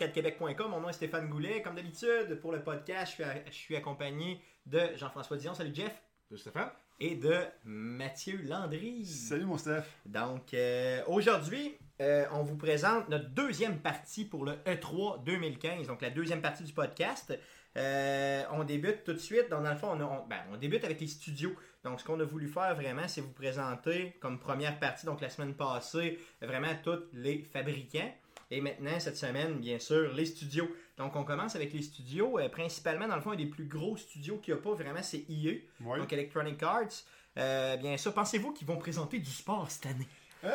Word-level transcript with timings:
arcadequebec.com. 0.00 0.70
Mon 0.70 0.80
nom 0.80 0.88
est 0.90 0.92
Stéphane 0.94 1.28
Goulet. 1.28 1.62
Comme 1.62 1.74
d'habitude, 1.74 2.38
pour 2.40 2.52
le 2.52 2.62
podcast, 2.62 3.06
je 3.08 3.12
suis, 3.14 3.24
à- 3.24 3.44
je 3.46 3.52
suis 3.54 3.76
accompagné 3.76 4.40
de 4.66 4.80
Jean-François 4.96 5.36
Dion. 5.38 5.54
Salut 5.54 5.74
Jeff. 5.74 6.02
De 6.30 6.36
Stéphane? 6.36 6.68
Et 7.00 7.14
de 7.14 7.34
Mathieu 7.64 8.40
Landry. 8.44 9.04
Salut 9.06 9.44
mon 9.44 9.56
Steph. 9.58 9.84
Donc, 10.06 10.52
euh, 10.54 11.02
aujourd'hui, 11.06 11.76
euh, 12.00 12.24
on 12.32 12.42
vous 12.42 12.56
présente 12.56 13.08
notre 13.08 13.28
deuxième 13.30 13.78
partie 13.78 14.24
pour 14.24 14.44
le 14.44 14.52
E 14.66 14.74
E3 14.74 15.22
2015, 15.24 15.86
donc 15.86 16.02
la 16.02 16.10
deuxième 16.10 16.40
partie 16.42 16.64
du 16.64 16.72
podcast. 16.72 17.38
Euh, 17.76 18.42
on 18.52 18.64
débute 18.64 19.04
tout 19.04 19.12
de 19.12 19.18
suite. 19.18 19.48
Donc, 19.50 19.62
dans 19.62 19.70
le 19.72 19.76
fond, 19.76 19.88
on, 19.92 20.00
a- 20.00 20.04
on- 20.04 20.26
ben, 20.26 20.38
on 20.52 20.56
débute 20.56 20.84
avec 20.84 21.00
les 21.00 21.06
studios. 21.06 21.54
Donc, 21.84 22.00
ce 22.00 22.04
qu'on 22.04 22.18
a 22.20 22.24
voulu 22.24 22.48
faire 22.48 22.74
vraiment, 22.74 23.06
c'est 23.06 23.20
vous 23.20 23.32
présenter 23.32 24.16
comme 24.20 24.38
première 24.40 24.78
partie, 24.78 25.06
donc 25.06 25.20
la 25.20 25.28
semaine 25.28 25.54
passée, 25.54 26.18
vraiment 26.42 26.74
tous 26.82 27.02
les 27.12 27.42
fabricants. 27.42 28.12
Et 28.50 28.60
maintenant, 28.60 28.98
cette 29.00 29.16
semaine, 29.16 29.58
bien 29.58 29.78
sûr, 29.78 30.12
les 30.14 30.24
studios. 30.26 30.70
Donc, 30.98 31.16
on 31.16 31.24
commence 31.24 31.56
avec 31.56 31.72
les 31.72 31.82
studios. 31.82 32.38
euh, 32.38 32.48
principalement, 32.48 33.08
dans 33.08 33.16
le 33.16 33.22
fond, 33.22 33.32
un 33.32 33.36
des 33.36 33.46
plus 33.46 33.64
gros 33.66 33.96
studios 33.96 34.38
qu'il 34.38 34.54
n'y 34.54 34.60
a 34.60 34.62
pas 34.62 34.72
vraiment, 34.74 35.02
c'est 35.02 35.24
Oui. 35.28 35.64
donc 35.80 36.12
Electronic 36.12 36.62
Arts. 36.62 37.02
Euh, 37.38 37.76
bien 37.76 37.96
sûr, 37.96 38.14
pensez-vous 38.14 38.52
qu'ils 38.52 38.66
vont 38.66 38.78
présenter 38.78 39.18
du 39.18 39.30
sport 39.30 39.70
cette 39.70 39.86
année? 39.86 40.06
Euh... 40.44 40.50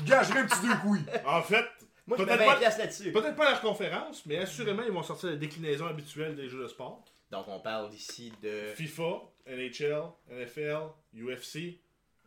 Je 0.00 0.04
gagerais 0.04 0.40
un 0.40 0.46
petit 0.46 0.66
deux 0.66 0.76
couilles. 0.76 1.04
En 1.26 1.42
fait, 1.42 1.64
Moi, 2.06 2.16
je 2.18 2.22
mets 2.22 2.36
Peut-être 2.36 2.38
20 2.38 2.46
pas- 2.46 3.10
peut-être 3.20 3.36
pas 3.36 3.50
leur 3.50 3.60
conférence, 3.60 4.24
mais 4.26 4.38
assurément, 4.38 4.82
ils 4.84 4.92
vont 4.92 5.02
sortir 5.02 5.30
la 5.30 5.36
déclinaison 5.36 5.86
habituelle 5.86 6.36
des 6.36 6.48
jeux 6.48 6.62
de 6.62 6.68
sport. 6.68 7.04
Donc, 7.32 7.46
on 7.48 7.58
parle 7.60 7.92
ici 7.92 8.32
de. 8.42 8.72
FIFA, 8.76 9.22
NHL, 9.48 10.02
NFL, 10.30 10.78
UFC, 11.14 11.80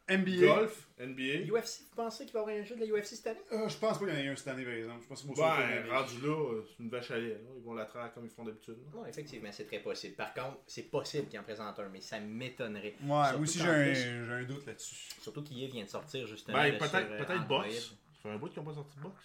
NBA. 0.09 0.45
golf, 0.45 0.87
NBA. 0.99 1.45
UFC, 1.51 1.81
vous 1.89 1.95
pensez 1.95 2.25
qu'il 2.25 2.33
va 2.33 2.39
y 2.39 2.43
avoir 2.43 2.55
un 2.57 2.63
jeu 2.63 2.75
de 2.75 2.81
la 2.81 2.87
UFC 2.87 3.05
cette 3.15 3.27
année? 3.27 3.39
Euh, 3.51 3.67
je 3.69 3.77
pense 3.77 3.97
pas 3.99 4.05
qu'il 4.05 4.13
y 4.15 4.17
en 4.17 4.23
ait 4.23 4.27
un 4.27 4.35
cette 4.35 4.47
année, 4.49 4.63
par 4.63 4.73
exemple. 4.73 4.99
Je 5.03 5.07
pense 5.07 5.21
qu'ils 5.21 5.29
vont 5.29 5.35
Ben, 5.35 5.89
rendu 5.89 6.21
là, 6.21 6.53
euh, 6.53 6.65
c'est 6.67 6.83
une 6.83 6.89
vache 6.89 7.11
à 7.11 7.17
lait. 7.17 7.41
Ils 7.57 7.63
vont 7.63 7.73
la 7.73 7.85
traire 7.85 8.13
comme 8.13 8.25
ils 8.25 8.29
font 8.31 8.43
d'habitude. 8.43 8.77
Non, 8.93 9.05
effectivement, 9.05 9.49
c'est 9.51 9.65
très 9.65 9.79
possible. 9.79 10.15
Par 10.15 10.33
contre, 10.33 10.57
c'est 10.67 10.83
possible 10.89 11.27
qu'ils 11.27 11.39
en 11.39 11.43
présentent 11.43 11.79
un, 11.79 11.89
mais 11.89 12.01
ça 12.01 12.19
m'étonnerait. 12.19 12.95
Ouais, 13.01 13.05
moi 13.05 13.27
Surtout 13.29 13.43
aussi 13.43 13.59
j'ai 13.59 13.65
un, 13.65 13.83
plus- 13.83 13.95
j'ai 13.95 14.33
un 14.33 14.43
doute 14.43 14.65
là-dessus. 14.65 14.95
Surtout 15.21 15.43
qu'IA 15.43 15.67
vient 15.67 15.83
de 15.83 15.89
sortir 15.89 16.27
justement. 16.27 16.57
Ben, 16.57 16.77
peut-être 16.77 16.89
sur, 16.89 16.97
euh, 16.99 17.17
peut-être 17.17 17.31
Android. 17.41 17.63
box. 17.63 17.75
Ça 17.79 18.23
fait 18.23 18.29
un 18.29 18.37
bout 18.37 18.47
qu'ils 18.49 18.59
n'ont 18.59 18.65
pas 18.69 18.73
sorti 18.75 18.97
de 18.97 19.01
box. 19.03 19.15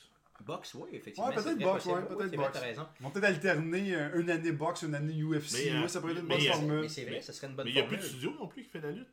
Box, 0.45 0.75
oui, 0.75 0.89
effectivement. 0.93 1.29
Ouais, 1.29 1.35
peut-être 1.37 1.59
box, 1.59 1.85
possible. 1.85 1.95
ouais, 1.95 2.07
Oui, 2.11 2.17
peut-être 2.17 2.37
box. 2.37 2.51
T'as 2.53 2.61
raison. 2.61 2.87
Ils 2.99 3.03
vont 3.05 3.11
peut-être 3.11 3.25
alterner 3.25 3.95
euh, 3.95 4.21
une 4.21 4.31
année 4.31 4.53
boxe, 4.53 4.83
une 4.83 4.95
année 4.95 5.15
UFC. 5.23 5.53
Mais, 5.53 5.71
euh, 5.71 5.83
ouais, 5.83 5.89
ça 5.89 6.01
pourrait 6.01 6.13
être 6.13 6.21
une 6.23 6.27
bonne 6.29 6.41
formule. 6.41 6.81
Mais 6.81 6.89
c'est 6.89 7.05
vrai, 7.05 7.23
ce 7.23 7.33
serait 7.33 7.47
une 7.47 7.55
bonne 7.55 7.65
Mais 7.67 7.71
il 7.71 7.75
n'y 7.75 7.81
a 7.81 7.85
plus 7.85 7.97
de 7.99 8.03
studio 8.03 8.33
non 8.39 8.49
plus 8.49 8.63
qui 8.65 8.69
fait 8.69 8.81
la 8.81 8.91
lutte. 8.91 9.07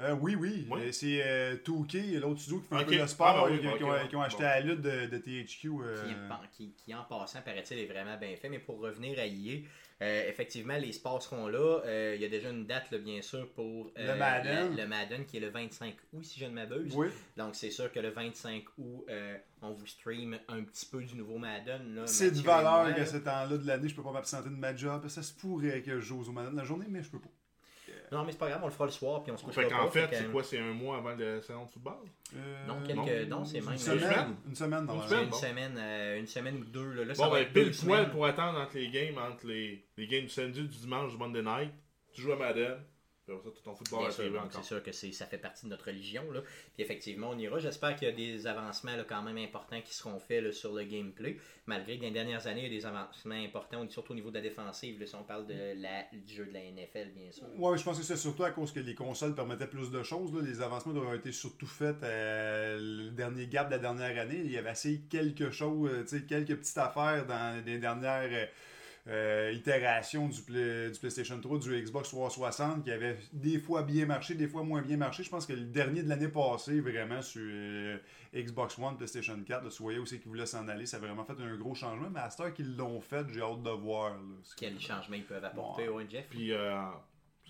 Euh, 0.00 0.14
oui, 0.20 0.34
oui. 0.34 0.66
Euh, 0.72 0.92
C'est 0.92 1.20
euh, 1.22 1.56
2K, 1.64 2.18
l'autre 2.20 2.40
studio 2.40 2.60
qui 2.60 2.68
fait 2.68 2.74
un 2.74 2.80
Ok. 2.80 2.86
peu 2.86 2.96
de 2.96 3.00
Ah, 3.00 3.06
sport, 3.06 3.48
oui, 3.50 3.58
qui, 3.58 3.64
bah, 3.66 3.72
qui 3.76 3.82
ok, 3.84 3.88
ont, 3.88 3.92
ouais. 3.92 4.08
qui 4.08 4.16
ont 4.16 4.22
acheté 4.22 4.42
Bon. 4.42 4.48
la 4.48 4.60
lutte 4.60 4.80
de, 4.80 5.06
de 5.06 5.18
THQ. 5.18 5.68
euh, 5.82 6.04
qui, 6.06 6.14
en- 6.14 6.46
qui- 6.50 6.72
qui, 6.74 6.94
en 6.94 7.04
passant, 7.04 7.42
paraît-il, 7.42 7.78
est 7.78 7.86
vraiment 7.86 8.16
bien 8.16 8.34
fait. 8.36 8.48
Mais 8.48 8.58
pour 8.60 8.78
revenir 8.80 9.18
à 9.18 9.22
euh, 10.02 10.28
effectivement, 10.30 10.78
les 10.78 10.92
sports 10.92 11.22
seront 11.22 11.46
là. 11.48 11.82
Euh, 11.84 12.14
Il 12.16 12.22
y 12.22 12.24
a 12.24 12.28
déjà 12.30 12.48
une 12.48 12.64
date, 12.64 12.90
là, 12.90 12.96
bien 12.96 13.20
sûr, 13.20 13.46
pour 13.52 13.92
euh, 13.98 14.12
Le 14.14 14.18
Madden. 14.18 14.70
Le, 14.74 14.82
le 14.82 14.88
Madden, 14.88 15.26
qui 15.26 15.36
est 15.36 15.40
le 15.40 15.50
25 15.50 15.94
août, 16.14 16.24
si 16.24 16.40
je 16.40 16.46
ne 16.46 16.52
m'abuse. 16.52 16.94
Oui. 16.96 17.08
Donc, 17.36 17.54
c'est 17.54 17.70
sûr 17.70 17.92
que 17.92 18.00
le 18.00 18.08
25 18.08 18.64
août, 18.78 19.04
euh, 19.10 19.36
on 19.60 19.72
vous 19.72 19.86
stream 19.86 20.38
un 20.48 20.62
petit 20.62 20.86
peu 20.86 21.02
du 21.02 21.14
nouveau 21.16 21.36
Madden. 21.36 22.02
C'est 22.06 22.30
de 22.30 22.40
valeur 22.40 22.84
là. 22.84 22.92
que 22.94 23.04
ce 23.04 23.18
temps-là 23.18 23.58
de 23.58 23.66
l'année, 23.66 23.90
je 23.90 23.94
peux 23.94 24.02
pas 24.02 24.12
m'absenter 24.12 24.48
de 24.48 24.54
ma 24.54 24.74
job. 24.74 25.06
Ça 25.08 25.22
se 25.22 25.34
pourrait 25.34 25.82
que 25.82 26.00
je 26.00 26.06
joue 26.06 26.22
aux 26.26 26.32
Madden 26.32 26.52
de 26.52 26.56
la 26.56 26.64
journée, 26.64 26.86
mais 26.88 27.02
je 27.02 27.10
peux 27.10 27.20
pas. 27.20 27.28
Non, 28.12 28.24
mais 28.24 28.32
c'est 28.32 28.38
pas 28.38 28.48
grave, 28.48 28.60
on 28.62 28.66
le 28.66 28.72
fera 28.72 28.86
le 28.86 28.90
soir, 28.90 29.22
puis 29.22 29.30
on 29.32 29.36
se 29.36 29.44
couche 29.44 29.54
Fait 29.54 29.68
qu'en 29.68 29.88
fait, 29.88 30.08
c'est 30.12 30.30
quoi 30.32 30.42
C'est 30.42 30.58
un 30.58 30.72
mois 30.72 30.96
avant 30.98 31.14
le 31.14 31.40
salon 31.42 31.64
de 31.66 31.70
football? 31.70 31.94
Euh, 32.36 32.66
Non, 32.66 32.80
quelques- 32.82 33.28
non, 33.28 33.44
c'est 33.44 33.60
même- 33.60 33.66
Une 33.68 33.72
Une 33.72 33.78
semaine? 33.78 34.36
Une 34.48 34.54
semaine, 34.54 34.86
dans 34.86 34.94
Une 34.94 35.02
semaine. 35.08 35.24
une 35.24 35.30
bon. 35.30 35.36
semaine, 35.36 35.74
euh, 35.78 36.18
une 36.18 36.26
semaine 36.26 36.56
ou 36.56 36.64
deux. 36.64 36.92
Là, 37.04 37.14
Bon, 37.16 37.30
ben, 37.30 37.46
pile 37.52 37.70
poil 37.84 38.10
pour 38.10 38.26
attendre 38.26 38.58
entre 38.58 38.76
les 38.76 38.88
games, 38.90 39.16
entre 39.18 39.46
les, 39.46 39.84
les 39.96 40.06
games 40.06 40.22
du 40.24 40.28
samedi, 40.28 40.62
du 40.62 40.76
dimanche, 40.78 41.12
du 41.12 41.18
Monday 41.18 41.42
night. 41.42 41.70
Tu 42.12 42.22
joues 42.22 42.32
à 42.32 42.36
Madden, 42.36 42.78
ça, 43.38 43.50
tout 43.50 43.62
ton 43.62 43.74
football 43.74 44.00
Bien 44.00 44.08
à 44.08 44.10
sûr, 44.12 44.24
TV 44.24 44.36
donc 44.36 44.46
encore. 44.46 44.60
c'est 44.62 44.66
sûr 44.66 44.82
que 44.82 44.92
c'est, 44.92 45.12
ça 45.12 45.26
fait 45.26 45.38
partie 45.38 45.64
de 45.66 45.70
notre 45.70 45.86
religion. 45.86 46.30
Là. 46.32 46.40
Puis 46.74 46.82
effectivement, 46.82 47.30
on 47.30 47.38
ira. 47.38 47.58
J'espère 47.58 47.96
qu'il 47.96 48.08
y 48.08 48.10
a 48.10 48.14
des 48.14 48.46
avancements 48.46 48.96
là, 48.96 49.04
quand 49.08 49.22
même 49.22 49.38
importants 49.38 49.80
qui 49.80 49.94
seront 49.94 50.18
faits 50.18 50.42
là, 50.44 50.52
sur 50.52 50.72
le 50.74 50.84
gameplay. 50.84 51.36
Malgré 51.66 51.96
que 51.96 52.00
dans 52.02 52.08
les 52.08 52.12
dernières 52.12 52.46
années, 52.46 52.66
il 52.66 52.72
y 52.72 52.76
a 52.76 52.80
des 52.80 52.86
avancements 52.86 53.34
importants, 53.34 53.88
surtout 53.88 54.12
au 54.12 54.14
niveau 54.16 54.30
de 54.30 54.34
la 54.36 54.40
défensive. 54.40 54.98
Là, 54.98 55.06
si 55.06 55.14
on 55.14 55.22
parle 55.22 55.46
de 55.46 55.80
la, 55.80 56.04
du 56.12 56.34
jeu 56.34 56.46
de 56.46 56.52
la 56.52 56.60
NFL, 56.60 57.10
bien 57.14 57.30
sûr. 57.30 57.44
Ouais, 57.56 57.78
je 57.78 57.84
pense 57.84 57.98
que 57.98 58.04
c'est 58.04 58.16
surtout 58.16 58.44
à 58.44 58.50
cause 58.50 58.72
que 58.72 58.80
les 58.80 58.94
consoles 58.94 59.34
permettaient 59.34 59.66
plus 59.68 59.90
de 59.90 60.02
choses. 60.02 60.34
là. 60.34 60.40
Les 60.42 60.60
avancements 60.62 60.92
doivent 60.92 61.04
avoir 61.04 61.18
été 61.18 61.32
surtout 61.32 61.66
faits 61.66 61.96
euh, 62.02 62.78
le 62.80 63.10
dernier 63.10 63.46
gap 63.46 63.66
de 63.68 63.72
la 63.72 63.78
dernière 63.78 64.18
année. 64.20 64.40
Il 64.44 64.50
y 64.50 64.58
avait 64.58 64.70
assez 64.70 65.02
quelque 65.10 65.50
chose, 65.50 65.90
euh, 65.92 66.02
tu 66.02 66.18
sais, 66.18 66.22
quelques 66.24 66.56
petites 66.56 66.78
affaires 66.78 67.26
dans 67.26 67.64
les 67.64 67.78
dernières 67.78 68.28
euh, 68.32 68.46
euh, 69.10 69.50
itérations 69.52 70.28
du, 70.28 70.40
Play- 70.42 70.90
du 70.90 70.98
PlayStation 70.98 71.40
3, 71.40 71.58
du 71.58 71.82
Xbox 71.82 72.08
360 72.10 72.84
qui 72.84 72.90
avaient 72.92 73.18
des 73.32 73.58
fois 73.58 73.82
bien 73.82 74.06
marché, 74.06 74.34
des 74.34 74.46
fois 74.46 74.62
moins 74.62 74.82
bien 74.82 74.96
marché. 74.96 75.22
Je 75.24 75.30
pense 75.30 75.46
que 75.46 75.52
le 75.52 75.62
dernier 75.64 76.02
de 76.02 76.08
l'année 76.08 76.28
passée, 76.28 76.80
vraiment, 76.80 77.20
sur 77.20 77.42
euh, 77.44 77.98
Xbox 78.34 78.78
One, 78.78 78.96
PlayStation 78.96 79.36
4, 79.44 79.64
là, 79.64 79.70
tu 79.70 79.82
voyais 79.82 79.98
aussi 79.98 80.18
qu'ils 80.20 80.28
voulaient 80.28 80.46
s'en 80.46 80.68
aller. 80.68 80.86
Ça 80.86 80.98
a 80.98 81.00
vraiment 81.00 81.24
fait 81.24 81.40
un 81.40 81.56
gros 81.56 81.74
changement. 81.74 82.08
Mais 82.08 82.20
à 82.20 82.30
cette 82.30 82.40
heure 82.40 82.54
qu'ils 82.54 82.76
l'ont 82.76 83.00
fait, 83.00 83.26
j'ai 83.32 83.40
hâte 83.42 83.62
de 83.62 83.70
voir. 83.70 84.10
là. 84.10 84.16
Comme- 84.58 84.80
changements 84.80 85.16
ils 85.16 85.24
peuvent 85.26 85.44
apporter, 85.44 85.86
Bon. 85.88 85.96
ouais, 85.96 86.06
Jeff? 86.08 86.26
Puis, 86.30 86.52
euh, 86.52 86.80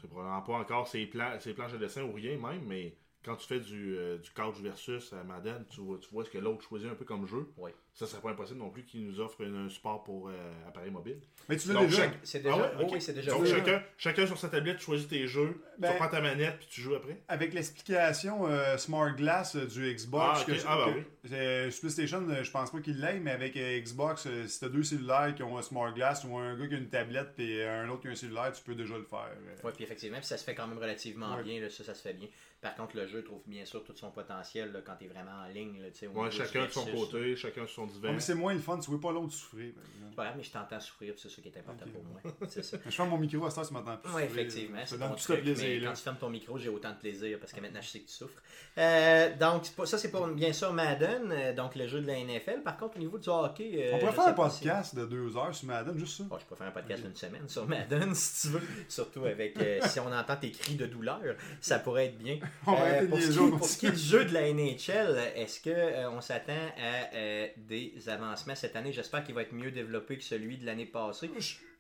c'est 0.01 0.09
probablement 0.09 0.41
pas 0.43 0.55
encore 0.55 0.89
ces, 0.89 1.05
plans, 1.07 1.37
ces 1.41 1.53
planches 1.53 1.73
de 1.73 1.79
dessin 1.79 2.03
ou 2.05 2.13
rien 2.13 2.39
même, 2.39 2.63
mais 2.67 2.97
quand 3.23 3.37
tu 3.37 3.47
fais 3.47 3.61
du, 3.61 3.97
euh, 3.99 4.17
du 4.17 4.31
couch 4.31 4.61
versus 4.63 5.13
à 5.13 5.23
Madden, 5.25 5.67
tu 5.69 5.83
vois, 5.83 5.99
tu 5.99 6.09
vois 6.11 6.25
ce 6.25 6.31
que 6.31 6.39
l'autre 6.39 6.63
choisit 6.67 6.89
un 6.91 6.95
peu 6.95 7.05
comme 7.05 7.27
jeu. 7.27 7.51
Oui. 7.59 7.71
Ça, 8.01 8.07
serait 8.07 8.23
pas 8.23 8.31
impossible 8.31 8.59
non 8.61 8.71
plus 8.71 8.83
qu'ils 8.85 9.05
nous 9.07 9.21
offrent 9.21 9.45
un, 9.45 9.67
un 9.67 9.69
support 9.69 10.03
pour 10.05 10.29
euh, 10.29 10.33
appareil 10.67 10.91
mobile. 10.91 11.21
Mais 11.49 11.57
tu 11.57 11.73
l'as 11.73 11.81
déjà. 11.81 11.97
chaque- 12.05 12.19
C'est 12.23 12.39
déjà, 12.43 12.55
Ah 12.55 12.59
ouais? 12.63 12.71
oh 12.79 12.83
Ok. 12.85 12.89
oui, 12.93 13.01
c'est 13.01 13.13
déjà 13.13 13.33
Donc, 13.33 13.45
chacun, 13.47 13.83
chacun 13.99 14.27
sur 14.27 14.39
sa 14.39 14.49
tablette, 14.49 14.79
tu 14.79 14.85
choisis 14.85 15.07
tes 15.07 15.27
jeux, 15.27 15.61
Ben- 15.79 15.91
tu 15.93 15.97
prends 15.99 16.09
ta 16.09 16.21
manette, 16.21 16.59
puis 16.59 16.69
tu 16.71 16.81
joues 16.81 16.95
après. 16.95 17.21
Avec 17.29 17.53
l'explication 17.53 18.47
euh, 18.47 18.77
Smart 18.79 19.15
Glass 19.15 19.57
euh, 19.57 19.67
du 19.67 19.93
Xbox, 19.95 20.41
Ah, 20.43 20.45
que, 20.47 20.53
Ah, 20.67 20.77
bah 20.77 20.93
que- 20.93 20.99
oui. 20.99 21.05
euh, 21.35 21.71
sur 21.71 21.81
PlayStation, 21.81 22.27
euh, 22.29 22.43
je 22.43 22.51
pense 22.51 22.71
pas 22.71 22.81
qu'il 22.81 23.01
l'ait, 23.01 23.21
mais 23.21 23.31
avec 23.33 23.57
euh, 23.57 23.79
Xbox, 23.81 24.27
euh, 24.27 24.47
si 24.47 24.61
t'as 24.61 24.69
deux 24.69 24.83
cellulaires 24.83 25.35
qui 25.35 25.43
ont 25.43 25.59
un 25.59 25.63
Smart 25.63 25.93
Glass 25.93 26.25
ou 26.25 26.37
un 26.39 26.57
gars 26.57 26.69
qui 26.69 26.75
a 26.75 26.79
une 26.79 26.89
tablette 26.89 27.39
et 27.39 27.67
un 27.67 27.89
autre 27.91 28.03
qui 28.03 28.09
a 28.09 28.11
un 28.13 28.15
cellulaire, 28.15 28.53
tu 28.53 28.63
peux 28.63 28.75
déjà 28.75 28.97
le 28.97 29.05
faire. 29.05 29.29
euh. 29.31 29.57
Oui, 29.65 29.73
puis 29.75 29.85
effectivement, 29.85 30.19
puis 30.19 30.27
ça 30.27 30.37
se 30.39 30.45
fait 30.45 30.55
quand 30.55 30.67
même 30.67 30.79
relativement 30.79 31.37
Ouais. 31.37 31.43
bien, 31.43 31.61
là, 31.61 31.69
ça, 31.71 31.85
ça 31.85 31.95
se 31.95 32.03
fait 32.03 32.15
bien. 32.15 32.29
Par 32.61 32.75
contre, 32.75 32.95
le 32.97 33.07
jeu 33.07 33.25
trouve 33.25 33.41
bien 33.47 33.65
sûr 33.65 33.83
tout 33.85 33.95
son 33.97 34.11
potentiel 34.11 34.71
là, 34.73 34.81
quand 34.85 34.95
tu 34.99 35.07
es 35.07 35.09
vraiment 35.09 35.45
en 35.45 35.49
ligne. 35.49 35.81
Là, 35.81 35.89
au 36.15 36.21
Ouais, 36.21 36.31
chacun 36.31 36.67
de 36.67 36.71
son 36.71 36.85
versus, 36.85 37.01
côté, 37.07 37.35
chacun 37.37 37.67
sur 37.67 37.71
son 37.75 37.87
Divan. 37.93 38.13
mais 38.13 38.21
c'est 38.21 38.35
moins 38.35 38.53
le 38.55 38.59
fun, 38.61 38.79
tu 38.79 38.91
vois 38.91 39.01
pas 39.01 39.13
l'autre 39.13 39.33
souffrir. 39.33 39.73
mais 40.17 40.43
je 40.43 40.51
t'entends 40.51 40.81
souffrir, 40.81 41.15
c'est 41.17 41.29
ça 41.31 41.41
qui 41.43 41.49
est 41.49 41.59
important 41.59 41.87
pour 41.93 42.03
moi. 42.05 42.21
C'est 42.49 42.63
ça. 42.65 42.77
Je 42.85 42.91
ferme 42.91 43.09
mon 43.11 43.19
micro 43.19 43.45
à 43.47 43.51
ça, 43.51 43.63
tu 43.67 43.73
m'entends 43.73 43.97
plus. 43.97 44.13
Oui, 44.13 44.23
effectivement. 44.23 44.79
Ça 44.81 44.87
C'est 44.87 44.99
donne 44.99 45.09
ton 45.11 45.15
truc, 45.17 45.37
mais 45.45 45.53
plaisir. 45.55 45.83
quand 45.89 45.93
tu 45.95 46.03
fermes 46.03 46.17
ton 46.19 46.31
micro, 46.31 46.59
j'ai 46.59 46.69
autant 46.69 46.91
de 46.91 46.97
plaisir 46.97 47.39
parce 47.39 47.53
que 47.53 47.61
maintenant 47.61 47.81
je 47.81 47.89
sais 47.89 48.01
que 48.01 48.07
tu 48.09 48.13
souffres. 48.15 48.43
Euh, 48.79 49.37
donc, 49.37 49.65
ça, 49.87 49.99
c'est 49.99 50.11
pour 50.11 50.27
bien 50.29 50.53
sûr 50.53 50.73
Madden, 50.73 51.31
euh, 51.33 51.55
donc 51.55 51.75
le 51.75 51.87
jeu 51.89 52.01
de 52.01 52.07
la 52.07 52.19
NFL. 52.23 52.63
Par 52.63 52.77
contre, 52.77 52.97
au 52.97 53.01
niveau 53.01 53.19
du 53.19 53.29
hockey. 53.29 53.71
euh, 53.75 53.93
On 53.95 53.99
pourrait 53.99 54.13
faire 54.13 54.27
un 54.29 54.33
podcast 54.33 54.95
de 54.95 55.07
deux 55.07 55.37
heures 55.37 55.55
sur 55.55 55.67
Madden, 55.69 55.99
juste 55.99 56.19
ça. 56.19 56.25
Bon, 56.25 56.39
je 56.39 56.45
peux 56.45 56.55
faire 56.55 56.67
un 56.67 56.71
podcast 56.73 57.03
d'une 57.03 57.17
semaine 57.17 57.49
sur 57.49 57.67
Madden 57.67 58.15
si 58.15 58.49
tu 58.49 58.53
veux. 58.55 58.63
Surtout 58.89 59.25
avec 59.25 59.57
euh, 59.59 59.81
si 59.87 60.01
on 60.01 60.13
entend 60.13 60.37
tes 60.37 60.51
cris 60.51 60.75
de 60.75 60.87
douleur, 60.87 61.21
ça 61.61 61.79
pourrait 61.79 62.07
être 62.07 62.19
bien. 62.19 62.39
On 62.67 62.73
va 62.73 62.79
Euh, 62.81 62.83
arrêter 62.83 63.07
de 63.07 63.11
pour, 63.11 63.19
ce 63.19 63.23
qui, 63.23 63.29
niaiser, 63.29 63.41
on 63.41 63.57
pour 63.59 63.67
ce 63.67 63.77
qui 63.79 63.87
est 63.87 63.91
du 63.93 63.99
jeu 63.99 64.25
de 64.25 64.35
la 64.35 64.53
NHL, 64.53 65.19
est-ce 65.37 65.61
que 65.61 65.71
euh, 65.71 66.11
on 66.11 66.21
s'attend 66.21 66.53
à 66.79 67.15
euh, 67.15 67.47
des 67.71 68.09
avancements 68.09 68.55
cette 68.55 68.77
année 68.77 68.93
J'espère 68.93 69.25
qu'il 69.25 69.35
va 69.35 69.43
être 69.43 69.55
mieux 69.55 69.71
développé 69.71 70.19
que 70.19 70.25
celui 70.25 70.59
de 70.59 70.67
l'année 70.67 70.87
passée. 70.87 71.31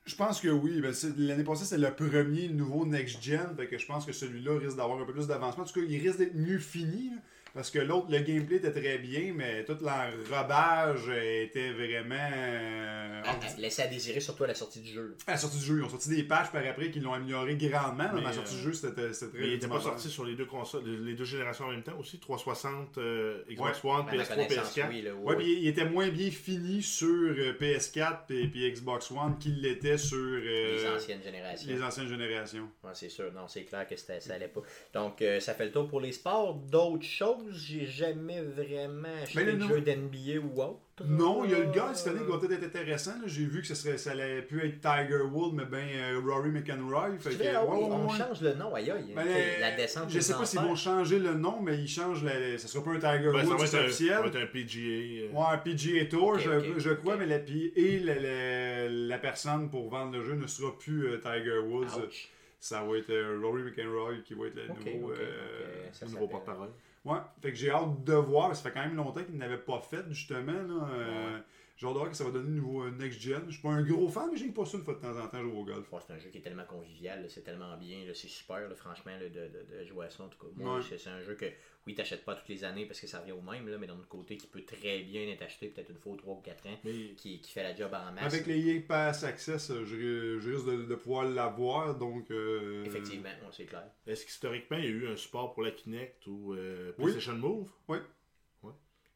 Je, 0.06 0.14
pense 0.16 0.40
que 0.40 0.48
oui. 0.48 0.80
Ben, 0.80 0.94
L'année 1.18 1.44
passée, 1.44 1.64
c'est 1.64 1.76
le 1.76 1.92
premier 1.92 2.48
nouveau 2.48 2.86
next-gen. 2.86 3.56
Que 3.68 3.76
je 3.76 3.86
pense 3.86 4.06
que 4.06 4.12
celui-là 4.12 4.58
risque 4.58 4.76
d'avoir 4.76 5.00
un 5.00 5.04
peu 5.04 5.12
plus 5.12 5.26
d'avancement. 5.26 5.64
En 5.64 5.66
tout 5.66 5.80
cas, 5.80 5.86
il 5.86 6.00
risque 6.00 6.18
d'être 6.18 6.34
mieux 6.34 6.58
fini. 6.58 7.12
Parce 7.54 7.70
que 7.70 7.78
l'autre, 7.78 8.06
le 8.10 8.18
gameplay 8.20 8.56
était 8.56 8.72
très 8.72 8.98
bien, 8.98 9.32
mais 9.34 9.64
tout 9.64 9.76
l'enrobage 9.80 11.08
était 11.08 11.70
vraiment. 11.72 12.14
euh, 12.32 13.22
À- 13.24 13.30
à- 13.32 13.86
désirer 13.88 14.20
surtout 14.20 14.44
à 14.44 14.46
la 14.46 14.54
sortie 14.54 14.80
du 14.80 14.90
jeu. 14.92 15.16
à 15.26 15.32
la 15.32 15.36
sortie 15.36 15.58
du 15.58 15.64
jeu, 15.64 15.78
ils 15.78 15.84
ont 15.84 15.88
sorti 15.88 16.08
des 16.10 16.22
patchs 16.22 16.50
par 16.50 16.64
après 16.66 16.90
qui 16.90 17.00
l'ont 17.00 17.12
amélioré 17.12 17.56
grandement. 17.56 18.04
mais 18.14 18.20
Mais, 18.20 18.26
à 18.26 18.28
la 18.28 18.32
sortie 18.32 18.54
euh, 18.54 18.58
du 18.58 18.62
jeu, 18.64 18.72
c'était 18.72 19.12
c'était 19.12 19.32
très 19.32 19.40
Mais 19.40 19.46
il 19.48 19.52
n'était 19.54 19.68
pas 19.68 19.80
sorti 19.80 20.08
sur 20.08 20.24
les 20.24 20.34
deux 20.34 20.44
consoles, 20.46 20.84
les 20.86 21.14
deux 21.14 21.24
générations 21.24 21.66
en 21.66 21.70
même 21.70 21.82
temps 21.82 21.98
aussi, 21.98 22.18
360, 22.18 22.98
euh, 22.98 23.42
Xbox 23.50 23.84
One, 23.84 24.06
ma 24.06 24.12
PS3, 24.12 24.28
connaissance, 24.34 24.74
PS4. 24.76 24.88
oui, 24.88 25.02
là, 25.02 25.14
Ouais, 25.14 25.34
oui. 25.36 25.44
puis 25.44 25.58
il 25.62 25.68
était 25.68 25.84
moins 25.84 26.08
bien 26.08 26.30
fini 26.30 26.82
sur 26.82 27.08
euh, 27.08 27.52
PS4 27.58 28.30
et 28.30 28.46
puis 28.48 28.70
Xbox 28.72 29.10
One 29.10 29.38
qu'il 29.38 29.60
l'était 29.60 29.98
sur 29.98 30.16
euh, 30.18 30.76
les 30.76 30.86
anciennes 30.88 31.22
générations. 31.22 31.68
les 31.70 31.82
anciennes 31.82 32.08
générations. 32.08 32.68
Ouais, 32.84 32.90
c'est 32.94 33.08
sûr, 33.08 33.32
non, 33.32 33.48
c'est 33.48 33.64
clair 33.64 33.86
que 33.86 33.96
c'était- 33.96 34.20
ça 34.20 34.34
allait 34.34 34.48
pas. 34.48 34.60
Donc, 34.94 35.20
euh, 35.22 35.40
ça 35.40 35.54
fait 35.54 35.66
le 35.66 35.72
tour 35.72 35.88
pour 35.88 36.00
les 36.00 36.12
sports. 36.12 36.54
D'autres 36.54 37.04
choses? 37.04 37.39
J'ai 37.50 37.86
jamais 37.86 38.40
vraiment 38.42 39.08
acheté 39.22 39.44
de 39.52 39.60
jeu 39.60 39.80
d'NBA 39.80 40.38
ou 40.40 40.62
autre. 40.62 40.80
Non, 41.06 41.44
il 41.46 41.52
y 41.52 41.54
a 41.54 41.60
le 41.60 41.70
gars 41.72 41.94
cette 41.94 42.08
année 42.08 42.20
qui 42.26 42.30
va 42.30 42.36
peut-être 42.38 42.62
être 42.62 42.76
intéressant. 42.76 43.14
J'ai 43.24 43.46
vu 43.46 43.62
que 43.62 43.66
ça, 43.66 43.74
serait, 43.74 43.96
ça 43.96 44.10
allait 44.10 44.42
plus 44.42 44.66
être 44.66 44.80
Tiger 44.80 45.22
Woods, 45.22 45.52
mais 45.54 45.64
bien 45.64 45.86
euh, 45.96 46.20
Rory 46.22 46.50
McIlroy. 46.50 47.16
Fait 47.18 47.30
Tu 47.30 47.36
que, 47.38 47.42
fais, 47.44 47.56
oui, 47.56 47.62
ouais, 47.68 47.84
ouais, 47.84 47.88
on 47.90 48.06
ouais. 48.10 48.18
change 48.18 48.42
le 48.42 48.52
nom, 48.52 48.74
aïe 48.74 48.90
aïe. 48.90 49.12
Ben, 49.16 49.26
euh, 49.26 49.60
la 49.60 49.76
descente 49.76 50.10
Je 50.10 50.20
sais 50.20 50.34
pas 50.34 50.44
s'ils 50.44 50.60
vont 50.60 50.74
changer 50.74 51.18
le 51.18 51.32
nom, 51.32 51.62
mais 51.62 51.78
ils 51.78 51.88
changent 51.88 52.22
la. 52.22 52.58
Ça 52.58 52.68
sera 52.68 52.84
pas 52.84 52.90
un 52.90 52.96
Tiger 53.16 53.30
Ben, 53.32 53.44
ça, 53.44 53.50
Woods 53.50 53.64
va 53.66 53.78
un, 53.78 53.84
officiel. 53.86 54.08
ça 54.14 54.20
va 54.20 54.26
être 54.28 54.36
un 54.36 54.46
PGA. 54.46 54.80
euh, 54.80 55.28
Ouais, 55.32 55.46
un 55.52 55.58
PGA 55.58 56.04
Tour, 56.04 56.38
je, 56.38 56.90
crois, 56.92 57.16
mais 57.16 57.26
la, 57.26 57.36
et 57.38 57.98
la, 58.00 58.14
la- 58.16 58.88
la 58.90 59.18
personne 59.18 59.70
pour 59.70 59.88
vendre 59.88 60.18
le 60.18 60.22
jeu 60.22 60.34
ne 60.34 60.46
sera 60.46 60.76
plus 60.78 61.06
euh, 61.06 61.16
Tiger 61.18 61.58
Woods. 61.66 61.96
Ouch. 62.06 62.28
Ça 62.62 62.82
va 62.82 62.98
être 62.98 63.40
Rory 63.42 63.62
McIlroy 63.62 64.16
qui 64.22 64.34
va 64.34 64.48
être 64.48 64.56
le 64.56 64.68
nouveau. 64.92 65.12
euh, 65.12 66.06
nouveau 66.10 66.28
porte-parole. 66.28 66.68
Ouais, 67.04 67.18
fait 67.40 67.50
que 67.50 67.56
j'ai 67.56 67.70
hâte 67.70 68.04
de 68.04 68.12
voir. 68.14 68.54
Ça 68.54 68.62
fait 68.62 68.72
quand 68.72 68.80
même 68.84 68.96
longtemps 68.96 69.24
qu'ils 69.24 69.38
n'avaient 69.38 69.58
pas 69.58 69.80
fait, 69.80 70.04
justement. 70.10 70.52
Là, 70.52 70.88
euh, 70.92 71.40
J'ai 71.80 71.86
hâte 71.86 71.94
de 71.94 71.98
voir 71.98 72.10
que 72.10 72.16
ça 72.16 72.24
va 72.24 72.30
donner 72.30 72.48
un 72.48 72.52
nouveau 72.56 72.82
euh, 72.82 72.90
next 72.90 73.18
gen. 73.20 73.42
Je 73.46 73.52
suis 73.52 73.62
pas 73.62 73.70
un 73.70 73.82
gros 73.82 74.06
fan, 74.06 74.28
mais 74.30 74.36
j'aime 74.36 74.52
pas 74.52 74.66
ça 74.66 74.76
une 74.76 74.84
fois 74.84 74.92
de 74.92 75.00
temps 75.00 75.18
en 75.18 75.26
temps 75.28 75.40
jouer 75.40 75.52
au 75.58 75.64
golf. 75.64 75.88
C'est 76.06 76.12
un 76.12 76.18
jeu 76.18 76.28
qui 76.28 76.36
est 76.36 76.42
tellement 76.42 76.64
convivial, 76.66 77.24
c'est 77.30 77.40
tellement 77.42 77.74
bien, 77.78 78.00
c'est 78.12 78.28
super, 78.28 78.68
là, 78.68 78.74
franchement, 78.74 79.12
là, 79.12 79.28
de, 79.30 79.48
de- 79.48 79.78
de 79.78 79.84
jouer 79.86 80.04
à 80.04 80.10
ça. 80.10 80.24
En 80.24 80.28
tout 80.28 80.36
cas, 80.38 80.52
moi, 80.56 80.76
Ouais. 80.76 80.82
c'est, 80.98 81.08
un 81.08 81.22
jeu 81.22 81.34
que, 81.36 81.46
oui, 81.86 81.94
t'achètes 81.94 82.22
pas 82.26 82.34
toutes 82.34 82.50
les 82.50 82.64
années 82.64 82.84
parce 82.84 83.00
que 83.00 83.06
ça 83.06 83.20
revient 83.20 83.32
au 83.32 83.40
même, 83.40 83.66
là, 83.66 83.78
mais 83.78 83.86
d'un 83.86 83.94
autre 83.94 84.08
côté, 84.08 84.36
qui 84.36 84.46
peut 84.46 84.62
très 84.62 84.98
bien 85.04 85.22
être 85.28 85.40
acheté 85.40 85.68
peut-être 85.68 85.88
une 85.88 85.96
fois 85.96 86.12
ou 86.12 86.16
trois 86.16 86.34
ou 86.34 86.40
quatre 86.42 86.66
ans, 86.66 86.78
Mais 86.84 87.14
qui, 87.16 87.40
qui 87.40 87.50
fait 87.50 87.62
la 87.62 87.74
job 87.74 87.90
en 87.94 88.12
masse. 88.12 88.34
Avec 88.34 88.46
les 88.46 88.58
EA 88.76 88.80
Pass 88.86 89.24
Access, 89.24 89.70
euh, 89.70 89.86
je, 89.86 90.38
je 90.38 90.50
risque 90.50 90.66
de, 90.66 90.82
de 90.82 90.94
pouvoir 90.96 91.24
l'avoir, 91.24 91.96
donc... 91.96 92.30
euh, 92.30 92.84
Effectivement, 92.84 93.30
ouais, 93.30 93.48
c'est 93.52 93.64
clair. 93.64 93.84
est-ce 94.06 94.26
qu'historiquement, 94.26 94.76
il 94.76 94.84
y 94.84 94.88
a 94.88 94.90
eu 94.90 95.08
un 95.08 95.16
support 95.16 95.54
pour 95.54 95.62
la 95.62 95.70
Kinect 95.70 96.26
ou 96.26 96.52
euh, 96.52 96.92
Oui. 96.98 97.04
PlayStation 97.12 97.36
Move? 97.38 97.70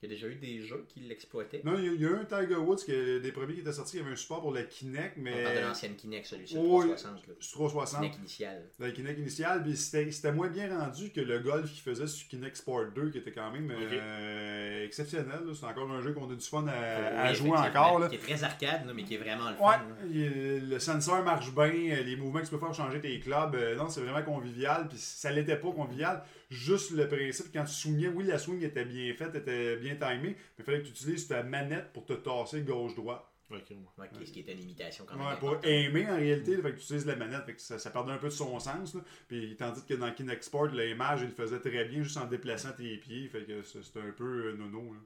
Il 0.05 0.11
y 0.11 0.13
a 0.13 0.17
déjà 0.17 0.27
eu 0.27 0.35
des 0.35 0.61
jeux 0.61 0.85
qui 0.89 1.01
l'exploitaient. 1.01 1.63
Non, 1.65 1.77
il 1.79 1.85
y, 1.85 1.89
a- 1.89 1.93
il 1.93 2.01
y 2.03 2.05
a 2.05 2.11
eu 2.11 2.17
un 2.17 2.25
Tiger 2.27 2.57
Woods, 2.57 2.77
est- 2.89 3.21
des 3.21 3.33
premiers 3.33 3.55
qui 3.55 3.61
étaient 3.61 3.73
sortis, 3.73 3.97
il 3.97 4.01
y 4.01 4.03
avait 4.03 4.13
un 4.13 4.17
support 4.17 4.43
pour 4.43 4.53
la 4.53 4.63
Kinect, 4.65 5.15
On 5.19 5.23
mais... 5.23 5.43
parle 5.43 5.57
de 5.57 5.61
l'ancienne 5.61 5.97
Kinect, 5.97 6.27
celui-ci, 6.27 6.55
le 6.55 6.61
Oui. 6.61 6.67
360, 6.89 7.27
là. 7.27 7.35
Sur 7.41 7.53
360. 7.59 8.01
Kinect 8.03 8.19
initial. 8.19 8.63
La 8.79 8.91
Kinect 8.91 9.19
initiale, 9.19 9.63
puis 9.63 9.77
c'était 9.77 10.33
moins 10.33 10.49
bien 10.49 10.79
rendu 10.79 11.11
que 11.11 11.21
le 11.23 11.39
golf 11.39 11.71
qu'il 11.73 11.83
faisait 11.83 12.07
sur 12.07 12.29
Kinect 12.29 12.57
Sport 12.57 12.87
2, 12.95 13.11
qui 13.11 13.19
était 13.19 13.33
quand 13.33 13.51
même 13.51 13.71
euh, 13.71 14.85
exceptionnel. 14.85 15.41
C'est 15.59 15.67
encore 15.67 15.91
un 15.91 16.03
jeu 16.03 16.13
qu'on 16.13 16.31
a 16.31 16.35
du 16.35 16.45
fun 16.45 16.67
à, 16.69 17.33
jouer 17.33 17.51
encore. 17.51 17.99
Là. 17.99 18.09
Qui 18.09 18.17
est 18.17 18.19
très 18.19 18.45
arcade, 18.45 18.87
là, 18.87 18.93
mais 18.95 19.05
qui 19.05 19.15
est 19.15 19.19
vraiment 19.19 19.51
le 19.51 19.57
fun. 19.57 19.81
il- 20.11 20.69
le 20.69 20.79
sensor 20.79 21.23
marche 21.23 21.53
bien, 21.55 21.65
euh, 21.65 22.03
les 22.03 22.17
mouvements 22.17 22.41
que 22.41 22.45
tu 22.47 22.51
peux 22.51 22.59
faire 22.59 22.75
changer 22.75 23.01
tes 23.01 23.19
clubs, 23.21 23.55
euh, 23.55 23.75
non, 23.77 23.89
c'est 23.89 24.01
vraiment 24.01 24.23
convivial, 24.23 24.89
puis 24.89 24.99
ça 24.99 25.31
l'était 25.31 25.57
pas 25.57 25.71
convivial, 25.73 26.23
juste 26.55 26.93
le 26.93 27.09
principe, 27.09 27.53
quand 27.53 27.65
tu 27.65 27.73
swingais, 27.75 28.09
oui, 28.09 28.25
la 28.25 28.39
swing 28.39 28.63
était 28.63 28.85
bien 28.85 29.13
faite, 29.15 29.35
était 29.35 29.77
bien 29.77 29.95
timée, 29.97 30.37
mais 30.37 30.37
il 30.59 30.65
fallait 30.65 30.79
que 30.81 30.85
tu 30.87 30.93
utilises 30.93 31.27
ta 31.29 31.43
manette 31.43 31.93
pour 31.93 32.07
te 32.07 32.13
tasser 32.15 32.63
gauche-droite. 32.63 33.25
Ok, 33.51 33.61
ouais. 33.71 34.09
Ce 34.25 34.33
qui 34.33 34.41
est 34.41 34.51
une 34.53 34.63
imitation 34.63 35.05
quand 35.07 35.17
même. 35.17 35.27
Ouais, 35.27 35.37
pour 35.39 35.59
aimer 35.65 36.07
en 36.11 36.17
réalité, 36.17 36.57
là, 36.57 36.63
fait 36.63 36.73
que 36.73 36.77
tu 36.79 36.85
utilises 36.85 37.07
la 37.07 37.15
manette, 37.17 37.45
fait 37.45 37.55
que 37.55 37.61
ça, 37.61 37.79
ça 37.79 37.91
perdait 37.91 38.13
un 38.13 38.17
peu 38.19 38.29
de 38.29 38.33
son 38.33 38.59
sens. 38.59 38.95
Là. 38.95 39.03
Puis, 39.29 39.55
tandis 39.57 39.85
que 39.85 39.95
dans 39.95 40.11
Kinect 40.13 40.43
Sport, 40.45 40.69
l'image, 40.69 41.21
il 41.21 41.27
le 41.29 41.35
faisait 41.35 41.61
très 41.61 41.85
bien 41.85 42.03
juste 42.03 42.17
en 42.17 42.25
déplaçant 42.27 42.73
tes 42.73 42.97
pieds, 42.97 43.29
fait 43.29 43.45
que 43.45 43.63
c'était 43.63 44.01
un 44.01 44.13
peu 44.13 44.47
euh, 44.47 44.57
nono. 44.57 44.95
Là. 44.95 45.01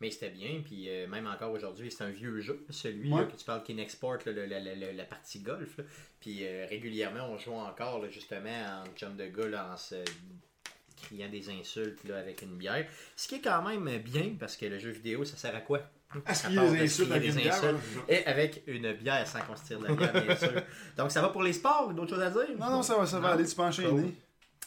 Mais 0.00 0.10
c'était 0.10 0.30
bien, 0.30 0.62
puis 0.64 0.88
euh, 0.88 1.06
même 1.06 1.28
encore 1.28 1.52
aujourd'hui, 1.52 1.90
c'est 1.92 2.02
un 2.02 2.10
vieux 2.10 2.40
jeu, 2.40 2.64
celui 2.70 3.12
Ouais. 3.12 3.20
là, 3.20 3.26
que 3.26 3.36
tu 3.36 3.44
parles 3.44 3.62
là, 3.68 4.32
le- 4.32 4.46
la, 4.46 4.58
la- 4.58 4.74
la- 4.74 4.92
la 4.92 5.04
partie 5.04 5.40
golf. 5.40 5.76
là. 5.76 5.84
Puis 6.18 6.38
euh, 6.44 6.66
régulièrement, 6.68 7.28
on 7.30 7.36
joue 7.38 7.52
encore 7.52 8.02
là, 8.02 8.08
justement 8.08 8.82
en 8.82 8.86
chum 8.96 9.16
de 9.16 9.26
gars 9.26 9.70
en 9.72 9.76
se 9.76 9.96
criant 11.02 11.28
des 11.28 11.50
insultes 11.50 12.02
là, 12.04 12.18
avec 12.18 12.40
une 12.42 12.56
bière. 12.56 12.86
Ce 13.16 13.28
qui 13.28 13.34
est 13.36 13.40
quand 13.40 13.62
même 13.62 13.98
bien, 13.98 14.32
parce 14.40 14.56
que 14.56 14.66
le 14.66 14.78
jeu 14.78 14.90
vidéo, 14.90 15.24
ça 15.24 15.36
sert 15.36 15.54
à 15.54 15.60
quoi? 15.60 15.80
À 16.26 16.34
ce 16.34 16.46
qu'il 16.46 16.56
y 16.56 16.70
des 16.72 16.80
insultes 16.82 17.10
avec 17.10 17.22
des 17.22 17.28
une 17.36 17.42
bière, 17.42 17.54
insultes. 17.54 17.74
ouais. 18.08 18.14
Et 18.22 18.26
avec 18.26 18.62
une 18.66 18.92
bière 18.92 19.26
sans 19.26 19.40
qu'on 19.40 19.56
se 19.56 19.64
tire 19.64 19.78
de 19.80 19.86
la 19.86 19.94
bière, 19.94 20.12
bien 20.24 20.36
sûr. 20.36 20.52
Donc 20.96 21.10
ça 21.10 21.22
va 21.22 21.28
pour 21.30 21.42
les 21.42 21.52
sports, 21.54 21.92
d'autres 21.94 22.10
choses 22.14 22.22
à 22.22 22.30
dire? 22.30 22.56
Non, 22.58 22.70
non, 22.70 22.82
ça 22.82 22.96
va, 22.98 23.06
ça 23.06 23.18
va 23.20 23.28
Non? 23.28 23.34
aller, 23.34 23.46
tu 23.46 23.54
peux 23.56 23.62
enchaîner. 23.62 23.88
Cool. 23.88 24.10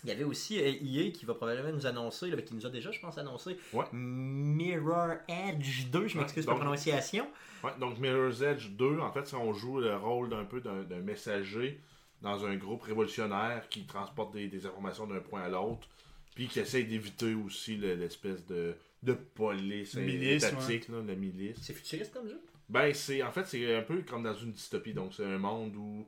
Il 0.04 0.10
y 0.10 0.12
avait 0.12 0.24
aussi 0.24 0.60
euh, 0.60 0.68
EA 0.70 1.12
qui 1.12 1.26
va 1.26 1.34
probablement 1.34 1.72
nous 1.72 1.86
annoncer, 1.88 2.30
là, 2.30 2.40
qui 2.42 2.54
nous 2.54 2.66
a 2.66 2.70
déjà, 2.70 2.92
je 2.92 3.00
pense, 3.00 3.18
annoncé 3.18 3.58
Ouais. 3.74 3.86
Mirror 3.94 5.16
Edge 5.28 5.88
2, 5.92 6.08
je 6.08 6.18
m'excuse 6.18 6.46
pour 6.46 6.54
la 6.54 6.60
donc- 6.60 6.66
prononciation. 6.68 7.28
Ouais, 7.64 7.72
donc 7.80 7.98
Mirror's 8.00 8.42
Edge 8.42 8.70
2, 8.72 9.00
en 9.00 9.12
fait, 9.12 9.26
c'est 9.28 9.36
on 9.36 9.54
joue 9.54 9.80
le 9.80 9.96
rôle 9.96 10.30
d'un 10.30 10.44
peu 10.46 10.62
d'un 10.62 10.84
d'un 10.84 11.00
messager 11.00 11.80
dans 12.22 12.46
un 12.46 12.56
groupe 12.56 12.84
révolutionnaire 12.84 13.68
qui 13.70 13.86
transporte 13.86 14.34
des, 14.34 14.48
des 14.48 14.66
informations 14.66 15.08
d'un 15.08 15.20
point 15.20 15.42
à 15.44 15.50
l'autre, 15.50 15.88
puis 16.36 16.48
qui 16.48 16.60
essaye 16.60 16.86
d'éviter 16.86 17.34
aussi 17.34 17.78
le- 17.78 17.96
l'espèce 17.96 18.46
de, 18.46 18.76
de 19.04 19.14
police 19.14 19.96
Milice, 19.96 20.44
étatique, 20.44 20.90
là, 20.90 21.02
la 21.02 21.16
milice. 21.16 21.58
C'est 21.62 21.74
futuriste 21.74 22.14
comme 22.14 22.28
jeu? 22.28 22.40
Ben, 22.70 22.94
c'est 22.94 23.24
en 23.24 23.32
fait, 23.32 23.46
c'est 23.46 23.76
un 23.76 23.82
peu 23.84 24.02
comme 24.04 24.24
dans 24.24 24.36
une 24.36 24.52
dystopie. 24.52 24.94
Donc, 24.94 25.14
c'est 25.14 25.26
un 25.26 25.38
monde 25.38 25.76
où 25.76 26.08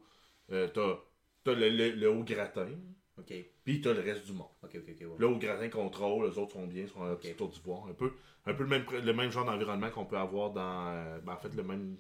euh, 0.51 0.67
t'as 0.73 0.97
t'as 1.43 1.53
le, 1.53 1.69
le, 1.69 1.91
le 1.91 2.09
haut 2.09 2.23
gratin, 2.23 2.67
Ok, 3.17 3.33
puis 3.63 3.81
t'as 3.81 3.93
le 3.93 4.01
reste 4.01 4.25
du 4.25 4.33
monde. 4.33 4.47
ok, 4.63 4.75
ok. 4.75 4.83
ok, 4.89 4.99
ouais. 5.01 5.15
Le 5.17 5.27
haut 5.27 5.37
gratin 5.37 5.69
contrôle, 5.69 6.29
les 6.29 6.37
autres 6.37 6.53
sont 6.53 6.67
bien, 6.67 6.85
sont 6.87 7.01
à 7.03 7.15
petite 7.15 7.37
tour 7.37 7.49
d'ivoire. 7.49 7.87
Un 7.87 7.93
peu, 7.93 8.11
un 8.45 8.53
peu 8.53 8.63
le, 8.63 8.69
même, 8.69 8.85
le 8.91 9.13
même 9.13 9.31
genre 9.31 9.45
d'environnement 9.45 9.89
qu'on 9.89 10.05
peut 10.05 10.17
avoir 10.17 10.51
dans. 10.51 10.89
euh, 10.89 11.19
ben, 11.19 11.33
en 11.33 11.37
fait, 11.37 11.53
le 11.55 11.63
même, 11.63 11.97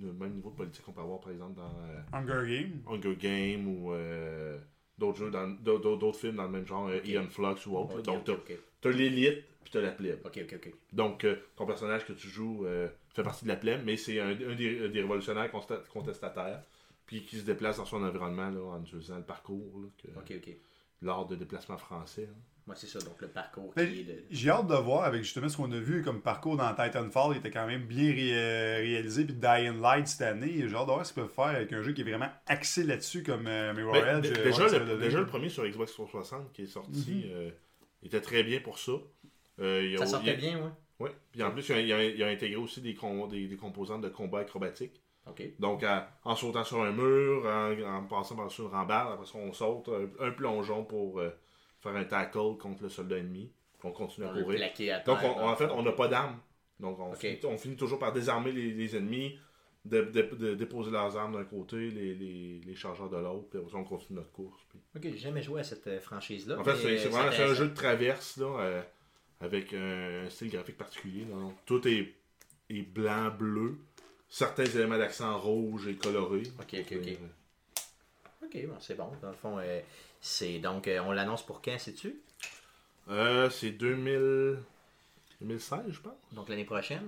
le 0.00 0.12
même 0.12 0.34
niveau 0.34 0.50
de 0.50 0.56
politique 0.56 0.84
qu'on 0.84 0.92
peut 0.92 1.00
avoir, 1.00 1.20
par 1.20 1.32
exemple, 1.32 1.54
dans 1.56 1.74
euh, 1.80 2.00
Hunger 2.12 2.46
Game. 2.62 2.82
Hunger 2.86 3.16
Games 3.16 3.66
ou 3.68 3.92
euh, 3.92 4.58
d'autres 4.98 5.18
jeux, 5.18 5.30
dans 5.30 5.46
d'autres 5.48 6.18
films 6.18 6.36
dans 6.36 6.44
le 6.44 6.48
même 6.50 6.66
genre, 6.66 6.88
euh. 6.88 7.00
Ian 7.04 7.26
Flux 7.28 7.66
ou 7.66 7.76
autre. 7.78 7.94
Donc, 8.02 8.24
t'as 8.24 8.32
t'as 8.80 8.90
l'élite, 8.90 9.44
puis 9.62 9.72
t'as 9.72 9.80
la 9.80 9.90
plèbe. 9.92 10.20
Donc, 10.92 11.24
euh, 11.24 11.36
ton 11.56 11.66
personnage 11.66 12.04
que 12.06 12.12
tu 12.12 12.28
joues 12.28 12.64
euh, 12.66 12.88
fait 13.14 13.22
partie 13.22 13.44
de 13.44 13.48
la 13.48 13.56
plèbe, 13.56 13.82
mais 13.84 13.96
c'est 13.96 14.20
un, 14.20 14.30
un 14.30 14.54
des, 14.54 14.88
des 14.88 15.00
révolutionnaires 15.00 15.50
contestataires, 15.92 16.62
puis 17.06 17.24
qui 17.24 17.38
se 17.38 17.44
déplace 17.44 17.78
dans 17.78 17.84
son 17.86 18.02
environnement 18.02 18.50
là, 18.50 18.60
en 18.60 18.82
utilisant 18.82 19.16
le 19.16 19.22
parcours, 19.24 19.80
là, 19.80 19.88
que- 20.02 20.08
l'art 21.02 21.26
de 21.26 21.36
déplacement 21.36 21.78
français. 21.78 22.28
hein. 22.30 22.36
Moi, 22.68 22.76
c'est 22.76 22.86
ça, 22.86 22.98
donc 23.00 23.20
le 23.20 23.26
parcours 23.28 23.72
Ben, 23.74 23.90
qui 23.90 24.00
est 24.00 24.04
de. 24.04 24.22
J'ai 24.30 24.50
hâte 24.50 24.66
de 24.68 24.74
voir 24.74 25.04
avec 25.04 25.22
justement 25.22 25.48
ce 25.48 25.56
qu'on 25.56 25.72
a 25.72 25.78
vu 25.78 26.02
comme 26.02 26.20
parcours 26.22 26.56
dans 26.56 26.68
Titanfall, 26.74 27.32
il 27.32 27.38
était 27.38 27.50
quand 27.50 27.66
même 27.66 27.86
bien 27.86 28.10
ré- 28.12 28.78
réalisé, 28.82 29.24
puis 29.24 29.34
Dying 29.34 29.80
Light 29.80 30.06
cette 30.06 30.20
année. 30.20 30.52
J'ai 30.68 30.74
hâte 30.76 30.86
de 30.86 30.92
voir 30.92 31.04
ce 31.06 31.12
qu'ils 31.14 31.22
peuvent 31.22 31.32
faire 31.34 31.46
avec 31.56 31.72
un 31.72 31.80
jeu 31.82 31.92
qui 31.94 32.02
est 32.02 32.04
vraiment 32.04 32.28
axé 32.46 32.84
là-dessus 32.84 33.22
comme 33.24 33.46
euh, 33.46 33.72
Mirror 33.74 33.94
Ben, 33.94 34.18
Edge. 34.22 34.32
euh, 34.38 34.44
déjà, 34.44 34.66
ouais, 34.66 34.78
le, 34.80 34.98
déjà, 34.98 35.18
le 35.18 35.26
premier 35.26 35.48
sur 35.48 35.64
Xbox 35.66 35.92
360 35.92 36.52
qui 36.52 36.62
est 36.62 36.66
sorti 36.66 37.24
euh, 37.32 37.50
était 38.02 38.20
très 38.20 38.42
bien 38.44 38.60
pour 38.60 38.78
ça. 38.78 38.92
Euh, 39.60 39.82
il 39.84 39.90
y 39.92 39.94
a- 39.96 39.98
Ça 39.98 40.04
il 40.04 40.08
sortait 40.10 40.30
a- 40.30 40.34
bien, 40.34 40.58
ouais. 40.58 40.70
Ouais. 41.00 41.12
Puis 41.32 41.42
en 41.42 41.50
plus, 41.52 41.66
il 41.68 41.72
a, 41.74 41.80
il 41.80 41.92
a- 41.92 42.04
il 42.04 42.22
a 42.22 42.26
intégré 42.28 42.56
aussi 42.56 42.80
des, 42.82 42.94
com- 42.94 43.28
des, 43.30 43.46
des 43.48 43.56
composantes 43.56 44.02
de 44.02 44.08
combat 44.08 44.40
acrobatique. 44.40 45.00
Donc, 45.58 45.82
à- 45.84 46.10
en 46.24 46.34
sautant 46.36 46.64
sur 46.64 46.82
un 46.82 46.90
mur, 46.92 47.44
en, 47.46 47.96
en 47.98 48.02
passant 48.04 48.34
par-dessus 48.36 48.62
une 48.62 48.68
rambarde, 48.68 49.12
après 49.14 49.26
ça, 49.26 49.38
on 49.38 49.52
saute, 49.52 49.88
un, 50.20 50.26
un 50.26 50.30
plongeon 50.32 50.84
pour 50.84 51.20
euh, 51.20 51.30
faire 51.80 51.96
un 51.96 52.04
tackle 52.04 52.56
contre 52.58 52.82
le 52.84 52.88
soldat 52.88 53.18
ennemi. 53.18 53.50
Puis 53.78 53.88
on 53.88 53.92
continue 53.92 54.26
à 54.26 54.30
On 54.30 54.42
courir. 54.42 54.58
à 54.94 55.00
Donc, 55.00 55.18
on- 55.22 55.40
dans 55.40 55.48
en 55.48 55.56
fait, 55.56 55.66
on 55.70 55.82
n'a 55.82 55.92
pas 55.92 56.08
d'armes. 56.08 56.38
Donc, 56.80 56.98
on, 57.00 57.12
finit, 57.14 57.38
on 57.44 57.56
finit 57.58 57.76
toujours 57.76 57.98
par 57.98 58.12
désarmer 58.12 58.52
les, 58.52 58.72
les 58.72 58.96
ennemis, 58.96 59.38
de, 59.84 60.02
de- 60.02 60.34
de 60.36 60.54
déposer 60.54 60.90
leurs 60.90 61.16
armes 61.16 61.34
d'un 61.34 61.44
côté, 61.44 61.76
les, 61.90 62.14
les, 62.14 62.60
les 62.64 62.74
chargeurs 62.74 63.08
de 63.08 63.16
l'autre, 63.16 63.48
puis 63.50 63.60
on 63.74 63.84
continue 63.84 64.18
notre 64.18 64.32
course. 64.32 64.60
puis- 64.68 64.80
Ok, 64.96 65.02
j'ai 65.04 65.16
jamais 65.18 65.42
joué 65.42 65.60
à 65.60 65.64
cette 65.64 65.86
euh, 65.86 66.00
franchise-là. 66.00 66.58
En 66.58 66.64
fait, 66.64 66.76
c'est 66.76 67.06
euh, 67.06 67.08
vraiment 67.08 67.32
c'est 67.32 67.44
un 67.44 67.54
jeu 67.54 67.68
de 67.68 67.74
traverse, 67.74 68.36
là, 68.36 68.60
euh, 68.60 68.82
avec 69.40 69.72
un, 69.72 70.24
un 70.26 70.30
style 70.30 70.50
graphique 70.50 70.76
particulier. 70.76 71.24
là. 71.24 71.36
Donc, 71.36 71.54
tout 71.64 71.86
est, 71.88 72.12
est 72.70 72.82
blanc, 72.82 73.30
bleu. 73.30 73.78
Certains 74.28 74.64
éléments 74.66 74.98
d'accent 74.98 75.38
rouge 75.38 75.86
et 75.88 75.94
coloré. 75.96 76.42
Ok, 76.60 76.74
ok, 76.80 76.96
ok. 77.00 77.18
Ok, 78.44 78.66
bon, 78.66 78.74
c'est 78.80 78.96
bon. 78.96 79.10
Dans 79.22 79.30
le 79.30 79.36
fond, 79.36 79.58
euh, 79.58 79.80
c'est 80.20 80.58
donc, 80.58 80.88
euh, 80.88 81.00
on 81.00 81.12
l'annonce 81.12 81.44
pour 81.44 81.62
quand, 81.62 81.78
sais-tu? 81.78 82.20
Euh, 83.08 83.48
c'est 83.50 83.70
2000... 83.70 84.58
2016, 85.40 85.80
je 85.90 86.00
pense. 86.00 86.12
Donc 86.32 86.48
l'année 86.48 86.64
prochaine 86.64 87.06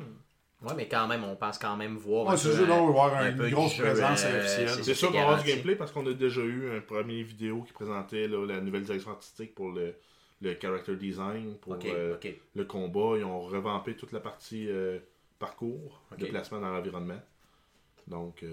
Ouais, 0.62 0.74
mais 0.76 0.88
quand 0.88 1.08
même, 1.08 1.24
on 1.24 1.36
pense 1.36 1.58
quand 1.58 1.74
même 1.76 1.96
voir. 1.96 2.26
Ouais, 2.26 2.36
c'est 2.36 2.50
peu, 2.50 2.56
juste 2.56 2.68
là, 2.68 2.76
euh, 2.76 2.80
on 2.80 2.92
va 2.92 3.04
avoir 3.04 3.16
un 3.16 3.30
une 3.30 3.50
grosse 3.50 3.74
jeu, 3.74 3.82
présence 3.84 4.22
euh, 4.26 4.38
officielle. 4.40 4.84
c'est 4.84 4.94
sûr 4.94 5.08
qu'on 5.10 5.14
va 5.16 5.22
avoir 5.22 5.42
du 5.42 5.48
gameplay 5.48 5.74
parce 5.74 5.90
qu'on 5.90 6.06
a 6.06 6.12
déjà 6.12 6.42
eu 6.42 6.76
un 6.76 6.80
premier 6.80 7.22
vidéo 7.22 7.62
qui 7.62 7.72
présentait 7.72 8.28
là, 8.28 8.44
la 8.46 8.60
nouvelle 8.60 8.82
direction 8.84 9.10
artistique 9.10 9.54
pour 9.54 9.70
le, 9.70 9.94
le 10.42 10.54
character 10.60 10.96
design, 10.96 11.56
pour 11.62 11.78
euh, 11.86 12.18
le 12.54 12.64
combat. 12.64 13.16
Ils 13.16 13.24
ont 13.24 13.40
revampé 13.40 13.96
toute 13.96 14.12
la 14.12 14.20
partie 14.20 14.68
euh, 14.68 14.98
parcours, 15.38 16.02
Ok. 16.12 16.18
déplacement 16.18 16.60
dans 16.60 16.70
l'environnement. 16.70 17.20
Donc, 18.06 18.44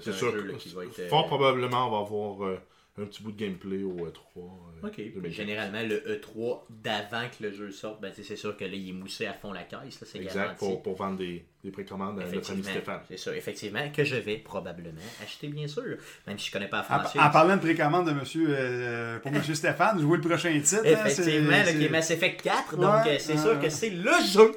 c'est 0.00 0.12
sûr 0.12 0.32
jeu, 0.32 0.42
là, 0.42 0.54
qui 0.58 0.68
va 0.70 0.84
être, 0.84 1.08
fort 1.08 1.26
probablement, 1.28 1.88
on 1.88 1.90
va 1.90 1.98
avoir 1.98 2.58
un 2.96 3.06
petit 3.06 3.22
bout 3.24 3.32
de 3.32 3.36
gameplay 3.44 3.82
au 3.82 3.96
E3. 3.96 4.12
euh, 4.36 4.86
Ok. 4.86 4.96
2015. 4.98 5.32
Généralement, 5.32 5.82
le 5.82 5.96
E3 6.16 6.60
d'avant 6.70 7.24
que 7.36 7.42
le 7.42 7.52
jeu 7.52 7.72
sorte, 7.72 8.00
ben, 8.00 8.10
tu 8.10 8.16
sais, 8.16 8.22
c'est 8.28 8.36
sûr 8.36 8.56
que 8.56 8.64
là, 8.64 8.70
il 8.72 8.88
est 8.90 8.92
moussé 8.92 9.26
à 9.26 9.32
fond 9.32 9.52
la 9.52 9.64
caisse, 9.64 10.00
là, 10.00 10.06
c'est 10.10 10.18
Exact, 10.18 10.34
garanti. 10.36 10.58
pour, 10.58 10.82
pour 10.82 10.94
vendre 10.94 11.18
des, 11.18 11.44
des 11.64 11.70
précommandes 11.72 12.20
à 12.20 12.24
notre 12.30 12.52
ami 12.52 12.62
Stéphane. 12.62 13.00
C'est 13.08 13.16
ça, 13.16 13.36
effectivement, 13.36 13.90
que 13.90 14.04
je 14.04 14.14
vais 14.14 14.36
probablement 14.36 15.00
acheter, 15.22 15.48
bien 15.48 15.66
sûr. 15.66 15.96
Même 16.28 16.38
si 16.38 16.46
je 16.46 16.52
connais 16.52 16.68
pas 16.68 16.80
En, 16.82 16.84
Français. 17.00 17.18
en 17.18 17.30
parlant 17.30 17.56
de 17.56 17.62
précommande 17.62 18.06
de 18.06 18.12
monsieur, 18.12 18.46
euh, 18.50 19.18
pour 19.18 19.32
monsieur 19.32 19.54
Stéphane, 19.54 20.00
jouer 20.00 20.18
le 20.18 20.22
prochain 20.28 20.52
titre. 20.60 20.82
hein, 20.84 20.88
Effectivement, 21.06 21.50
c'est- 21.50 21.64
là, 21.64 21.72
qui 21.72 21.78
est 21.78 21.80
c'est- 21.86 21.88
Mass 21.88 22.10
Effect 22.12 22.42
4, 22.42 22.74
Ouais, 22.74 22.80
donc 22.80 23.06
euh, 23.08 23.16
c'est 23.18 23.36
sûr 23.38 23.58
que 23.60 23.68
c'est 23.70 23.90
le 23.90 24.12
jeu 24.32 24.52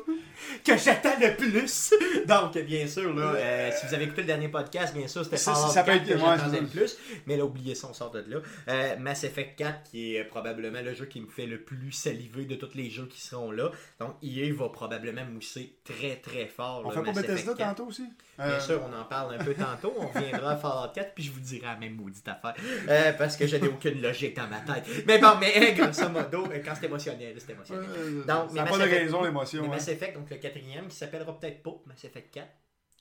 que 0.63 0.77
j'attends 0.77 1.15
le 1.19 1.35
plus. 1.35 1.93
Donc, 2.27 2.57
bien 2.57 2.87
sûr, 2.87 3.13
là, 3.13 3.33
euh, 3.35 3.71
si 3.77 3.85
vous 3.87 3.93
avez 3.93 4.05
écouté 4.05 4.21
le 4.21 4.27
dernier 4.27 4.49
podcast, 4.49 4.93
bien 4.95 5.07
sûr, 5.07 5.23
c'était 5.23 5.37
Ça, 5.37 5.53
Fallout 5.53 5.71
ça 5.73 5.83
peut 5.83 5.91
4 5.93 6.01
être- 6.03 6.13
que 6.13 6.19
j'attendais 6.19 6.59
le 6.61 6.67
plus. 6.67 6.97
Mais 7.25 7.37
là, 7.37 7.45
oubliez 7.45 7.75
ça, 7.75 7.87
on 7.89 7.93
sort 7.93 8.11
de 8.11 8.23
là. 8.27 8.37
Euh, 8.69 8.95
Mass 8.97 9.23
Effect 9.23 9.57
4, 9.57 9.83
qui 9.89 10.15
est 10.15 10.23
probablement 10.23 10.81
le 10.81 10.93
jeu 10.93 11.05
qui 11.05 11.21
me 11.21 11.27
fait 11.27 11.45
le 11.45 11.61
plus 11.61 11.91
saliver 11.91 12.45
de 12.45 12.55
tous 12.55 12.73
les 12.75 12.89
jeux 12.89 13.07
qui 13.07 13.21
seront 13.21 13.51
là. 13.51 13.71
Donc, 13.99 14.15
EA 14.23 14.51
va 14.53 14.69
probablement 14.69 15.25
mousser 15.25 15.75
très, 15.83 16.17
très 16.17 16.47
fort. 16.47 16.81
On 16.85 16.89
là, 16.89 16.95
fait 16.95 17.01
pas 17.01 17.05
Mass 17.07 17.17
Effect 17.19 17.31
Bethesda 17.31 17.53
4. 17.55 17.75
tantôt 17.75 17.89
aussi? 17.89 18.03
Bien 18.37 18.45
Euh, 18.47 18.59
sûr, 18.59 18.81
on 18.87 18.95
en 18.99 19.03
parle 19.05 19.35
un 19.35 19.43
peu 19.43 19.53
tantôt. 19.55 19.93
On 19.97 20.07
reviendra 20.07 20.51
à 20.51 20.57
Fallout 20.57 20.91
4, 20.93 21.13
puis 21.15 21.23
je 21.23 21.31
vous 21.31 21.39
dirai 21.39 21.65
la 21.67 21.75
même 21.75 21.95
maudite 21.95 22.27
affaire. 22.27 22.53
Euh, 22.87 23.13
parce 23.13 23.35
que 23.35 23.47
je 23.47 23.55
n'ai 23.57 23.67
aucune 23.67 24.01
logique 24.01 24.35
dans 24.35 24.47
ma 24.47 24.59
tête. 24.59 24.85
Mais 25.07 25.17
bon, 25.17 25.29
mais 25.39 25.53
euh, 25.57 25.71
grosso 25.83 26.09
modo, 26.09 26.45
euh, 26.51 26.59
quand 26.63 26.73
c'est 26.79 26.85
émotionnel, 26.85 27.35
c'est 27.39 27.51
émotionnel. 27.53 27.85
euh, 27.97 28.23
Donc, 28.25 28.49
ça 28.49 28.55
n'a 28.55 28.63
Mass 28.63 28.71
pas 28.77 28.85
de 28.85 28.89
raison, 28.91 29.23
l'émotion. 29.23 29.67
Mass 29.67 29.87
Effect, 29.87 30.15
donc 30.15 30.26
le 30.29 30.37
quatrième, 30.37 30.87
qui 30.87 30.95
s'appellera 30.95 31.37
peut-être 31.39 31.61
pas 31.63 31.81
Mass 31.85 32.03
Effect 32.05 32.31
4, 32.33 32.47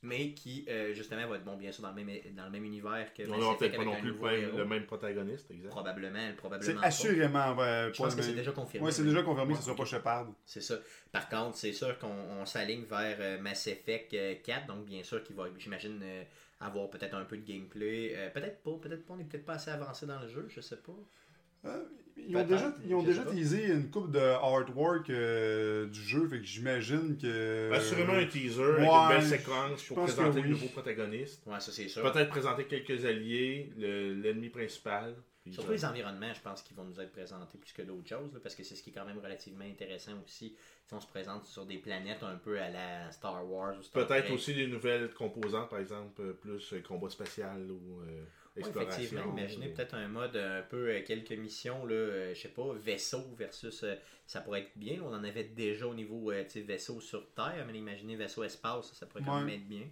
mais 0.02 0.34
qui 0.34 0.64
euh, 0.68 0.92
justement 0.92 1.26
va 1.26 1.36
être 1.36 1.44
bon, 1.44 1.56
bien 1.56 1.72
sûr, 1.72 1.82
dans 1.82 1.92
le 1.92 2.04
même, 2.04 2.20
dans 2.36 2.44
le 2.44 2.50
même 2.50 2.64
univers 2.64 3.12
que 3.14 3.22
On 3.24 3.30
Mass 3.30 3.40
n'aura 3.40 3.54
Effect 3.54 3.74
peut-être 3.74 3.84
pas 3.84 3.84
non 3.90 4.00
plus 4.00 4.12
le 4.12 4.20
même, 4.20 4.42
héros. 4.44 4.58
le 4.58 4.64
même 4.66 4.86
protagoniste, 4.86 5.50
exact. 5.50 5.70
Probablement, 5.70 6.18
C'est 6.28 6.36
probablement. 6.36 6.80
pas. 6.80 6.86
assurément 6.86 7.54
ouais, 7.56 7.90
Je 7.92 8.02
pense 8.02 8.14
que 8.14 8.22
c'est 8.22 8.34
déjà 8.34 8.52
confirmé. 8.52 8.84
Ouais, 8.86 8.92
c'est 8.92 9.02
oui. 9.02 9.08
déjà 9.08 9.22
confirmé 9.22 9.52
que 9.54 9.58
ce 9.58 9.64
sera 9.64 9.72
ok. 9.72 9.78
pas 9.78 9.84
Shepard. 9.86 10.26
C'est 10.44 10.60
ça. 10.60 10.76
Par 11.10 11.28
contre, 11.28 11.56
c'est 11.56 11.72
sûr 11.72 11.98
qu'on 11.98 12.08
on 12.40 12.44
s'aligne 12.46 12.84
vers 12.84 13.16
euh, 13.20 13.40
Mass 13.40 13.66
Effect 13.66 14.12
euh, 14.14 14.34
4, 14.44 14.66
donc 14.66 14.84
bien 14.84 15.02
sûr 15.02 15.22
qu'il 15.24 15.34
va, 15.34 15.44
j'imagine, 15.58 15.98
euh, 16.02 16.22
avoir 16.60 16.88
peut-être 16.90 17.14
un 17.14 17.24
peu 17.24 17.36
de 17.38 17.44
gameplay. 17.44 18.12
Euh, 18.16 18.30
peut-être 18.30 18.62
pas, 18.62 18.72
peut-être 18.80 19.04
pas, 19.06 19.14
on 19.14 19.16
n'est 19.16 19.24
peut-être 19.24 19.44
pas 19.46 19.54
assez 19.54 19.70
avancé 19.70 20.06
dans 20.06 20.20
le 20.20 20.28
jeu, 20.28 20.46
je 20.48 20.60
sais 20.60 20.76
pas. 20.76 21.72
Euh, 22.18 22.22
Ils 22.28 22.36
ont 22.36 22.44
déjà, 22.44 22.74
ils 22.86 22.94
ont 22.94 23.02
déjà 23.02 23.22
teasé 23.24 23.66
une 23.66 23.90
coupe 23.90 24.10
de 24.10 24.18
artwork 24.18 25.10
euh, 25.10 25.86
du 25.86 26.00
jeu, 26.00 26.26
fait 26.28 26.38
que 26.38 26.44
j'imagine 26.46 27.16
que. 27.20 27.70
Assurément 27.72 28.14
un 28.14 28.26
teaser 28.26 28.62
avec 28.62 28.78
ouais, 28.80 28.86
une 28.86 29.08
belle 29.08 29.22
séquence 29.24 29.82
pour 29.84 30.02
présenter 30.04 30.36
oui. 30.38 30.42
le 30.44 30.48
nouveau 30.50 30.66
protagoniste. 30.68 31.42
Ouais, 31.46 31.60
ça 31.60 31.70
c'est 31.72 31.88
sûr. 31.88 32.02
Peut-être 32.10 32.30
présenter 32.30 32.64
quelques 32.64 33.04
alliés, 33.04 33.70
le- 33.76 34.14
l'ennemi 34.14 34.48
principal. 34.48 35.14
Surtout 35.48 35.70
les 35.70 35.84
environnements, 35.84 36.34
je 36.34 36.40
pense 36.40 36.60
qu'ils 36.62 36.76
vont 36.76 36.82
nous 36.82 36.98
être 37.00 37.12
présentés 37.12 37.56
plus 37.56 37.72
que 37.72 37.82
d'autres 37.82 38.08
choses, 38.08 38.32
là, 38.34 38.40
parce 38.42 38.56
que 38.56 38.64
c'est 38.64 38.74
ce 38.74 38.82
qui 38.82 38.90
est 38.90 38.92
quand 38.92 39.04
même 39.04 39.20
relativement 39.20 39.64
intéressant 39.64 40.14
aussi. 40.24 40.56
Si 40.88 40.92
on 40.94 41.00
se 41.00 41.06
présente 41.06 41.46
sur 41.46 41.64
des 41.66 41.78
planètes 41.78 42.24
un 42.24 42.34
peu 42.34 42.58
à 42.58 42.68
la 42.68 43.12
Star 43.12 43.48
Wars 43.48 43.76
ou 43.78 43.82
Star 43.84 44.04
Peut-être 44.08 44.24
Trek. 44.24 44.34
aussi 44.34 44.54
des 44.54 44.66
nouvelles 44.66 45.14
composantes, 45.14 45.68
par 45.70 45.78
exemple, 45.78 46.20
euh, 46.20 46.32
plus 46.32 46.72
euh, 46.72 46.80
combat 46.80 47.08
spatial 47.10 47.70
ou 47.70 48.00
euh, 48.00 48.24
Ouais, 48.56 48.62
exploration. 48.62 49.02
effectivement, 49.02 49.36
imaginez 49.36 49.68
peut-être 49.68 49.94
un 49.94 50.08
mode 50.08 50.36
un 50.36 50.62
peu 50.62 50.88
euh, 50.88 51.02
quelques 51.04 51.32
missions, 51.32 51.84
là, 51.84 51.94
euh, 51.94 52.34
je 52.34 52.40
sais 52.40 52.48
pas, 52.48 52.72
vaisseau 52.74 53.22
versus. 53.36 53.82
euh, 53.82 53.94
ça 54.26 54.40
pourrait 54.40 54.62
être 54.62 54.76
bien. 54.76 55.00
On 55.02 55.14
en 55.14 55.22
avait 55.22 55.44
déjà 55.44 55.86
au 55.86 55.94
niveau 55.94 56.32
vaisseau 56.54 57.00
sur 57.00 57.32
Terre, 57.34 57.64
mais 57.66 57.78
imaginez 57.78 58.16
vaisseau 58.16 58.42
espace, 58.42 58.92
ça 58.92 59.06
pourrait 59.06 59.22
quand 59.24 59.38
même 59.38 59.50
être 59.50 59.68
bien. 59.68 59.86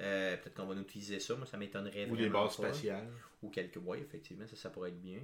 Euh, 0.00 0.36
peut-être 0.36 0.54
qu'on 0.54 0.66
va 0.66 0.74
nous 0.74 0.82
utiliser 0.82 1.20
ça, 1.20 1.34
moi 1.36 1.46
ça 1.46 1.56
m'étonnerait 1.56 2.08
Ou 2.08 2.16
des 2.16 2.28
bases 2.28 2.52
spatiales. 2.52 3.08
Ou 3.42 3.50
quelques, 3.50 3.76
ouais, 3.84 4.00
effectivement, 4.00 4.46
ça, 4.46 4.56
ça 4.56 4.70
pourrait 4.70 4.90
être 4.90 5.00
bien. 5.00 5.18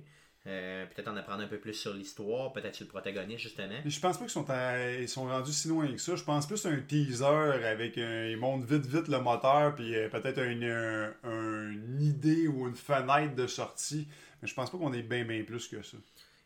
Euh, 0.48 0.86
peut-être 0.86 1.08
en 1.08 1.16
apprendre 1.16 1.42
un 1.42 1.46
peu 1.46 1.58
plus 1.58 1.74
sur 1.74 1.92
l'histoire, 1.92 2.52
peut-être 2.54 2.74
sur 2.74 2.84
le 2.86 2.88
protagoniste, 2.88 3.40
justement. 3.42 3.74
Mais 3.84 3.90
je 3.90 4.00
pense 4.00 4.16
pas 4.16 4.24
qu'ils 4.24 4.32
sont, 4.32 4.48
à- 4.48 4.92
ils 4.94 5.08
sont 5.08 5.26
rendus 5.26 5.52
si 5.52 5.68
loin 5.68 5.86
que 5.92 5.98
ça. 5.98 6.16
Je 6.16 6.24
pense 6.24 6.46
plus 6.46 6.64
à 6.64 6.70
un 6.70 6.78
teaser 6.80 7.24
avec 7.26 7.98
un. 7.98 8.24
Ils 8.26 8.38
montent 8.38 8.64
vite 8.64 8.86
vite 8.86 9.08
le 9.08 9.20
moteur, 9.20 9.74
puis 9.74 9.94
euh, 9.94 10.08
peut-être 10.08 10.38
une, 10.42 10.64
un- 10.64 11.12
un- 11.24 11.70
une 11.70 12.00
idée 12.00 12.48
ou 12.48 12.66
une 12.66 12.74
fenêtre 12.76 13.34
de 13.34 13.46
sortie. 13.46 14.08
Mais 14.40 14.48
je 14.48 14.54
pense 14.54 14.70
pas 14.70 14.78
qu'on 14.78 14.92
est 14.94 15.02
bien 15.02 15.24
bien 15.24 15.42
plus 15.44 15.68
que 15.68 15.82
ça. 15.82 15.98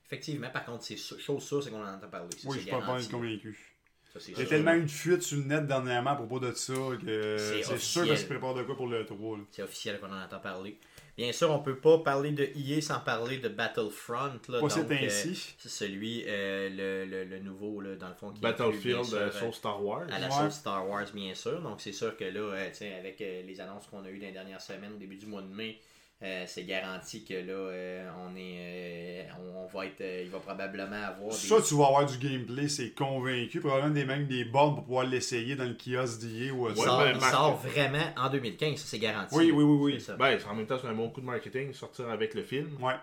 Effectivement, 0.06 0.50
par 0.50 0.64
contre, 0.64 0.82
c'est 0.85 0.97
chose 0.97 1.42
sûre, 1.42 1.62
c'est 1.62 1.71
qu'on 1.71 1.82
en 1.85 1.94
entend 1.94 2.09
parler. 2.09 2.28
Ça, 2.32 2.49
Oui, 2.49 2.56
je 2.56 2.62
suis 2.62 2.71
pas 2.71 2.80
convaincu. 2.80 3.68
Ça, 4.12 4.21
c'est 4.21 4.32
Il 4.32 4.32
y 4.32 4.35
a 4.35 4.38
sûr. 4.40 4.49
tellement 4.49 4.73
une 4.75 4.88
fuite 4.88 5.23
sur 5.23 5.38
le 5.38 5.44
net 5.44 5.66
dernièrement 5.66 6.11
à 6.11 6.16
propos 6.16 6.38
de 6.40 6.52
ça 6.52 6.73
que 7.00 7.37
C'est 7.38 7.78
sûr 7.78 8.04
qu'ils 8.04 8.18
se 8.18 8.26
préparent 8.26 8.54
de 8.54 8.62
quoi 8.64 8.76
pour 8.76 8.88
le 8.88 9.06
3. 9.06 9.38
là. 9.38 9.44
C'est 9.52 9.62
officiel 9.62 9.99
qu'on 10.00 10.12
en 10.12 10.23
entend 10.23 10.38
parler. 10.40 10.76
Bien 11.16 11.31
sûr, 11.33 11.50
on 11.50 11.59
peut 11.59 11.76
pas 11.76 11.99
parler 11.99 12.31
de 12.33 12.45
EA 12.57 12.81
sans 12.81 12.99
parler 13.00 13.37
de 13.38 13.49
Battlefront. 13.49 14.33
Là, 14.49 14.61
c'est 14.71 14.81
donc, 14.81 14.90
euh, 14.92 14.97
ainsi. 15.07 15.54
c'est 15.59 15.69
celui, 15.69 16.25
euh, 16.26 16.71
le, 16.71 17.04
le, 17.11 17.25
le 17.25 17.38
nouveau, 17.40 17.81
là, 17.83 17.97
dans 17.97 18.09
le 18.09 18.14
fond, 18.14 18.31
qui 18.31 18.38
est 18.38 18.42
Battlefield 18.42 19.12
euh, 19.12 19.31
sur 19.31 19.54
Star 19.54 19.85
Wars. 19.85 20.07
à 20.11 20.19
la 20.19 20.28
Ouais. 20.28 20.33
sauce 20.33 20.54
Star 20.61 20.88
Wars, 20.88 21.04
bien 21.12 21.35
sûr. 21.35 21.61
Donc, 21.61 21.83
c'est 21.83 21.92
sûr 21.92 22.16
que 22.16 22.25
là, 22.25 22.40
euh, 22.40 22.69
tiens, 22.73 22.92
avec 22.99 23.21
euh, 23.21 23.42
les 23.42 23.61
annonces 23.61 23.87
qu'on 23.88 24.02
a 24.04 24.09
eues 24.09 24.19
dans 24.19 24.26
les 24.26 24.33
dernières 24.33 24.62
semaines, 24.62 24.92
au 24.95 24.99
début 24.99 25.16
du 25.16 25.26
mois 25.26 25.42
de 25.42 25.49
mai, 25.54 25.78
euh, 26.23 26.45
c'est 26.47 26.64
garanti 26.64 27.25
que 27.25 27.35
là, 27.35 27.52
euh, 27.52 28.11
on 28.21 28.37
est, 28.37 29.26
euh, 29.29 29.33
on, 29.41 29.64
on 29.64 29.67
va 29.67 29.87
être, 29.87 30.00
euh, 30.00 30.23
il 30.25 30.31
va 30.31 30.38
probablement 30.38 31.02
avoir 31.02 31.31
des... 31.31 31.35
Ça, 31.37 31.57
tu 31.61 31.75
vas 31.75 31.87
avoir 31.87 32.07
du 32.07 32.17
gameplay, 32.19 32.69
c'est 32.69 32.91
convaincu. 32.93 33.61
Probablement 33.61 33.93
des, 33.95 34.05
même 34.05 34.26
des 34.26 34.45
bornes 34.45 34.75
pour 34.76 34.85
pouvoir 34.85 35.05
l'essayer 35.07 35.57
dans 35.57 35.64
le 35.64 35.75
kiosque 35.75 36.21
d'IA 36.21 36.52
ou 36.52 36.69
Ouais, 36.69 36.75
sort, 36.76 36.99
ben, 36.99 37.12
il 37.14 37.21
Marc- 37.21 37.31
sort 37.33 37.57
vraiment 37.57 38.05
en 38.17 38.31
2015, 38.31 38.76
ça 38.79 38.87
c'est 38.87 38.99
garanti. 38.99 39.35
Oui, 39.35 39.50
oui, 39.50 39.64
oui, 39.64 39.93
oui. 39.95 40.00
Ça. 40.00 40.14
Ben, 40.17 40.38
en 40.49 40.55
même 40.55 40.67
temps, 40.67 40.79
c'est 40.81 40.88
un 40.88 40.95
bon 40.95 41.11
coup 41.11 41.21
de 41.21 41.26
marketing, 41.26 41.73
sortir 41.73 42.09
avec 42.09 42.35
le 42.35 42.43
film. 42.43 42.69
Ouais. 42.81 42.95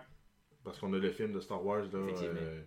Parce 0.63 0.77
qu'on 0.79 0.93
a 0.93 0.97
le 0.97 1.11
film 1.11 1.33
de 1.33 1.39
Star 1.39 1.65
Wars, 1.65 1.83
là, 1.91 1.99
euh, 1.99 2.61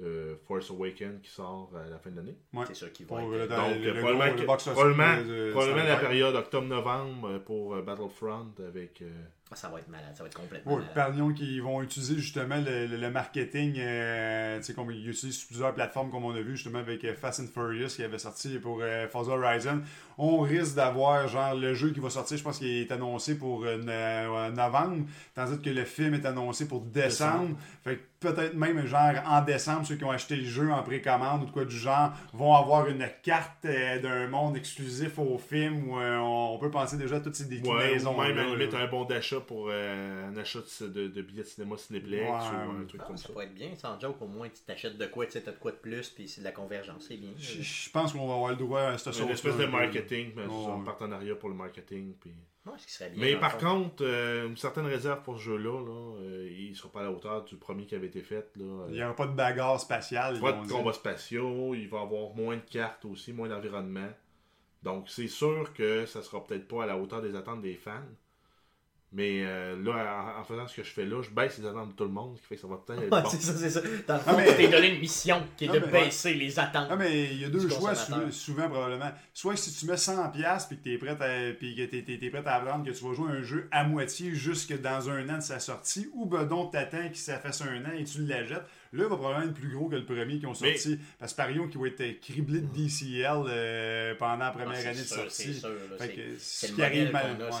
euh, 0.00 0.34
Force 0.46 0.70
Awakens, 0.70 1.20
qui 1.22 1.30
sort 1.30 1.70
à 1.76 1.88
la 1.90 1.98
fin 1.98 2.10
de 2.10 2.16
l'année. 2.16 2.36
Ouais. 2.54 2.64
C'est 2.66 2.74
sûr 2.74 2.92
qu'il 2.92 3.04
va 3.06 3.20
le, 3.20 3.42
être... 3.42 3.48
dans 3.50 3.68
Donc, 3.68 3.78
le, 3.78 3.92
le 3.92 4.00
probablement, 4.00 4.24
le 4.24 4.32
que- 4.32 4.44
probablement, 4.44 5.16
de- 5.18 5.46
de 5.48 5.50
probablement 5.52 5.84
la 5.84 5.96
période 5.96 6.34
octobre-novembre 6.34 7.38
pour 7.40 7.76
Battlefront 7.82 8.52
avec. 8.66 9.02
Ça 9.56 9.68
va 9.68 9.78
être 9.78 9.88
malade, 9.88 10.10
ça 10.14 10.22
va 10.22 10.28
être 10.28 10.38
complètement 10.38 10.72
Oui, 10.72 10.78
malade. 10.80 10.94
parlions 10.94 11.32
qu'ils 11.32 11.62
vont 11.62 11.82
utiliser 11.82 12.16
justement 12.16 12.56
le, 12.56 12.86
le- 12.86 12.96
le 12.96 13.10
marketing, 13.10 13.74
euh, 13.78 14.58
tu 14.58 14.64
sais, 14.64 14.74
comme 14.74 14.90
ils 14.90 15.08
utilisent 15.08 15.38
sur 15.38 15.48
plusieurs 15.48 15.74
plateformes, 15.74 16.10
comme 16.10 16.24
on 16.24 16.34
a 16.34 16.40
vu 16.40 16.56
justement 16.56 16.78
avec 16.80 17.04
euh, 17.04 17.14
Fast 17.14 17.40
and 17.40 17.46
Furious 17.52 17.88
qui 17.88 18.02
avait 18.02 18.18
sorti 18.18 18.58
pour 18.58 18.80
euh, 18.82 19.06
Forza 19.08 19.32
Horizon. 19.32 19.80
On 20.18 20.40
risque 20.40 20.74
d'avoir 20.76 21.26
genre 21.28 21.54
le 21.54 21.74
jeu 21.74 21.90
qui 21.90 22.00
va 22.00 22.10
sortir, 22.10 22.36
je 22.36 22.42
pense 22.42 22.58
qu'il 22.58 22.68
est 22.68 22.92
annoncé 22.92 23.36
pour 23.38 23.64
euh, 23.64 23.78
euh, 23.88 24.50
novembre, 24.50 25.06
tandis 25.34 25.60
que 25.60 25.70
le 25.70 25.84
film 25.84 26.14
est 26.14 26.26
annoncé 26.26 26.68
pour 26.68 26.80
décembre. 26.82 27.56
Fait 27.82 27.96
que 27.96 28.02
peut-être 28.20 28.54
même 28.54 28.86
genre 28.86 29.14
en 29.26 29.42
décembre, 29.42 29.86
ceux 29.86 29.96
qui 29.96 30.04
ont 30.04 30.10
acheté 30.10 30.36
le 30.36 30.44
jeu 30.44 30.70
en 30.70 30.82
précommande 30.82 31.42
ou 31.42 31.46
de 31.46 31.50
quoi 31.50 31.64
du 31.64 31.76
genre 31.76 32.12
vont 32.32 32.54
avoir 32.54 32.86
une 32.86 33.04
carte 33.22 33.64
euh, 33.64 33.98
d'un 34.00 34.28
monde 34.28 34.56
exclusif 34.56 35.18
au 35.18 35.38
film 35.38 35.88
où 35.88 35.98
euh, 35.98 36.18
on 36.18 36.58
peut 36.58 36.70
penser 36.70 36.96
déjà 36.96 37.16
à 37.16 37.20
toutes 37.20 37.34
ces 37.34 37.44
ouais, 37.44 37.56
déclinaisons. 37.60 38.16
ou 38.16 38.22
même 38.22 38.38
à 38.38 38.44
limite 38.44 38.74
un 38.74 38.86
bon 38.86 39.04
d'achat 39.04 39.40
pour 39.42 39.68
euh, 39.70 40.28
un 40.28 40.36
achat 40.36 40.60
de, 40.80 40.86
de, 40.88 41.08
de 41.08 41.22
billets 41.22 41.42
de 41.42 41.46
cinéma 41.48 41.76
Cinéplex 41.76 42.22
Ouais, 42.22 42.28
ou 42.66 42.82
un 42.82 42.84
truc 42.86 43.00
Ah, 43.02 43.06
comme 43.06 43.16
ça 43.16 43.26
ça. 43.26 43.32
pourrait 43.32 43.46
être 43.46 43.54
bien, 43.54 43.74
sans 43.76 43.98
joke, 44.00 44.20
au 44.22 44.26
moins 44.26 44.48
tu 44.48 44.62
t'achètes 44.66 44.96
de 44.98 45.06
quoi, 45.06 45.26
tu 45.26 45.32
sais, 45.32 45.42
t'as 45.42 45.52
de 45.52 45.58
quoi 45.58 45.72
de 45.72 45.76
plus, 45.76 46.08
puis 46.10 46.28
c'est 46.28 46.40
de 46.40 46.44
la 46.46 46.52
convergence, 46.52 47.06
c'est 47.08 47.16
bien. 47.16 47.30
Je 47.38 47.62
je 47.62 47.90
pense 47.90 48.12
qu'on 48.12 48.26
va 48.26 48.34
avoir 48.34 48.50
le 48.50 48.56
droit 48.56 48.80
à 48.82 48.98
cette 48.98 49.18
Une 49.18 49.28
espèce 49.30 49.56
de 49.56 49.66
marketing, 49.66 50.32
mais 50.36 50.42
un 50.44 50.48
ouais. 50.48 50.84
partenariat 50.84 51.34
pour 51.34 51.48
le 51.48 51.54
marketing. 51.54 52.14
Puis... 52.20 52.32
Ouais, 52.64 52.72
ce 52.78 52.86
qui 52.86 52.92
serait 52.92 53.10
bien. 53.10 53.20
Mais 53.20 53.36
par 53.36 53.60
fond. 53.60 53.82
contre, 53.84 54.04
euh, 54.04 54.46
une 54.46 54.56
certaine 54.56 54.86
réserve 54.86 55.22
pour 55.22 55.36
ce 55.36 55.42
jeu-là, 55.42 55.80
là, 55.84 56.16
euh, 56.20 56.48
il 56.56 56.70
ne 56.70 56.74
sera 56.74 56.90
pas 56.92 57.00
à 57.00 57.04
la 57.04 57.10
hauteur 57.10 57.44
du 57.44 57.56
premier 57.56 57.86
qui 57.86 57.94
avait 57.96 58.06
été 58.06 58.22
fait. 58.22 58.50
Là. 58.56 58.86
Il 58.88 58.94
n'y 58.94 59.02
aura 59.02 59.16
pas 59.16 59.26
de 59.26 59.32
bagarre 59.34 59.80
spatiale. 59.80 60.38
Pas 60.40 60.50
ils 60.50 60.54
vont 60.54 60.62
de 60.62 60.66
dire. 60.68 60.76
combats 60.76 60.92
spatiaux, 60.92 61.74
il 61.74 61.88
va 61.88 61.98
y 61.98 62.02
avoir 62.02 62.34
moins 62.34 62.54
de 62.56 62.60
cartes 62.62 63.04
aussi, 63.04 63.32
moins 63.32 63.48
d'environnement. 63.48 64.08
Donc 64.84 65.08
c'est 65.08 65.28
sûr 65.28 65.72
que 65.74 66.06
ça 66.06 66.22
sera 66.22 66.44
peut-être 66.44 66.66
pas 66.68 66.84
à 66.84 66.86
la 66.86 66.96
hauteur 66.96 67.20
des 67.22 67.34
attentes 67.36 67.62
des 67.62 67.74
fans. 67.74 68.02
Mais 69.14 69.42
euh, 69.44 69.76
là, 69.84 70.34
en, 70.36 70.40
en 70.40 70.44
faisant 70.44 70.66
ce 70.66 70.74
que 70.76 70.82
je 70.82 70.90
fais 70.90 71.04
là, 71.04 71.20
je 71.22 71.28
baisse 71.28 71.58
les 71.58 71.66
attentes 71.66 71.90
de 71.90 71.92
tout 71.94 72.04
le 72.04 72.10
monde, 72.10 72.34
ce 72.36 72.40
qui 72.42 72.46
fait 72.48 72.54
que 72.56 72.60
ça 72.62 72.66
va 72.66 72.76
peut-être 72.78 73.02
être 73.02 73.10
bon. 73.10 73.22
c'est 73.30 73.42
ça, 73.42 73.52
c'est 73.58 73.68
ça. 73.70 73.80
Dans 74.08 74.14
le 74.14 74.20
fond, 74.20 74.30
Ah, 74.30 74.36
mais- 74.38 74.56
t'es 74.56 74.68
donné 74.68 74.94
une 74.94 75.00
mission 75.00 75.42
qui 75.56 75.66
est 75.66 75.68
Ah, 75.68 75.78
de 75.78 75.80
mais- 75.80 76.04
baisser 76.04 76.32
les 76.32 76.58
attentes. 76.58 76.88
Ah, 76.90 76.96
mais 76.96 77.24
il 77.24 77.40
y 77.42 77.44
a 77.44 77.50
deux 77.50 77.68
choix 77.68 77.94
souvent, 78.30 78.68
probablement. 78.70 79.10
Soit 79.34 79.56
si 79.56 79.70
tu 79.74 79.84
mets 79.86 79.96
100$ 79.98 80.66
puis 80.66 80.78
que 80.78 80.82
tu 80.82 80.94
es 80.94 80.98
prêt 80.98 81.10
à, 81.10 81.52
puis 81.52 81.76
que 81.76 81.84
t'es, 81.84 82.02
t'es- 82.02 82.16
t'es 82.18 82.30
prêt 82.30 82.42
à 82.46 82.54
apprendre 82.54 82.86
que 82.86 82.90
tu 82.90 83.04
vas 83.04 83.12
jouer 83.12 83.30
un 83.32 83.42
jeu 83.42 83.68
à 83.70 83.84
moitié 83.84 84.34
jusque 84.34 84.80
dans 84.80 85.10
un 85.10 85.28
an 85.28 85.36
de 85.36 85.42
sa 85.42 85.60
sortie, 85.60 86.08
ou 86.14 86.24
ben 86.24 86.44
donc 86.44 86.72
t'attends 86.72 87.08
que 87.10 87.16
ça 87.18 87.38
fasse 87.38 87.60
un 87.60 87.84
an 87.84 87.92
et 87.98 88.04
tu 88.04 88.22
l'achètes. 88.24 88.62
Là, 88.94 89.04
il 89.04 89.08
va 89.08 89.16
probablement 89.16 89.50
être 89.50 89.54
plus 89.58 89.70
gros 89.74 89.88
que 89.88 89.96
le 89.96 90.04
premier 90.04 90.38
qui 90.38 90.46
ont 90.46 90.52
Mais- 90.60 90.76
sorti. 90.76 90.98
Parce 91.18 91.32
que 91.32 91.36
Parion 91.38 91.66
qui 91.68 91.78
va 91.78 91.86
être 91.88 92.20
criblé 92.20 92.60
de 92.60 92.66
DCL 92.66 93.26
euh, 93.48 94.14
pendant 94.16 94.36
la 94.36 94.46
Ah, 94.48 94.50
première 94.50 94.78
année 94.86 94.90
de 95.00 95.04
sûr, 95.06 95.16
sortie. 95.16 95.54
c'est- 95.54 95.60
ce 95.60 95.66
le 95.66 95.78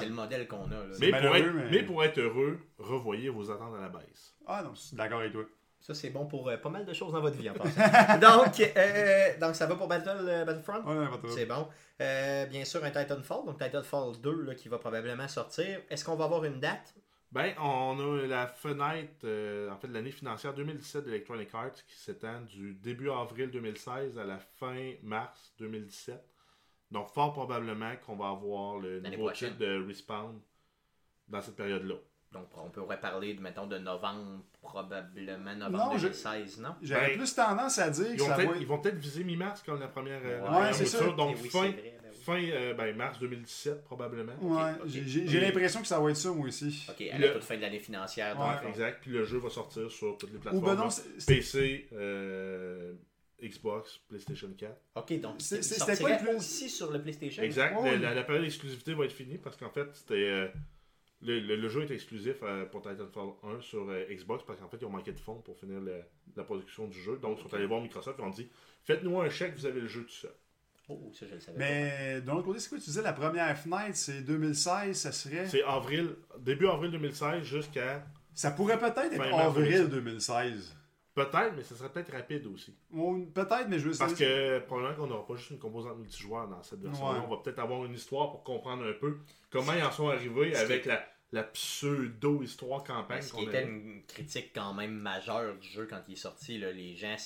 le 0.08 0.14
modèle 0.14 0.46
qu'on 0.46 0.64
a. 0.66 0.70
là. 0.70 0.76
Mais 1.00 1.10
pour, 1.10 1.20
malheureux, 1.20 1.36
être, 1.38 1.54
mais- 1.54 1.70
mais 1.70 1.82
pour 1.84 2.04
être 2.04 2.18
heureux, 2.18 2.60
revoyez 2.78 3.30
vos 3.30 3.50
attentes 3.50 3.74
à 3.76 3.80
la 3.80 3.88
baisse. 3.88 4.34
Ah 4.46 4.62
non, 4.62 4.74
je 4.74 4.80
suis 4.80 4.96
d'accord 4.96 5.20
avec 5.20 5.32
toi. 5.32 5.44
Ça, 5.80 5.94
c'est 5.94 6.10
bon 6.10 6.26
pour 6.26 6.48
euh, 6.48 6.56
pas 6.58 6.68
mal 6.68 6.84
de 6.84 6.92
choses 6.92 7.12
dans 7.12 7.20
votre 7.20 7.36
vie 7.36 7.50
en 7.50 7.54
passant. 7.54 7.70
donc, 8.20 8.60
euh, 8.76 9.38
donc, 9.40 9.56
ça 9.56 9.66
va 9.66 9.74
pour 9.74 9.88
Battle, 9.88 10.10
euh, 10.28 10.44
Battlefront? 10.44 10.84
Ouais. 10.84 11.06
C'est 11.34 11.46
bon. 11.46 11.66
Euh, 12.00 12.46
bien 12.46 12.64
sûr, 12.64 12.84
un 12.84 12.90
Titanfall, 12.90 13.46
donc 13.46 13.58
Titanfall 13.58 14.20
2 14.22 14.42
là, 14.42 14.54
qui 14.54 14.68
va 14.68 14.78
probablement 14.78 15.26
sortir. 15.26 15.80
Est-ce 15.90 16.04
qu'on 16.04 16.14
va 16.14 16.26
avoir 16.26 16.44
une 16.44 16.60
date? 16.60 16.94
Ben, 17.32 17.54
on 17.58 17.98
a 17.98 18.26
la 18.26 18.46
fenêtre, 18.46 19.24
euh, 19.24 19.70
en 19.70 19.76
fait, 19.78 19.88
de 19.88 19.94
l'année 19.94 20.10
financière 20.10 20.52
2017 20.52 21.04
d'Electronic 21.04 21.48
Arts 21.54 21.72
qui 21.88 21.96
s'étend 21.96 22.42
du 22.42 22.74
début 22.74 23.10
avril 23.10 23.50
2016 23.50 24.18
à 24.18 24.24
la 24.24 24.38
fin 24.38 24.92
mars 25.02 25.54
2017. 25.58 26.22
Donc, 26.90 27.08
fort 27.08 27.32
probablement 27.32 27.92
qu'on 28.04 28.16
va 28.16 28.28
avoir 28.28 28.78
le 28.78 29.00
nouveau 29.00 29.26
prochaine. 29.28 29.52
titre 29.52 29.60
de 29.60 29.86
Respawn 29.86 30.38
dans 31.28 31.40
cette 31.40 31.56
période-là. 31.56 31.94
Donc, 32.32 32.48
on 32.56 32.68
pourrait 32.68 33.00
parler, 33.00 33.32
de, 33.34 33.40
mettons, 33.40 33.66
de 33.66 33.78
novembre, 33.78 34.42
probablement 34.60 35.54
novembre 35.54 35.92
Non, 35.92 35.98
je- 35.98 36.08
2016, 36.08 36.60
non? 36.60 36.74
J'aurais 36.82 37.08
Ben, 37.10 37.18
plus 37.18 37.34
tendance 37.34 37.78
à 37.78 37.88
dire 37.90 38.16
que 38.16 38.22
ça 38.22 38.42
ils 38.58 38.66
vont 38.66 38.78
peut-être 38.78 38.96
viser 38.96 39.24
mi-mars 39.24 39.62
comme 39.62 39.80
la 39.80 39.88
première, 39.88 40.20
euh, 40.24 40.36
la 40.38 40.42
Ouais, 40.42 40.48
première 40.50 40.74
c'est 40.74 40.86
ça. 40.86 41.06
Donc, 41.12 41.36
Eh 41.38 41.42
oui, 41.42 41.48
fin, 41.50 41.72
ben 42.26 42.36
fin 42.40 42.42
euh, 42.52 42.74
ben, 42.74 42.96
mars 42.96 43.18
2017, 43.18 43.84
probablement. 43.84 44.32
Ouais, 44.40 44.72
j'ai- 44.86 45.06
j'ai 45.06 45.26
j'ai 45.26 45.40
l'impression 45.40 45.80
que 45.80 45.86
ça 45.86 46.00
va 46.00 46.10
être 46.10 46.16
ça, 46.16 46.30
moi 46.32 46.46
aussi. 46.46 46.86
Ok, 46.88 47.00
à 47.10 47.18
Le- 47.18 47.26
la 47.26 47.32
toute 47.32 47.44
fin 47.44 47.56
de 47.56 47.62
l'année 47.62 47.78
financière. 47.78 48.38
Ouais. 48.38 48.68
Exact. 48.68 48.98
Puis 49.02 49.10
le 49.10 49.24
jeu 49.24 49.38
va 49.38 49.50
sortir 49.50 49.90
sur 49.90 50.16
toutes 50.18 50.30
les 50.30 50.36
Ou 50.36 50.40
plateformes. 50.40 50.64
ben 50.64 50.74
non, 50.76 50.88
PC, 51.26 51.88
euh, 51.92 52.92
Xbox, 53.42 53.98
PlayStation 54.08 54.48
4. 54.56 54.80
Ok, 54.96 55.20
donc 55.20 55.40
c'était 55.40 55.96
quoi 55.96 56.10
le 56.12 56.18
plus- 56.24 56.36
aussi 56.36 56.70
sur 56.70 56.92
le 56.92 57.02
PlayStation? 57.02 57.42
Exact. 57.42 57.74
La, 58.00 58.14
la 58.14 58.22
période 58.22 58.44
d'exclusivité 58.44 58.94
va 58.94 59.04
être 59.04 59.12
finie 59.12 59.38
parce 59.38 59.56
qu'en 59.56 59.70
fait, 59.70 59.88
c'était. 59.94 60.14
euh, 60.14 60.48
le, 61.24 61.38
le- 61.38 61.54
le 61.54 61.68
jeu 61.68 61.82
est 61.82 61.90
exclusif 61.92 62.36
euh, 62.42 62.64
pour 62.66 62.82
Titanfall 62.82 63.28
1 63.44 63.60
sur 63.60 63.88
euh, 63.88 64.04
Xbox 64.10 64.42
parce 64.44 64.58
qu'en 64.58 64.68
fait, 64.68 64.78
ils 64.80 64.84
ont 64.86 64.90
manqué 64.90 65.12
de 65.12 65.20
fonds 65.20 65.36
pour 65.40 65.56
finir 65.56 65.80
le- 65.80 66.02
la 66.36 66.42
production 66.42 66.88
du 66.88 67.00
jeu. 67.00 67.16
Donc, 67.18 67.38
ils 67.38 67.42
sont 67.48 67.54
allés 67.54 67.66
voir 67.66 67.80
Microsoft 67.80 68.18
et 68.18 68.22
ont 68.22 68.30
dit 68.30 68.48
Faites-nous 68.84 69.20
un 69.20 69.30
chèque, 69.30 69.54
vous 69.56 69.66
avez 69.66 69.80
le 69.80 69.86
jeu 69.86 70.02
tout 70.02 70.08
seul. 70.12 70.32
Oh, 70.88 71.10
ça, 71.12 71.26
je 71.28 71.34
le 71.34 71.40
savais 71.40 71.58
Mais 71.58 72.20
d'un 72.20 72.34
autre 72.34 72.46
côté, 72.46 72.58
c'est 72.58 72.68
quoi 72.68 72.78
tu 72.78 72.84
disais 72.84 73.02
la 73.02 73.12
première 73.12 73.56
fenêtre, 73.56 73.96
c'est 73.96 74.22
2016, 74.22 74.96
ça 74.96 75.12
serait? 75.12 75.48
C'est 75.48 75.62
avril, 75.62 76.16
début 76.38 76.66
avril 76.66 76.90
2016 76.90 77.42
jusqu'à. 77.44 78.04
Ça 78.34 78.50
pourrait 78.50 78.78
peut-être 78.78 79.12
être 79.12 79.18
mars 79.18 79.32
avril 79.34 79.88
2016. 79.88 79.90
2016. 79.90 80.76
Peut-être, 81.14 81.52
mais 81.54 81.62
ça 81.62 81.74
serait 81.74 81.90
peut-être 81.90 82.12
rapide 82.12 82.46
aussi. 82.46 82.74
Peut-être, 83.34 83.68
mais 83.68 83.78
je 83.78 83.90
veux 83.90 83.96
Parce 83.98 84.14
que 84.14 84.60
probablement 84.60 84.96
qu'on 84.96 85.06
n'aura 85.06 85.26
pas 85.26 85.36
juste 85.36 85.50
une 85.50 85.58
composante 85.58 85.98
multijoueur 85.98 86.48
dans 86.48 86.62
cette 86.62 86.80
version-là. 86.80 87.18
Ouais. 87.18 87.24
On 87.26 87.30
va 87.30 87.42
peut-être 87.42 87.58
avoir 87.58 87.84
une 87.84 87.94
histoire 87.94 88.30
pour 88.30 88.42
comprendre 88.42 88.86
un 88.86 88.94
peu 88.94 89.18
comment 89.50 89.74
ils 89.74 89.82
en 89.82 89.92
sont 89.92 90.08
arrivés 90.08 90.56
avec 90.56 90.86
la, 90.86 91.04
la 91.32 91.42
pseudo-histoire-campagne 91.42 93.20
Ce 93.20 93.34
qui 93.34 93.44
était 93.44 93.64
une 93.64 94.02
critique 94.06 94.52
quand 94.54 94.72
même 94.72 94.94
majeure 94.94 95.54
du 95.58 95.68
jeu 95.68 95.86
quand 95.88 96.00
il 96.08 96.14
est 96.14 96.16
sorti, 96.16 96.58
là, 96.58 96.72
les 96.72 96.96
gens 96.96 97.16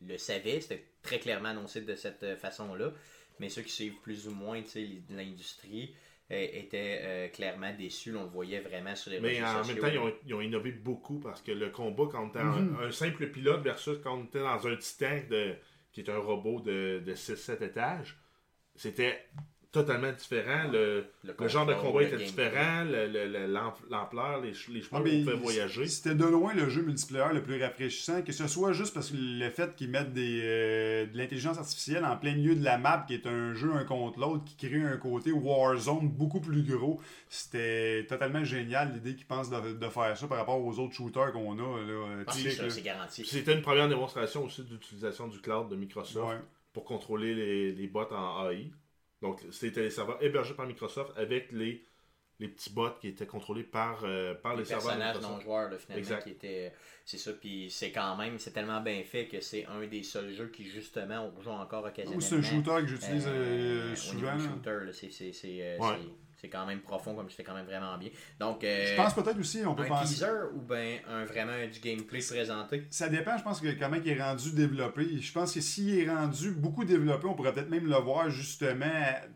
le 0.00 0.18
savaient, 0.18 0.60
c'était 0.60 0.84
très 1.02 1.18
clairement 1.18 1.50
annoncé 1.50 1.80
de 1.82 1.94
cette 1.94 2.22
euh, 2.22 2.36
façon-là, 2.36 2.92
mais 3.38 3.48
ceux 3.48 3.62
qui 3.62 3.72
suivent 3.72 4.00
plus 4.02 4.28
ou 4.28 4.32
moins 4.32 4.62
tu 4.62 4.68
sais, 4.68 4.80
les- 4.80 5.02
l'industrie 5.10 5.94
euh, 6.30 6.46
étaient 6.52 7.00
euh, 7.02 7.28
clairement 7.28 7.72
déçus, 7.74 8.14
on 8.16 8.24
le 8.24 8.28
voyait 8.30 8.60
vraiment 8.60 8.96
sur 8.96 9.10
les 9.10 9.18
Mais 9.18 9.40
réseaux 9.40 9.44
en 9.44 9.62
sociaux. 9.62 9.64
même 9.64 9.78
temps, 9.78 9.86
ils 9.88 9.98
ont, 9.98 10.12
ils 10.26 10.34
ont 10.34 10.40
innové 10.40 10.72
beaucoup 10.72 11.20
parce 11.20 11.40
que 11.40 11.52
le 11.52 11.70
combat, 11.70 12.04
quand 12.10 12.24
on 12.24 12.28
était 12.28 12.38
un- 12.40 12.74
un, 12.80 12.90
simple 12.90 13.30
pilote 13.30 13.62
versus 13.62 13.98
quand 14.02 14.18
on 14.18 14.24
était 14.24 14.40
dans 14.40 14.66
un 14.66 14.76
titan 14.76 15.20
de, 15.30 15.54
qui 15.92 16.00
est 16.00 16.10
un 16.10 16.18
robot 16.18 16.60
de, 16.60 17.00
de 17.04 17.14
6-7 17.14 17.62
étages, 17.62 18.18
c'était 18.76 19.24
totalement 19.74 20.12
différent. 20.12 20.70
Le, 20.72 21.04
le 21.24 21.48
genre 21.48 21.66
de 21.66 21.74
combat 21.74 22.02
était 22.04 22.16
différent, 22.16 22.84
le- 22.84 23.06
le- 23.08 23.46
l'ampleur, 23.90 24.40
les, 24.40 24.48
les 24.50 24.80
chemins 24.80 24.80
Ah, 24.92 24.98
qu'on 25.00 25.02
pouvait 25.24 25.34
voyager. 25.36 25.86
C'était 25.86 26.14
de 26.14 26.24
loin 26.24 26.54
le 26.54 26.68
jeu 26.70 26.82
multiplayer 26.82 27.34
le 27.34 27.42
plus 27.42 27.60
rafraîchissant, 27.62 28.22
que 28.22 28.32
ce 28.32 28.46
soit 28.46 28.72
juste 28.72 28.94
parce 28.94 29.10
que 29.10 29.16
le 29.18 29.50
fait 29.50 29.74
qu'ils 29.74 29.90
mettent 29.90 30.12
des, 30.12 30.40
euh, 30.42 31.06
de 31.06 31.18
l'intelligence 31.18 31.58
artificielle 31.58 32.04
en 32.04 32.16
plein 32.16 32.34
milieu 32.34 32.54
de 32.54 32.64
la 32.64 32.78
map, 32.78 33.04
qui 33.06 33.14
est 33.14 33.26
un 33.26 33.52
jeu 33.52 33.72
un 33.74 33.84
contre 33.84 34.18
l'autre, 34.20 34.44
qui 34.44 34.66
crée 34.68 34.80
un 34.82 34.96
côté 34.96 35.32
Warzone 35.32 36.08
beaucoup 36.08 36.40
plus 36.40 36.62
gros. 36.62 37.00
C'était 37.28 38.06
totalement 38.08 38.44
génial 38.44 38.92
l'idée 38.94 39.14
qu'ils 39.16 39.26
pensent 39.26 39.50
de, 39.50 39.72
de 39.74 39.88
faire 39.88 40.16
ça 40.16 40.26
par 40.28 40.38
rapport 40.38 40.64
aux 40.64 40.78
autres 40.78 40.94
shooters 40.94 41.32
qu'on 41.32 41.58
a. 41.58 41.80
Là, 41.82 42.24
Ah, 42.26 42.32
c'est 42.32 42.82
garanti. 42.82 43.24
C'était 43.24 43.54
une 43.54 43.62
première 43.62 43.88
démonstration 43.88 44.44
aussi 44.44 44.62
d'utilisation 44.62 45.28
du 45.28 45.40
cloud 45.40 45.68
de 45.68 45.76
Microsoft 45.76 46.28
Ouais. 46.28 46.38
pour 46.72 46.84
contrôler 46.84 47.34
les, 47.34 47.72
les 47.72 47.86
bots 47.88 48.06
en 48.12 48.48
AI. 48.50 48.70
Donc, 49.24 49.40
c'était 49.52 49.80
les 49.82 49.90
serveurs 49.90 50.22
hébergés 50.22 50.52
par 50.54 50.66
Microsoft 50.66 51.12
avec 51.16 51.50
les, 51.50 51.82
les 52.40 52.48
petits 52.48 52.70
bots 52.70 52.90
qui 53.00 53.08
étaient 53.08 53.26
contrôlés 53.26 53.64
par, 53.64 54.02
euh, 54.04 54.34
par 54.34 54.52
les, 54.52 54.58
les 54.60 54.64
serveurs 54.66 54.96
de 54.96 54.98
personnages 55.00 55.22
non 55.22 55.40
joueurs 55.40 55.70
là, 55.70 55.78
finalement 55.78 55.98
Exact. 55.98 56.22
qui 56.24 56.30
étaient 56.30 56.72
c'est 57.06 57.16
ça 57.16 57.32
puis 57.32 57.70
c'est 57.70 57.90
quand 57.90 58.16
même 58.16 58.38
c'est 58.38 58.50
tellement 58.50 58.80
bien 58.82 59.02
fait 59.04 59.26
que 59.26 59.40
c'est 59.40 59.64
un 59.66 59.80
des 59.86 60.02
seuls 60.02 60.30
jeux 60.32 60.48
qui 60.48 60.64
justement 60.64 61.32
on 61.36 61.40
joue 61.40 61.50
encore 61.50 61.84
Ou 61.84 61.88
occasionnellement 61.88 62.20
c'est 62.20 62.36
un 62.36 62.42
shooter 62.42 62.76
que 62.82 62.86
j'utilise 62.86 63.26
Euh, 63.26 63.92
euh, 63.92 63.96
souvent. 63.96 64.36
c'est 64.92 65.10
c'est 65.10 65.32
c'est 65.32 65.78
Ouais. 65.78 65.96
C'est- 66.44 66.50
quand 66.50 66.66
même 66.66 66.80
profond 66.80 67.14
comme 67.14 67.30
c'était 67.30 67.42
quand 67.44 67.54
même 67.54 67.66
vraiment 67.66 67.96
bien 67.98 68.10
donc 68.38 68.62
euh, 68.64 68.86
Je 68.86 68.94
pense 68.96 69.14
peut-être 69.14 69.38
aussi, 69.38 69.62
on 69.66 69.74
peut 69.74 69.84
un 69.84 69.88
penser. 69.88 70.14
teaser 70.14 70.26
ou 70.54 70.60
ben 70.60 70.98
un 71.08 71.24
vraiment 71.24 71.52
du 71.72 71.80
gameplay 71.80 72.20
présenté? 72.20 72.84
Ça 72.90 73.08
dépend, 73.08 73.36
je 73.38 73.42
pense, 73.44 73.60
que 73.60 73.68
comment 73.78 73.96
il 73.96 74.08
est 74.08 74.22
rendu 74.22 74.52
développé. 74.52 75.20
Je 75.20 75.32
pense 75.32 75.52
que 75.52 75.60
s'il 75.60 75.98
est 75.98 76.08
rendu 76.10 76.50
beaucoup 76.52 76.84
développé, 76.84 77.26
on 77.26 77.34
pourrait 77.34 77.52
peut-être 77.52 77.70
même 77.70 77.86
le 77.86 77.96
voir 77.96 78.28
justement 78.30 78.84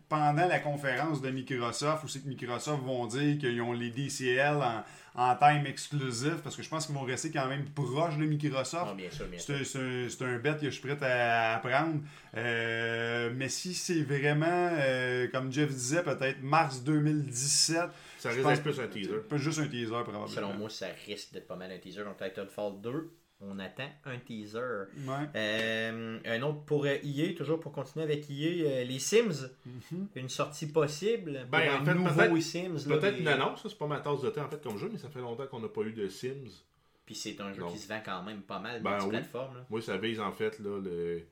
pendant 0.07 0.47
la 0.47 0.59
conférence 0.59 1.21
de 1.21 1.29
Microsoft, 1.29 2.03
où 2.03 2.07
c'est 2.07 2.19
que 2.23 2.27
Microsoft 2.27 2.83
vont 2.83 3.05
dire 3.07 3.37
qu'ils 3.37 3.61
ont 3.61 3.73
les 3.73 3.89
DCL 3.91 4.55
en, 4.57 4.83
en 5.19 5.35
time 5.35 5.65
exclusif, 5.65 6.35
parce 6.43 6.55
que 6.55 6.63
je 6.63 6.69
pense 6.69 6.85
qu'ils 6.85 6.95
vont 6.95 7.01
rester 7.03 7.29
quand 7.29 7.47
même 7.47 7.65
proches 7.71 8.17
de 8.17 8.25
Microsoft. 8.25 8.93
Ah, 8.97 9.27
C'est 9.37 10.23
un, 10.23 10.27
un 10.27 10.39
bet 10.39 10.55
que 10.61 10.65
je 10.65 10.69
suis 10.69 10.81
prêt 10.87 10.97
à, 11.05 11.55
à 11.55 11.59
prendre. 11.59 11.99
Euh, 12.37 13.29
mais 13.35 13.49
si 13.49 13.73
c'est 13.73 14.01
vraiment, 14.03 14.45
euh, 14.47 15.27
comme 15.31 15.51
Jeff 15.51 15.69
disait, 15.69 16.03
peut-être 16.03 16.41
mars 16.41 16.83
2017, 16.83 17.81
Ça 18.17 18.29
risque 18.29 18.47
d'être 18.47 18.63
plus 18.63 18.79
un 18.79 18.87
teaser. 18.87 19.17
pas 19.29 19.37
juste 19.37 19.59
un 19.59 19.67
teaser 19.67 19.87
probablement. 19.91 20.27
selon 20.27 20.53
moi 20.53 20.69
ça 20.69 20.87
risque 21.05 21.33
d'être 21.33 21.47
pas 21.47 21.55
mal 21.55 21.71
un 21.71 21.77
teaser 21.79 22.03
donc 22.03 22.17
Titanfall 22.17 22.79
2 22.81 23.11
on 23.41 23.57
attend 23.59 23.89
un 24.05 24.17
teaser 24.19 24.59
Ouais. 25.07 25.29
Euh, 25.35 26.19
un 26.25 26.41
autre 26.41 26.63
pour 26.65 26.85
euh, 26.85 26.95
EA, 27.03 27.33
toujours 27.35 27.59
pour 27.59 27.71
continuer 27.71 28.03
avec 28.03 28.29
EA, 28.29 28.65
euh, 28.81 28.83
les 28.83 28.99
Sims. 28.99 29.49
Mhm. 29.65 30.07
Une 30.15 30.29
sortie 30.29 30.67
possible 30.67 31.39
pour 31.41 31.49
Ben, 31.51 31.71
en 31.77 31.81
un 31.81 31.85
fait, 31.85 31.93
nouveau 31.93 32.09
peut-être- 32.15 32.41
Sims. 32.41 32.89
là, 32.89 32.97
Peut-être 32.97 33.19
une 33.19 33.27
annonce, 33.27 33.63
ça, 33.63 33.69
c'est 33.69 33.77
pas 33.77 33.87
ma 33.87 33.99
tasse 33.99 34.21
de 34.21 34.29
thé 34.29 34.41
en 34.41 34.49
fait 34.49 34.61
comme 34.61 34.77
jeu, 34.77 34.89
mais 34.91 34.97
ça 34.97 35.09
fait 35.09 35.21
longtemps 35.21 35.47
qu'on 35.47 35.59
n'a 35.61 35.69
pas 35.69 35.81
eu 35.81 35.93
de 35.93 36.07
Sims. 36.09 36.63
Puis 37.05 37.15
c'est 37.15 37.39
un 37.41 37.53
jeu 37.53 37.63
qui 37.71 37.77
se 37.79 37.87
vend 37.87 38.01
quand 38.05 38.21
même 38.23 38.41
pas 38.41 38.59
mal 38.59 38.81
Ben, 38.83 38.97
multiplateforme. 38.97 39.55
là. 39.57 39.65
Moi, 39.69 39.81
ça 39.81 39.97
vise 39.97 40.19
en 40.19 40.31
fait 40.31 40.59
là, 40.59 40.79
le- 40.79 41.23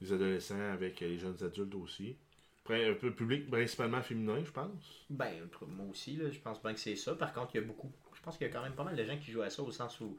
les 0.00 0.12
adolescents 0.12 0.70
avec 0.72 1.00
les 1.00 1.18
jeunes 1.18 1.36
adultes 1.42 1.74
aussi. 1.74 2.16
Après, 2.62 2.88
un 2.88 2.94
peu 2.94 3.12
public 3.12 3.50
principalement 3.50 4.00
féminin, 4.02 4.38
je 4.44 4.50
pense. 4.50 5.04
Ben, 5.10 5.32
moi 5.66 5.86
aussi, 5.90 6.16
là, 6.16 6.30
je 6.30 6.38
pense 6.38 6.62
bien 6.62 6.72
que 6.72 6.80
c'est 6.80 6.96
ça. 6.96 7.14
Par 7.14 7.32
contre, 7.32 7.50
il 7.54 7.60
y 7.60 7.64
a 7.64 7.66
beaucoup. 7.66 7.92
Je 8.14 8.22
pense 8.22 8.38
qu'il 8.38 8.46
y 8.46 8.50
a 8.50 8.52
quand 8.52 8.62
même 8.62 8.72
pas 8.74 8.84
mal 8.84 8.96
de 8.96 9.04
gens 9.04 9.18
qui 9.18 9.30
jouent 9.32 9.42
à 9.42 9.50
ça 9.50 9.62
au 9.62 9.70
sens 9.70 10.00
où. 10.00 10.16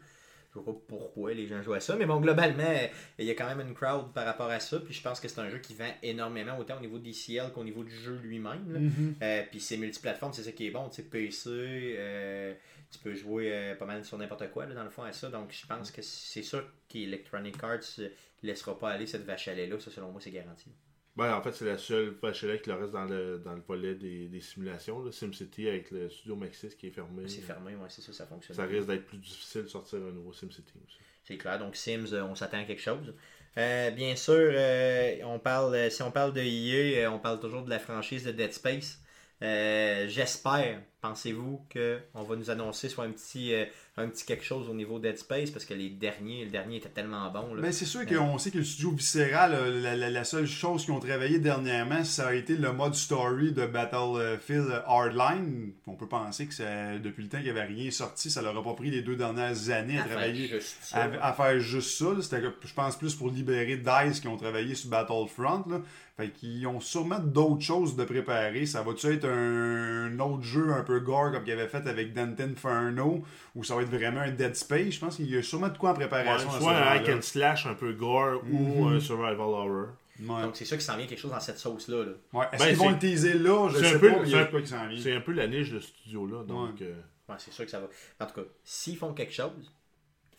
Je 0.56 0.62
vois 0.62 0.74
pas 0.74 0.80
pourquoi 0.88 1.34
les 1.34 1.48
gens 1.48 1.62
jouent 1.62 1.74
à 1.74 1.80
ça, 1.80 1.96
mais 1.96 2.06
bon, 2.06 2.22
globalement, 2.22 2.64
euh, 2.64 2.88
il 3.20 3.26
y 3.26 3.32
a 3.32 3.36
quand 3.36 3.48
même 3.48 3.60
une 3.68 3.74
crowd 3.74 4.14
par 4.14 4.26
rapport 4.26 4.50
à 4.50 4.60
ça. 4.60 4.80
Puis 4.80 4.94
je 4.94 5.02
pense 5.02 5.20
que 5.20 5.28
c'est 5.28 5.40
un 5.40 5.50
jeu 5.50 5.60
qui 5.60 5.74
vend 5.74 5.92
énormément, 6.02 6.58
autant 6.58 6.78
au 6.78 6.80
niveau 6.80 6.98
des 6.98 7.12
CL 7.12 7.52
qu'au 7.54 7.64
niveau 7.64 7.84
du 7.84 7.96
jeu 7.96 8.20
lui-même. 8.24 8.66
Mhm. 8.66 9.16
Euh, 9.22 9.44
puis 9.50 9.60
c'est 9.60 9.78
multiplateforme, 9.78 10.34
c'est 10.34 10.44
ça 10.44 10.52
qui 10.52 10.68
est 10.68 10.72
bon. 10.72 10.88
Tu 10.90 10.98
sais, 10.98 11.04
PC, 11.04 11.50
euh, 11.50 12.54
tu 12.90 13.00
peux 13.00 13.14
jouer 13.14 13.52
euh, 13.52 13.76
pas 13.76 13.86
mal 13.86 14.06
sur 14.06 14.18
n'importe 14.18 14.50
quoi, 14.52 14.66
là, 14.66 14.74
dans 14.74 14.84
le 14.84 14.90
fond, 14.90 15.04
à 15.04 15.12
ça. 15.12 15.30
Donc 15.30 15.52
je 15.52 15.66
pense 15.68 15.92
que 15.92 16.02
c'est 16.02 16.44
ça 16.44 16.64
qu'Electronic 16.88 17.62
Arts 17.62 18.00
laissera 18.42 18.78
pas 18.80 18.92
aller 18.92 19.08
cette 19.08 19.26
vache 19.26 19.48
à 19.50 19.54
lait-là. 19.54 19.80
Ça, 19.80 19.92
selon 19.92 20.12
moi, 20.12 20.22
c'est 20.22 20.32
garanti. 20.32 20.72
Ben, 21.16 21.34
en 21.34 21.42
fait, 21.42 21.54
c'est 21.54 21.66
la 21.66 21.78
seule 21.78 22.10
vachelet 22.22 22.60
qui 22.60 22.70
le 22.70 22.76
reste 22.76 22.92
dans 22.92 23.06
le, 23.06 23.40
dans 23.40 23.54
le 23.54 23.62
volet 23.62 23.96
des, 23.96 24.28
des 24.28 24.42
simulations. 24.42 25.02
Là. 25.02 25.12
SimCity 25.12 25.70
avec 25.70 25.92
le 25.92 26.10
studio 26.10 26.36
Maxis 26.36 26.76
qui 26.78 26.88
est 26.88 26.92
fermé. 26.92 27.24
C'est 27.28 27.42
fermé, 27.42 27.76
ouais, 27.76 27.88
c'est 27.88 28.02
ça, 28.02 28.12
ça 28.12 28.26
fonctionne. 28.26 28.56
Ça 28.56 28.66
risque 28.66 28.88
d'être 28.88 29.06
plus 29.06 29.18
difficile 29.18 29.64
de 29.64 29.68
sortir 29.68 30.00
un 30.00 30.12
nouveau 30.12 30.34
SimCity 30.34 30.74
aussi. 30.86 30.98
C'est 31.24 31.38
clair. 31.38 31.58
Donc 31.58 31.76
Sims, 31.78 32.12
euh, 32.12 32.24
on 32.24 32.36
s'attend 32.36 32.60
à 32.60 32.64
quelque 32.66 32.82
chose. 32.82 33.14
Euh, 33.58 33.92
bien 33.92 34.16
sûr, 34.18 34.34
euh, 34.36 35.16
on 35.24 35.40
parle, 35.40 35.90
si 35.90 36.02
on 36.02 36.12
parle 36.12 36.34
de 36.34 36.42
EA, 36.42 37.08
on 37.10 37.20
parle 37.20 37.40
toujours 37.40 37.64
de 37.64 37.70
la 37.70 37.80
franchise 37.80 38.26
de 38.26 38.32
Dead 38.32 38.52
Space. 38.52 39.00
Euh, 39.42 40.08
J'espère, 40.10 40.82
pensez-vous, 41.02 41.66
qu'on 41.72 42.24
va 42.24 42.36
nous 42.36 42.50
annoncer 42.50 42.90
soit 42.90 43.06
un 43.06 43.12
petit, 43.12 43.54
un 43.98 44.10
petit 44.10 44.26
quelque 44.26 44.44
chose 44.44 44.68
au 44.70 44.74
niveau 44.74 45.00
Dead 45.00 45.18
Space, 45.18 45.52
parce 45.52 45.64
que 45.64 45.74
les 45.74 45.90
derniers, 45.90 46.44
le 46.46 46.52
dernier 46.52 46.78
était 46.78 46.90
tellement 46.90 47.32
bon. 47.32 47.54
là. 47.54 47.62
Ben, 47.62 47.72
c'est 47.72 47.86
sûr 47.86 48.06
qu'on 48.06 48.38
sait 48.38 48.52
que 48.52 48.58
le 48.58 48.64
studio 48.66 48.92
Visceral, 48.92 49.54
euh, 49.54 49.82
la, 49.82 49.96
la- 49.96 50.10
la 50.10 50.24
seule 50.26 50.48
chose 50.48 50.84
qu'ils 50.84 50.94
ont 50.94 51.00
travaillé 51.00 51.40
dernièrement, 51.40 52.04
ça 52.04 52.28
a 52.28 52.34
été 52.34 52.58
le 52.58 52.74
mode 52.74 52.94
story 52.94 53.54
de 53.54 53.66
Battlefield 53.66 54.84
Hardline. 54.86 55.72
On 55.88 55.96
peut 55.96 56.08
penser 56.08 56.46
que 56.48 56.54
ça- 56.54 56.98
depuis 56.98 57.24
le 57.24 57.30
temps 57.30 57.38
qu'il 57.38 57.46
n'y 57.54 57.58
avait 57.58 57.64
rien 57.74 57.90
sorti, 57.92 58.30
ça 58.30 58.42
leur 58.42 58.58
a 58.58 58.64
pas 58.64 58.74
pris 58.74 58.92
les 58.92 59.02
deux 59.02 59.16
dernières 59.16 59.70
années 59.70 59.98
à, 59.98 60.02
À 60.02 60.06
faire 60.06 60.12
travailler, 60.18 60.60
ça. 60.82 60.98
à, 61.22 61.30
à 61.30 61.34
faire 61.34 61.60
juste 61.60 61.98
ça. 61.98 62.08
C'était, 62.22 62.42
je 62.66 62.74
pense, 62.74 62.98
plus 62.98 63.16
pour 63.16 63.30
libérer 63.30 63.78
DICE 63.78 64.20
qui 64.20 64.28
ont 64.28 64.38
travaillé 64.38 64.76
sur 64.76 64.90
Battlefront. 64.90 65.64
Là. 65.70 65.82
Fait 66.18 66.30
qu'ils 66.30 66.66
ont 66.66 66.80
sûrement 66.80 67.20
d'autres 67.20 67.62
choses 67.64 67.98
de 67.98 68.06
préparer. 68.06 68.66
Ça 68.66 68.82
va-tu 68.84 69.08
être 69.08 69.26
un, 69.28 70.06
un 70.14 70.20
autre 70.20 70.44
jeu 70.44 70.72
un 70.72 70.82
peu 70.84 71.00
gore 71.02 71.32
comme 71.34 71.44
qu'ils 71.44 71.52
avaient 71.54 71.68
fait 71.68 71.86
avec 71.88 72.14
Dante 72.14 72.40
Inferno, 72.40 73.22
ou 73.54 73.64
ça 73.66 73.76
va 73.76 73.82
être 73.82 73.85
vraiment 73.86 74.22
un 74.22 74.32
Dead 74.32 74.56
Space? 74.56 74.92
Je 74.96 75.00
pense 75.00 75.16
qu'il 75.18 75.30
y 75.30 75.38
a 75.38 75.42
sûrement 75.44 75.70
de 75.70 75.78
quoi 75.78 75.92
en 75.92 75.94
préparation. 75.94 76.50
soit 76.52 76.72
un 76.76 76.82
hack 76.82 77.10
and 77.10 77.22
slash 77.22 77.66
un 77.66 77.74
peu 77.76 77.94
gore 77.94 78.42
ou 78.52 78.86
Mhm. 78.88 78.96
un 78.96 79.00
survival 79.00 79.40
horror. 79.40 79.88
Ouais. 80.20 80.42
Donc 80.44 80.56
c'est 80.56 80.64
sûr 80.66 80.78
qu'il 80.78 80.86
s'en 80.86 80.96
vient 80.98 81.08
quelque 81.08 81.20
chose 81.20 81.32
dans 81.32 81.40
cette 81.40 81.58
sauce-là. 81.58 82.06
là. 82.06 82.12
Ouais. 82.34 82.46
Est-ce 82.54 82.64
Ben, 82.64 82.70
qu'ils 82.70 82.78
vont 82.78 82.86
c'est- 82.86 82.92
le 82.92 83.00
teaser 83.00 83.34
là? 83.34 83.70
Je 83.70 83.78
c'est 83.78 83.84
sais 83.90 83.96
un 83.96 84.00
peu- 84.00 84.10
pas, 84.12 84.16
mais 84.16 84.22
il 84.24 84.28
y 84.28 84.32
c'est 84.32 84.38
a 84.38 84.40
un- 84.42 84.46
de 84.46 84.50
quoi 84.52 84.62
qui 84.62 84.68
s'en 84.68 84.88
vient. 84.88 85.02
C'est 85.02 85.14
un 85.16 85.22
peu 85.22 85.32
la 85.34 85.48
niche 85.48 85.72
de 85.72 85.80
ce 85.80 85.88
studio-là. 85.88 86.44
Donc, 86.44 86.82
euh, 86.82 86.94
c'est 87.38 87.52
sûr 87.52 87.66
que 87.66 87.72
ça 87.72 87.80
va. 87.80 87.88
En 88.22 88.26
tout 88.26 88.34
cas, 88.42 88.48
s'ils 88.64 88.98
font 88.98 89.14
quelque 89.14 89.34
chose, 89.34 89.72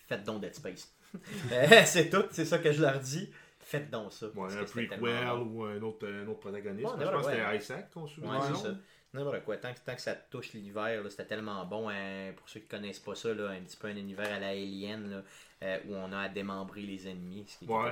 faites 0.09 0.25
donc 0.25 0.41
Dead 0.41 0.55
Space. 0.55 0.93
Euh, 1.53 1.83
c'est 1.85 2.11
tout, 2.11 2.25
c'est 2.31 2.45
ça 2.45 2.59
que 2.59 2.73
je 2.73 2.81
leur 2.83 2.99
dis. 3.01 3.31
Faites 3.61 3.91
donc 3.91 4.13
ça. 4.13 4.27
Ouais, 4.35 4.49
un 4.57 4.65
prequel 4.65 5.01
ou 5.03 5.65
un 5.65 5.81
autre, 5.83 6.07
un 6.07 6.27
autre 6.29 6.39
protagoniste. 6.41 6.87
Ouais, 6.89 6.95
je 7.01 7.05
pense 7.11 7.23
que 7.23 7.27
ouais. 7.31 7.37
c'était 7.37 7.57
Isaac 7.59 7.91
qu'on 7.93 8.07
suit. 8.07 8.21
Ouais, 8.23 8.29
N'importe 9.17 9.45
quoi. 9.45 9.57
Tant 9.57 9.73
que, 9.73 9.79
tant 9.85 9.95
que 9.95 10.01
ça 10.01 10.15
touche 10.15 10.53
l'univers, 10.53 11.03
c'était 11.11 11.25
tellement 11.27 11.65
bon. 11.67 11.89
hein, 11.89 12.33
pour 12.37 12.49
ceux 12.49 12.61
qui 12.61 12.67
connaissent 12.69 12.99
pas 13.01 13.15
ça, 13.15 13.33
là, 13.35 13.51
un 13.51 13.61
petit 13.63 13.77
peu 13.77 13.89
un 13.89 13.97
univers 13.97 14.33
à 14.33 14.39
la 14.39 14.49
Alien, 14.49 15.11
là, 15.11 15.23
euh, 15.63 15.79
où 15.89 15.95
on 15.95 16.13
a 16.13 16.19
à 16.21 16.29
démembrer 16.29 16.83
les 16.83 17.09
ennemis. 17.09 17.45
Ce 17.49 17.59
qui 17.59 17.65
Ouais, 17.65 17.91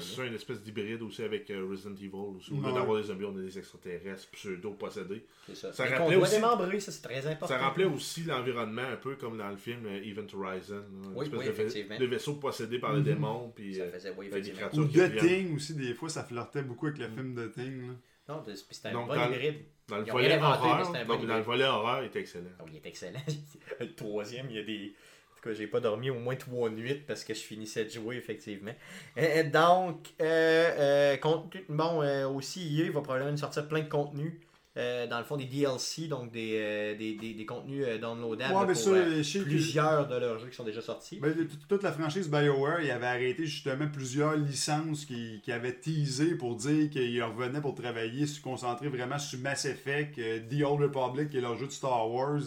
c'est 0.00 0.14
ça, 0.16 0.24
une 0.26 0.34
espèce 0.34 0.62
d'hybride 0.62 1.00
aussi 1.02 1.22
avec 1.22 1.50
euh, 1.50 1.66
Resident 1.68 1.94
Evil. 1.94 2.10
Aussi. 2.12 2.52
Au 2.52 2.56
lieu 2.56 2.66
Ouais. 2.66 2.74
d'avoir 2.74 2.98
des 3.00 3.04
zombies, 3.08 3.24
on 3.24 3.36
a 3.38 3.40
des 3.40 3.58
extraterrestres 3.58 4.28
pseudo-possédés. 4.32 5.24
C'est 5.46 5.72
ça. 5.72 5.84
Rappelait 5.84 6.16
doit 6.16 6.24
aussi- 6.24 6.34
démembrer, 6.34 6.80
ça 6.80 6.92
c'est 6.92 7.02
très 7.02 7.26
important. 7.26 7.46
Ça 7.54 7.58
rappelait 7.58 7.84
aussi 7.86 8.24
l'environnement 8.24 8.82
un 8.82 8.96
peu 8.96 9.16
comme 9.16 9.38
dans 9.38 9.48
le 9.48 9.56
film 9.56 9.86
euh, 9.86 10.02
Event 10.04 10.26
Horizon. 10.34 10.74
là, 10.76 10.82
une 11.04 11.16
Oui, 11.16 11.24
espèce 11.26 11.38
oui, 11.40 11.46
de, 11.46 11.50
va- 11.52 11.62
effectivement. 11.62 11.98
de 11.98 12.04
vaisseau 12.06 12.34
possédé 12.34 12.78
par 12.78 12.92
le 12.92 12.98
Mhm. 12.98 13.04
démon. 13.04 13.52
Puis, 13.54 13.74
Ça 13.76 13.88
faisait, 13.90 14.14
oui, 14.16 14.28
des 14.28 14.36
effectivement. 14.38 14.68
créatures 14.68 14.84
Ou 14.84 15.18
The. 15.18 15.18
Thing 15.26 15.56
aussi, 15.56 15.74
des 15.74 15.94
fois, 15.94 16.08
ça 16.10 16.24
flirtait 16.24 16.62
beaucoup 16.62 16.86
avec 16.88 16.98
le 16.98 17.08
Mm. 17.08 17.14
film 17.14 17.34
The 17.34 17.52
Thing. 17.54 17.86
là. 17.88 17.94
Non, 18.28 18.44
c'était 18.70 18.88
un 18.88 19.06
bon 19.06 19.14
hybride. 19.14 19.64
Dans 19.88 19.96
le 19.98 20.04
volet 20.12 20.28
horreur, 20.60 20.78
donc, 21.04 21.26
dans 21.26 21.36
le 21.36 21.42
volet 21.42 21.64
horreur, 21.64 22.02
il 22.02 22.06
est 22.06 22.16
excellent. 22.16 22.50
Oh, 22.60 22.64
il 22.68 22.76
est 22.76 22.86
excellent. 22.86 23.20
le 23.80 23.94
troisième, 23.94 24.46
il 24.50 24.56
y 24.56 24.60
a 24.60 24.62
des. 24.62 24.94
En 25.32 25.34
tout 25.42 25.48
cas, 25.48 25.54
j'ai 25.54 25.66
pas 25.66 25.80
dormi 25.80 26.08
au 26.08 26.14
moins 26.20 26.36
trois 26.36 26.70
nuits 26.70 27.02
parce 27.06 27.24
que 27.24 27.34
je 27.34 27.40
finissais 27.40 27.84
de 27.84 27.90
jouer, 27.90 28.16
effectivement. 28.16 28.72
Donc, 29.52 30.08
euh, 30.20 30.24
euh, 30.24 31.16
contenu- 31.16 31.64
bon, 31.68 32.00
euh, 32.02 32.28
aussi, 32.28 32.80
EA 32.80 32.90
va 32.92 33.00
probablement 33.00 33.32
nous 33.32 33.38
sortir 33.38 33.66
plein 33.66 33.80
de 33.80 33.88
contenus. 33.88 34.34
Euh, 34.78 35.06
dans 35.06 35.18
le 35.18 35.24
fond, 35.24 35.36
des 35.36 35.44
DLC, 35.44 36.08
donc 36.08 36.30
des, 36.32 36.56
euh, 36.58 36.96
des, 36.96 37.14
des, 37.14 37.34
des 37.34 37.44
contenus 37.46 37.84
euh, 37.86 37.98
downloadables 37.98 38.54
Ouais, 38.54 38.60
mais 38.66 38.72
pour 38.72 38.76
ça, 38.82 38.90
euh, 38.90 39.22
que- 39.22 39.42
plusieurs 39.42 40.08
de 40.08 40.16
leurs 40.16 40.38
jeux 40.38 40.48
qui 40.48 40.56
sont 40.56 40.64
déjà 40.64 40.80
sortis. 40.80 41.18
Ben, 41.20 41.34
toute- 41.68 41.82
la 41.82 41.92
franchise 41.92 42.30
BioWare, 42.30 42.80
il 42.82 42.90
avait 42.90 43.06
arrêté 43.06 43.44
justement 43.44 43.86
plusieurs 43.92 44.36
licences 44.36 45.04
qui, 45.04 45.40
qui 45.42 45.52
avaient 45.52 45.74
teasé 45.78 46.34
pour 46.36 46.56
dire 46.56 46.88
qu'ils 46.90 47.22
revenaient 47.22 47.60
pour 47.60 47.74
travailler, 47.74 48.26
se 48.26 48.40
concentrer 48.40 48.88
vraiment 48.88 49.18
sur 49.18 49.38
Mass 49.40 49.64
Effect, 49.66 50.16
The 50.48 50.62
Old 50.64 50.82
Republic, 50.82 51.28
qui 51.30 51.36
est 51.36 51.42
leur 51.42 51.56
jeu 51.58 51.66
de 51.66 51.72
Star 51.72 52.10
Wars, 52.10 52.40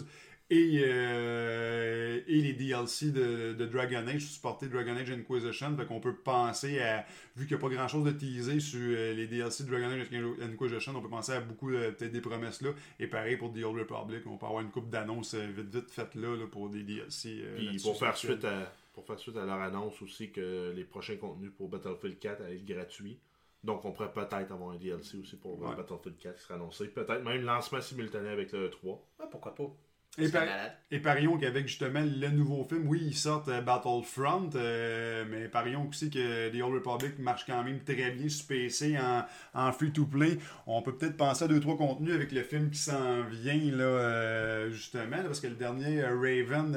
et, 0.50 0.82
euh, 0.86 2.20
et 2.26 2.40
les 2.40 2.52
DLC 2.52 3.10
de, 3.10 3.52
de 3.54 3.66
Dragon 3.66 4.06
Age, 4.06 4.22
supporter 4.22 4.68
Dragon 4.68 4.94
Age 4.96 5.10
Inquisition. 5.10 5.76
Fait 5.76 5.86
qu'on 5.86 6.00
peut 6.00 6.14
penser 6.14 6.80
à, 6.80 7.04
vu 7.36 7.46
qu'il 7.46 7.56
n'y 7.56 7.62
a 7.62 7.68
pas 7.68 7.74
grand 7.74 7.88
chose 7.88 8.04
de 8.04 8.12
teasé 8.12 8.60
sur 8.60 8.80
euh, 8.80 9.12
les 9.14 9.26
DLC 9.26 9.64
de 9.64 9.70
Dragon 9.70 9.86
Age 9.90 10.06
Inquisition, 10.42 10.92
on 10.96 11.00
peut 11.02 11.08
penser 11.08 11.32
à 11.32 11.40
beaucoup 11.40 11.70
euh, 11.70 11.90
peut-être 11.92 12.12
des 12.12 12.20
promesses 12.20 12.62
là. 12.62 12.70
Et 13.00 13.06
pareil 13.06 13.36
pour 13.36 13.52
The 13.52 13.64
Old 13.64 13.78
Republic, 13.78 14.22
on 14.26 14.36
peut 14.36 14.46
avoir 14.46 14.62
une 14.62 14.70
coupe 14.70 14.88
d'annonces 14.90 15.34
vite 15.34 15.74
vite 15.74 15.90
faites 15.90 16.14
là, 16.14 16.36
là, 16.36 16.46
pour 16.46 16.68
des 16.70 16.82
DLC. 16.82 17.40
euh, 17.42 17.56
Puis 17.56 17.78
pour 17.82 17.98
faire, 17.98 18.16
suite 18.16 18.44
à, 18.44 18.72
pour 18.94 19.04
faire 19.06 19.18
suite 19.18 19.36
à 19.36 19.44
leur 19.44 19.60
annonce 19.60 20.00
aussi 20.02 20.30
que 20.30 20.72
les 20.74 20.84
prochains 20.84 21.16
contenus 21.16 21.50
pour 21.56 21.68
Battlefield 21.68 22.18
4 22.18 22.42
allaient 22.42 22.56
être 22.56 22.64
gratuits. 22.64 23.18
Donc 23.64 23.84
on 23.84 23.90
pourrait 23.90 24.12
peut-être 24.12 24.52
avoir 24.52 24.70
un 24.70 24.76
DLC 24.76 25.16
aussi 25.18 25.36
pour 25.36 25.60
Ouais. 25.60 25.74
Battlefield 25.74 26.18
4 26.18 26.36
qui 26.36 26.42
sera 26.42 26.54
annoncé. 26.54 26.86
Peut-être 26.88 27.24
même 27.24 27.42
lancement 27.42 27.80
simultané 27.80 28.28
avec 28.28 28.52
le 28.52 28.70
3. 28.70 29.04
Ouais, 29.18 29.26
pourquoi 29.30 29.54
pas? 29.54 29.74
Et, 30.18 30.28
par- 30.28 30.44
parions 31.02 31.36
qu'avec 31.36 31.68
justement 31.68 32.00
le 32.00 32.28
nouveau 32.30 32.64
film, 32.64 32.88
oui, 32.88 33.02
ils 33.06 33.16
sortent 33.16 33.48
euh, 33.48 33.60
Battlefront, 33.60 34.50
euh, 34.54 35.24
mais 35.30 35.48
parions 35.48 35.86
aussi 35.88 36.08
que 36.08 36.48
The 36.48 36.62
Old 36.62 36.74
Republic 36.86 37.18
marche 37.18 37.44
quand 37.46 37.62
même 37.62 37.80
très 37.84 38.10
bien 38.12 38.28
sur 38.28 38.46
PC 38.46 38.96
en, 38.98 39.24
en 39.52 39.72
free-to-play. 39.72 40.38
On 40.66 40.80
peut 40.80 40.96
peut-être 40.96 41.16
penser 41.16 41.44
à 41.44 41.48
deux, 41.48 41.60
trois 41.60 41.76
contenus 41.76 42.14
avec 42.14 42.32
le 42.32 42.42
film 42.42 42.70
qui 42.70 42.78
s'en 42.78 43.24
vient, 43.24 43.76
là, 43.76 43.84
euh, 43.84 44.70
justement, 44.70 45.16
là, 45.18 45.24
parce 45.24 45.40
que 45.40 45.48
le 45.48 45.56
dernier, 45.56 46.02
Raven, 46.02 46.74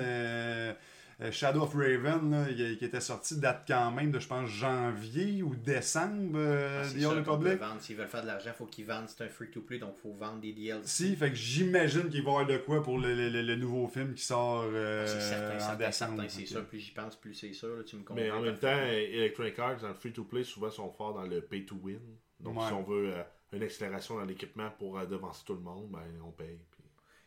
Shadow 1.31 1.63
of 1.63 1.73
Raven, 1.73 2.31
là, 2.31 2.45
qui 2.75 2.85
était 2.85 3.01
sorti, 3.01 3.37
date 3.37 3.65
quand 3.67 3.91
même 3.91 4.09
de, 4.11 4.19
je 4.19 4.27
pense, 4.27 4.49
janvier 4.49 5.43
ou 5.43 5.53
décembre, 5.55 6.37
euh, 6.37 6.83
Ah, 6.85 6.87
The 6.97 7.03
Old 7.05 7.27
Republic. 7.27 7.59
S'ils 7.81 7.95
veulent 7.97 8.07
faire 8.07 8.21
de 8.21 8.27
l'argent, 8.27 8.51
il 8.53 8.57
faut 8.57 8.65
qu'ils 8.65 8.85
vendent. 8.85 9.09
C'est 9.09 9.25
un 9.25 9.27
free-to-play, 9.27 9.79
donc 9.79 9.95
il 9.97 10.01
faut 10.01 10.13
vendre 10.13 10.39
des 10.39 10.53
DLC. 10.53 10.81
Si, 10.85 11.15
fait 11.17 11.29
que 11.29 11.35
j'imagine 11.35 12.09
qu'il 12.09 12.23
va 12.23 12.29
y 12.31 12.33
avoir 12.35 12.45
de 12.47 12.57
quoi 12.57 12.81
pour 12.81 12.97
le, 12.99 13.13
le- 13.13 13.29
le- 13.29 13.41
le 13.41 13.55
nouveau 13.57 13.87
film 13.89 14.13
qui 14.13 14.23
sort 14.23 14.63
euh, 14.73 15.05
c'est 15.05 15.19
certain, 15.19 15.55
en 15.57 15.59
certain, 15.59 15.85
décembre. 16.15 16.23
c'est 16.29 16.45
sûr. 16.45 16.65
Plus 16.65 16.79
j'y 16.79 16.91
pense, 16.91 17.15
plus 17.17 17.33
c'est 17.33 17.51
sûr. 17.53 17.75
là, 17.75 17.83
tu 17.83 17.97
me 17.97 18.03
Mais 18.15 18.31
en 18.31 18.41
même 18.41 18.57
temps. 18.57 18.67
Electronic 18.81 19.59
Arts, 19.59 19.77
dans 19.81 19.89
le 19.89 19.93
free-to-play, 19.95 20.43
souvent 20.45 20.69
sont 20.71 20.89
forts 20.89 21.13
dans 21.15 21.23
le 21.25 21.41
pay-to-win. 21.41 21.99
Donc 22.39 22.57
Ouais. 22.57 22.67
si 22.67 22.73
on 22.73 22.83
veut 22.83 23.11
euh, 23.13 23.23
une 23.51 23.63
accélération 23.63 24.15
dans 24.17 24.23
l'équipement 24.25 24.69
pour 24.79 24.97
euh, 24.97 25.05
devancer 25.05 25.43
tout 25.45 25.55
le 25.55 25.59
monde, 25.59 25.89
ben 25.91 25.99
on 26.25 26.31
paye. 26.31 26.57
puis. 26.71 26.78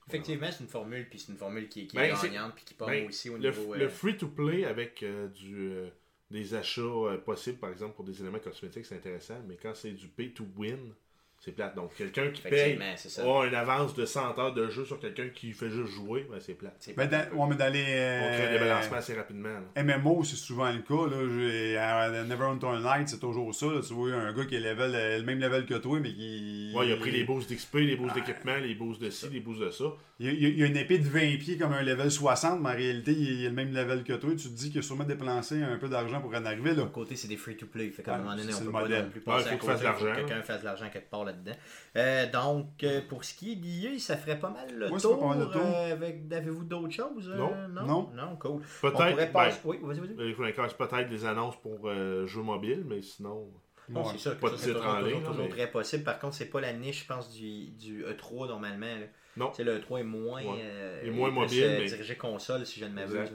Effectivement, 0.08 0.48
c'est 0.50 0.60
une 0.64 0.68
formule, 0.68 1.08
puis 1.08 1.18
c'est 1.18 1.32
une 1.32 1.38
formule 1.38 1.68
qui, 1.68 1.86
qui 1.86 1.96
Ben, 1.96 2.14
est 2.14 2.22
gagnante, 2.22 2.54
puis 2.54 2.64
qui 2.64 2.74
part 2.74 2.88
Ben, 2.88 3.08
aussi 3.08 3.30
au 3.30 3.36
le, 3.36 3.50
niveau. 3.50 3.74
le 3.74 3.84
euh, 3.84 3.88
free-to-play 3.88 4.64
avec 4.64 5.02
euh, 5.02 5.28
du, 5.28 5.70
euh, 5.72 5.88
des 6.30 6.54
achats 6.54 6.80
euh, 6.82 7.18
possibles, 7.18 7.58
par 7.58 7.70
exemple, 7.70 7.94
pour 7.94 8.04
des 8.04 8.20
éléments 8.20 8.38
cosmétiques, 8.40 8.86
c'est 8.86 8.96
intéressant. 8.96 9.40
Mais 9.46 9.56
quand 9.56 9.74
c'est 9.74 9.92
du 9.92 10.08
pay-to-win, 10.08 10.94
c'est 11.44 11.50
plate. 11.50 11.74
Donc, 11.74 11.90
quelqu'un 11.96 12.28
qui 12.30 12.40
paye 12.40 12.78
ça. 12.96 13.22
a 13.22 13.46
une 13.46 13.54
avance 13.56 13.94
de 13.96 14.06
100 14.06 14.38
heures 14.38 14.54
de 14.54 14.70
jeu 14.70 14.84
sur 14.84 15.00
quelqu'un 15.00 15.28
qui 15.34 15.52
fait 15.52 15.70
juste 15.70 15.92
jouer, 15.92 16.24
ben, 16.30 16.38
c'est 16.38 16.54
plate. 16.54 16.76
C'est 16.78 16.94
Ben, 16.96 17.08
dans, 17.08 17.36
ouais, 17.36 17.46
mais 17.50 17.56
dans 17.56 17.72
les. 17.72 17.80
On 17.82 18.32
crée 18.32 18.46
euh, 18.46 18.52
des 18.52 18.58
balancements 18.60 18.96
assez 18.98 19.14
rapidement. 19.14 19.48
là. 19.74 19.82
MMO, 19.82 20.22
c'est 20.22 20.36
souvent 20.36 20.70
le 20.70 20.78
cas. 20.82 21.10
Là. 21.10 22.04
À 22.04 22.24
Neverwinter 22.24 22.78
Night, 22.80 23.08
c'est 23.08 23.18
toujours 23.18 23.52
ça. 23.52 23.66
là. 23.66 23.80
Tu 23.84 23.92
vois 23.92 24.12
un 24.12 24.32
gars 24.32 24.44
qui 24.44 24.54
est 24.54 24.60
level, 24.60 24.92
euh, 24.94 25.18
le 25.18 25.24
même 25.24 25.40
level 25.40 25.66
que 25.66 25.74
toi, 25.74 25.98
mais 26.00 26.14
qui. 26.14 26.72
Ouais, 26.76 26.86
il 26.86 26.92
a 26.92 26.96
pris 26.96 27.10
les 27.10 27.24
boosts 27.24 27.50
d'XP, 27.52 27.74
les 27.74 27.96
boosts 27.96 28.14
d'équipement, 28.14 28.56
les 28.58 28.76
boosts 28.76 29.02
de 29.02 29.10
ci, 29.10 29.28
les 29.30 29.40
boosts 29.40 29.62
de 29.62 29.70
ça. 29.70 29.84
Il 30.20 30.58
y, 30.58 30.62
a, 30.62 30.66
une 30.66 30.76
épée 30.76 30.98
de 30.98 31.08
20 31.08 31.38
pieds 31.40 31.56
comme 31.58 31.72
un 31.72 31.82
level 31.82 32.08
60, 32.08 32.60
mais 32.60 32.68
en 32.68 32.74
réalité, 32.74 33.10
il 33.10 33.44
a 33.44 33.48
le 33.48 33.54
même 33.56 33.74
level 33.74 34.04
que 34.04 34.12
toi. 34.12 34.30
Tu 34.30 34.44
te 34.48 34.54
dis 34.54 34.70
qu'il 34.70 34.78
a 34.78 34.82
sûrement 34.82 35.02
dépensé 35.02 35.60
un 35.60 35.76
peu 35.78 35.88
d'argent 35.88 36.20
pour 36.20 36.30
en 36.32 36.44
arriver. 36.44 36.74
Là. 36.74 36.84
Côté, 36.92 37.16
c'est 37.16 37.26
des 37.26 37.36
free-to-play. 37.36 37.90
Fait 37.90 38.04
qu'à 38.04 38.14
un 38.14 38.18
moment 38.18 38.36
donné, 38.36 38.52
c'est 38.52 38.58
on 38.58 38.60
le 38.60 38.66
peut 38.66 38.72
pas 38.72 38.80
modèle. 38.82 39.04
non 39.06 39.10
plus 39.10 39.18
Ouais, 39.20 39.24
passer 39.24 39.48
faut 39.48 39.54
à 39.54 39.58
côté. 39.58 39.66
fasse 39.72 39.80
de 39.80 39.86
faut 39.86 39.98
que 39.98 40.04
l'argent. 40.04 40.20
quelqu'un 40.26 40.42
fasse 40.42 40.60
de 40.60 40.64
l'argent 40.66 40.86
quelque 40.92 41.10
part 41.10 41.24
là-dedans. 41.32 41.56
Euh, 41.96 42.30
donc, 42.30 42.82
euh, 42.84 43.00
pour 43.08 43.24
ce 43.24 43.34
qui 43.34 43.52
est 43.52 43.56
d'IA, 43.56 43.98
ça 43.98 44.16
ferait 44.16 44.38
pas 44.38 44.50
mal 44.50 44.68
le 44.74 44.88
tour. 45.00 45.18
pas 45.18 45.26
mal 45.28 45.38
le 45.40 45.46
tour. 45.46 45.60
euh, 45.62 45.92
avec... 45.92 46.32
Avez-vous 46.32 46.64
d'autres 46.64 46.90
choses? 46.92 47.28
euh, 47.28 47.36
Non. 47.36 47.50
non? 47.68 47.86
Non. 47.86 48.10
Non, 48.14 48.36
cool. 48.36 48.50
On 48.50 48.56
Peut-être, 48.58 48.92
pourrait 48.92 49.14
ben, 49.26 49.32
passer... 49.32 49.60
Oui, 49.64 49.78
vas-y, 49.82 50.00
vas-y. 50.00 50.74
Peut-être 50.74 51.08
des 51.08 51.24
annonces 51.24 51.60
pour 51.60 51.88
euh, 51.88 52.26
jeux 52.26 52.42
mobiles, 52.42 52.84
mais 52.86 53.02
sinon. 53.02 53.50
Non, 53.88 54.02
Ouais. 54.04 54.08
c'est 54.12 54.18
sûr 54.18 54.36
que 54.36 54.40
Pas 54.40 54.46
ça, 54.48 54.52
de 54.54 54.58
c'est 54.60 54.66
titre 54.68 54.78
toujours, 54.78 54.94
en 54.94 55.00
ligne, 55.00 55.22
toujours 55.22 55.36
mais- 55.44 55.48
très 55.48 55.66
possible. 55.70 56.04
Par 56.04 56.18
contre, 56.20 56.34
c'est 56.34 56.46
pas 56.50 56.60
la 56.60 56.72
niche, 56.72 57.02
je 57.02 57.06
pense, 57.12 57.32
du, 57.32 57.66
du 57.72 58.04
E3 58.04 58.46
normalement. 58.46 58.86
là. 58.86 59.06
Non. 59.36 59.48
Tu 59.50 59.56
sais, 59.56 59.64
le 59.64 59.78
E3 59.80 60.00
est 60.00 60.04
moins, 60.04 60.42
Ouais. 60.42 60.60
euh, 60.62 61.00
Il 61.02 61.08
est 61.08 61.12
moins 61.12 61.30
mobile, 61.30 61.76
mais- 61.80 61.86
dirigé 61.86 62.16
console, 62.16 62.64
si 62.64 62.78
je 62.80 62.84
ne 62.86 62.94
m'abuse. 62.94 63.32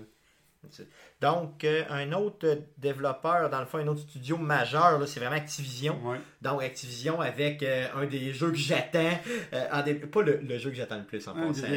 Donc, 1.21 1.63
euh, 1.63 1.83
un 1.89 2.11
autre 2.13 2.45
développeur, 2.77 3.49
dans 3.49 3.59
le 3.59 3.65
fond, 3.65 3.77
un 3.77 3.87
autre 3.87 4.01
studio 4.01 4.37
majeur, 4.37 5.07
c'est 5.07 5.19
vraiment 5.19 5.35
Activision. 5.37 5.97
Ouais. 6.03 6.17
Donc, 6.41 6.61
Activision 6.61 7.21
avec 7.21 7.63
euh, 7.63 7.87
un 7.95 8.05
des 8.05 8.33
jeux 8.33 8.51
que 8.51 8.57
j'attends. 8.57 9.17
euh, 9.53 9.83
dé- 9.83 9.95
Pas 9.95 10.21
le, 10.23 10.37
le 10.37 10.57
jeu 10.57 10.69
que 10.69 10.75
j'attends 10.75 10.97
le 10.97 11.05
plus 11.05 11.25
en 11.27 11.33
passant. 11.33 11.67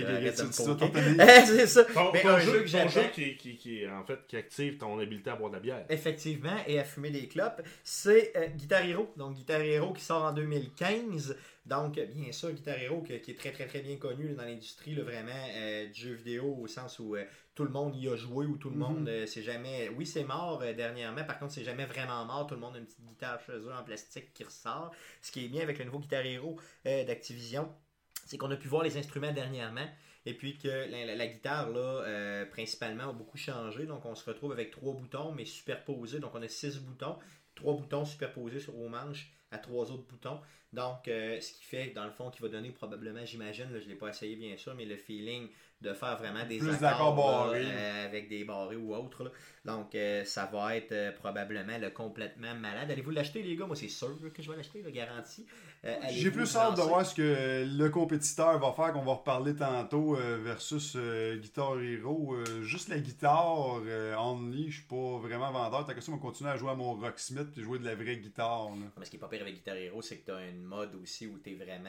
c'est 1.46 1.66
ça. 1.66 1.84
Mais 2.12 2.26
un 2.26 2.38
jeu, 2.40 2.60
que 2.62 2.66
j'attends. 2.66 2.88
jeu 2.90 3.02
qui, 3.14 3.36
qui, 3.36 3.56
qui, 3.56 3.86
en 3.88 4.04
fait, 4.04 4.18
qui 4.26 4.36
active 4.36 4.76
ton 4.78 4.98
habileté 4.98 5.30
à 5.30 5.36
boire 5.36 5.50
de 5.50 5.56
la 5.56 5.60
bière. 5.60 5.84
Effectivement, 5.88 6.56
et 6.66 6.78
à 6.80 6.84
fumer 6.84 7.10
des 7.10 7.26
clopes, 7.28 7.62
c'est 7.84 8.32
Guitar 8.56 8.84
Hero. 8.84 9.12
Donc 9.16 9.34
Guitar 9.34 9.60
Hero 9.60 9.92
qui 9.92 10.02
sort 10.02 10.24
en 10.24 10.32
2015. 10.32 11.36
Donc, 11.70 11.98
bien 12.00 12.32
sûr, 12.32 12.50
Guitar 12.52 12.76
Hero 12.78 13.00
qui 13.02 13.12
est 13.14 13.38
très 13.38 13.52
très 13.52 13.66
très 13.66 13.80
bien 13.80 13.96
connu 13.96 14.34
dans 14.34 14.42
l'industrie, 14.44 14.94
vraiment, 14.96 15.30
euh, 15.56 15.86
du 15.86 16.00
jeu 16.00 16.12
vidéo 16.14 16.56
au 16.60 16.66
sens 16.66 16.98
où 16.98 17.14
euh, 17.14 17.24
tout 17.54 17.62
le 17.64 17.70
monde 17.70 17.94
y 17.96 18.08
a 18.08 18.16
joué 18.16 18.44
ou 18.44 18.56
tout 18.58 18.70
le 18.70 18.76
Mhm. 18.76 18.82
monde, 18.82 19.08
euh, 19.08 19.24
c'est 19.26 19.42
jamais. 19.42 19.88
Oui, 19.90 20.04
c'est 20.04 20.24
mort 20.24 20.60
euh, 20.62 20.72
dernièrement, 20.74 21.24
par 21.24 21.38
contre, 21.38 21.52
c'est 21.52 21.64
jamais 21.64 21.86
vraiment 21.86 22.24
mort. 22.24 22.46
Tout 22.48 22.54
le 22.54 22.60
monde 22.60 22.74
a 22.74 22.78
une 22.80 22.86
petite 22.86 23.04
guitare 23.06 23.40
chez 23.46 23.52
eux 23.52 23.72
en 23.72 23.84
plastique 23.84 24.32
qui 24.34 24.42
ressort. 24.44 24.90
Ce 25.22 25.30
qui 25.30 25.44
est 25.44 25.48
bien 25.48 25.62
avec 25.62 25.78
le 25.78 25.84
nouveau 25.84 26.00
Guitar 26.00 26.26
Hero 26.26 26.58
d'Activision, 26.84 27.68
c'est 28.26 28.36
qu'on 28.36 28.50
a 28.50 28.56
pu 28.56 28.68
voir 28.68 28.82
les 28.82 28.96
instruments 28.96 29.32
dernièrement. 29.32 29.86
Et 30.26 30.34
puis 30.34 30.58
que 30.58 30.68
la, 30.68 31.04
la- 31.06 31.14
la 31.14 31.26
guitare, 31.26 31.70
là, 31.70 31.78
euh, 31.80 32.44
principalement, 32.46 33.08
a 33.10 33.12
beaucoup 33.12 33.38
changé. 33.38 33.86
Donc, 33.86 34.04
on 34.04 34.14
se 34.14 34.24
retrouve 34.28 34.52
avec 34.52 34.70
trois 34.70 34.92
boutons, 34.92 35.32
mais 35.32 35.44
superposés. 35.46 36.18
Donc, 36.20 36.34
on 36.34 36.42
a 36.42 36.48
six 36.48 36.76
boutons, 36.78 37.16
trois 37.54 37.74
boutons 37.74 38.04
superposés 38.04 38.60
sur 38.60 38.76
aux 38.78 38.88
manches 38.88 39.30
à 39.50 39.58
trois 39.58 39.90
autres 39.90 40.06
boutons. 40.08 40.40
Donc, 40.72 41.08
euh, 41.08 41.40
ce 41.40 41.52
qui 41.52 41.64
fait, 41.64 41.86
dans 41.90 42.04
le 42.04 42.12
fond, 42.12 42.30
qui 42.30 42.40
va 42.42 42.48
donner 42.48 42.70
probablement, 42.70 43.24
j'imagine, 43.24 43.72
là, 43.72 43.80
je 43.80 43.84
ne 43.86 43.90
l'ai 43.90 43.96
pas 43.96 44.08
essayé 44.08 44.36
bien 44.36 44.56
sûr, 44.56 44.72
mais 44.76 44.84
le 44.84 44.96
feeling 44.96 45.48
de 45.80 45.92
faire 45.94 46.16
vraiment 46.16 46.44
des 46.46 46.58
Plus 46.58 46.84
accords 46.84 47.16
barrés. 47.16 47.64
euh, 47.66 48.04
avec 48.06 48.28
des 48.28 48.44
barrés 48.44 48.76
ou 48.76 48.94
autres. 48.94 49.24
là. 49.24 49.30
Donc, 49.64 49.94
euh, 49.94 50.24
ça 50.24 50.46
va 50.52 50.76
être 50.76 51.14
probablement 51.16 51.76
le 51.78 51.90
complètement 51.90 52.54
malade. 52.54 52.90
Allez-vous 52.90 53.10
l'acheter, 53.10 53.42
les 53.42 53.56
gars? 53.56 53.66
Moi, 53.66 53.74
c'est 53.76 53.88
sûr 53.88 54.14
que 54.32 54.42
je 54.42 54.50
vais 54.50 54.56
l'acheter, 54.58 54.82
le 54.82 54.90
garantie. 54.90 55.44
Euh, 55.82 55.96
J'ai 56.10 56.30
plus 56.30 56.54
hâte 56.56 56.76
de 56.76 56.82
voir 56.82 57.06
ce 57.06 57.14
que 57.14 57.64
le 57.66 57.88
compétiteur 57.88 58.58
va 58.58 58.70
faire, 58.72 58.92
qu'on 58.92 59.02
va 59.02 59.14
reparler 59.14 59.56
tantôt, 59.56 60.14
euh, 60.14 60.38
versus 60.42 60.92
euh, 60.96 61.36
Guitar 61.38 61.80
Hero. 61.80 62.34
Euh, 62.34 62.62
juste 62.62 62.88
la 62.90 62.98
guitare, 62.98 63.80
only, 64.18 64.70
je 64.70 64.76
suis 64.80 64.86
pas 64.86 65.18
vraiment 65.18 65.50
vendeur. 65.50 65.86
T'as 65.86 65.94
question, 65.94 66.12
on 66.12 66.16
va 66.16 66.22
continuer 66.22 66.50
à 66.50 66.56
jouer 66.58 66.70
à 66.70 66.74
mon 66.74 66.94
Rocksmith 66.96 67.56
et 67.56 67.62
jouer 67.62 67.78
de 67.78 67.86
la 67.86 67.94
vraie 67.94 68.18
guitare. 68.18 68.68
là. 68.70 68.86
Mais 68.98 69.04
ce 69.06 69.10
qui 69.10 69.16
est 69.16 69.20
pas 69.20 69.28
pire 69.28 69.40
avec 69.40 69.54
Guitar 69.54 69.76
Hero, 69.76 70.02
c'est 70.02 70.18
que 70.18 70.26
tu 70.26 70.32
as 70.32 70.46
une 70.48 70.64
mode 70.64 70.94
aussi 71.02 71.26
où 71.26 71.38
tu 71.38 71.52
es 71.52 71.54
vraiment 71.54 71.88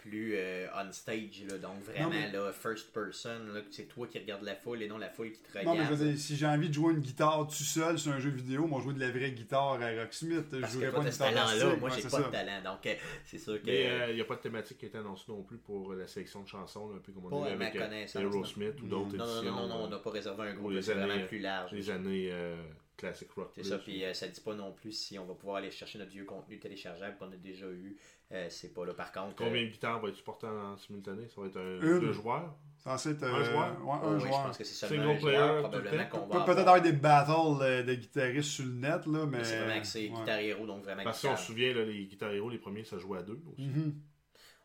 plus 0.00 0.32
euh, 0.36 0.66
on 0.74 0.90
stage, 0.92 1.44
là, 1.48 1.58
donc 1.58 1.82
vraiment 1.84 2.08
mais- 2.10 2.32
là, 2.32 2.50
first 2.52 2.92
person, 2.92 3.38
là, 3.52 3.60
c'est 3.70 3.84
toi 3.88 4.06
qui 4.06 4.18
regardes 4.18 4.42
la 4.42 4.54
foule 4.54 4.82
et 4.82 4.88
non 4.88 4.98
la 4.98 5.10
foule 5.10 5.32
qui 5.32 5.40
te 5.40 5.58
Non, 5.58 5.64
mais 5.74 5.80
regarde. 5.82 5.88
je 5.90 5.94
veux 5.94 6.10
dire, 6.10 6.18
si 6.18 6.36
j'ai 6.36 6.46
envie 6.46 6.68
de 6.68 6.74
jouer 6.74 6.92
une 6.94 7.00
guitare 7.00 7.46
tout 7.46 7.54
seul 7.62 7.98
sur 7.98 8.12
un 8.12 8.18
jeu 8.18 8.30
vidéo, 8.30 8.66
moi, 8.66 8.80
jouer 8.80 8.94
de 8.94 9.00
la 9.00 9.10
vraie 9.10 9.30
guitare 9.32 9.80
à 9.80 9.90
Rocksmith. 10.00 10.46
Je 10.52 10.58
parce 10.60 10.72
que 10.74 10.78
jouerais 10.80 10.90
pas 10.90 10.96
pas 10.96 11.02
une 11.02 11.06
de 11.06 11.10
ce 11.12 11.16
guitare 11.18 11.34
talent-là, 11.34 11.56
plastique. 11.56 11.80
moi 11.80 11.90
Ouais, 11.90 11.96
j'ai 11.96 12.02
pas 12.02 12.08
ça. 12.10 12.22
de 12.22 12.30
talent, 12.32 12.62
donc 12.64 12.86
euh, 12.86 12.94
c'est 13.26 13.38
sûr 13.38 13.62
que. 13.62 14.10
Il 14.10 14.14
n'y 14.14 14.20
a 14.20 14.24
pas 14.24 14.36
de 14.36 14.40
thématique 14.40 14.78
qui 14.78 14.86
est 14.86 14.96
annoncée 14.96 15.24
non 15.28 15.42
plus 15.42 15.58
pour 15.58 15.92
la 15.94 16.06
sélection 16.06 16.42
de 16.42 16.48
chansons, 16.48 16.88
là, 16.90 16.96
un 16.96 17.00
peu 17.00 17.12
comme 17.12 17.26
on 17.32 17.40
ma 17.40 17.46
avec 17.66 17.76
euh, 17.76 18.06
Aerosmith 18.20 18.80
ou 18.82 18.86
d'autres 18.86 19.16
non, 19.16 19.26
non, 19.26 19.32
éditions. 19.36 19.42
non, 19.52 19.60
non, 19.62 19.68
non, 19.68 19.74
on 19.82 19.86
euh, 19.86 19.90
n'a 19.90 19.98
pas 19.98 20.10
réservé 20.10 20.48
un 20.48 20.56
ou 20.56 20.60
groupe, 20.60 20.80
c'est 20.80 20.94
vraiment 20.94 21.12
années, 21.14 21.24
plus 21.26 21.38
large. 21.40 21.72
les 21.72 21.90
années 21.90 22.28
euh, 22.32 22.56
classic 23.00 23.30
rock. 23.32 23.50
C'est 23.54 23.64
ça, 23.64 23.78
puis 23.78 24.04
euh, 24.04 24.12
ça 24.14 24.28
dit 24.28 24.40
pas 24.40 24.54
non 24.54 24.72
plus 24.72 24.92
si 24.92 25.18
on 25.18 25.24
va 25.24 25.34
pouvoir 25.34 25.56
aller 25.56 25.70
chercher 25.70 25.98
notre 25.98 26.10
vieux 26.10 26.24
contenu 26.24 26.58
téléchargeable 26.58 27.16
qu'on 27.18 27.32
a 27.32 27.36
déjà 27.36 27.66
eu. 27.66 27.96
Euh, 28.32 28.46
c'est 28.48 28.72
pas 28.72 28.84
là. 28.86 28.94
Par 28.94 29.10
contre, 29.12 29.34
Combien 29.36 29.62
euh, 29.62 29.66
de 29.66 29.70
guitares 29.72 30.00
va 30.00 30.08
être 30.08 30.14
supporté 30.16 30.46
en 30.46 30.76
simultané? 30.76 31.26
Ça 31.28 31.40
va 31.40 31.46
être 31.48 31.56
un 31.58 31.80
Une. 31.80 32.00
deux 32.00 32.12
joueurs? 32.12 32.54
Censé 32.78 33.10
être. 33.10 33.24
Un 33.24 33.34
euh, 33.40 33.44
joueur? 33.44 33.84
ouais, 33.84 33.92
un 33.92 34.14
oui, 34.14 34.20
je 34.20 34.26
joueur. 34.26 34.42
pense 34.44 34.58
que 34.58 34.64
c'est 34.64 34.74
Single 34.74 34.94
seulement 34.96 35.12
un 35.12 35.16
player, 35.16 35.36
joueur, 35.36 35.58
probablement 35.62 36.06
qu'on 36.06 36.28
Peut- 36.28 36.38
va 36.38 36.44
Peut-être 36.44 36.58
avoir. 36.60 36.80
des 36.82 36.92
battles 36.92 37.84
de 37.86 37.94
guitaristes 37.94 38.50
sur 38.50 38.64
le 38.66 38.72
net, 38.72 39.06
là, 39.06 39.26
mais. 39.26 39.38
Mais 39.38 39.44
C'est 39.44 39.58
vraiment 39.58 39.74
axé 39.80 40.00
ouais. 40.08 40.14
Guitar 40.20 40.38
Hero, 40.38 40.66
donc 40.66 40.82
vraiment 40.84 41.02
Parce 41.04 41.20
qu'on 41.20 41.28
guitare. 41.28 41.40
se 41.40 41.46
souvient, 41.46 41.74
là, 41.74 41.84
les 41.84 42.04
Guitar 42.06 42.32
Hero, 42.32 42.48
les 42.48 42.58
premiers, 42.58 42.84
ça 42.84 42.98
jouait 42.98 43.18
à 43.18 43.22
deux 43.22 43.40
aussi. 43.50 43.62
Mhm. 43.62 43.94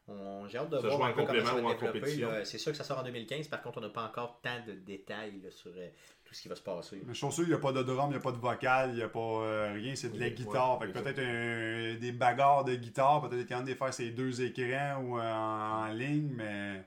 On- 0.08 0.48
J'ai 0.48 0.60
hâte 0.60 0.69
de 0.69 0.76
Ça 0.78 0.82
voir 0.88 0.98
joue 0.98 1.02
en 1.02 1.06
un 1.06 1.10
peu 1.10 1.15
comment 1.15 1.26
complément 1.28 1.48
ça 1.48 1.54
va 1.56 1.62
ou 1.62 1.65
en 1.65 1.71
être 1.71 1.80
développé, 1.80 2.00
compétition. 2.00 2.30
là. 2.30 2.45
C'est 2.45 2.58
sûr 2.60 2.71
que 2.71 2.78
ça 2.78 2.84
sort 2.84 3.00
en 3.00 3.04
2015, 3.04 3.48
par 3.48 3.63
contre, 3.63 3.80
on 3.80 3.82
n'a 3.82 3.89
pas 3.89 4.04
encore 4.06 4.39
tant 4.41 4.63
de 4.67 4.74
détails 4.74 5.41
là, 5.43 5.50
sur 5.50 5.71
euh, 5.76 5.89
ce 6.36 6.41
qui 6.43 6.48
va 6.50 6.56
se 6.56 6.62
passer. 6.62 7.02
Mais 7.06 7.13
je 7.13 7.17
suis 7.17 7.32
sûr 7.32 7.43
qu'il 7.43 7.48
n'y 7.48 7.54
a 7.54 7.58
pas 7.60 7.71
de 7.71 7.82
drum, 7.84 8.08
il 8.08 8.10
n'y 8.12 8.15
a 8.15 8.19
pas 8.19 8.32
de 8.32 8.38
vocal, 8.38 8.89
il 8.91 8.95
n'y 8.98 9.02
a 9.02 9.10
pas 9.10 9.19
euh, 9.19 9.74
rien, 9.74 9.95
c'est 9.95 10.10
de 10.10 10.19
la 10.19 10.30
guitare. 10.30 10.80
ouais, 10.82 10.88
fait 10.88 11.02
peut-être 11.02 11.19
un- 11.19 12.00
des 12.00 12.12
bagarres 12.12 12.63
de 12.65 12.76
guitare, 12.76 13.21
peut-être 13.28 13.45
qu'il 13.48 13.56
y 13.56 13.60
en 13.60 13.62
a 13.62 13.65
des 13.65 13.76
faire 13.76 13.93
ces 13.93 14.12
deux 14.12 14.41
écrans 14.41 15.02
ou 15.04 15.17
euh, 15.19 15.21
en, 15.34 15.86
en 15.86 15.88
ligne, 15.88 16.32
mais 16.36 16.84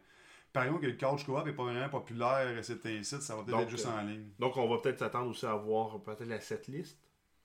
par 0.53 0.65
exemple 0.65 0.83
que 0.83 0.87
le 0.87 0.93
couch 0.97 1.25
co-op 1.25 1.47
n'est 1.47 1.53
pas 1.53 1.65
vraiment 1.65 1.89
populaire, 1.89 2.47
c'est 2.63 2.85
un 2.87 3.03
site, 3.03 3.23
ça 3.23 3.37
va 3.37 3.43
peut-être 3.43 3.61
être 3.61 3.71
juste 3.71 3.87
euh, 3.87 4.01
en 4.01 4.03
ligne. 4.03 4.29
Donc, 4.39 4.57
on 4.57 4.69
va 4.69 4.79
peut-être 4.79 4.99
s'attendre 4.99 5.31
aussi 5.31 5.47
à 5.47 5.55
voir 5.55 6.01
peut-être 6.03 6.25
la 6.27 6.41
setlist 6.41 6.99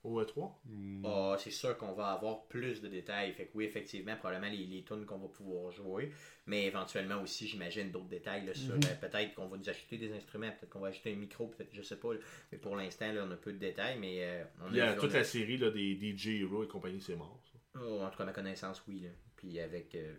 au 0.04 0.20
E 0.20 0.26
E3. 0.26 0.52
Hmm. 0.66 1.06
Ah, 1.06 1.36
c'est 1.40 1.52
sûr 1.52 1.78
qu'on 1.78 1.94
va 1.94 2.08
avoir 2.12 2.44
plus 2.48 2.82
de 2.82 2.88
détails. 2.88 3.32
Fait 3.34 3.46
que 3.46 3.52
oui, 3.56 3.66
effectivement, 3.66 4.16
probablement 4.18 4.52
les, 4.52 4.66
les 4.66 4.84
tunes 4.84 5.06
qu'on 5.06 5.18
va 5.18 5.28
pouvoir 5.28 5.72
jouer. 5.72 6.12
Mais 6.46 6.66
éventuellement 6.66 7.22
aussi, 7.22 7.48
j'imagine 7.48 7.90
d'autres 7.92 8.10
détails 8.10 8.46
là, 8.46 8.54
sur 8.54 8.74
Mhm. 8.76 8.82
euh, 8.86 8.96
peut-être 9.08 9.34
qu'on 9.36 9.48
va 9.48 9.58
nous 9.58 9.70
acheter 9.70 9.98
des 9.98 10.12
instruments, 10.14 10.50
peut-être 10.52 10.70
qu'on 10.70 10.80
va 10.82 10.90
acheter 10.90 11.14
un 11.14 11.16
micro, 11.16 11.48
peut-être, 11.48 11.74
je 11.74 11.82
sais 11.82 11.96
pas. 11.98 12.14
là. 12.14 12.20
Mais 12.52 12.58
pour 12.58 12.76
l'instant, 12.76 13.12
là, 13.14 13.26
on 13.28 13.32
a 13.32 13.38
peu 13.38 13.54
de 13.54 13.58
détails. 13.60 13.98
Mais 14.00 14.18
euh, 14.24 14.44
on 14.66 14.70
Il 14.72 14.78
y 14.78 14.82
a 14.82 14.94
toute 14.96 15.14
la 15.14 15.24
série 15.24 15.58
là, 15.58 15.72
des 15.72 15.96
DJ 15.96 16.42
Hero 16.42 16.64
et 16.64 16.68
compagnie, 16.68 17.00
c'est 17.02 17.16
mort. 17.16 17.40
ça. 17.52 17.80
Oh, 17.82 18.02
en 18.02 18.10
tout 18.10 18.18
cas, 18.18 18.24
à 18.24 18.26
ma 18.28 18.34
connaissance, 18.34 18.84
oui. 18.88 19.00
là. 19.00 19.10
Puis 19.38 19.60
avec, 19.60 19.96
euh, 19.96 20.14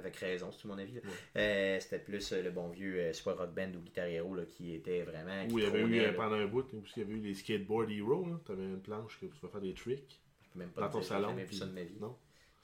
avec 0.00 0.16
raison, 0.16 0.50
c'est 0.50 0.58
tout 0.58 0.68
mon 0.68 0.78
avis. 0.78 0.94
Ouais. 0.96 1.02
Euh, 1.36 1.80
C'était 1.80 1.98
plus 2.00 2.32
euh, 2.32 2.42
le 2.42 2.50
bon 2.50 2.68
vieux 2.68 2.98
euh, 2.98 3.12
Super 3.12 3.36
Rock 3.38 3.54
Band 3.54 3.70
ou 3.76 3.80
Guitar 3.80 4.06
Hero 4.06 4.34
là, 4.34 4.42
qui 4.44 4.74
était 4.74 5.02
vraiment. 5.02 5.46
qui 5.46 5.54
Où 5.54 5.58
il 5.58 5.64
y 5.64 5.66
avait 5.68 5.80
eu 5.80 6.00
là. 6.00 6.12
pendant 6.12 6.36
un 6.36 6.46
bout, 6.46 6.66
aussi, 6.74 6.92
il 6.96 7.02
y 7.02 7.06
avait 7.06 7.14
eu 7.14 7.20
les 7.20 7.34
skateboard 7.34 7.90
Hero. 7.90 8.26
Tu 8.44 8.52
avais 8.52 8.64
une 8.64 8.80
planche 8.80 9.18
que 9.20 9.26
tu 9.26 9.32
pouvais 9.38 9.52
faire 9.52 9.60
des 9.60 9.74
tricks. 9.74 10.20
Je 10.42 10.48
peux 10.52 10.58
même 10.58 10.70
pas 10.70 10.80
dans 10.82 10.88
ton 10.88 10.98
dire, 10.98 11.02
j'ai 11.02 11.08
salon, 11.14 11.28
jamais 11.28 11.44
vu 11.44 11.54
ça 11.54 11.66
de 11.66 11.72
ma 11.72 11.82
vie. 11.82 11.96
Non. 12.00 12.16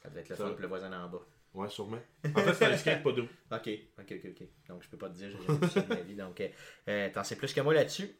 Ça 0.02 0.08
devait 0.08 0.20
être 0.22 0.28
le 0.30 0.36
Ça- 0.36 0.44
fun 0.44 0.50
pour 0.52 0.60
le 0.62 0.66
voisin 0.68 0.92
en 1.04 1.08
bas. 1.08 1.22
Ouais, 1.54 1.68
sûrement. 1.70 1.98
En 2.34 2.38
fait, 2.40 2.52
c'était 2.52 2.64
un 2.66 2.76
skate, 2.76 3.02
pas 3.02 3.12
deux. 3.12 3.22
Ok, 3.50 3.68
ok, 3.98 4.12
ok, 4.12 4.30
ok. 4.40 4.46
Donc 4.68 4.82
je 4.82 4.88
peux 4.90 4.98
pas 4.98 5.08
te 5.08 5.14
dire, 5.14 5.30
j'ai 5.30 5.46
jamais 5.46 5.58
vu 5.58 5.68
ça 5.70 5.80
de 5.80 5.88
ma 5.88 6.00
vie. 6.02 6.14
Donc 6.14 6.42
euh, 6.88 7.08
t'en 7.14 7.24
sais 7.24 7.36
plus 7.36 7.52
que 7.54 7.60
moi 7.62 7.72
là-dessus. 7.72 8.10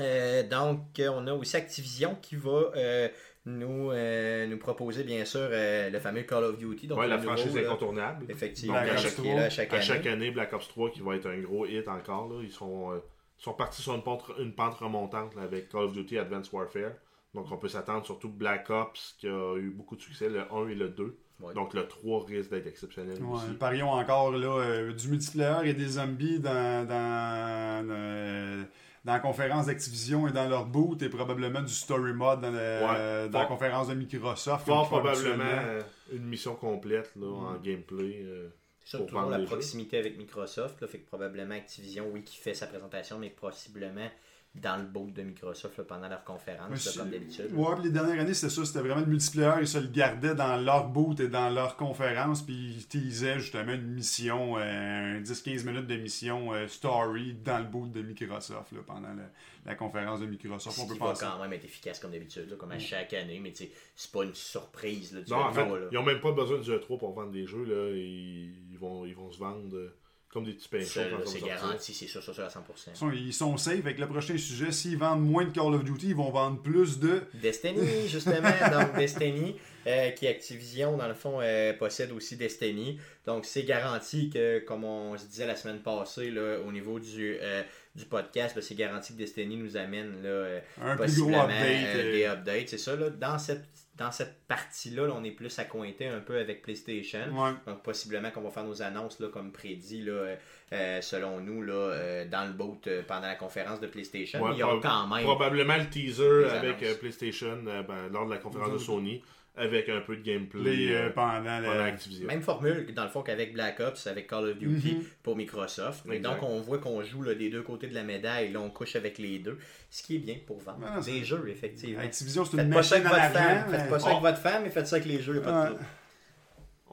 Euh, 0.00 0.42
donc 0.48 0.80
on 1.00 1.26
a 1.26 1.34
aussi 1.34 1.54
Activision 1.56 2.14
qui 2.14 2.36
va 2.36 2.72
euh, 2.76 3.08
nous, 3.44 3.90
euh, 3.90 4.46
nous 4.46 4.58
proposer 4.58 5.02
bien 5.04 5.24
sûr 5.24 5.40
euh, 5.42 5.90
le 5.90 5.98
fameux 5.98 6.22
Call 6.22 6.44
of 6.44 6.58
Duty. 6.58 6.86
Donc 6.86 6.98
ouais, 6.98 7.08
la 7.08 7.16
nouveau, 7.16 7.28
franchise 7.30 7.54
là, 7.56 7.62
incontournable. 7.62 8.26
Effectivement, 8.28 8.74
Black 8.80 8.96
qui 8.96 9.06
Ops 9.06 9.18
est 9.18 9.22
3. 9.22 9.34
là 9.34 9.42
à 9.44 9.50
chaque 9.50 9.72
À 9.72 9.76
année. 9.76 9.84
chaque 9.84 10.06
année, 10.06 10.30
Black 10.30 10.52
Ops 10.52 10.68
3 10.68 10.90
qui 10.90 11.00
va 11.00 11.16
être 11.16 11.26
un 11.26 11.38
gros 11.40 11.66
hit 11.66 11.88
encore. 11.88 12.28
Là. 12.28 12.40
Ils 12.42 12.52
sont, 12.52 12.92
euh, 12.92 12.98
sont 13.38 13.52
partis 13.54 13.82
sur 13.82 13.94
une 13.94 14.02
pente, 14.02 14.24
une 14.38 14.54
pente 14.54 14.74
remontante 14.74 15.34
là, 15.34 15.42
avec 15.42 15.68
Call 15.70 15.82
of 15.82 15.92
Duty 15.92 16.18
Advanced 16.18 16.52
Warfare. 16.52 16.92
Donc 17.34 17.46
on 17.50 17.56
peut 17.56 17.68
s'attendre 17.68 18.04
surtout 18.04 18.28
Black 18.28 18.68
Ops 18.70 19.16
qui 19.18 19.26
a 19.26 19.56
eu 19.56 19.70
beaucoup 19.70 19.96
de 19.96 20.02
succès, 20.02 20.28
le 20.28 20.42
1 20.52 20.68
et 20.68 20.74
le 20.74 20.88
2. 20.90 21.16
Ouais. 21.40 21.54
Donc 21.54 21.74
le 21.74 21.88
3 21.88 22.24
risque 22.26 22.50
d'être 22.50 22.68
exceptionnel 22.68 23.20
Ouais, 23.20 23.36
aussi. 23.36 23.54
parions 23.58 23.90
encore 23.90 24.30
là, 24.30 24.46
euh, 24.60 24.92
du 24.92 25.08
multiplayer 25.08 25.70
et 25.70 25.74
des 25.74 25.86
zombies 25.88 26.38
dans, 26.38 26.86
dans, 26.86 27.88
euh, 27.90 28.62
dans 29.04 29.12
la 29.14 29.18
conférence 29.20 29.66
d'Activision 29.66 30.28
et 30.28 30.32
dans 30.32 30.48
leur 30.48 30.64
boot 30.66 31.02
et 31.02 31.08
probablement 31.08 31.60
du 31.60 31.72
story 31.72 32.12
mode 32.12 32.40
dans, 32.40 32.50
le- 32.50 32.56
Ouais. 32.56 33.28
dans 33.28 33.38
la 33.40 33.46
conférence 33.46 33.88
de 33.88 33.94
Microsoft. 33.94 34.64
Fort 34.66 34.88
probablement 34.88 35.42
euh, 35.44 35.82
une 36.12 36.24
mission 36.24 36.54
complète 36.54 37.10
là, 37.16 37.26
en 37.26 37.54
gameplay. 37.56 38.22
euh, 38.24 38.48
C'est 38.84 38.98
jeux. 39.40 39.46
proximité 39.46 39.98
avec 39.98 40.16
Microsoft. 40.18 40.80
Là, 40.80 40.86
fait 40.86 40.98
que 40.98 41.06
probablement 41.08 41.54
Activision, 41.54 42.06
oui, 42.12 42.22
qui 42.22 42.36
fait 42.38 42.54
sa 42.54 42.66
présentation, 42.66 43.18
mais 43.18 43.30
possiblement 43.30 44.08
dans 44.54 44.76
le 44.76 44.82
boot 44.82 45.14
de 45.14 45.22
Microsoft 45.22 45.78
là, 45.78 45.84
pendant 45.84 46.08
leur 46.08 46.24
conférence, 46.24 46.84
là, 46.84 46.92
comme 47.02 47.10
d'habitude. 47.10 47.48
Ouais, 47.54 47.74
puis 47.74 47.84
les 47.84 47.90
dernières 47.90 48.20
années, 48.20 48.34
c'était 48.34 48.52
ça, 48.52 48.64
c'était 48.66 48.80
vraiment 48.80 49.00
le 49.00 49.06
multiplayer, 49.06 49.62
ils 49.62 49.66
se 49.66 49.78
le 49.78 49.86
gardaient 49.88 50.34
dans 50.34 50.56
leur 50.58 50.88
boot 50.88 51.18
et 51.20 51.28
dans 51.28 51.48
leur 51.48 51.76
conférence, 51.76 52.42
puis 52.42 52.74
ils 52.76 52.86
teasaient 52.86 53.38
justement 53.40 53.72
une 53.72 53.86
mission, 53.94 54.58
euh, 54.58 55.18
un 55.18 55.20
10-15 55.22 55.64
minutes 55.64 55.86
de 55.86 55.96
mission 55.96 56.52
euh, 56.52 56.68
story 56.68 57.32
dans 57.42 57.58
le 57.60 57.64
boot 57.64 57.90
de 57.92 58.02
Microsoft 58.02 58.72
là, 58.72 58.80
pendant 58.86 59.08
la, 59.14 59.24
la 59.64 59.74
conférence 59.74 60.20
de 60.20 60.26
Microsoft. 60.26 60.76
Ce 60.76 60.82
On 60.82 60.86
peut 60.86 60.94
qui 60.94 61.00
va 61.00 61.06
penser. 61.06 61.24
quand 61.24 61.40
même 61.40 61.52
être 61.54 61.64
efficace 61.64 61.98
comme 61.98 62.10
d'habitude, 62.10 62.50
là, 62.50 62.56
comme 62.56 62.72
à 62.72 62.78
chaque 62.78 63.14
année, 63.14 63.40
mais 63.42 63.54
c'est 63.56 64.12
pas 64.12 64.24
une 64.24 64.34
surprise. 64.34 65.14
Là, 65.14 65.22
du 65.22 65.30
Non, 65.32 65.38
en 65.38 65.52
fait, 65.52 65.64
E3, 65.64 65.80
là. 65.80 65.86
ils 65.90 65.94
n'ont 65.94 66.02
même 66.04 66.20
pas 66.20 66.32
besoin 66.32 66.58
du 66.58 66.70
E3 66.70 66.98
pour 66.98 67.14
vendre 67.14 67.30
des 67.32 67.46
jeux. 67.46 67.64
Là. 67.64 67.90
Ils, 67.96 68.52
ils 68.70 68.78
vont, 68.78 69.06
ils 69.06 69.14
vont 69.14 69.30
se 69.30 69.38
vendre 69.38 69.74
euh, 69.74 69.94
comme 70.32 70.44
des 70.44 70.52
petits 70.52 70.68
pains 70.68 70.80
c'est 70.82 71.44
garanti, 71.44 71.92
c'est 71.92 72.06
sûr, 72.06 72.22
sûr, 72.22 72.34
sûr 72.34 72.44
à 72.44 72.48
100%. 72.48 72.60
Ils 72.86 72.96
sont, 72.96 73.10
ils 73.12 73.32
sont 73.34 73.56
safe 73.58 73.80
avec 73.80 73.98
le 73.98 74.08
prochain 74.08 74.38
sujet. 74.38 74.72
S'ils 74.72 74.96
vendent 74.96 75.22
moins 75.22 75.44
de 75.44 75.50
Call 75.50 75.74
of 75.74 75.84
Duty, 75.84 76.08
ils 76.08 76.16
vont 76.16 76.30
vendre 76.30 76.62
plus 76.62 76.98
de. 76.98 77.22
Destiny, 77.34 77.80
justement. 78.08 78.48
donc, 78.72 78.96
Destiny, 78.96 79.56
euh, 79.86 80.10
qui 80.12 80.26
Activision, 80.26 80.96
dans 80.96 81.06
le 81.06 81.12
fond, 81.12 81.40
euh, 81.42 81.74
possède 81.74 82.12
aussi 82.12 82.36
Destiny. 82.36 82.98
Donc, 83.26 83.44
c'est 83.44 83.64
garanti 83.64 84.30
que, 84.30 84.60
comme 84.60 84.84
on 84.84 85.18
se 85.18 85.26
disait 85.26 85.46
la 85.46 85.56
semaine 85.56 85.80
passée, 85.80 86.30
là, 86.30 86.60
au 86.66 86.72
niveau 86.72 86.98
du, 86.98 87.36
euh, 87.38 87.62
du 87.94 88.06
podcast, 88.06 88.56
là, 88.56 88.62
c'est 88.62 88.74
garanti 88.74 89.12
que 89.12 89.18
Destiny 89.18 89.58
nous 89.58 89.76
amène 89.76 90.22
là, 90.22 90.60
Un 90.80 90.96
plus 90.96 91.20
gros 91.20 91.28
possiblement 91.28 91.44
update. 91.44 92.10
des 92.10 92.24
updates. 92.24 92.68
C'est 92.68 92.78
ça, 92.78 92.96
là, 92.96 93.10
dans 93.10 93.38
cette, 93.38 93.64
dans 93.96 94.10
cette 94.10 94.46
partie-là, 94.48 95.06
là, 95.06 95.14
on 95.14 95.22
est 95.22 95.32
plus 95.32 95.58
à 95.58 95.64
cointer 95.64 96.06
un 96.06 96.20
peu 96.20 96.38
avec 96.38 96.62
PlayStation. 96.62 97.26
ouais. 97.30 97.52
Donc, 97.66 97.82
possiblement 97.82 98.30
qu'on 98.30 98.40
va 98.40 98.50
faire 98.50 98.64
nos 98.64 98.80
annonces, 98.80 99.20
là, 99.20 99.28
comme 99.28 99.52
prédit, 99.52 100.02
là, 100.02 100.36
euh, 100.72 101.00
selon 101.02 101.40
nous, 101.40 101.62
là, 101.62 101.74
euh, 101.74 102.24
dans 102.26 102.46
le 102.46 102.52
boat 102.52 102.80
euh, 102.86 103.02
pendant 103.06 103.26
la 103.26 103.34
conférence 103.34 103.80
de 103.80 103.86
PlayStation. 103.86 104.40
Ouais, 104.40 104.52
il 104.54 104.58
y 104.58 104.62
aura 104.62 104.80
quand 104.80 105.06
même. 105.14 105.24
Probablement 105.24 105.76
le 105.76 105.88
teaser 105.90 106.48
avec 106.48 106.98
PlayStation 107.00 107.58
ben, 107.62 108.08
lors 108.10 108.26
de 108.26 108.30
la 108.30 108.38
conférence 108.38 108.72
de. 108.72 108.78
Sony, 108.78 109.22
avec 109.54 109.88
un 109.90 110.00
peu 110.00 110.16
de 110.16 110.22
gameplay 110.22 110.62
Les, 110.76 110.92
euh, 110.92 111.06
euh, 111.06 111.10
pendant 111.10 111.44
pendant 111.44 111.60
la. 111.60 111.84
Activision. 111.84 112.26
Même 112.26 112.40
formule, 112.40 112.92
dans 112.94 113.02
le 113.04 113.10
fond, 113.10 113.22
qu'avec 113.22 113.52
Black 113.52 113.80
Ops, 113.80 114.06
avec 114.06 114.26
Call 114.26 114.48
of 114.50 114.58
Duty 114.58 114.94
Mhm. 114.94 115.04
pour 115.22 115.36
Microsoft. 115.36 116.04
Et 116.10 116.20
donc, 116.20 116.42
on 116.42 116.60
voit 116.62 116.78
qu'on 116.78 117.02
joue 117.02 117.22
là, 117.22 117.34
des 117.34 117.50
deux 117.50 117.62
côtés 117.62 117.86
de 117.86 117.94
la 117.94 118.02
médaille. 118.02 118.50
Là, 118.52 118.60
on 118.60 118.70
couche 118.70 118.96
avec 118.96 119.18
les 119.18 119.38
deux. 119.38 119.58
Ce 119.90 120.02
qui 120.02 120.16
est 120.16 120.20
bien 120.20 120.36
pour 120.46 120.58
vendre 120.58 121.04
des 121.04 121.22
jeux, 121.24 121.44
effectivement. 121.48 122.00
Activision, 122.00 122.44
c'est 122.46 122.56
Faites 122.56 122.66
une 122.66 122.72
pas 122.72 122.82
ça 122.82 122.98
machine 122.98 123.06
avec 123.08 123.20
à 123.22 123.28
votre 123.28 123.38
femme. 123.38 123.54
l'argent. 123.56 123.70
Faites 123.70 123.80
mais- 123.84 123.90
pas 123.90 123.98
ça 124.00 124.08
avec 124.10 124.22
votre 124.22 124.38
femme, 124.38 124.62
mais 124.64 124.70
faites 124.70 124.86
ça 124.86 124.96
avec 124.96 125.08
les 125.08 125.20
jeux. 125.20 125.42
pas 125.42 125.70
de. 125.70 125.76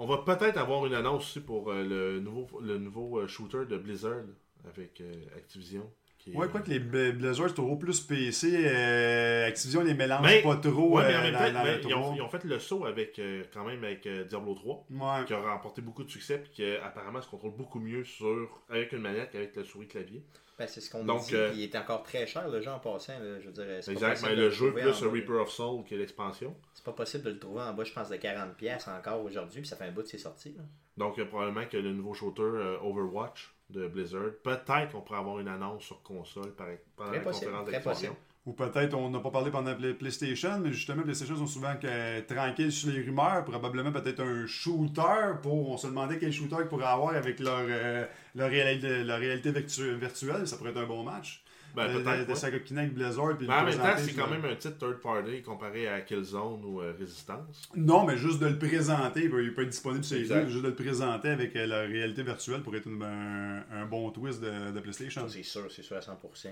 On 0.02 0.06
va 0.06 0.18
peut-être 0.20 0.58
avoir 0.58 0.86
une 0.86 0.94
annonce 0.94 1.24
aussi 1.24 1.40
pour 1.42 1.72
euh, 1.72 1.84
le 1.84 2.20
nouveau, 2.20 2.48
le 2.62 2.78
nouveau 2.78 3.28
shooter 3.28 3.66
de 3.70 3.78
Blizzard 3.78 4.22
avec 4.74 5.02
euh, 5.02 5.12
Activision. 5.38 5.90
Qui 6.20 6.32
Ouais, 6.36 6.48
quoi 6.48 6.60
que 6.62 6.70
les 6.70 6.80
Bla- 6.80 7.12
Blizzard, 7.12 7.48
c'est 7.50 7.56
trop 7.56 7.76
plus 7.78 8.00
PC. 8.02 8.54
euh, 8.68 9.48
Activision 9.48 9.82
les 9.84 9.94
mélange 9.94 10.22
Mais- 10.22 10.42
pas 10.44 10.58
trop. 10.58 10.98
Ouais, 10.98 11.04
mais 11.08 11.14
euh, 11.16 11.20
en 11.20 11.22
même 11.24 11.34
dans- 11.34 11.40
temps, 11.40 11.52
dans 11.54 11.64
mais 11.64 11.78
le 11.78 11.86
ils, 11.88 11.94
ont, 11.96 12.16
ils 12.16 12.22
ont 12.22 12.30
fait 12.30 12.44
le 12.44 12.60
saut 12.60 12.86
avec 12.86 13.18
euh, 13.20 13.44
quand 13.54 13.66
même 13.66 13.84
avec 13.84 14.06
euh, 14.06 14.24
Diablo 14.26 14.54
3, 14.54 14.86
Ouais. 14.92 15.26
qui 15.26 15.34
a 15.34 15.40
remporté 15.40 15.82
beaucoup 15.82 16.04
de 16.04 16.10
succès, 16.12 16.38
puis 16.40 16.52
qui 16.52 16.66
apparemment 16.76 17.22
se 17.22 17.30
contrôle 17.30 17.56
beaucoup 17.56 17.80
mieux 17.80 18.04
sur 18.04 18.62
avec 18.70 18.92
une 18.92 19.00
manette 19.02 19.32
qu'avec 19.32 19.56
le 19.56 19.64
souris 19.64 19.88
clavier. 19.88 20.24
Ben, 20.58 20.68
c'est 20.68 20.82
ce 20.82 20.90
qu'on 20.92 21.04
me 21.04 21.08
Donc, 21.08 21.22
dit. 21.24 21.36
euh, 21.36 21.52
il 21.54 21.62
est 21.64 21.76
encore 21.78 22.04
très 22.04 22.28
cher, 22.28 22.50
le 22.50 22.60
jeu 22.62 22.70
en 22.70 22.80
passant. 22.80 23.14
là. 23.18 23.40
je 23.40 23.46
veux 23.46 23.54
dire, 23.54 23.64
Exact, 23.88 24.22
mais 24.24 24.36
le 24.36 24.50
jeu 24.50 24.74
plus 24.74 25.08
Reaper 25.08 25.40
of 25.42 25.50
Soul 25.50 25.86
qui 25.86 25.94
est 25.94 25.98
l'expansion. 25.98 26.54
C'est 26.74 26.84
pas 26.84 26.92
possible 26.92 27.24
de 27.24 27.30
le 27.30 27.40
trouver 27.40 27.62
en 27.62 27.74
bas, 27.74 27.86
je 27.86 27.94
pense, 27.94 28.10
de 28.10 28.18
40$ 28.18 28.56
piastres 28.58 28.90
encore 28.90 29.24
aujourd'hui. 29.24 29.62
Puis 29.62 29.70
ça 29.70 29.78
fait 29.78 29.86
un 29.86 29.92
bout 29.92 30.02
de 30.02 30.08
ses 30.08 30.18
sorties. 30.18 30.54
là. 30.58 30.64
Donc 30.98 31.18
euh, 31.18 31.24
probablement 31.24 31.66
que 31.66 31.78
le 31.78 31.94
nouveau 31.94 32.14
shooter 32.14 32.42
euh, 32.42 32.76
Overwatch 32.84 33.54
de 33.70 33.88
Blizzard, 33.88 34.32
peut-être 34.44 34.92
qu'on 34.92 35.02
pourrait 35.02 35.20
avoir 35.20 35.40
une 35.40 35.48
annonce 35.48 35.84
sur 35.84 36.02
console 36.02 36.52
par- 36.56 36.68
pendant 36.96 37.10
Très 37.10 37.20
la 37.20 37.24
possible, 37.24 37.52
conférence 37.52 37.84
possible. 37.84 38.14
Ou 38.46 38.54
peut-être, 38.54 38.94
on 38.96 39.10
n'a 39.12 39.20
pas 39.20 39.30
parlé 39.30 39.52
pendant 39.52 39.76
Play- 39.76 39.94
PlayStation, 39.94 40.60
mais 40.60 40.72
justement, 40.72 41.04
PlayStation 41.04 41.36
sont 41.36 41.46
souvent 41.46 41.76
que, 41.76 42.22
tranquilles 42.22 42.72
sur 42.72 42.90
les 42.90 43.02
rumeurs. 43.02 43.44
Probablement 43.46 43.92
peut-être 43.92 44.22
un 44.22 44.48
shooter 44.48 45.34
pour. 45.44 45.70
On 45.70 45.78
se 45.78 45.88
demandait 45.88 46.18
quel 46.18 46.32
shooter 46.32 46.56
ils 46.62 46.68
pourraient 46.68 46.86
avoir 46.86 47.14
avec 47.16 47.40
leur, 47.40 47.60
euh, 47.68 48.06
leur, 48.36 48.50
réalité, 48.50 49.04
leur 49.04 49.20
réalité 49.20 49.52
virtu- 49.52 49.94
virtuelle. 49.96 50.48
Ça 50.48 50.58
pourrait 50.58 50.72
être 50.72 50.78
un 50.78 50.88
bon 50.88 51.04
match. 51.04 51.44
Ben, 51.88 51.94
de, 51.94 52.00
de, 52.26 52.34
de 52.34 52.58
coquiner 52.58 52.80
avec 52.82 52.94
Blizzard. 52.94 53.38
Puis 53.38 53.48
Mais 53.48 53.54
en 53.54 53.64
même 53.66 53.78
temps, 53.78 53.98
c'est 53.98 54.14
quand 54.14 54.30
même 54.30 54.46
un 54.46 54.56
titre 54.56 54.78
third 54.78 55.00
party 55.02 55.42
comparé 55.42 55.88
à 55.88 56.02
Killzone 56.02 56.64
ou 56.66 56.82
euh, 56.82 56.94
Resistance. 57.00 57.70
Non, 57.76 58.06
mais 58.06 58.18
juste 58.18 58.40
de 58.40 58.48
le 58.48 58.58
présenter, 58.60 59.24
il 59.24 59.30
peut, 59.30 59.44
il 59.44 59.54
peut 59.54 59.64
être 59.64 59.70
disponible 59.70 60.04
sur 60.04 60.18
les 60.18 60.28
deux, 60.28 60.48
juste 60.50 60.64
de 60.64 60.70
le 60.70 60.76
présenter 60.76 61.30
avec 61.30 61.56
euh, 61.56 61.66
la 61.66 61.82
réalité 61.82 62.24
virtuelle 62.24 62.62
pour 62.62 62.76
être 62.76 62.88
une- 62.88 63.04
un, 63.04 63.64
un 63.72 63.86
bon 63.86 64.10
twist 64.12 64.42
de, 64.42 64.72
de 64.72 64.80
PlayStation. 64.80 65.28
C'est 65.28 65.44
sûr, 65.44 65.72
c'est 65.72 65.84
sûr 65.84 65.96
à 65.98 66.02
100%. 66.02 66.50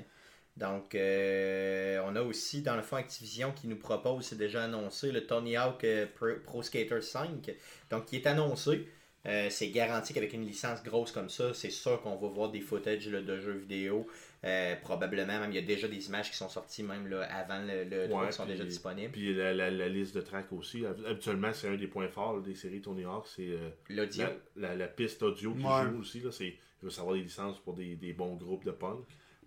Donc, 0.58 0.96
euh, 0.96 2.02
on 2.06 2.16
a 2.16 2.22
aussi, 2.22 2.62
dans 2.64 2.76
le 2.76 2.82
fond, 2.82 2.96
Activision 2.96 3.52
qui 3.52 3.68
nous 3.68 3.76
propose, 3.76 4.26
c'est 4.26 4.38
déjà 4.38 4.64
annoncé, 4.64 5.12
le 5.12 5.26
Tony 5.26 5.56
Hawk 5.56 5.84
euh, 5.84 6.08
Pro, 6.16 6.28
Pro 6.44 6.64
Skater 6.64 7.02
5. 7.02 7.52
Donc, 7.92 8.06
qui 8.06 8.16
est 8.18 8.28
annoncé. 8.28 8.88
Euh, 9.26 9.48
c'est 9.50 9.70
garanti 9.70 10.14
qu'avec 10.14 10.32
une 10.34 10.46
licence 10.46 10.82
grosse 10.84 11.12
comme 11.12 11.30
ça, 11.30 11.54
c'est 11.54 11.70
sûr 11.70 12.02
qu'on 12.02 12.16
va 12.16 12.28
voir 12.30 12.50
des 12.50 12.62
footages 12.62 13.10
là, 13.10 13.22
de 13.22 13.40
jeux 13.40 13.58
vidéo. 13.58 14.08
Euh, 14.46 14.76
probablement, 14.82 15.40
même 15.40 15.50
il 15.52 15.56
y 15.56 15.58
a 15.58 15.64
déjà 15.64 15.88
des 15.88 16.08
images 16.08 16.30
qui 16.30 16.38
sont 16.38 16.48
sorties 16.48 16.84
même 16.84 17.08
là, 17.08 17.24
avant 17.24 17.60
le, 17.60 17.84
le 17.86 18.14
Ouais, 18.14 18.28
qui 18.28 18.34
sont 18.34 18.44
puis- 18.44 18.52
déjà 18.54 18.66
disponibles. 18.66 19.12
Puis 19.12 19.34
la, 19.34 19.52
la- 19.54 19.72
la 19.72 19.90
liste 19.90 20.16
de 20.16 20.22
tracks 20.22 20.52
aussi. 20.54 20.86
Habituellement, 20.86 21.52
c'est 21.54 21.68
un 21.70 21.76
des 21.76 21.88
points 21.88 22.08
forts 22.08 22.36
là, 22.38 22.42
des 22.44 22.54
séries 22.56 22.82
Tony 22.82 23.04
Hawk. 23.04 23.26
C'est 23.36 23.48
euh, 23.50 23.70
L'audio. 23.90 24.26
la, 24.56 24.70
la- 24.70 24.76
la 24.76 24.88
piste 24.88 25.24
audio 25.24 25.54
qui 25.56 25.66
Ouais. 25.66 25.84
joue 25.92 26.00
aussi. 26.00 26.20
Là, 26.20 26.32
c'est, 26.32 26.50
il 26.50 26.86
va 26.86 26.90
savoir 26.92 27.16
des 27.16 27.22
licences 27.24 27.60
pour 27.60 27.74
des, 27.74 27.96
des 27.96 28.14
bons 28.14 28.36
groupes 28.36 28.64
de 28.64 28.72
punk. 28.72 29.00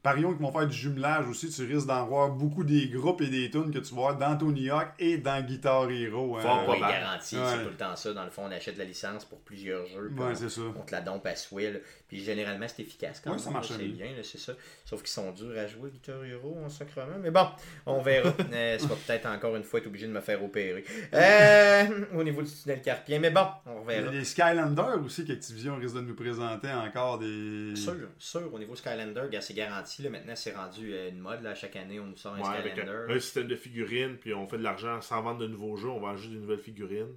Parions 0.03 0.33
qu'ils 0.33 0.40
vont 0.40 0.50
faire 0.50 0.66
du 0.66 0.74
jumelage 0.74 1.29
aussi, 1.29 1.50
tu 1.50 1.62
risques 1.66 1.87
d'en 1.87 2.07
voir 2.07 2.31
beaucoup 2.31 2.64
des 2.64 2.88
groupes 2.88 3.20
et 3.20 3.26
des 3.29 3.50
tunes 3.50 3.70
que 3.70 3.81
tu 3.81 3.90
vas 3.94 4.00
voir 4.00 4.16
dans 4.18 4.35
Tony 4.38 4.70
Hawk 4.70 4.88
et 4.98 5.18
dans 5.18 5.44
Guitar 5.44 5.90
Hero. 5.90 6.38
hein. 6.38 6.40
Fort 6.40 6.66
Oui, 6.70 6.81
garanti, 6.81 7.37
Ouais. 7.37 7.42
c'est 7.46 7.62
tout 7.64 7.68
le 7.68 7.76
temps 7.76 7.94
ça. 7.94 8.14
Dans 8.14 8.24
le 8.24 8.31
fond, 8.31 8.44
on 8.46 8.50
achète 8.50 8.79
la 8.79 8.85
licence 8.87 9.26
pour 9.26 9.40
plusieurs 9.42 9.85
jeux. 9.87 10.09
Ouais, 10.16 10.31
on- 10.31 10.35
c'est 10.35 10.48
ça. 10.48 10.62
on 10.74 10.81
te 10.85 10.92
la 10.92 11.03
dompe 11.03 11.26
à 11.26 11.37
souhait. 11.37 11.83
Puis 12.10 12.24
généralement, 12.24 12.66
c'est 12.66 12.82
efficace 12.82 13.20
quand 13.22 13.30
Ouais, 13.30 13.36
même. 13.36 13.44
ça 13.44 13.50
marche 13.52 13.70
là, 13.70 13.76
bien. 13.78 14.08
c'est 14.24 14.38
ça. 14.40 14.52
Sauf 14.84 15.00
qu'ils 15.00 15.10
sont 15.10 15.30
durs 15.30 15.56
à 15.56 15.68
jouer, 15.68 15.90
Guitar 15.90 16.24
Hero, 16.24 16.58
en 16.64 16.68
sacrement. 16.68 17.18
Mais 17.22 17.30
bon, 17.30 17.46
on 17.86 18.02
verra. 18.02 18.34
euh, 18.52 18.78
ça 18.80 18.86
va 18.88 18.96
peut-être 18.96 19.26
encore 19.26 19.54
une 19.54 19.62
fois 19.62 19.78
être 19.78 19.86
obligé 19.86 20.08
de 20.08 20.12
me 20.12 20.20
faire 20.20 20.42
opérer. 20.42 20.84
Euh, 21.14 21.86
au 22.14 22.24
niveau 22.24 22.42
du 22.42 22.50
tunnel 22.50 22.82
carpien. 22.82 23.20
Mais 23.20 23.30
bon, 23.30 23.46
on 23.64 23.84
Il 23.88 23.92
y 23.92 23.94
a 23.94 24.00
verra. 24.00 24.12
les 24.12 24.24
Skylanders 24.24 25.04
aussi 25.04 25.24
qu'Activision 25.24 25.76
risque 25.76 25.94
de 25.94 26.00
nous 26.00 26.16
présenter 26.16 26.72
encore 26.72 27.20
des. 27.20 27.76
Sûr, 27.76 27.94
sûr, 28.18 28.52
au 28.52 28.58
niveau 28.58 28.74
Skylander, 28.74 29.28
c'est 29.40 29.54
garanti. 29.54 30.02
Là, 30.02 30.10
maintenant, 30.10 30.34
c'est 30.34 30.52
rendu 30.52 30.92
euh, 30.92 31.10
une 31.10 31.18
mode. 31.20 31.42
Là, 31.42 31.54
chaque 31.54 31.76
année, 31.76 32.00
on 32.00 32.06
nous 32.06 32.16
sort 32.16 32.34
un 32.34 32.40
Ouais, 32.40 32.56
avec 32.58 32.72
Skylander. 32.72 33.12
un, 33.12 33.16
un 33.16 33.20
système 33.20 33.46
de 33.46 33.54
figurines, 33.56 34.16
puis 34.16 34.34
on 34.34 34.48
fait 34.48 34.58
de 34.58 34.64
l'argent 34.64 35.00
sans 35.00 35.22
vendre 35.22 35.38
de 35.38 35.46
nouveaux 35.46 35.76
jeux, 35.76 35.88
on 35.90 36.00
vend 36.00 36.16
juste 36.16 36.32
des 36.32 36.38
nouvelles 36.40 36.58
figurines. 36.58 37.14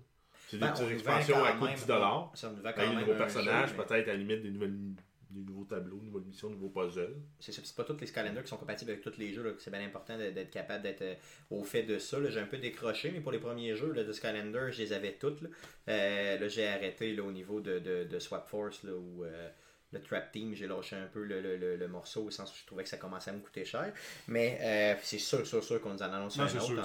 C'est 0.54 0.58
des 0.60 0.66
Ben, 0.66 0.74
vend 0.74 0.90
expansions 1.18 1.44
à 1.44 1.52
coût 1.54 1.60
de 1.62 1.66
même- 1.66 1.76
10 1.76 1.86
dollars. 1.88 2.32
Ça 2.36 2.50
nous 2.50 2.62
vend 2.62 2.72
quand 2.76 2.82
des 2.82 2.88
même 2.88 3.00
nouveaux 3.00 3.12
un 3.14 3.16
personnages, 3.18 3.74
peut-être 3.74 4.08
à 4.08 4.12
la 4.12 4.16
limite 4.16 4.42
des, 4.42 4.50
nouvelles, 4.52 4.76
des 5.32 5.42
nouveaux 5.42 5.64
tableaux, 5.66 5.98
des 5.98 6.06
nouvelles 6.08 6.28
missions, 6.28 6.50
des 6.50 6.56
nouveaux 6.56 6.70
puzzles. 6.70 7.16
C'est 7.40 7.52
ça, 7.52 7.62
c'est 7.64 7.76
pas 7.76 7.84
tous 7.84 7.98
les 8.00 8.06
Skylanders 8.08 8.44
qui 8.44 8.50
sont 8.50 8.58
compatibles 8.58 8.92
avec 8.92 9.04
tous 9.04 9.18
les 9.18 9.34
jeux. 9.34 9.44
là, 9.44 9.52
C'est 9.58 9.72
bien 9.72 9.84
important 9.84 10.18
de- 10.18 10.30
d'être 10.30 10.52
capable 10.52 10.84
d'être 10.84 11.02
euh, 11.02 11.16
au 11.50 11.64
fait 11.64 11.84
de 11.84 11.98
ça. 11.98 12.20
là. 12.20 12.30
J'ai 12.30 12.40
un 12.40 12.46
peu 12.46 12.58
décroché, 12.58 13.12
mais 13.12 13.20
pour 13.20 13.32
les 13.32 13.40
premiers 13.40 13.76
jeux 13.76 13.92
là, 13.94 14.04
de 14.04 14.12
Skylander, 14.12 14.68
je 14.72 14.78
les 14.80 14.94
avais 14.94 15.14
toutes. 15.14 15.42
Là, 15.42 15.50
Euh, 15.90 16.40
là, 16.40 16.48
j'ai 16.48 16.68
arrêté 16.68 17.20
au 17.20 17.32
niveau 17.32 17.60
de, 17.62 17.80
de, 17.80 18.04
de 18.04 18.20
Swap 18.20 18.48
Force 18.48 18.84
là, 18.84 18.92
où 18.94 19.24
euh, 19.24 19.50
le 19.94 20.02
Trap 20.02 20.32
Team, 20.32 20.54
j'ai 20.56 20.68
lâché 20.68 20.96
un 20.96 21.06
peu 21.06 21.24
le, 21.24 21.40
le, 21.42 21.56
le, 21.58 21.76
le 21.78 21.88
morceau 21.88 22.24
au 22.24 22.32
sens 22.32 22.52
où 22.52 22.56
je 22.60 22.66
trouvais 22.66 22.84
que 22.84 22.90
ça 22.90 22.98
commençait 22.98 23.30
à 23.30 23.34
me 23.34 23.40
coûter 23.40 23.64
cher. 23.64 23.94
Mais 24.28 24.58
euh, 24.62 24.96
c'est 25.04 25.20
sûr, 25.20 25.46
sûr, 25.46 25.64
sûr 25.64 25.80
qu'on 25.82 25.92
nous 25.94 26.02
en 26.02 26.12
annonce 26.12 26.38
Non, 26.38 26.44
un 26.46 26.48
c'est 26.48 26.58
autre. 26.58 26.84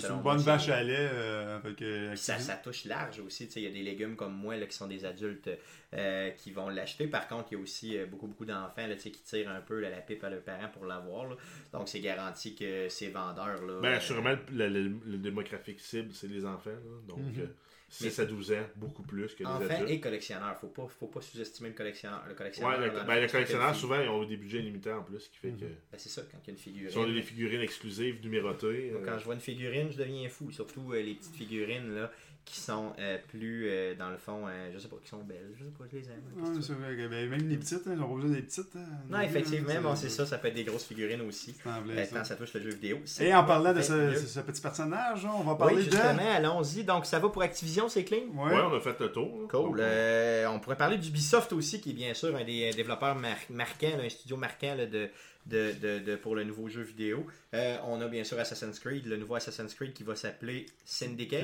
c'est 0.00 0.08
une 0.08 0.20
bonne 0.22 0.38
vache 0.38 0.68
à 0.68 0.82
lait. 0.82 0.94
euh, 1.12 1.56
avec, 1.56 1.80
euh, 1.82 2.14
ça, 2.16 2.38
ça 2.38 2.54
touche 2.56 2.84
large 2.84 3.18
aussi. 3.20 3.46
tu 3.46 3.54
sais, 3.54 3.60
Il 3.62 3.64
y 3.64 3.70
a 3.70 3.72
des 3.72 3.82
légumes 3.82 4.14
comme 4.16 4.34
moi 4.34 4.56
là, 4.56 4.66
qui 4.66 4.76
sont 4.76 4.86
des 4.86 5.04
adultes 5.04 5.50
euh, 5.94 6.30
qui 6.30 6.52
vont 6.52 6.68
l'acheter. 6.68 7.06
Par 7.06 7.26
contre, 7.26 7.48
il 7.50 7.54
y 7.56 7.58
a 7.58 7.62
aussi 7.62 7.98
euh, 7.98 8.06
beaucoup, 8.06 8.26
beaucoup 8.26 8.44
d'enfants 8.44 8.86
là, 8.86 8.94
tu 8.94 9.00
sais, 9.00 9.10
qui 9.10 9.22
tirent 9.22 9.50
un 9.50 9.60
peu 9.60 9.80
là, 9.80 9.90
la 9.90 9.98
pipe 10.00 10.22
à 10.22 10.30
leurs 10.30 10.42
parents 10.42 10.68
pour 10.68 10.84
l'avoir. 10.84 11.28
là. 11.30 11.36
Donc, 11.72 11.88
c'est 11.88 12.00
garanti 12.00 12.54
que 12.54 12.88
ces 12.88 13.08
vendeurs. 13.08 13.62
Là, 13.64 13.80
Ben, 13.80 13.88
euh, 13.92 13.96
assurément, 13.96 14.36
le, 14.52 14.68
le- 14.68 14.92
le 15.06 15.16
démographique 15.18 15.80
cible, 15.80 16.12
c'est 16.12 16.28
les 16.28 16.44
enfants. 16.44 16.70
là. 16.70 17.00
Donc, 17.08 17.18
Mhm. 17.18 17.40
euh, 17.40 17.46
6 17.92 18.04
Mais- 18.18 18.20
à 18.20 18.26
12 18.26 18.52
ans, 18.52 18.66
beaucoup 18.76 19.02
plus 19.02 19.34
que 19.34 19.40
les 19.40 19.46
Enfants 19.46 19.68
adultes. 19.68 19.90
et 19.90 20.00
collectionneurs. 20.00 20.56
Faut 20.60 20.68
pas, 20.68 20.86
faut 20.88 21.08
pas 21.08 21.20
sous-estimer 21.20 21.70
le 21.70 21.74
collectionneur. 21.74 22.22
Le 22.28 22.34
collectionneur, 22.34 22.70
Ouais, 22.70 22.78
le, 22.78 22.84
le 22.86 23.04
ben, 23.04 23.20
une 23.22 23.28
fille. 23.28 23.74
souvent, 23.74 24.00
ils 24.00 24.08
ont 24.08 24.24
des 24.24 24.36
budgets 24.36 24.60
limités 24.60 24.92
en 24.92 25.02
plus, 25.02 25.18
ce 25.18 25.28
qui 25.28 25.38
fait 25.38 25.50
que. 25.50 25.64
Ben, 25.64 25.98
c'est 25.98 26.08
ça, 26.08 26.22
quand 26.30 26.38
il 26.44 26.46
y 26.46 26.50
a 26.50 26.52
une 26.52 26.58
figurine. 26.58 26.88
Ils 26.92 26.98
ont 26.98 27.12
des 27.12 27.22
figurines 27.22 27.60
exclusives, 27.60 28.20
numérotées. 28.22 28.90
Moi, 28.92 29.00
euh, 29.00 29.04
Quand 29.04 29.18
je 29.18 29.24
vois 29.24 29.34
une 29.34 29.40
figurine, 29.40 29.90
je 29.90 29.98
deviens 29.98 30.28
fou. 30.28 30.50
Surtout 30.52 30.92
euh, 30.92 31.02
les 31.02 31.14
petites 31.14 31.34
figurines 31.34 31.92
là, 31.94 32.12
qui 32.44 32.58
sont 32.58 32.92
euh, 32.98 33.16
plus, 33.28 33.68
euh, 33.68 33.94
dans 33.94 34.10
le 34.10 34.16
fond, 34.16 34.46
euh, 34.48 34.70
je 34.74 34.78
sais 34.80 34.88
pas, 34.88 34.96
qui 35.00 35.08
sont 35.08 35.22
belles. 35.22 35.52
Je 35.56 35.64
sais 35.64 35.70
pas, 35.70 35.84
je 35.92 35.96
les 35.98 36.04
aime. 36.06 36.22
Ouais, 36.36 36.60
c'est 36.60 36.72
vrai 36.72 36.96
que, 36.96 37.06
ben, 37.06 37.28
même 37.30 37.48
les 37.48 37.56
petites, 37.56 37.86
hein, 37.86 37.92
ils 37.94 38.00
ont 38.02 38.08
pas 38.08 38.14
besoin 38.14 38.30
des 38.36 38.42
petites. 38.42 38.74
hein, 38.76 38.80
Non, 39.08 39.20
effectivement, 39.20 39.70
hein, 39.70 39.80
bon, 39.80 39.94
c'est 39.94 40.08
ça, 40.08 40.26
ça 40.26 40.38
peut 40.38 40.48
être 40.48 40.54
des 40.54 40.64
grosses 40.64 40.84
figurines 40.86 41.20
aussi. 41.22 41.54
c'est 41.62 41.70
en 41.70 41.80
plein 41.82 41.94
Euh, 41.96 42.04
ça. 42.04 42.16
quand 42.18 42.24
ça 42.24 42.34
touche 42.34 42.52
le 42.54 42.62
jeu 42.62 42.70
vidéo. 42.70 42.98
Et 43.20 43.32
en 43.32 43.44
parlant 43.44 43.72
de 43.72 43.80
ce, 43.82 44.40
petit 44.40 44.60
personnage, 44.60 45.24
on 45.26 45.44
va 45.44 45.54
parler 45.54 45.76
Oui, 45.76 45.86
de. 45.86 45.90
justement, 45.92 46.30
allons-y. 46.34 46.82
Donc, 46.82 47.06
ça 47.06 47.20
va 47.20 47.28
pour 47.28 47.42
Activision, 47.42 47.88
c'est 47.88 48.02
clean? 48.04 48.26
Ouais. 48.34 48.52
Ouais, 48.52 48.60
on 48.62 48.74
a 48.76 48.80
fait 48.80 48.98
le 48.98 49.12
tour. 49.12 49.46
Cool. 49.48 49.78
Euh, 49.80 50.46
on 50.48 50.58
pourrait 50.58 50.76
parler 50.76 50.98
d'Ubisoft 50.98 51.52
aussi, 51.52 51.80
qui 51.80 51.90
est 51.90 51.94
bien 51.94 52.14
sûr 52.14 52.34
un 52.34 52.44
des 52.44 52.70
développeurs 52.72 53.14
mar- 53.14 53.36
marquants, 53.50 53.96
là, 53.96 54.02
un 54.04 54.08
studio 54.08 54.36
marquant 54.36 54.74
là, 54.74 54.86
de, 54.86 55.08
de, 55.46 55.72
de- 55.80 55.98
de- 56.04 56.16
pour 56.16 56.34
le 56.36 56.44
nouveau 56.44 56.68
jeu 56.68 56.82
vidéo. 56.82 57.26
Euh, 57.54 57.76
on 57.86 58.00
a 58.00 58.08
bien 58.08 58.24
sûr 58.24 58.38
Assassin's 58.38 58.78
Creed, 58.78 59.06
le 59.06 59.16
nouveau 59.16 59.34
Assassin's 59.36 59.74
Creed 59.74 59.92
qui 59.92 60.02
va 60.04 60.14
s'appeler 60.14 60.66
Syndicate. 60.84 61.42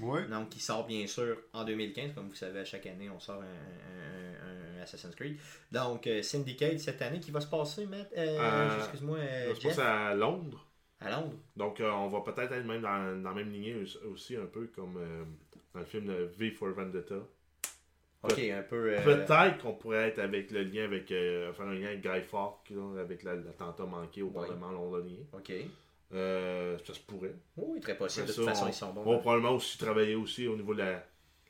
Ouais. 0.00 0.26
Donc, 0.28 0.48
qui 0.50 0.60
sort 0.60 0.86
bien 0.86 1.06
sûr 1.06 1.36
en 1.52 1.64
2015. 1.64 2.12
Comme 2.14 2.28
vous 2.28 2.34
savez, 2.34 2.60
à 2.60 2.64
chaque 2.64 2.86
année, 2.86 3.10
on 3.10 3.20
sort 3.20 3.42
un, 3.42 3.44
un- 3.46 4.78
un 4.78 4.82
Assassin's 4.82 5.14
Creed. 5.14 5.36
Donc, 5.70 6.06
euh, 6.06 6.22
Syndicate 6.22 6.78
cette 6.78 7.02
année 7.02 7.20
qui 7.20 7.30
va 7.30 7.40
se 7.40 7.46
passer, 7.48 7.86
Matt, 7.86 8.10
euh, 8.16 8.38
excuse-moi, 8.78 9.18
va 9.18 9.54
se 9.54 9.60
passer 9.68 9.80
à 9.82 10.14
Londres. 10.14 10.66
à 11.00 11.10
Londres. 11.10 11.36
Donc, 11.56 11.80
on 11.84 12.08
va 12.08 12.20
peut-être 12.20 12.52
être 12.52 12.64
même 12.64 12.82
dans, 12.82 13.20
dans 13.22 13.30
la 13.30 13.34
même 13.34 13.52
lignée 13.52 13.74
aussi- 14.10 14.36
un 14.36 14.46
peu 14.46 14.68
comme 14.68 14.94
dans 15.74 15.80
le 15.80 15.86
film 15.86 16.06
de 16.06 16.30
V 16.38 16.50
for 16.52 16.68
Vendetta. 16.70 17.16
Ok, 18.22 18.38
un 18.38 18.62
peu. 18.62 18.94
euh, 18.94 19.02
Peut-être 19.02 19.58
qu'on 19.58 19.72
pourrait 19.72 20.08
être 20.08 20.20
avec 20.20 20.50
le 20.52 20.62
lien 20.62 20.84
avec. 20.84 21.10
euh, 21.10 21.52
faire 21.52 21.66
un 21.66 21.74
lien 21.74 21.88
avec 21.88 22.02
Guy 22.02 22.20
Fawkes, 22.22 22.70
là, 22.70 23.00
avec 23.00 23.22
la- 23.24 23.34
l'attentat 23.34 23.84
manqué 23.84 24.22
au 24.22 24.26
Ouais. 24.28 24.46
Parlement 24.46 24.70
londonien. 24.70 25.18
Ok. 25.32 25.52
Euh, 26.14 26.76
ça 26.84 26.94
se 26.94 27.00
pourrait. 27.00 27.34
Oui, 27.56 27.80
très 27.80 27.96
possible. 27.96 28.26
De 28.26 28.32
toute 28.32 28.44
ça, 28.44 28.50
façon, 28.50 28.66
on- 28.66 28.68
ils 28.68 28.74
sont 28.74 28.92
bons. 28.92 29.02
On 29.06 29.12
va 29.12 29.18
probablement 29.18 29.52
aussi 29.56 29.78
travailler 29.78 30.14
aussi 30.14 30.46
au 30.46 30.54
niveau 30.56 30.74
de 30.74 30.80
la, 30.80 30.92
de 30.96 31.00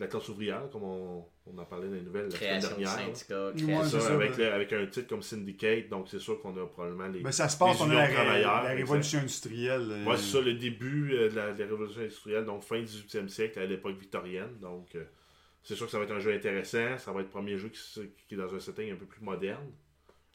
la 0.00 0.06
classe 0.06 0.28
ouvrière, 0.28 0.62
comme 0.70 0.84
on, 0.84 1.24
on 1.46 1.58
en 1.58 1.64
parlait 1.64 1.88
dans 1.88 1.94
les 1.94 2.00
nouvelles 2.00 2.26
la 2.26 2.30
semaine 2.30 2.48
Création 2.60 2.70
de 2.70 2.74
dernière. 2.76 2.94
création 2.94 3.52
C'est 3.56 3.90
c'est 3.90 4.00
ça, 4.00 4.00
ça, 4.08 4.14
avec, 4.14 4.36
le- 4.38 4.52
avec 4.52 4.72
un 4.72 4.86
titre 4.86 5.08
comme 5.08 5.20
Syndicate, 5.22 5.88
donc 5.88 6.08
c'est 6.08 6.20
sûr 6.20 6.40
qu'on 6.40 6.56
a 6.56 6.64
probablement 6.66 7.08
les. 7.08 7.20
Ben, 7.20 7.32
ça 7.32 7.48
se 7.48 7.58
passe 7.58 7.76
pendant 7.76 7.92
la, 7.94 8.08
de 8.08 8.14
la 8.14 8.38
exact. 8.38 8.76
révolution 8.76 9.18
industrielle. 9.18 9.88
euh, 9.90 10.04
Ouais, 10.06 10.16
c'est 10.16 10.38
ça, 10.38 10.40
le 10.40 10.54
début 10.54 11.10
de, 11.10 11.34
la, 11.36 11.52
de 11.52 11.58
la 11.62 11.66
révolution 11.68 12.00
industrielle, 12.00 12.44
donc 12.44 12.62
fin 12.62 12.80
18e 12.80 13.28
siècle, 13.28 13.58
à 13.58 13.66
l'époque 13.66 13.98
victorienne. 13.98 14.56
Donc, 14.60 14.94
euh, 14.94 15.04
c'est 15.62 15.74
sûr 15.74 15.86
que 15.86 15.92
ça 15.92 15.98
va 15.98 16.04
être 16.04 16.12
un 16.12 16.20
jeu 16.20 16.32
intéressant. 16.32 16.98
Ça 16.98 17.12
va 17.12 17.20
être 17.20 17.26
le 17.26 17.30
premier 17.32 17.56
jeu 17.58 17.68
qui, 17.68 17.80
qui 18.28 18.34
est 18.34 18.38
dans 18.38 18.54
un 18.54 18.60
setting 18.60 18.92
un 18.92 18.96
peu 18.96 19.06
plus 19.06 19.22
moderne. 19.22 19.70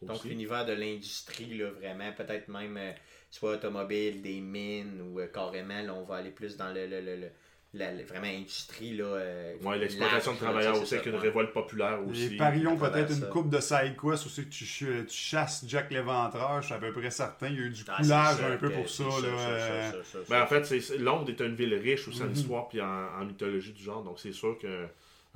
Donc, 0.04 0.24
l'univers 0.26 0.64
de 0.66 0.74
l'industrie, 0.74 1.58
là, 1.58 1.72
vraiment, 1.72 2.12
peut-être 2.14 2.50
même 2.50 2.78
euh, 2.78 2.92
soit 3.32 3.54
automobile, 3.54 4.22
des 4.22 4.40
mines, 4.42 5.02
ou 5.02 5.20
euh, 5.20 5.26
carrément, 5.28 5.82
là, 5.82 5.94
on 5.96 6.04
va 6.04 6.18
aller 6.18 6.30
plus 6.30 6.56
dans 6.56 6.72
le, 6.72 6.86
le- 6.86 7.02
le- 7.02 7.16
le- 7.16 7.32
la, 7.74 7.92
la- 7.92 8.04
vraiment 8.04 8.28
industrie, 8.28 8.96
là. 8.96 9.06
euh, 9.06 9.56
Ouais, 9.64 9.78
l'exploitation 9.80 10.34
de 10.34 10.38
travailleurs 10.38 10.80
aussi, 10.80 10.94
avec 10.94 11.08
une 11.08 11.14
ouais. 11.16 11.20
révolte 11.20 11.52
populaire 11.52 12.00
aussi. 12.08 12.36
Et 12.36 12.38
parions 12.38 12.78
peut-être 12.78 13.12
une 13.12 13.28
coupe 13.28 13.50
de 13.50 13.60
side 13.60 13.96
quest 14.00 14.26
aussi 14.28 14.46
que 14.46 14.50
tu, 14.50 14.66
ch- 14.68 15.06
tu 15.08 15.18
chasses 15.18 15.66
Jack 15.68 15.90
l'Éventreur, 15.92 16.62
je 16.62 16.68
suis 16.68 16.76
à 16.76 16.78
peu 16.78 16.94
près 16.94 17.10
certain. 17.10 17.48
Il 17.48 17.56
y 17.56 17.58
a 17.58 17.62
eu 17.64 17.70
du 17.72 17.84
Ah, 17.88 17.98
coulage 18.02 18.42
un 18.44 18.58
peu 18.58 18.70
que 18.70 18.76
pour 18.76 18.90
ça. 18.90 19.04
là, 19.04 19.10
euh, 19.26 19.92
Ben, 20.30 20.44
en 20.44 20.48
fait, 20.48 20.98
Londres 21.00 21.30
est 21.32 21.42
une 21.42 21.56
ville 21.56 21.74
riche 21.74 22.08
aussi 22.08 22.22
en 22.22 22.26
Mhm. 22.28 22.34
histoire 22.34 22.68
puis 22.70 22.80
en, 22.82 22.86
en 23.20 23.26
mythologie 23.26 23.74
du 23.74 23.84
genre. 23.84 24.04
Donc, 24.04 24.20
c'est 24.20 24.32
sûr 24.32 24.58
qu'un 24.60 24.88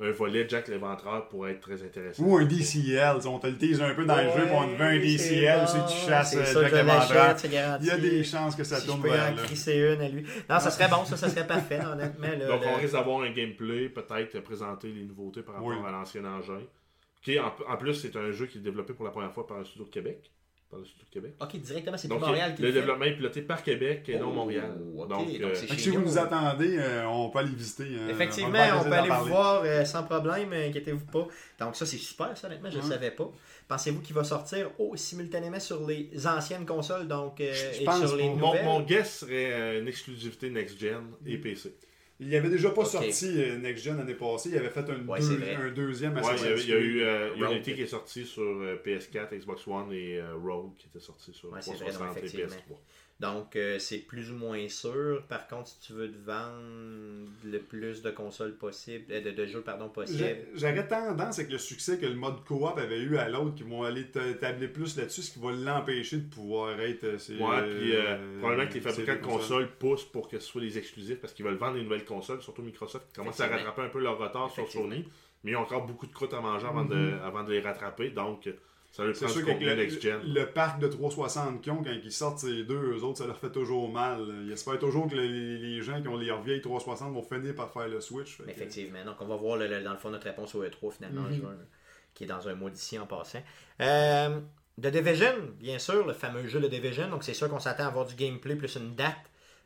un 0.01 0.11
volet 0.11 0.45
Jack 0.49 0.67
l'Éventreur 0.67 1.27
pourrait 1.29 1.51
être 1.51 1.61
très 1.61 1.83
intéressant. 1.83 2.23
Ou 2.23 2.37
un 2.37 2.45
DCL, 2.45 3.17
on 3.27 3.37
te 3.39 3.47
le 3.47 3.57
tease 3.57 3.81
un 3.81 3.93
peu 3.93 4.03
dans 4.05 4.17
le 4.17 4.23
jeu, 4.31 4.45
puis 4.45 4.51
on 4.55 4.67
te 4.67 4.75
veut 4.75 4.85
un 4.85 4.97
DCL, 4.99 5.67
si 5.67 5.77
tu 5.93 6.05
chasses 6.07 6.35
euh, 6.35 6.43
ça, 6.43 6.61
Jack 6.63 6.71
l'Éventreur. 6.73 7.35
Il 7.81 7.85
y 7.87 7.91
a 7.91 7.97
des 7.97 8.23
chances 8.23 8.55
que 8.55 8.63
ça 8.63 8.77
si 8.79 8.87
tourne 8.87 8.99
je 9.03 9.07
peux 9.07 9.13
vers 9.13 9.31
en 9.31 9.35
là. 9.35 9.41
crisser 9.43 9.75
une 9.77 10.01
à 10.01 10.09
lui. 10.09 10.23
Non, 10.49 10.59
ça 10.59 10.71
serait 10.71 10.87
bon, 10.89 11.05
ça, 11.05 11.17
ça 11.17 11.29
serait 11.29 11.45
parfait, 11.47 11.79
honnêtement. 11.85 12.27
là, 12.27 12.47
Donc, 12.47 12.61
on 12.65 12.75
risque 12.77 12.93
d'avoir 12.93 13.21
un 13.21 13.31
gameplay, 13.31 13.89
peut-être 13.89 14.39
présenter 14.41 14.87
les 14.91 15.03
nouveautés 15.03 15.41
par 15.43 15.55
rapport 15.55 15.69
Oui. 15.69 15.75
à 15.87 15.91
l'ancien 15.91 16.25
engin. 16.25 16.61
Qui, 17.23 17.39
en, 17.39 17.53
en 17.67 17.77
plus, 17.77 17.93
c'est 17.93 18.15
un 18.15 18.31
jeu 18.31 18.47
qui 18.47 18.57
est 18.57 18.61
développé 18.61 18.93
pour 18.93 19.05
la 19.05 19.11
première 19.11 19.31
fois 19.31 19.45
par 19.45 19.57
un 19.57 19.63
studio 19.63 19.85
de 19.85 19.91
Québec. 19.91 20.31
Par 20.71 20.79
le 20.79 20.85
Québec. 21.11 21.33
Ok, 21.41 21.57
directement, 21.57 21.97
c'est 21.97 22.07
Donc, 22.07 22.21
Montréal 22.21 22.55
qui 22.55 22.61
le 22.61 22.67
le 22.69 22.73
fait. 22.73 22.79
développement 22.79 23.03
est 23.05 23.15
piloté 23.15 23.41
par 23.41 23.61
Québec 23.61 24.05
et 24.07 24.17
non 24.17 24.27
Oh, 24.29 24.33
Montréal. 24.33 24.71
ok, 24.97 25.07
Donc, 25.09 25.09
donc 25.09 25.41
euh, 25.41 25.51
c'est 25.53 25.67
Fait 25.67 25.67
que 25.67 25.73
chez 25.75 25.89
si 25.91 25.97
vous 25.97 26.01
nous. 26.01 26.17
attendez, 26.17 26.77
euh, 26.79 27.05
on 27.07 27.29
peut 27.29 27.39
aller 27.39 27.49
visiter. 27.53 27.83
euh, 27.89 28.09
Effectivement, 28.09 28.51
va 28.51 28.79
on 28.79 28.83
peut 28.85 28.91
aller 28.93 29.01
vous 29.03 29.07
parler. 29.09 29.29
voir 29.31 29.61
euh, 29.65 29.83
sans 29.83 30.03
problème, 30.03 30.53
euh, 30.53 30.69
inquiétez-vous 30.69 31.05
pas. 31.07 31.27
Donc 31.59 31.75
ça, 31.75 31.85
c'est 31.85 31.97
super, 31.97 32.37
ça, 32.37 32.47
honnêtement, 32.47 32.69
je 32.71 32.77
ne 32.77 32.83
Ouais. 32.83 32.87
savais 32.89 33.11
pas. 33.11 33.29
Pensez-vous 33.67 33.99
qu'il 34.01 34.15
va 34.15 34.23
sortir 34.23 34.71
oh, 34.79 34.95
simultanément 34.95 35.59
sur 35.59 35.85
les 35.85 36.09
anciennes 36.25 36.65
consoles, 36.65 37.07
donc 37.07 37.41
euh, 37.41 37.51
Je- 37.53 37.77
je 37.77 37.81
et 37.81 37.85
pense 37.85 38.05
sur 38.05 38.15
les 38.15 38.29
mon, 38.29 38.37
nouvelles? 38.37 38.63
mon 38.65 38.79
guess 38.81 39.19
serait 39.19 39.51
euh, 39.53 39.81
une 39.81 39.87
exclusivité 39.89 40.49
next-gen 40.49 41.03
et 41.25 41.37
PC. 41.37 41.73
Il 42.21 42.27
n'y 42.27 42.35
avait 42.35 42.49
déjà 42.49 42.69
pas 42.69 42.85
sorti 42.85 43.25
euh, 43.41 43.57
Next 43.57 43.83
Gen 43.83 43.97
l'année 43.97 44.13
passée. 44.13 44.49
Il 44.51 44.57
avait 44.57 44.69
fait 44.69 44.87
un, 44.89 45.05
Ouais, 45.07 45.19
deux- 45.19 45.25
c'est 45.25 45.35
vrai. 45.37 45.55
un 45.55 45.71
deuxième 45.71 46.13
Ouais, 46.15 46.21
il 46.37 46.43
y 46.43 46.47
a, 46.47 46.55
il 46.55 46.69
y 46.69 46.73
a 46.73 46.77
eu 46.77 47.01
euh, 47.01 47.29
Rogue. 47.33 47.51
Unity 47.55 47.73
qui 47.73 47.81
est 47.81 47.87
sorti 47.87 48.25
sur 48.25 48.43
euh, 48.43 48.79
PS4, 48.85 49.35
Xbox 49.39 49.67
One 49.67 49.91
et 49.91 50.19
euh, 50.19 50.35
Rogue 50.35 50.75
qui 50.77 50.87
était 50.87 50.99
sorti 50.99 51.33
sur 51.33 51.51
Ouais, 51.51 51.59
c'est 51.61 51.71
vrai, 51.71 51.85
360 51.91 52.07
non, 52.07 52.13
et 52.15 52.17
effectivement. 52.19 52.75
PS3. 52.75 52.77
Donc, 53.21 53.55
euh, 53.55 53.77
c'est 53.77 53.99
plus 53.99 54.31
ou 54.31 54.35
moins 54.35 54.67
sûr. 54.67 55.23
Par 55.29 55.47
contre, 55.47 55.67
si 55.69 55.79
tu 55.79 55.93
veux 55.93 56.11
te 56.11 56.17
vendre 56.25 57.29
le 57.45 57.59
plus 57.59 58.01
de 58.01 58.09
consoles 58.09 58.55
possible, 58.55 59.05
euh, 59.11 59.21
de, 59.21 59.29
de 59.31 59.45
jeux 59.45 59.61
pardon, 59.61 59.89
possible, 59.89 60.17
J'ai- 60.19 60.45
J'aurais 60.55 60.87
tendance 60.87 61.37
avec 61.39 61.51
le 61.51 61.57
succès 61.59 61.99
que 61.99 62.05
le 62.07 62.15
mode 62.15 62.43
coop 62.45 62.63
avait 62.77 62.99
eu 62.99 63.17
à 63.17 63.29
l'autre 63.29 63.53
qui 63.55 63.63
vont 63.63 63.83
aller 63.83 64.07
te- 64.07 64.33
tabler 64.33 64.67
plus 64.67 64.97
là-dessus, 64.97 65.21
ce 65.21 65.31
qui 65.33 65.39
va 65.39 65.51
l'empêcher 65.51 66.17
de 66.17 66.27
pouvoir 66.33 66.79
être. 66.81 67.03
euh, 67.03 67.17
Ouais, 67.39 67.77
puis 67.79 67.95
euh, 67.95 68.01
euh, 68.07 68.39
probablement 68.39 68.67
que 68.69 68.73
les 68.73 68.81
fabricants 68.81 69.13
de 69.13 69.17
consoles. 69.19 69.39
consoles 69.39 69.67
poussent 69.77 70.05
pour 70.05 70.27
que 70.27 70.39
ce 70.39 70.45
soit 70.47 70.61
des 70.61 70.77
exclusifs 70.77 71.19
parce 71.21 71.33
qu'ils 71.33 71.45
veulent 71.45 71.55
vendre 71.55 71.75
des 71.75 71.83
nouvelles 71.83 72.05
consoles, 72.05 72.41
surtout 72.41 72.63
Microsoft 72.63 73.05
qui 73.09 73.13
commence 73.13 73.39
à 73.39 73.47
rattraper 73.47 73.81
un 73.83 73.89
peu 73.89 73.99
leur 74.01 74.17
retard 74.17 74.49
sur. 74.49 74.67
Sony, 74.69 75.05
mais 75.43 75.51
ils 75.51 75.55
ont 75.55 75.61
encore 75.61 75.85
beaucoup 75.85 76.07
de 76.07 76.13
croûtes 76.13 76.33
à 76.33 76.41
manger 76.41 76.65
avant, 76.67 76.85
de, 76.85 77.13
avant 77.23 77.43
de 77.43 77.51
les 77.51 77.59
rattraper, 77.61 78.09
donc 78.09 78.47
ça 78.91 79.03
leur 79.05 79.15
C'est 79.15 79.27
sûr 79.29 79.45
contenu 79.45 79.65
le, 79.65 80.33
le 80.33 80.45
parc 80.47 80.79
de 80.79 80.87
360 80.87 81.61
qu'ils 81.61 81.71
ont, 81.71 81.83
quand 81.83 81.91
ils 81.91 82.11
sortent 82.11 82.39
ces 82.39 82.63
deux, 82.65 82.75
eux 82.97 83.03
autres, 83.03 83.19
ça 83.19 83.27
leur 83.27 83.37
fait 83.37 83.51
toujours 83.51 83.89
mal. 83.91 84.19
Ils 84.45 84.51
espèrent 84.51 84.79
toujours 84.79 85.07
que 85.09 85.15
les, 85.15 85.57
les 85.57 85.81
gens 85.81 86.01
qui 86.01 86.07
ont 86.09 86.17
les 86.17 86.31
vieilles 86.43 86.61
360 86.61 87.13
vont 87.13 87.23
finir 87.23 87.55
par 87.55 87.71
faire 87.71 87.87
le 87.87 88.01
switch. 88.01 88.37
fait 88.37 88.43
que- 88.43 88.49
effectivement. 88.51 89.03
Donc, 89.05 89.15
on 89.21 89.25
va 89.25 89.35
voir 89.37 89.57
le- 89.57 89.67
le- 89.67 89.81
dans 89.81 89.93
le 89.93 89.97
fond 89.97 90.09
notre 90.09 90.25
réponse 90.27 90.53
au 90.55 90.63
E3 90.63 90.91
finalement 90.91 91.21
en 91.21 91.29
Mhm. 91.29 91.57
qui 92.13 92.25
est 92.25 92.27
dans 92.27 92.45
un 92.47 92.53
mois 92.55 92.69
d'ici 92.69 92.99
en 92.99 93.05
passant. 93.05 93.41
Euh, 93.79 94.39
The 94.81 94.87
Division, 94.87 95.33
bien 95.59 95.79
sûr, 95.79 96.05
le 96.05 96.13
fameux 96.13 96.45
jeu 96.47 96.59
de 96.59 96.67
Division. 96.67 97.09
Donc, 97.09 97.23
c'est 97.23 97.33
sûr 97.33 97.47
qu'on 97.49 97.59
s'attend 97.59 97.83
à 97.83 97.87
avoir 97.87 98.05
du 98.05 98.15
gameplay 98.15 98.55
plus 98.55 98.75
une 98.75 98.95
date 98.95 99.15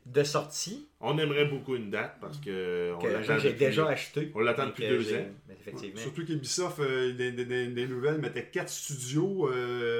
de 0.06 0.22
sortie 0.22 0.88
On 1.00 1.18
aimerait 1.18 1.46
beaucoup 1.46 1.74
une 1.76 1.90
date 1.90 2.16
parce 2.20 2.38
que 2.38 2.92
on 2.94 2.98
que 2.98 3.08
l'attend 3.08 3.38
j'ai 3.38 3.50
depuis- 3.52 3.66
déjà 3.66 3.88
acheté. 3.88 4.30
on 4.34 4.40
l'attend 4.40 4.66
depuis 4.66 4.88
deux 4.88 5.12
ans. 5.14 5.26
ben, 5.48 5.56
effectivement. 5.60 6.00
Surtout 6.00 6.24
qu'Ubisoft, 6.24 6.78
euh, 6.78 7.12
des, 7.12 7.32
des- 7.32 7.44
des- 7.44 7.66
des 7.66 7.86
nouvelles, 7.88 8.18
mettait 8.18 8.44
4 8.46 8.68
studios 8.68 9.48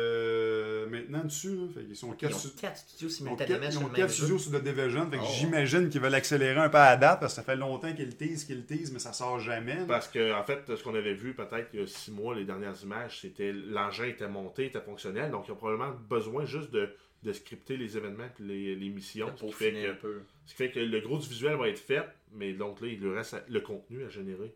euh, 0.00 0.86
maintenant 0.88 1.24
dessus. 1.24 1.54
là. 1.56 1.62
Fait 1.74 1.84
qu'ils 1.84 1.96
sont 1.96 2.12
Ils 2.12 2.16
4 2.16 2.36
ont 2.36 2.50
quatre 2.60 2.76
studios 2.78 3.08
Ils 3.08 3.12
simultanément 3.12 3.60
quatre, 3.60 3.72
ils 3.72 3.78
ont 3.78 3.88
le 3.88 3.94
quatre 3.94 4.10
studios 4.10 4.38
sur 4.38 4.52
The 4.52 4.62
Division. 4.62 5.10
Oh. 5.12 5.16
j'imagine 5.38 5.88
qu'ils 5.88 6.00
veulent 6.00 6.14
accélérer 6.14 6.60
un 6.60 6.68
peu 6.68 6.78
à 6.78 6.90
la 6.90 6.96
date 6.96 7.20
parce 7.20 7.32
que 7.34 7.36
ça 7.36 7.42
fait 7.42 7.56
longtemps 7.56 7.92
qu'ils 7.92 8.06
le 8.06 8.12
teasent, 8.12 8.44
qu'ils 8.44 8.58
le 8.58 8.64
teasent, 8.64 8.92
mais 8.92 8.98
ça 8.98 9.12
sort 9.12 9.40
jamais. 9.40 9.78
Parce 9.88 10.08
que, 10.08 10.32
en 10.32 10.44
fait, 10.44 10.60
ce 10.76 10.82
qu'on 10.82 10.94
avait 10.94 11.14
vu 11.14 11.34
peut-être 11.34 11.68
il 11.74 11.80
y 11.80 11.82
a 11.82 11.86
six 11.86 12.10
mois, 12.12 12.34
les 12.34 12.44
dernières 12.44 12.80
images, 12.82 13.20
c'était 13.22 13.52
l'engin 13.52 14.04
était 14.06 14.28
monté, 14.28 14.66
était 14.66 14.80
fonctionnel, 14.80 15.30
donc 15.30 15.44
ils 15.48 15.52
ont 15.52 15.56
probablement 15.56 15.94
besoin 16.08 16.44
juste 16.44 16.70
de, 16.70 16.90
de 17.22 17.32
scripter 17.32 17.76
les 17.76 17.96
événements 17.96 18.24
et 18.38 18.42
les, 18.42 18.74
les 18.76 18.88
missions. 18.88 19.28
Ce 19.28 19.32
qui, 19.32 19.38
Pour 19.40 19.54
fait 19.54 19.86
un 19.88 19.94
que, 19.94 20.00
peu. 20.00 20.20
ce 20.44 20.52
qui 20.52 20.56
fait 20.58 20.70
que 20.70 20.78
le 20.80 21.00
gros 21.00 21.18
du 21.18 21.28
visuel 21.28 21.56
va 21.56 21.68
être 21.68 21.78
fait, 21.78 22.04
mais 22.32 22.52
donc 22.52 22.80
là, 22.80 22.88
il 22.88 23.00
lui 23.00 23.10
reste 23.14 23.34
à- 23.34 23.44
le 23.48 23.60
contenu 23.60 24.04
à 24.04 24.08
générer. 24.08 24.54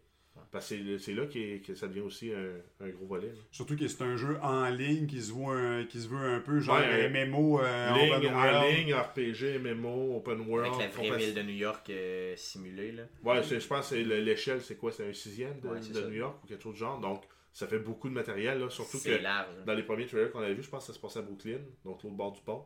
Parce 0.52 0.70
que 0.70 0.98
c'est- 0.98 1.12
là 1.14 1.26
que 1.26 1.74
ça 1.74 1.86
devient 1.86 2.00
aussi 2.00 2.32
un, 2.32 2.84
un 2.84 2.88
gros 2.88 3.04
volet. 3.06 3.26
là. 3.28 3.34
Surtout 3.52 3.76
que 3.76 3.86
c'est 3.86 4.02
un 4.02 4.16
jeu 4.16 4.36
en 4.42 4.68
ligne 4.70 5.06
qui 5.06 5.20
se, 5.20 5.32
voit 5.32 5.54
un, 5.54 5.84
qui 5.84 6.00
se 6.00 6.08
veut 6.08 6.16
un 6.16 6.40
peu 6.40 6.58
genre 6.60 6.78
Ouais, 6.78 6.86
un 7.06 7.08
MMO 7.10 7.60
euh, 7.60 7.92
Ligne, 7.94 8.12
open 8.14 8.34
en 8.34 8.62
ligne, 8.68 8.94
RPG, 8.94 9.58
MMO, 9.58 10.16
Open 10.16 10.40
World. 10.40 10.74
Avec 10.80 10.96
la 10.96 11.08
vraie 11.10 11.18
ville 11.18 11.34
de 11.34 11.42
New 11.42 11.54
York 11.56 11.88
euh, 11.90 12.34
simulée. 12.36 12.92
Là. 12.92 13.02
Ouais, 13.22 13.42
je 13.42 13.66
pense 13.66 13.90
que 13.90 13.96
l'échelle, 13.96 14.60
c'est 14.62 14.76
quoi? 14.76 14.90
C'est 14.92 15.08
un 15.08 15.12
sixième 15.12 15.60
de, 15.60 15.68
Ouais. 15.68 15.80
New 16.08 16.14
York 16.16 16.38
ou 16.42 16.46
quelque 16.46 16.62
chose 16.62 16.74
du 16.74 16.80
genre. 16.80 16.98
Donc, 17.00 17.22
ça 17.52 17.66
fait 17.66 17.78
beaucoup 17.80 18.08
de 18.08 18.14
matériel. 18.14 18.58
Là, 18.60 18.70
surtout 18.70 18.98
C'est 18.98 19.18
que 19.18 19.22
large. 19.22 19.48
dans 19.66 19.74
les 19.74 19.82
premiers 19.82 20.06
trailers 20.06 20.30
qu'on 20.32 20.40
avait 20.40 20.54
vus, 20.54 20.62
je 20.62 20.68
pense 20.70 20.86
que 20.86 20.92
ça 20.92 20.96
se 20.96 21.00
passait 21.02 21.18
à 21.18 21.22
Brooklyn, 21.22 21.58
donc 21.84 22.02
l'autre 22.02 22.14
bord 22.16 22.32
du 22.32 22.40
pont. 22.40 22.64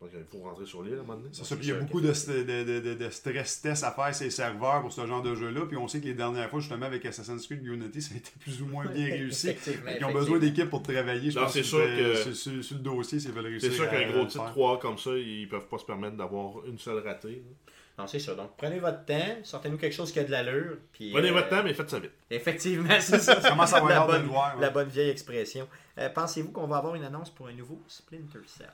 Donc, 0.00 0.10
il 0.14 0.22
faut 0.30 0.38
rentrer 0.44 0.64
sur 0.64 0.84
l'île 0.84 0.94
à 0.94 0.98
un 0.98 1.00
moment 1.00 1.16
donné. 1.16 1.30
C'est 1.32 1.40
ça, 1.42 1.44
c'est 1.48 1.56
puis 1.56 1.66
il 1.66 1.70
y 1.70 1.72
a 1.72 1.80
beaucoup 1.80 2.00
de, 2.00 2.12
st- 2.12 2.44
de, 2.44 2.62
de, 2.62 2.78
de- 2.78 2.94
de 2.94 3.10
stress 3.10 3.60
tests 3.62 3.82
à 3.82 3.90
faire 3.90 4.14
ces 4.14 4.30
serveurs 4.30 4.80
pour 4.82 4.92
ce 4.92 5.04
genre 5.04 5.22
de 5.22 5.34
jeu-là. 5.34 5.62
Puis 5.66 5.76
on 5.76 5.88
sait 5.88 5.98
que 6.00 6.04
les 6.04 6.14
dernières 6.14 6.48
fois, 6.48 6.60
justement, 6.60 6.86
avec 6.86 7.04
Assassin's 7.04 7.44
Creed 7.44 7.64
Unity, 7.66 8.00
ça 8.02 8.14
a 8.14 8.18
été 8.18 8.30
plus 8.38 8.62
ou 8.62 8.66
moins 8.66 8.86
bien 8.86 9.06
réussi. 9.06 9.50
Ils 9.98 10.04
ont 10.04 10.12
besoin 10.12 10.38
d'équipes 10.38 10.70
pour 10.70 10.84
travailler. 10.84 11.32
Je 11.32 11.36
Non, 11.40 11.46
pense 11.46 11.52
c'est 11.54 11.62
que 11.62 11.66
sûr 11.66 11.80
que- 11.84 12.14
sur, 12.14 12.36
sur- 12.36 12.62
sur 12.64 12.76
le 12.76 12.82
dossier, 12.82 13.18
s'ils 13.18 13.32
veulent 13.32 13.46
réussir. 13.46 13.70
C'est 13.72 13.76
sûr 13.76 13.90
qu'un 13.90 14.08
gros 14.08 14.20
le 14.20 14.26
titre 14.28 14.44
faire. 14.44 14.52
3 14.52 14.78
comme 14.78 14.98
ça, 14.98 15.16
ils 15.16 15.48
peuvent 15.48 15.66
pas 15.66 15.78
se 15.78 15.84
permettre 15.84 16.16
d'avoir 16.16 16.64
une 16.66 16.78
seule 16.78 16.98
ratée. 17.04 17.42
là. 17.44 17.72
Non, 17.98 18.06
c'est 18.06 18.20
ça. 18.20 18.34
Donc, 18.36 18.56
prenez 18.56 18.78
votre 18.78 19.04
temps, 19.04 19.36
sortez-nous 19.42 19.76
quelque 19.76 19.92
chose 19.94 20.12
qui 20.12 20.20
a 20.20 20.24
de 20.24 20.30
l'allure. 20.30 20.76
puis, 20.92 21.10
Prenez 21.10 21.30
euh, 21.30 21.32
votre 21.32 21.48
temps, 21.48 21.62
mais 21.64 21.74
faites 21.74 21.90
ça 21.90 21.98
vite. 21.98 22.12
Effectivement, 22.30 23.00
c'est 23.00 23.18
ça. 23.18 23.40
Ça 23.40 23.50
commence 23.50 23.72
à 23.72 23.78
avoir 23.78 23.90
la, 23.90 24.00
de 24.18 24.22
bonne, 24.22 24.30
voir. 24.30 24.54
ouais. 24.54 24.60
la 24.62 24.70
bonne 24.70 24.88
vieille 24.88 25.10
expression. 25.10 25.68
Euh, 25.98 26.08
Pensez-vous 26.08 26.52
qu'on 26.52 26.66
va 26.68 26.76
avoir 26.76 26.94
une 26.94 27.02
annonce 27.04 27.30
pour 27.30 27.48
un 27.48 27.52
nouveau 27.54 27.82
Splinter 27.88 28.38
Cell? 28.46 28.70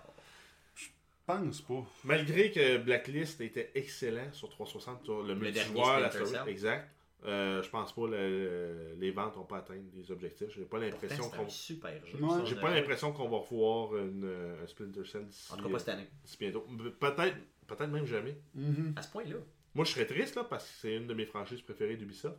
Je 0.75 0.87
pense 1.27 1.63
pas. 1.63 1.83
Malgré 2.05 2.51
que 2.51 2.77
Blacklist 2.77 3.41
était 3.41 3.71
excellent 3.75 4.31
sur 4.33 4.51
360, 4.51 5.05
sur 5.05 5.23
le, 5.23 5.35
dernier 5.35 5.53
multijoueur, 5.53 6.01
la 6.01 6.11
Splinter 6.11 6.27
story, 6.29 6.45
Cell. 6.45 6.53
exact. 6.53 6.91
Euh, 7.27 7.63
je 7.63 7.71
pense 7.71 7.95
pas 7.95 8.07
le- 8.07 8.95
les 8.99 9.11
ventes 9.11 9.35
n'ont 9.37 9.45
pas 9.45 9.57
atteint 9.57 9.73
les 9.97 10.11
objectifs. 10.11 10.49
J'ai 10.55 10.67
pas 10.67 10.77
l'impression 10.79 11.17
Pourtant, 11.25 11.31
c'est 11.31 11.39
qu'on 11.39 11.47
un 11.47 11.49
super 11.49 12.07
jeu. 12.07 12.19
Ouais. 12.23 12.29
ça, 12.41 12.45
j'ai 12.45 12.59
on 12.59 12.61
pas 12.61 12.71
l'impression 12.75 13.13
qu'on 13.13 13.29
va 13.31 13.39
revoir 13.39 13.97
une, 13.97 14.31
un 14.63 14.67
Splinter 14.67 15.07
Cell 15.11 15.25
d'ici 15.25 15.51
En 15.51 15.57
tout 15.57 15.65
cas, 15.65 15.71
pas 15.71 15.79
cette 15.79 15.89
année. 15.89 16.09
d'ici 16.23 16.37
bientôt. 16.39 16.67
Peut-être 17.01 17.37
peut-être 17.67 17.91
même 17.91 18.07
jamais. 18.07 18.37
Mhm. 18.55 18.95
À 18.97 19.03
ce 19.03 19.11
point-là. 19.11 19.37
Moi, 19.75 19.85
je 19.85 19.91
serais 19.93 20.07
triste 20.07 20.37
là 20.37 20.45
parce 20.45 20.65
que 20.65 20.75
c'est 20.81 20.97
une 20.97 21.07
de 21.07 21.15
mes 21.15 21.27
franchises 21.27 21.61
préférées 21.63 21.97
d'Ubisoft. 21.97 22.39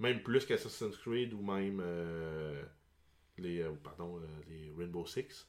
Même 0.00 0.22
plus 0.22 0.44
qu'Assassin's 0.44 0.96
Creed 0.98 1.32
ou 1.32 1.42
même 1.42 1.80
euh, 1.82 2.62
les 3.38 3.60
euh, 3.62 3.70
pardon 3.82 4.18
euh, 4.18 4.20
les 4.48 4.72
Rainbow 4.76 5.06
Six. 5.06 5.48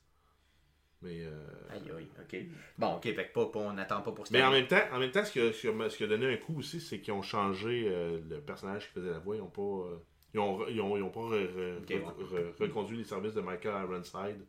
Mais 1.01 1.23
euh, 1.25 1.45
Aïe, 1.69 1.81
aïe, 1.97 2.07
ok. 2.19 2.37
Bon, 2.77 2.95
ok, 2.95 3.03
fait 3.03 3.27
que 3.27 3.33
pas, 3.33 3.45
pas- 3.47 3.59
on 3.59 3.73
n'attend 3.73 4.01
pas 4.01 4.11
pour 4.11 4.25
cette 4.25 4.33
mais 4.33 4.41
en 4.43 4.51
même 4.51 4.67
temps, 4.67 4.81
en 4.93 4.99
même 4.99 5.11
temps, 5.11 5.25
ce 5.25 5.31
qui 5.31 5.39
a, 5.39 5.51
ce 5.51 5.97
qui 5.97 6.07
donné 6.07 6.33
un 6.33 6.37
coup 6.37 6.57
aussi, 6.57 6.79
c'est 6.79 6.99
qu'ils 6.99 7.13
ont 7.13 7.21
changé 7.21 7.85
euh, 7.87 8.19
le 8.29 8.39
personnage 8.39 8.87
qui 8.87 8.93
faisait 8.93 9.11
la 9.11 9.19
voix. 9.19 9.35
Ils 9.35 9.41
ont 9.41 9.49
pas, 9.49 9.61
euh, 9.61 9.97
ils 10.33 10.39
ont, 10.39 10.67
ils 10.67 10.81
ont, 10.81 10.95
ils 10.97 11.03
ont 11.03 11.09
pas 11.09 11.19
re- 11.19 11.47
re- 11.47 11.77
Ok, 11.79 11.89
re- 11.89 12.33
re- 12.55 12.61
reconduit 12.61 12.97
les 12.97 13.03
services 13.03 13.33
de 13.33 13.41
Michael 13.41 13.83
Ironside 13.83 14.45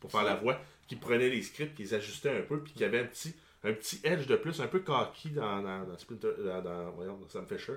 pour 0.00 0.10
faire 0.10 0.22
la 0.24 0.36
voix, 0.36 0.58
qui 0.88 0.96
prenait 0.96 1.28
les 1.28 1.42
scripts, 1.42 1.74
qui 1.76 1.82
les 1.82 1.94
ajustait 1.94 2.38
un 2.38 2.42
peu, 2.42 2.62
puis 2.62 2.72
qui 2.72 2.82
avait 2.84 3.00
un 3.00 3.04
petit, 3.06 3.34
un 3.64 3.72
petit 3.74 4.00
edge 4.04 4.26
de 4.26 4.36
plus, 4.36 4.60
un 4.60 4.66
peu 4.68 4.80
cocky 4.80 5.30
dans, 5.30 5.62
dans, 5.62 5.84
dans 5.84 5.98
Splinter, 5.98 6.28
dans, 6.44 6.62
dans- 6.62 6.90
voyons, 6.92 7.16
dans 7.18 7.28
Sam 7.28 7.46
Fisher, 7.46 7.74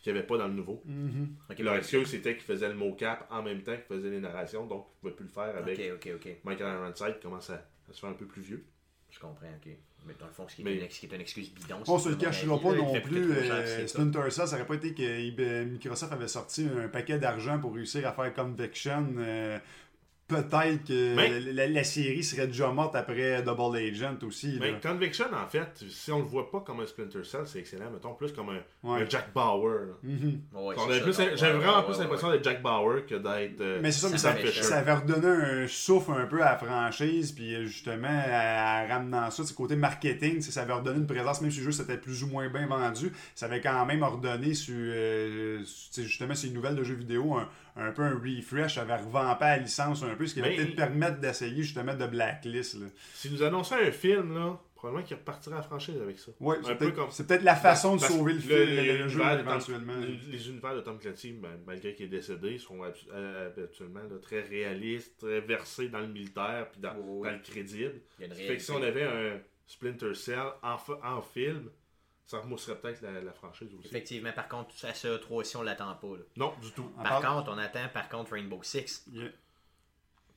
qu'il 0.00 0.12
n'y 0.12 0.18
avait 0.18 0.26
pas 0.26 0.38
dans 0.38 0.46
le 0.48 0.54
nouveau. 0.54 0.82
Mhm. 0.84 1.34
Ok, 1.50 1.58
Leur 1.60 1.76
excuse, 1.76 2.08
c'était 2.08 2.34
qu'il 2.34 2.44
faisait 2.44 2.68
le 2.68 2.74
mocap 2.74 3.26
en 3.30 3.42
même 3.42 3.62
temps 3.62 3.72
qu'il 3.74 3.96
faisait 3.96 4.10
les 4.10 4.20
narrations, 4.20 4.66
donc 4.66 4.86
il 4.86 5.06
ne 5.06 5.10
pouvait 5.10 5.14
plus 5.16 5.24
le 5.26 5.30
faire 5.32 5.56
avec 5.56 5.78
Ok, 5.78 6.06
ok, 6.06 6.12
ok. 6.16 6.36
Michael 6.44 6.74
Ironside 6.74 7.14
qui 7.16 7.22
commence 7.22 7.50
à, 7.50 7.54
à 7.54 7.92
se 7.92 8.00
faire 8.00 8.10
un 8.10 8.14
peu 8.14 8.26
plus 8.26 8.42
vieux. 8.42 8.64
Je 9.10 9.18
comprends, 9.18 9.46
ok. 9.46 9.72
Mais 10.06 10.12
dans 10.20 10.26
le 10.26 10.32
fond, 10.32 10.46
ce 10.46 10.56
qui 10.56 10.60
est, 10.60 10.64
Mais- 10.66 10.76
une, 10.76 10.90
ce 10.90 11.00
qui 11.00 11.06
est 11.06 11.14
une 11.14 11.20
excuse 11.22 11.50
bidon. 11.54 11.76
On 11.86 11.98
se 11.98 12.10
le 12.10 12.16
cachera 12.16 12.58
pas 12.60 12.74
non 12.74 13.00
plus. 13.00 13.32
euh. 13.32 13.86
Splinter 13.86 14.30
Cell, 14.30 14.46
ça 14.46 14.56
aurait 14.56 14.66
pas 14.66 14.74
été 14.74 14.92
que 14.92 15.64
Microsoft 15.64 16.12
avait 16.12 16.28
sorti 16.28 16.68
un 16.78 16.88
paquet 16.88 17.18
d'argent 17.18 17.58
pour 17.58 17.74
réussir 17.74 18.06
à 18.06 18.12
faire 18.12 18.34
Conviction. 18.34 19.14
euh, 19.16 19.58
Peut-être 20.26 20.84
que 20.88 21.14
Mais- 21.14 21.38
la, 21.52 21.66
la 21.68 21.84
série 21.84 22.24
serait 22.24 22.46
déjà 22.46 22.70
morte 22.72 22.96
après 22.96 23.42
Double 23.42 23.76
Agent 23.76 24.16
aussi. 24.26 24.56
Mais 24.58 24.72
là. 24.72 24.78
Conviction, 24.82 25.26
en 25.34 25.46
fait, 25.46 25.84
si 25.90 26.10
on 26.12 26.18
le 26.20 26.24
voit 26.24 26.50
pas 26.50 26.60
comme 26.60 26.80
un 26.80 26.86
Splinter 26.86 27.24
Cell, 27.24 27.42
c'est 27.44 27.58
excellent. 27.58 27.90
Mettons 27.92 28.14
plus 28.14 28.32
comme 28.32 28.48
un, 28.48 28.60
Ouais. 28.88 29.02
un 29.02 29.08
Jack 29.08 29.34
Bauer. 29.34 29.98
Ouais, 30.02 30.10
ouais, 30.52 30.74
vraiment 30.74 31.78
ouais, 31.78 31.84
plus 31.84 31.98
l'impression 31.98 32.28
ouais. 32.28 32.34
d'être 32.34 32.44
Jack 32.44 32.62
Bauer 32.62 33.04
que 33.06 33.16
d'être. 33.16 33.60
euh, 33.60 33.80
Mais 33.82 33.92
c'est 33.92 34.08
ça, 34.08 34.32
mais 34.32 34.50
Ça 34.62 34.78
avait 34.78 34.94
redonné 34.94 35.26
un 35.64 35.66
souffle 35.68 36.12
un 36.12 36.26
peu 36.26 36.40
à 36.42 36.52
la 36.52 36.56
franchise, 36.56 37.32
puis 37.32 37.54
euh, 37.54 37.66
justement, 37.66 38.08
à, 38.08 38.80
à 38.80 38.86
ramenant 38.86 39.30
ça, 39.30 39.42
du 39.44 39.52
côté 39.52 39.76
marketing, 39.76 40.40
ça 40.40 40.62
avait 40.62 40.72
redonné 40.72 41.00
une 41.00 41.06
présence, 41.06 41.42
même 41.42 41.50
si 41.50 41.58
le 41.58 41.64
jeu 41.66 41.72
c'était 41.72 41.98
plus 41.98 42.22
ou 42.24 42.28
moins 42.28 42.48
bien 42.48 42.66
vendu, 42.66 43.12
ça 43.34 43.44
avait 43.46 43.60
quand 43.60 43.84
même 43.84 44.02
redonné 44.02 44.54
sur, 44.54 44.74
euh, 44.74 45.60
sur, 45.64 46.02
justement, 46.04 46.34
ces 46.34 46.48
nouvelles 46.50 46.76
de 46.76 46.82
jeux 46.84 46.94
vidéo, 46.94 47.34
un, 47.34 47.46
un 47.76 47.90
peu 47.92 48.02
un 48.02 48.14
refresh, 48.18 48.78
avait 48.78 48.96
revampé 48.96 49.44
la 49.44 49.56
licence 49.58 50.02
un 50.02 50.14
peu, 50.14 50.26
ce 50.26 50.34
qui 50.34 50.40
va 50.40 50.48
peut-être 50.48 50.76
permettre 50.76 51.18
d'essayer 51.20 51.62
justement 51.62 51.94
de 51.94 52.06
Blacklist. 52.06 52.74
Là. 52.80 52.86
S'ils 53.14 53.32
nous 53.32 53.42
annonçaient 53.42 53.86
un 53.88 53.90
film, 53.90 54.34
là, 54.34 54.60
probablement 54.76 55.04
qu'ils 55.04 55.16
repartiraient 55.16 55.56
à 55.56 55.58
la 55.58 55.64
franchise 55.64 55.96
avec 56.00 56.18
ça. 56.18 56.30
Un 56.40 56.54
c'est 56.62 56.72
peu 56.72 56.76
peut-être 56.78 56.94
comme- 56.94 57.10
c'est 57.10 57.26
peut-être 57.26 57.42
la 57.42 57.56
façon 57.56 57.96
de 57.96 58.00
sauver 58.02 58.34
le, 58.34 58.38
film, 58.38 58.52
le, 58.58 58.64
les 58.64 58.98
le 58.98 59.08
jeu 59.08 59.18
univers 59.18 59.36
de 59.38 59.42
Tom- 59.42 59.48
éventuellement. 59.50 59.94
les, 59.96 60.18
les 60.36 60.48
univers 60.50 60.74
de 60.76 60.80
Tom 60.82 60.98
Clancy, 60.98 61.32
ben, 61.32 61.48
malgré 61.66 61.94
qu'il 61.94 62.06
est 62.06 62.08
décédé, 62.10 62.58
sont 62.58 62.78
euh, 63.12 63.48
habituellement 63.48 64.00
là, 64.00 64.18
très 64.22 64.42
réalistes, 64.42 65.18
très 65.18 65.40
versés 65.40 65.88
dans 65.88 66.00
le 66.00 66.08
militaire 66.08 66.68
puis 66.70 66.80
dans, 66.80 66.94
Oui, 66.96 67.02
oui. 67.06 67.28
dans 67.28 67.34
le 67.34 67.42
crédible. 67.42 68.00
Il 68.18 68.22
y 68.22 68.24
a 68.24 68.26
une 68.28 68.34
Ça 68.34 68.42
fait 68.46 68.56
que 68.56 68.62
si 68.62 68.70
on 68.70 68.82
avait 68.82 69.04
un 69.04 69.40
Splinter 69.66 70.14
Cell 70.14 70.38
en, 70.62 70.76
fa- 70.76 71.00
en 71.02 71.22
film, 71.22 71.70
ça 72.26 72.38
remousserait 72.38 72.76
peut-être 72.78 73.02
la, 73.02 73.20
la 73.20 73.32
franchise 73.32 73.68
aussi. 73.78 73.88
Effectivement, 73.88 74.32
par 74.32 74.48
contre, 74.48 74.74
à 74.84 74.94
ce 74.94 75.16
3 75.18 75.38
aussi, 75.38 75.56
on 75.56 75.62
l'attend 75.62 75.94
pas. 75.94 76.06
là. 76.16 76.22
Non, 76.36 76.54
du 76.62 76.70
tout. 76.72 76.84
Par 77.02 77.20
parle- 77.20 77.36
contre, 77.38 77.52
on 77.54 77.58
attend 77.58 77.88
par 77.92 78.08
contre 78.08 78.32
Rainbow 78.32 78.60
Six, 78.62 79.04
Yeah. 79.12 79.28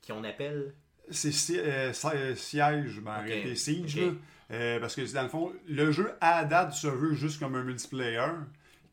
qui 0.02 0.12
on 0.12 0.22
appelle? 0.24 0.74
C'est 1.10 1.32
si- 1.32 1.58
euh, 1.58 1.92
si- 1.92 2.06
euh, 2.08 2.34
siège, 2.34 3.00
ben, 3.00 3.12
en 3.12 3.20
Ok. 3.20 3.26
réalité 3.26 3.54
siege, 3.56 3.96
là. 3.96 4.12
Euh, 4.50 4.80
parce 4.80 4.94
que 4.94 5.12
dans 5.12 5.22
le 5.22 5.28
fond, 5.28 5.52
le 5.66 5.90
jeu 5.90 6.12
à 6.20 6.44
date 6.44 6.72
se 6.72 6.86
veut 6.86 7.14
juste 7.14 7.38
comme 7.40 7.54
un 7.54 7.62
multiplayer, 7.64 8.26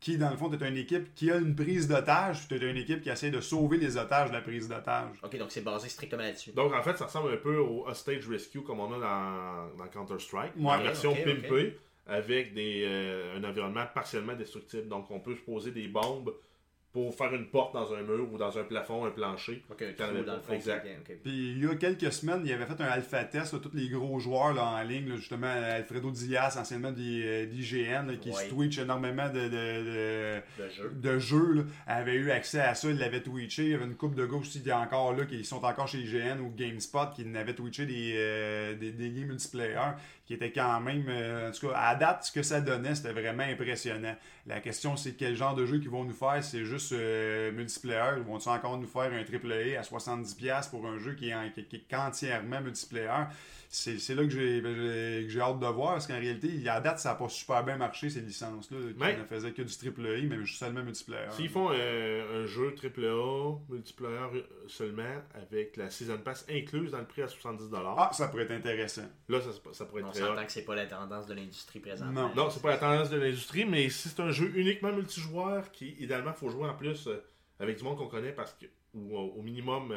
qui 0.00 0.18
dans 0.18 0.30
le 0.30 0.36
fond 0.36 0.52
est 0.52 0.62
une 0.68 0.76
équipe 0.76 1.14
qui 1.14 1.30
a 1.30 1.36
une 1.36 1.54
prise 1.56 1.88
d'otage, 1.88 2.46
puis 2.46 2.58
t'es 2.58 2.70
une 2.70 2.76
équipe 2.76 3.00
qui 3.02 3.08
essaie 3.08 3.30
de 3.30 3.40
sauver 3.40 3.78
les 3.78 3.96
otages 3.96 4.28
de 4.28 4.34
la 4.34 4.42
prise 4.42 4.68
d'otage. 4.68 5.16
Ok, 5.22 5.36
donc 5.38 5.50
c'est 5.50 5.62
basé 5.62 5.88
strictement 5.88 6.22
là-dessus. 6.22 6.52
Donc 6.52 6.72
en 6.74 6.82
fait, 6.82 6.96
ça 6.98 7.06
ressemble 7.06 7.32
un 7.32 7.36
peu 7.38 7.56
au 7.56 7.86
Hostage 7.88 8.28
Rescue 8.28 8.62
comme 8.62 8.80
on 8.80 8.92
a 8.94 8.98
dans, 8.98 9.76
dans 9.84 9.88
Counter-Strike, 9.90 10.52
Ouais. 10.56 10.66
en 10.72 10.82
version 10.82 11.14
pimpée, 11.14 11.78
avec 12.06 12.54
des, 12.54 12.84
euh, 12.84 13.36
un 13.36 13.44
environnement 13.44 13.84
partiellement 13.94 14.34
destructible. 14.34 14.88
Donc, 14.88 15.10
on 15.10 15.20
peut 15.20 15.34
se 15.34 15.42
poser 15.42 15.70
des 15.70 15.88
bombes 15.88 16.34
pour 16.96 17.14
faire 17.14 17.34
une 17.34 17.44
porte 17.44 17.74
dans 17.74 17.92
un 17.92 18.00
mur 18.00 18.26
ou 18.32 18.38
dans 18.38 18.56
un 18.58 18.64
plafond, 18.64 19.04
un 19.04 19.10
plancher. 19.10 19.62
Ok, 19.70 19.82
un 19.82 19.92
Quand 19.98 20.04
trou 20.06 20.14
même, 20.14 20.24
dans 20.24 20.36
le 20.36 20.40
fond. 20.40 20.54
exact. 20.54 20.86
ok, 20.86 21.10
ok. 21.10 21.16
Puis 21.22 21.50
il 21.52 21.62
y 21.62 21.66
a 21.66 21.74
quelques 21.74 22.10
semaines, 22.10 22.40
il 22.42 22.50
avait 22.54 22.64
fait 22.64 22.80
un 22.80 22.86
alpha 22.86 23.22
test, 23.24 23.52
là, 23.52 23.58
tous 23.62 23.70
les 23.74 23.90
gros 23.90 24.18
joueurs 24.18 24.54
là, 24.54 24.64
en 24.64 24.82
ligne, 24.82 25.10
là, 25.10 25.16
justement 25.16 25.46
Alfredo 25.46 26.10
Diaz, 26.10 26.56
anciennement 26.56 26.92
des, 26.92 27.46
d'IGN, 27.48 28.16
qui 28.18 28.30
Ouais. 28.30 28.44
se 28.44 28.48
twitch 28.48 28.78
énormément 28.78 29.28
de, 29.28 29.40
de, 29.40 29.48
de, 29.48 30.42
Le 30.58 30.70
jeu. 30.70 30.90
de 30.94 31.18
jeux, 31.18 31.52
là, 31.54 31.62
avait 31.86 32.14
eu 32.14 32.30
accès 32.30 32.60
à 32.60 32.74
ça, 32.74 32.88
il 32.88 32.96
l'avait 32.96 33.20
twitché. 33.22 33.64
Il 33.64 33.70
y 33.70 33.74
avait 33.74 33.84
une 33.84 33.94
coupe 33.96 34.14
de 34.14 34.24
gars 34.24 34.36
aussi 34.36 34.62
qui 34.62 34.70
est 34.70 34.72
encore 34.72 35.12
là, 35.12 35.26
qui 35.26 35.44
sont 35.44 35.62
encore 35.64 35.88
chez 35.88 35.98
IGN 35.98 36.40
ou 36.40 36.50
GameSpot, 36.56 37.10
qui 37.14 37.26
n'avaient 37.26 37.54
twitché 37.54 37.84
des, 37.84 38.14
euh, 38.16 38.74
des, 38.74 38.92
des 38.92 39.10
games 39.10 39.26
multiplayer, 39.28 39.92
qui 40.24 40.32
étaient 40.34 40.50
quand 40.50 40.80
même, 40.80 41.04
euh, 41.08 41.50
en 41.50 41.52
tout 41.52 41.68
cas, 41.68 41.76
à 41.76 41.94
date, 41.94 42.24
ce 42.24 42.32
que 42.32 42.42
ça 42.42 42.60
donnait, 42.62 42.94
c'était 42.94 43.12
vraiment 43.12 43.42
impressionnant. 43.44 44.16
La 44.46 44.60
question, 44.60 44.96
c'est 44.96 45.12
quel 45.12 45.34
genre 45.36 45.54
de 45.54 45.66
jeu 45.66 45.78
qu'ils 45.78 45.90
vont 45.90 46.04
nous 46.04 46.12
faire. 46.14 46.42
C'est 46.42 46.64
juste 46.64 46.85
euh, 46.92 47.52
multiplayer. 47.52 48.18
Ils 48.18 48.22
vont-ils 48.22 48.48
encore 48.48 48.78
nous 48.78 48.86
faire 48.86 49.12
un 49.12 49.22
AAA 49.22 49.78
à 49.78 49.82
70$ 49.82 50.70
pour 50.70 50.86
un 50.86 50.98
jeu 50.98 51.14
qui 51.14 51.30
est, 51.30 51.68
qui 51.68 51.76
est 51.76 51.94
entièrement 51.94 52.60
multiplayer? 52.60 53.24
C'est 53.68 53.98
c'est 53.98 54.14
là 54.14 54.22
que 54.24 54.30
j'ai 54.30 54.60
ben, 54.60 54.74
j'ai- 54.74 55.24
que 55.24 55.28
j'ai 55.30 55.40
hâte 55.40 55.58
de 55.58 55.66
voir, 55.66 55.92
parce 55.92 56.06
qu'en 56.06 56.18
réalité, 56.18 56.68
à 56.68 56.80
date, 56.80 56.98
ça 56.98 57.10
n'a 57.10 57.14
pas 57.16 57.28
super 57.28 57.64
bien 57.64 57.76
marché, 57.76 58.08
ces 58.10 58.20
licences-là, 58.20 58.78
qui 58.92 58.94
Mais- 58.98 59.16
ne 59.18 59.24
faisaient 59.24 59.52
que 59.52 59.62
du 59.62 59.72
AAA, 59.72 60.26
mais 60.28 60.38
juste 60.44 60.58
seulement 60.58 60.82
multiplayer. 60.82 61.26
S'ils 61.32 61.48
font 61.48 61.70
euh, 61.72 62.42
un 62.42 62.46
jeu 62.46 62.74
AAA, 62.74 63.58
multiplayer 63.68 64.16
euh, 64.34 64.42
seulement, 64.68 65.22
avec 65.34 65.76
la 65.76 65.90
Season 65.90 66.18
Pass 66.18 66.46
incluse 66.50 66.92
dans 66.92 66.98
le 66.98 67.06
prix 67.06 67.22
à 67.22 67.26
70$, 67.28 67.94
Ah, 67.98 68.10
ça 68.12 68.28
pourrait 68.28 68.44
être 68.44 68.52
intéressant. 68.52 69.08
là, 69.28 69.40
ça, 69.40 69.50
ça 69.72 69.84
pourrait 69.84 70.02
être 70.02 70.08
On 70.08 70.12
très 70.12 70.22
hot. 70.22 70.26
s'entend 70.28 70.44
que 70.46 70.52
c'est 70.52 70.64
pas 70.64 70.74
la 70.76 70.86
tendance 70.86 71.26
de 71.26 71.34
l'industrie 71.34 71.80
présente. 71.80 72.12
Non. 72.12 72.30
Non, 72.34 72.50
c'est 72.50 72.62
pas 72.62 72.70
la 72.70 72.78
tendance 72.78 73.10
de 73.10 73.16
l'industrie, 73.18 73.64
mais 73.64 73.88
si 73.90 74.08
c'est 74.08 74.20
un 74.20 74.30
jeu 74.30 74.50
uniquement 74.54 74.92
multijoueur, 74.92 75.70
qui 75.72 75.96
idéalement 75.98 76.32
faut 76.32 76.48
jouer 76.50 76.68
en 76.68 76.74
plus 76.74 77.06
euh, 77.08 77.22
avec 77.58 77.78
du 77.78 77.84
monde 77.84 77.96
qu'on 77.98 78.08
connaît, 78.08 78.32
parce 78.32 78.52
que, 78.54 78.66
ou 78.94 79.16
au, 79.16 79.42
minimum 79.42 79.92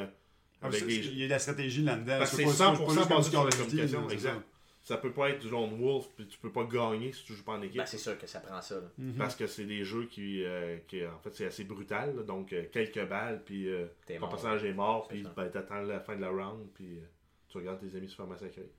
avec 0.61 0.85
des 0.85 0.95
Il 1.07 1.17
y 1.19 1.23
a 1.23 1.25
de 1.25 1.31
la 1.31 1.39
stratégie 1.39 1.83
là-dedans. 1.83 2.17
Parce 2.19 2.31
que 2.31 2.37
C'est 2.37 2.43
c'est 2.43 2.47
pas- 2.47 2.51
c'est 2.53 2.57
pas 2.63 2.73
100% 2.75 2.93
juste 2.93 3.07
comme 3.07 3.17
basé 3.17 3.29
du 3.29 3.35
sur 3.35 3.43
la 3.45 3.51
communication, 3.51 4.09
exact. 4.09 4.41
ça. 4.81 4.97
Peut 4.97 5.11
pas 5.11 5.29
être 5.29 5.39
du 5.39 5.49
Lone 5.49 5.79
Wolf, 5.79 6.07
puis 6.15 6.27
tu 6.27 6.37
peux 6.39 6.51
pas 6.51 6.63
gagner 6.63 7.11
si 7.13 7.23
tu 7.23 7.33
joues 7.33 7.43
pas 7.43 7.53
en 7.53 7.61
équipe. 7.61 7.77
Ben, 7.77 7.85
c'est 7.85 7.97
sûr 7.97 8.17
que 8.17 8.25
ça 8.27 8.39
prend 8.39 8.61
ça. 8.61 8.75
là. 8.75 8.91
Mhm. 8.97 9.13
Parce 9.17 9.35
que 9.35 9.45
c'est 9.47 9.65
des 9.65 9.83
jeux 9.83 10.05
qui, 10.05 10.43
euh, 10.43 10.77
qui, 10.87 11.05
en 11.05 11.19
fait, 11.19 11.33
c'est 11.35 11.45
assez 11.45 11.63
brutal. 11.63 12.15
là. 12.15 12.23
donc, 12.23 12.51
euh, 12.53 12.63
quelques 12.71 13.05
balles, 13.07 13.41
puis 13.45 13.69
euh, 13.69 13.85
ton 14.07 14.19
mort. 14.21 14.29
personnage 14.29 14.63
est 14.63 14.73
mort, 14.73 15.07
puis 15.07 15.23
ben, 15.35 15.47
t'attends 15.49 15.81
la 15.81 15.99
fin 15.99 16.15
de 16.15 16.21
la 16.21 16.29
round, 16.29 16.67
puis 16.73 16.97
euh, 16.97 17.01
tu 17.49 17.57
regardes 17.57 17.79
tes 17.79 17.95
amis 17.97 18.09
se 18.09 18.15
faire 18.15 18.27
massacrer. 18.27 18.69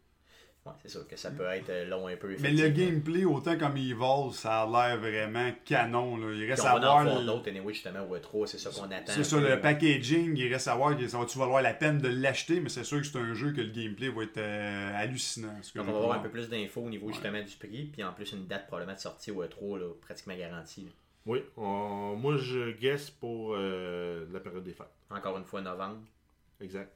Ouais, 0.66 0.72
c'est 0.82 0.90
sûr 0.90 1.08
que 1.08 1.16
ça 1.16 1.30
peut 1.30 1.46
être 1.46 1.70
euh, 1.70 1.86
long 1.88 2.06
un 2.06 2.16
peu. 2.16 2.36
Mais 2.38 2.50
le 2.50 2.68
gameplay, 2.68 3.24
autant 3.24 3.56
comme 3.56 3.78
Evil, 3.78 4.32
ça 4.34 4.62
a 4.62 4.66
l'air 4.66 4.98
vraiment 5.00 5.50
canon. 5.64 6.18
Là. 6.18 6.34
Il 6.34 6.46
reste 6.50 6.62
on 6.62 6.66
à 6.66 6.72
va 6.72 6.76
en 6.76 6.80
voir. 6.80 7.04
faire 7.04 7.20
le- 7.20 7.26
d'autres, 7.26 7.48
anyway, 7.48 7.72
justement, 7.72 8.00
au 8.06 8.14
E3, 8.14 8.46
c'est 8.46 8.58
ça 8.58 8.68
qu'on 8.68 8.90
attend. 8.90 9.12
C'est 9.12 9.24
ça, 9.24 9.38
peu, 9.38 9.48
le 9.48 9.58
packaging, 9.58 10.36
il 10.36 10.52
reste 10.52 10.68
à 10.68 10.74
voir 10.74 10.94
que 10.98 11.08
ça 11.08 11.18
va- 11.18 11.24
tu 11.24 11.38
vas 11.38 11.44
avoir 11.44 11.62
la 11.62 11.72
peine 11.72 11.96
de 11.98 12.08
l'acheter, 12.08 12.60
mais 12.60 12.68
c'est 12.68 12.84
sûr 12.84 12.98
que 12.98 13.06
c'est 13.06 13.16
un 13.18 13.32
jeu 13.32 13.52
que 13.52 13.62
le 13.62 13.70
gameplay 13.70 14.10
va 14.10 14.22
être 14.24 14.36
euh, 14.36 14.92
hallucinant. 15.02 15.56
ce 15.62 15.72
que 15.72 15.78
Donc, 15.78 15.88
on 15.88 15.92
va 15.92 15.98
avoir 15.98 16.18
un 16.18 16.22
peu 16.22 16.28
plus 16.28 16.50
d'infos 16.50 16.82
au 16.82 16.90
niveau 16.90 17.06
Ouais. 17.06 17.14
justement 17.14 17.42
du 17.42 17.56
prix, 17.56 17.84
puis 17.90 18.04
en 18.04 18.12
plus 18.12 18.30
une 18.32 18.46
date 18.46 18.66
probablement 18.66 18.94
de 18.96 19.00
sortie 19.00 19.30
au 19.30 19.42
E3, 19.42 19.78
là, 19.78 19.86
pratiquement 20.02 20.36
garantie. 20.36 20.82
là. 20.82 20.90
Oui, 21.24 21.42
on- 21.56 22.16
moi 22.16 22.36
je 22.36 22.72
guesse 22.72 23.08
pour 23.08 23.54
euh, 23.56 24.26
la 24.30 24.40
période 24.40 24.64
des 24.64 24.72
fêtes. 24.74 24.86
Encore 25.10 25.38
une 25.38 25.44
fois, 25.44 25.62
novembre, 25.62 26.00
Exact. 26.60 26.92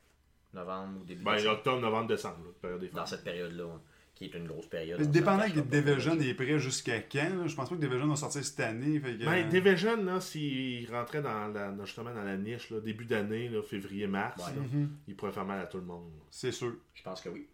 Novembre 0.55 1.01
ou 1.01 1.05
début 1.05 1.23
Ben, 1.25 1.35
décembre, 1.37 1.55
octobre, 1.57 1.81
novembre, 1.81 2.07
décembre, 2.09 2.37
là, 2.45 2.51
période 2.61 2.81
des 2.81 2.89
dans 2.89 3.01
fêtes. 3.01 3.09
cette 3.09 3.25
période-là, 3.25 3.65
hein, 3.65 3.81
qui 4.15 4.27
est 4.27 4.35
une 4.35 4.47
grosse 4.47 4.67
période. 4.67 5.01
Mais 5.01 5.07
Dépendant 5.07 5.45
que. 5.51 5.61
Division 5.61 6.19
est 6.21 6.35
prêt 6.35 6.59
jusqu'à 6.59 7.01
quand. 7.01 7.37
là. 7.37 7.47
Je 7.47 7.55
pense 7.55 7.69
pas 7.69 7.75
que 7.75 7.81
Division 7.81 8.07
va 8.07 8.17
sortir 8.17 8.45
cette 8.45 8.61
année. 8.61 9.01
Fait 9.01 9.17
que, 9.19 9.25
Ben, 9.25 9.49
Division, 9.49 9.97
là, 10.05 10.21
s'il 10.21 10.89
rentrait 10.91 11.21
dans 11.23 11.49
la, 11.49 11.71
dans- 11.73 11.85
justement 11.85 12.15
dans 12.15 12.23
la 12.23 12.37
niche, 12.37 12.71
là, 12.71 12.81
début 12.81 13.05
d'année, 13.07 13.51
février-mars, 13.69 14.37
Ouais. 14.39 14.55
là, 14.55 14.61
mhm, 14.63 14.91
il 15.09 15.17
pourrait 15.17 15.33
faire 15.33 15.45
mal 15.45 15.61
à 15.61 15.67
tout 15.67 15.79
le 15.79 15.85
monde. 15.85 16.11
C'est 16.31 16.53
sûr. 16.53 16.75
Je 16.95 17.03
pense 17.03 17.21
que 17.21 17.29
oui. 17.29 17.47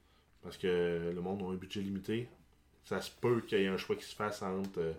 Parce 0.42 0.56
que 0.56 1.12
le 1.14 1.20
monde 1.20 1.42
a 1.42 1.46
un 1.52 1.54
budget 1.56 1.80
limité. 1.80 2.28
Ça 2.84 3.00
se 3.00 3.10
peut 3.10 3.40
qu'il 3.42 3.58
y 3.60 3.64
ait 3.64 3.68
un 3.68 3.76
choix 3.76 3.94
qui 3.96 4.04
se 4.04 4.14
fasse 4.16 4.42
entre 4.42 4.78
euh, 4.80 4.92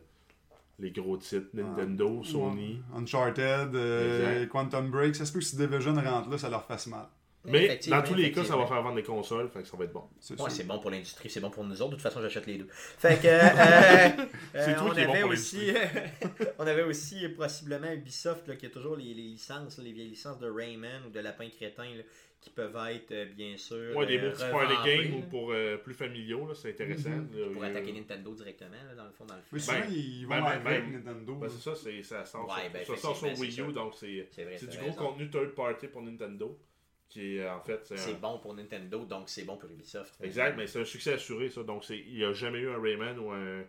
les 0.79 0.91
gros 0.91 1.17
titres 1.17 1.47
Nintendo, 1.53 2.23
Sony. 2.23 2.81
Ouais. 2.93 2.99
Uncharted, 3.01 3.75
euh. 3.75 4.45
Quantum 4.47 4.89
Break. 4.89 5.15
Ça 5.15 5.25
se 5.25 5.33
peut 5.33 5.39
que 5.39 5.45
si 5.45 5.55
Division 5.57 5.93
rentre 5.95 6.29
là, 6.29 6.37
ça 6.37 6.49
leur 6.49 6.63
fasse 6.65 6.87
mal. 6.87 7.07
Mais 7.45 7.79
dans 7.87 8.03
tous 8.03 8.13
les 8.13 8.31
cas, 8.31 8.43
ça 8.43 8.55
va 8.55 8.65
faire 8.67 8.81
vendre 8.81 8.95
des 8.95 9.03
consoles, 9.03 9.49
fait 9.49 9.61
que 9.61 9.67
ça 9.67 9.75
va 9.77 9.85
être 9.85 9.93
bon. 9.93 10.03
C'est 10.19 10.39
Ouais, 10.39 10.63
bon 10.65 10.79
pour 10.79 10.91
l'industrie, 10.91 11.29
c'est 11.29 11.39
bon 11.39 11.49
pour 11.49 11.63
nous 11.63 11.81
autres. 11.81 11.91
De 11.91 11.95
toute 11.95 12.03
façon, 12.03 12.21
j'achète 12.21 12.45
les 12.45 12.57
deux. 12.57 12.67
Fait 12.97 13.19
que. 13.21 13.27
euh, 13.27 14.25
C'est 14.53 14.59
euh, 14.71 14.75
toi 14.77 14.87
on 14.91 14.93
qui 14.93 15.05
bon 15.05 15.11
avait 15.11 15.21
pour 15.21 15.31
aussi, 15.31 15.71
on 16.59 16.67
avait 16.67 16.83
aussi 16.83 17.27
possiblement 17.29 17.91
Ubisoft 17.91 18.47
là, 18.47 18.55
qui 18.55 18.65
a 18.67 18.69
toujours 18.69 18.95
les, 18.95 19.13
les 19.13 19.23
licences, 19.23 19.77
les 19.79 19.91
vieilles 19.91 20.09
licences 20.09 20.39
de 20.39 20.49
Rayman 20.49 21.03
ou 21.07 21.09
de 21.09 21.19
Lapin 21.19 21.49
Crétin 21.49 21.83
là, 21.85 22.03
qui 22.39 22.49
peuvent 22.49 22.75
être 22.91 23.11
euh, 23.11 23.25
bien 23.35 23.55
sûr. 23.57 23.95
Ouais, 23.95 24.05
des 24.05 24.17
euh, 24.17 24.21
multiplayer 24.27 24.53
revampées, 24.67 24.97
games 25.03 25.11
là, 25.11 25.17
ou 25.17 25.21
pour 25.29 25.51
euh, 25.51 25.77
plus 25.77 25.93
familiaux, 25.93 26.47
là, 26.47 26.53
c'est 26.55 26.69
intéressant. 26.69 27.09
Mhm. 27.09 27.29
Là, 27.39 27.45
pour 27.53 27.63
euh, 27.63 27.67
attaquer 27.67 27.93
Nintendo 27.93 28.33
directement, 28.33 28.83
là, 28.87 28.95
dans 28.95 29.05
le 29.05 29.11
fond, 29.11 29.25
dans 29.25 29.35
le 29.35 29.41
Mais 29.51 29.59
fond. 29.59 29.65
souvent, 29.65 29.79
Ben, 29.81 29.91
ils 29.91 30.23
vont 30.25 30.29
ben, 30.29 30.43
avec 30.45 30.63
ben, 30.63 30.91
Nintendo. 30.93 31.35
ben, 31.35 31.49
c'est 31.49 31.61
ça, 31.63 31.75
c'est, 31.75 32.03
ça 32.03 32.25
sort, 32.25 32.47
Ouais, 32.47 32.63
sur, 32.63 32.71
ben, 32.73 32.85
ça 32.85 33.01
sort 33.01 33.17
sur 33.17 33.27
Wii 33.39 33.51
c'est 33.51 33.61
U, 33.61 33.73
donc 33.73 33.93
c'est, 33.95 34.67
du 34.67 34.77
gros 34.77 34.93
contenu 34.93 35.29
third 35.29 35.49
party 35.55 35.87
pour 35.87 36.01
Nintendo. 36.03 36.57
Qui 37.11 37.35
est, 37.37 37.47
en 37.49 37.59
fait, 37.59 37.81
c'est 37.95 38.11
un- 38.13 38.19
bon 38.19 38.39
pour 38.39 38.53
Nintendo, 38.55 39.03
donc 39.05 39.27
c'est 39.27 39.43
bon 39.43 39.57
pour 39.57 39.69
Ubisoft. 39.69 40.15
Exact, 40.23 40.55
mais 40.57 40.65
c'est 40.65 40.79
un 40.79 40.85
succès 40.85 41.13
assuré, 41.13 41.49
ça. 41.49 41.61
Donc, 41.61 41.83
c'est... 41.83 41.99
il 41.99 42.15
n'y 42.15 42.23
a 42.23 42.31
jamais 42.31 42.59
eu 42.59 42.69
un 42.69 42.81
Rayman 42.81 43.19
ou 43.19 43.31
un. 43.31 43.63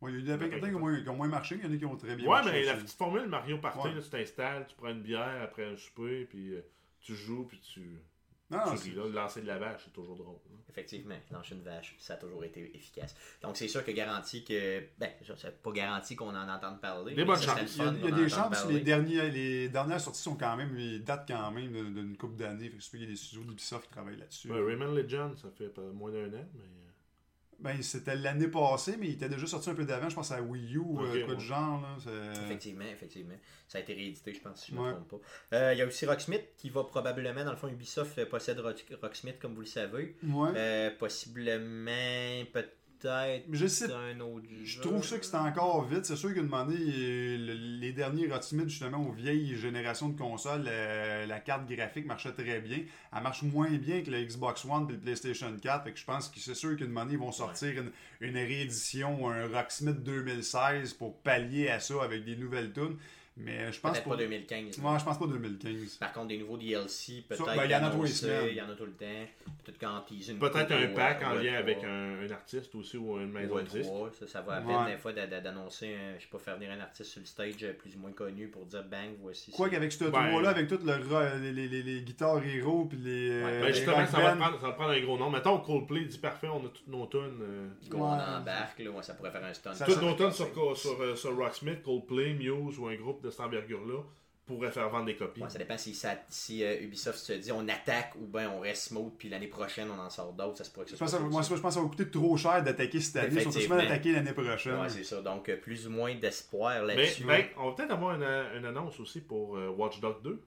Ouais, 0.00 0.10
il 0.10 0.26
y 0.26 0.30
a 0.30 0.34
eu 0.34 0.38
des 0.38 0.48
crétins 0.50 0.68
qui 0.68 0.74
ont 0.74 0.80
moins- 0.80 1.00
qui 1.02 1.08
ont 1.08 1.16
moins 1.16 1.28
marché. 1.28 1.54
Il 1.58 1.64
y 1.64 1.68
en 1.68 1.72
a 1.72 1.76
qui 1.78 1.84
ont 1.86 1.96
très 1.96 2.16
bien 2.16 2.26
Ouais, 2.26 2.34
marché. 2.42 2.50
mais 2.52 2.64
la 2.64 2.74
petite 2.74 2.96
formule 2.98 3.26
Mario 3.28 3.58
Party, 3.58 3.78
Ouais. 3.88 3.94
là, 3.94 4.02
tu 4.02 4.10
t'installes, 4.10 4.66
tu 4.68 4.74
prends 4.76 4.88
une 4.90 5.00
bière 5.02 5.42
après 5.42 5.64
un 5.64 5.76
souper, 5.76 6.24
puis 6.26 6.54
euh, 6.54 6.60
tu 7.00 7.14
joues, 7.14 7.44
puis 7.44 7.60
tu, 7.60 7.98
Non. 8.52 8.58
Là. 8.58 8.74
Le 9.06 9.12
lancer 9.12 9.42
de 9.42 9.46
la 9.46 9.58
vache, 9.58 9.82
c'est 9.84 9.92
toujours 9.92 10.16
drôle. 10.16 10.36
là. 10.50 10.56
Effectivement, 10.68 11.14
lâcher 11.30 11.54
une 11.54 11.62
vache, 11.62 11.96
ça 11.98 12.14
a 12.14 12.16
toujours 12.16 12.44
été 12.44 12.74
efficace. 12.74 13.14
Donc 13.42 13.56
c'est 13.58 13.68
sûr 13.68 13.84
que 13.84 13.90
garantie 13.90 14.42
que. 14.42 14.82
Ben, 14.98 15.10
ça, 15.26 15.34
c'est 15.36 15.62
pas 15.62 15.70
garanti 15.70 16.16
qu'on 16.16 16.34
en 16.34 16.48
entende 16.48 16.80
parler. 16.80 17.14
Des 17.14 17.20
mais 17.20 17.26
bonnes 17.26 17.42
chances. 17.42 17.76
Il 17.76 17.82
y 17.82 17.86
a, 17.86 17.92
il 17.92 18.04
y 18.04 18.08
a 18.08 18.10
des 18.10 18.28
chances. 18.28 18.48
parler. 18.48 18.74
Les, 18.74 18.80
derniers, 18.80 19.30
les 19.30 19.68
dernières 19.68 20.00
sorties 20.00 20.22
sont 20.22 20.36
quand 20.36 20.56
même, 20.56 20.74
ils 20.78 21.04
datent 21.04 21.28
quand 21.28 21.50
même 21.50 21.72
d'une 21.72 22.16
couple 22.16 22.36
d'années. 22.36 22.70
Fait 22.70 22.76
que 22.76 22.82
je 22.82 22.84
sais 22.84 22.90
qu'il 22.96 23.02
y 23.02 23.04
a 23.04 23.10
des 23.10 23.16
studios 23.16 23.44
d'Ubisoft 23.44 23.84
qui 23.84 23.90
travaillent 23.90 24.16
là-dessus. 24.16 24.50
Ouais, 24.50 24.62
Rayman 24.62 24.94
Legend, 24.94 25.36
ça 25.36 25.48
fait 25.50 25.68
pas 25.68 25.82
moins 25.82 26.10
d'un 26.10 26.28
an, 26.28 26.48
mais. 26.54 26.81
Ben, 27.62 27.80
c'était 27.82 28.16
l'année 28.16 28.48
passée, 28.48 28.96
mais 28.98 29.06
il 29.08 29.12
était 29.14 29.28
déjà 29.28 29.46
sorti 29.46 29.70
un 29.70 29.74
peu 29.74 29.84
d'avant. 29.84 30.08
Je 30.08 30.14
pense 30.14 30.32
à 30.32 30.42
Wii 30.42 30.74
U 30.74 30.78
ou 30.78 31.00
euh, 31.00 31.24
quoi 31.26 31.34
de 31.36 31.40
genre. 31.40 31.80
Là. 31.80 31.96
Effectivement, 32.44 32.84
effectivement. 32.84 33.34
Ça 33.68 33.78
a 33.78 33.80
été 33.80 33.94
réédité, 33.94 34.34
je 34.34 34.40
pense, 34.40 34.64
si 34.64 34.72
je 34.72 34.76
ne 34.76 34.82
me 34.82 34.90
trompe 34.92 35.08
pas. 35.08 35.56
Euh, 35.56 35.72
Il 35.72 35.78
y 35.78 35.82
a 35.82 35.86
aussi 35.86 36.04
Rocksmith 36.06 36.44
qui 36.58 36.68
va 36.70 36.84
probablement, 36.84 37.44
dans 37.44 37.52
le 37.52 37.56
fond, 37.56 37.68
Ubisoft 37.68 38.18
euh, 38.18 38.26
possède 38.26 38.58
Rock- 38.60 38.84
Rocksmith, 39.00 39.38
comme 39.38 39.54
vous 39.54 39.60
le 39.62 39.66
savez. 39.66 40.16
Ouais. 40.22 40.50
Euh, 40.56 40.90
possiblement, 40.98 42.44
peut-être 42.52 42.76
Mais 43.48 43.56
je 43.58 43.66
sais 43.66 43.92
un 43.92 44.20
autre 44.20 44.46
Je 44.62 44.76
jeu. 44.76 44.80
trouve 44.80 45.04
ça 45.04 45.18
que 45.18 45.24
c'est 45.24 45.36
encore 45.36 45.84
vite. 45.86 46.04
C'est 46.04 46.16
sûr 46.16 46.32
euh, 46.76 47.36
le- 47.38 47.80
les 47.80 47.92
derniers 47.92 48.28
Rocksmith, 48.30 48.68
justement, 48.68 49.06
aux 49.08 49.12
vieilles 49.12 49.56
générations 49.56 50.08
de 50.08 50.18
consoles, 50.18 50.64
euh, 50.68 51.26
la 51.26 51.40
carte 51.40 51.68
graphique 51.68 52.06
marchait 52.06 52.32
très 52.32 52.60
bien. 52.60 52.78
Elle 53.14 53.22
marche 53.22 53.42
moins 53.42 53.70
bien 53.70 54.02
que 54.02 54.10
la 54.10 54.22
Xbox 54.22 54.64
One 54.64 54.86
et 54.88 54.92
le 54.92 54.98
PlayStation 54.98 55.52
4. 55.60 55.84
Fait 55.84 55.92
que 55.92 55.98
je 55.98 56.04
pense 56.04 56.28
que 56.28 56.38
c'est 56.40 56.54
sûr 56.54 56.76
moment 56.80 57.00
donné, 57.02 57.12
ils 57.14 57.18
vont 57.18 57.32
sortir 57.32 57.70
une, 57.82 57.90
une 58.20 58.36
réédition, 58.36 59.28
un 59.30 59.46
Rocksmith 59.48 60.02
2016 60.02 60.94
pour 60.94 61.16
pallier 61.18 61.68
à 61.68 61.80
ça 61.80 61.94
avec 62.02 62.24
des 62.24 62.36
nouvelles 62.36 62.72
tunes. 62.72 62.96
Mais 63.34 63.72
je 63.72 63.80
pense 63.80 63.92
Peut-être 63.92 64.04
pas. 64.04 64.10
pas 64.10 64.16
2015. 64.18 64.78
Ouais, 64.78 64.98
je 64.98 65.04
pense 65.04 65.18
pas 65.18 65.26
2015. 65.26 65.96
Par 65.96 66.12
contre, 66.12 66.28
des 66.28 66.38
nouveaux 66.38 66.58
DLC, 66.58 67.24
peut-être. 67.26 67.46
Ben, 67.46 67.64
il 67.64 67.70
y 67.70 67.74
en 67.74 67.82
a 67.84 67.90
tous 67.90 68.02
les 68.02 68.08
semaines. 68.08 68.46
Il 68.50 68.56
y 68.56 68.60
en 68.60 68.68
a 68.68 68.74
tout 68.74 68.84
le 68.84 68.92
temps. 68.92 69.06
Peut-être 69.64 69.78
qu'en 69.78 70.00
teaser 70.02 70.32
une 70.32 70.38
Peut-être 70.38 70.70
un 70.72 70.86
pack 70.88 71.22
au 71.22 71.24
en 71.26 71.34
lien 71.34 71.52
E3. 71.52 71.56
avec 71.56 71.84
un, 71.84 72.20
un 72.26 72.30
artiste 72.30 72.74
aussi 72.74 72.98
ou 72.98 73.18
une 73.18 73.32
maison 73.32 73.54
Ou 73.54 73.60
de 73.60 73.64
disques. 73.64 73.88
E3, 73.90 74.12
ça, 74.18 74.26
ça 74.26 74.40
va 74.42 74.56
à 74.56 74.60
peine 74.60 74.76
Ouais. 74.76 74.92
des 74.92 74.98
fois 74.98 75.12
d'a- 75.14 75.26
d'a- 75.26 75.40
d'annoncer, 75.40 75.96
je 76.18 76.22
sais 76.24 76.28
pas, 76.30 76.38
faire 76.38 76.56
venir 76.56 76.72
un 76.72 76.80
artiste 76.80 77.10
sur 77.10 77.20
le 77.20 77.26
stage 77.26 77.54
euh, 77.62 77.72
plus 77.72 77.96
ou 77.96 78.00
moins 78.00 78.12
connu 78.12 78.48
pour 78.48 78.66
dire 78.66 78.84
bang, 78.84 79.10
voici. 79.22 79.50
Quoi 79.50 79.70
qu'avec 79.70 79.90
ce 79.92 80.04
Ben- 80.04 80.28
tour-là, 80.30 80.50
avec 80.50 80.68
toutes 80.68 80.84
le 80.84 80.92
les, 81.40 81.52
les, 81.52 81.68
les, 81.68 81.82
les 81.82 82.00
guitares 82.02 82.44
héros 82.44 82.84
puis 82.84 82.98
les. 82.98 83.30
euh, 83.30 83.44
Ouais, 83.44 83.60
Ben, 83.60 83.66
les 83.68 83.72
justement, 83.74 83.96
rock 83.96 84.08
ça 84.08 84.20
va, 84.20 84.36
prendre, 84.36 84.60
ça 84.60 84.66
va 84.66 84.72
prendre 84.74 84.90
un 84.90 85.00
gros 85.00 85.16
nom. 85.18 85.30
Mettons 85.30 85.58
Coldplay 85.60 86.04
dit 86.04 86.18
parfait, 86.18 86.48
on 86.48 86.58
a 86.66 86.68
toutes 86.68 86.88
nos 86.88 87.06
tunes. 87.06 87.38
euh, 87.40 87.68
Ouais. 87.92 87.98
embarque, 88.00 88.78
là, 88.78 88.90
ouais, 88.90 89.02
ça 89.02 89.14
pourrait 89.14 89.30
faire 89.30 89.44
un 89.44 89.54
stunt. 89.54 89.72
Toutes 89.86 90.02
nos 90.02 90.30
sur, 90.30 90.76
sur, 90.76 91.00
euh, 91.00 91.16
sur 91.16 91.34
Rocksmith, 91.36 91.82
Coldplay, 91.82 92.34
Muse 92.34 92.78
ou 92.78 92.88
un 92.88 92.94
groupe 92.96 93.21
de 93.22 93.30
cette 93.30 93.40
envergure-là 93.40 94.02
pourrait 94.44 94.72
faire 94.72 94.88
vendre 94.90 95.06
des 95.06 95.14
copies. 95.14 95.40
Ouais, 95.40 95.48
ça 95.48 95.58
dépend 95.58 95.78
si, 95.78 95.94
ça, 95.94 96.16
si 96.28 96.64
euh, 96.64 96.80
Ubisoft 96.82 97.16
se 97.18 97.32
dit 97.34 97.52
on 97.52 97.66
attaque 97.68 98.12
ou 98.20 98.26
bien 98.26 98.50
on 98.50 98.58
reste 98.58 98.88
smooth, 98.88 99.12
puis 99.16 99.28
l'année 99.28 99.46
prochaine 99.46 99.88
on 99.88 100.00
en 100.00 100.10
sort 100.10 100.32
d'autres, 100.32 100.58
ça 100.58 100.64
se 100.64 100.70
pourrait 100.70 100.84
que 100.86 100.90
ce 100.90 100.96
Je 100.96 100.98
pense, 101.00 101.10
soit 101.10 101.18
que- 101.20 101.24
ça 101.24 101.30
moi, 101.30 101.42
je 101.42 101.48
pense 101.48 101.60
que 101.62 101.70
ça 101.70 101.80
va 101.80 101.88
coûter 101.88 102.10
trop 102.10 102.36
cher 102.36 102.62
d'attaquer 102.64 103.00
cette 103.00 103.16
année. 103.16 103.28
Ils 103.28 103.42
sont 103.42 103.50
tous 103.50 103.56
Effectivement. 103.58 103.76
d'attaquer 103.76 104.12
l'année 104.12 104.32
prochaine. 104.32 104.80
Ouais, 104.80 104.88
c'est 104.88 105.04
ça. 105.04 105.22
Donc, 105.22 105.48
euh, 105.48 105.56
plus 105.56 105.86
ou 105.86 105.90
moins 105.90 106.12
d'espoir 106.16 106.82
Mais 106.84 106.96
là-dessus. 106.96 107.24
ben, 107.24 107.44
on 107.56 107.70
va 107.70 107.76
peut-être 107.76 107.92
avoir 107.92 108.16
une, 108.16 108.58
une 108.58 108.66
annonce 108.66 108.98
aussi 108.98 109.20
pour 109.20 109.56
euh, 109.56 109.68
Watch 109.68 110.00
Dogs 110.00 110.22
2. 110.24 110.42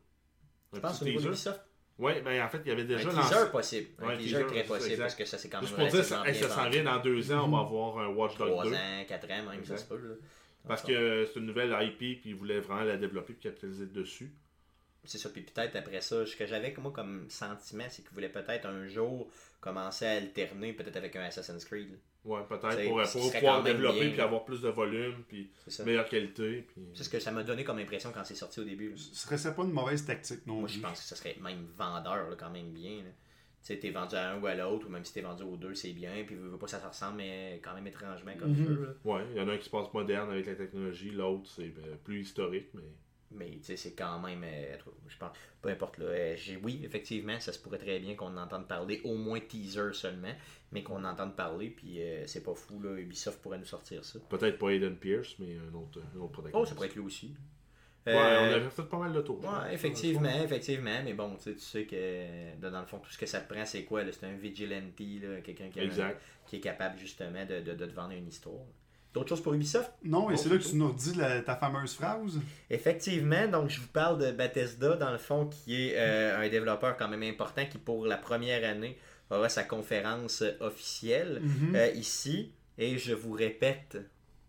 Je 0.73 0.79
pense 0.81 1.01
au 1.01 1.05
niveau 1.05 1.21
d'Ubisoft. 1.21 1.61
Ouais, 1.97 2.21
ben 2.21 2.43
en 2.43 2.49
fait, 2.49 2.59
il 2.65 2.67
y 2.67 2.71
avait 2.71 2.83
déjà 2.83 3.09
un 3.09 3.13
lancé. 3.13 3.29
teaser 3.33 3.49
possible. 3.49 3.87
Un 3.99 4.07
Ouais, 4.07 4.17
teaser, 4.17 4.29
teaser, 4.39 4.45
très 4.47 4.61
ça, 4.63 4.67
possible 4.67 4.91
exact. 4.91 5.03
parce 5.05 5.15
que 5.15 5.23
ça 5.25 5.37
c'est 5.37 5.47
quand 5.47 5.59
même 5.59 5.67
Juste 5.67 5.79
pour 5.79 5.87
dire, 5.87 6.03
ça, 6.03 6.23
ça 6.33 6.49
s'en 6.49 6.69
vient 6.69 6.83
dans 6.83 6.99
deux 6.99 7.31
ans, 7.31 7.45
on 7.45 7.51
va 7.55 7.59
avoir 7.59 7.99
un 7.99 8.07
Watch 8.09 8.35
Dogs 8.37 8.49
3 8.49 8.63
2. 8.65 8.73
ans, 8.73 9.05
4 9.07 9.23
ans 9.23 9.27
même, 9.29 9.45
ça 9.45 9.53
Exact. 9.75 9.77
se 9.77 9.85
peut. 9.85 9.95
là. 10.05 10.15
Parce 10.67 10.81
Donc, 10.81 10.91
que 10.91 11.25
c'est 11.25 11.39
une 11.39 11.45
nouvelle 11.45 11.75
IP, 11.81 11.97
puis 11.97 12.21
ils 12.25 12.35
voulaient 12.35 12.59
vraiment 12.59 12.83
la 12.83 12.97
développer 12.97 13.33
puis 13.33 13.49
capitaliser 13.49 13.85
dessus. 13.85 14.31
C'est 15.03 15.19
ça, 15.19 15.29
puis 15.29 15.41
peut-être 15.41 15.75
après 15.75 16.01
ça, 16.01 16.25
ce 16.25 16.35
que 16.35 16.47
j'avais 16.47 16.73
moi 16.79 16.91
comme 16.91 17.29
sentiment, 17.29 17.85
c'est 17.89 18.01
qu'ils 18.01 18.13
voulaient 18.13 18.29
peut-être 18.29 18.65
un 18.65 18.87
jour 18.87 19.29
commencer 19.59 20.05
à 20.05 20.11
alterner 20.13 20.73
peut-être 20.73 20.95
avec 20.97 21.15
un 21.15 21.23
Assassin's 21.23 21.63
Creed. 21.65 21.97
Ouais, 22.23 22.41
peut-être 22.49 22.89
pour, 22.89 23.05
ce 23.05 23.31
pouvoir 23.33 23.61
développer 23.61 23.99
bien, 23.99 24.09
puis 24.09 24.21
avoir 24.21 24.45
plus 24.45 24.59
de 24.61 24.69
volume 24.69 25.23
puis 25.27 25.51
meilleure 25.85 26.09
qualité. 26.09 26.65
Puis... 26.67 26.81
C'est 26.95 27.03
ce 27.03 27.09
que 27.09 27.19
ça 27.19 27.31
m'a 27.31 27.43
donné 27.43 27.63
comme 27.63 27.77
impression 27.77 28.11
quand 28.11 28.23
c'est 28.23 28.33
sorti 28.33 28.61
au 28.61 28.63
début. 28.63 28.89
là. 28.89 28.95
Ce 28.97 29.13
serait 29.13 29.37
ça 29.37 29.51
pas 29.51 29.63
une 29.63 29.71
mauvaise 29.71 30.03
tactique 30.03 30.45
non 30.47 30.55
Moi, 30.55 30.65
plus. 30.65 30.77
je 30.77 30.79
pense 30.79 30.99
que 30.99 31.05
ça 31.05 31.15
serait 31.15 31.37
même 31.39 31.67
vendeur 31.77 32.29
là, 32.29 32.35
quand 32.35 32.49
même 32.49 32.71
bien. 32.71 32.97
là. 32.97 33.11
Tu 33.65 33.73
sais, 33.73 33.79
t'es 33.79 33.89
vendu 33.89 34.13
à 34.15 34.33
un 34.33 34.39
ou 34.39 34.45
à 34.45 34.53
l'autre, 34.53 34.85
ou 34.85 34.89
même 34.91 35.03
si 35.03 35.11
t'es 35.11 35.21
vendu 35.21 35.41
aux 35.41 35.57
deux, 35.57 35.73
c'est 35.73 35.91
bien. 35.91 36.23
Puis, 36.23 36.35
veux, 36.35 36.49
veux 36.49 36.57
pas, 36.59 36.67
ça 36.67 36.79
se 36.79 36.85
ressemble, 36.85 37.17
mais 37.17 37.59
quand 37.63 37.73
même 37.73 37.87
étrangement 37.87 38.33
comme 38.37 38.51
Mhm. 38.51 38.63
jeu. 38.63 38.95
là. 39.03 39.11
Ouais, 39.11 39.25
il 39.31 39.37
y 39.37 39.41
en 39.41 39.47
a 39.49 39.53
un 39.53 39.57
qui 39.57 39.65
se 39.65 39.69
passe 39.71 39.91
moderne 39.91 40.29
avec 40.29 40.45
la 40.45 40.53
technologie, 40.53 41.09
l'autre 41.09 41.49
c'est 41.49 41.73
euh, 41.79 41.95
plus 42.03 42.21
historique, 42.21 42.67
mais 42.75 42.83
Mais 43.31 43.49
tu 43.57 43.63
sais, 43.63 43.75
c'est 43.75 43.93
quand 43.95 44.19
même. 44.19 44.43
euh, 44.45 44.77
je 45.07 45.17
pense. 45.17 45.35
Peu 45.61 45.69
importe. 45.69 45.97
Là, 45.97 46.05
euh, 46.05 46.35
j'ai- 46.37 46.57
oui, 46.57 46.81
effectivement, 46.85 47.37
ça 47.39 47.51
se 47.51 47.59
pourrait 47.59 47.79
très 47.79 47.99
bien 47.99 48.13
qu'on 48.15 48.37
entende 48.37 48.67
parler, 48.67 49.01
au 49.03 49.15
moins 49.15 49.39
teaser 49.39 49.93
seulement, 49.93 50.33
mais 50.71 50.83
qu'on 50.83 51.03
entende 51.03 51.35
parler. 51.35 51.71
Puis 51.71 52.01
euh, 52.03 52.27
c'est 52.27 52.43
pas 52.43 52.53
fou. 52.53 52.79
Là, 52.83 52.97
Ubisoft 52.99 53.41
pourrait 53.41 53.57
nous 53.57 53.65
sortir 53.65 54.05
ça. 54.05 54.19
peut-être 54.29 54.59
pas 54.59 54.69
Aiden 54.69 54.95
Pierce, 54.95 55.35
mais 55.39 55.57
un 55.57 55.73
autre, 55.73 55.99
un 56.15 56.19
autre 56.19 56.31
protagoniste. 56.33 56.55
Oh, 56.61 56.65
ça 56.65 56.75
pourrait 56.75 56.87
être 56.87 56.95
lui 56.95 57.01
aussi. 57.03 57.35
Ouais, 58.07 58.13
Euh, 58.13 58.49
on 58.51 58.53
avait 58.55 58.69
fait 58.69 58.83
pas 58.83 58.97
mal 58.97 59.13
de 59.13 59.21
tours. 59.21 59.39
Ouais, 59.43 59.73
effectivement, 59.73 60.29
effectivement, 60.43 61.01
mais 61.03 61.13
bon, 61.13 61.35
tu 61.37 61.43
sais, 61.43 61.53
tu 61.55 61.59
sais 61.61 61.85
que 61.85 62.69
dans 62.69 62.79
le 62.81 62.85
fond, 62.85 62.99
tout 62.99 63.09
ce 63.09 63.17
que 63.17 63.25
ça 63.25 63.39
te 63.41 63.51
prend, 63.51 63.65
c'est 63.65 63.83
quoi? 63.83 64.01
C'est 64.11 64.25
un 64.27 64.33
vigilante, 64.33 64.83
là, 64.99 65.41
quelqu'un 65.43 65.69
qui, 65.69 65.79
a 65.79 66.13
est 66.53 66.59
capable 66.59 66.97
justement 66.99 67.43
de, 67.45 67.61
de, 67.61 67.73
de 67.73 67.85
te 67.85 67.93
vendre 67.93 68.13
une 68.13 68.27
histoire. 68.27 68.61
D'autres 69.13 69.29
choses 69.29 69.41
pour 69.41 69.53
Ubisoft? 69.53 69.91
Non, 70.03 70.29
et 70.29 70.33
Bon, 70.33 70.37
c'est 70.37 70.49
là 70.49 70.57
que 70.57 70.63
tu 70.63 70.75
nous 70.75 70.89
redis 70.89 71.15
la- 71.15 71.41
ta 71.41 71.55
fameuse 71.55 71.93
phrase. 71.95 72.39
Effectivement, 72.69 73.47
donc 73.47 73.69
je 73.69 73.79
vous 73.79 73.87
parle 73.87 74.19
de 74.19 74.31
Bethesda, 74.31 74.97
dans 74.97 75.11
le 75.11 75.17
fond, 75.17 75.47
qui 75.47 75.87
est 75.87 75.93
euh, 75.97 76.37
un 76.37 76.49
développeur 76.49 76.97
quand 76.97 77.07
même 77.07 77.23
important 77.23 77.65
qui, 77.65 77.77
pour 77.77 78.05
la 78.05 78.17
première 78.17 78.69
année, 78.69 78.97
aura 79.31 79.47
sa 79.49 79.63
conférence 79.63 80.41
euh, 80.41 80.51
officielle 80.59 81.39
Mhm. 81.41 81.75
euh, 81.75 81.87
ici. 81.95 82.51
Et 82.77 82.97
je 82.97 83.13
vous 83.13 83.31
répète 83.31 83.97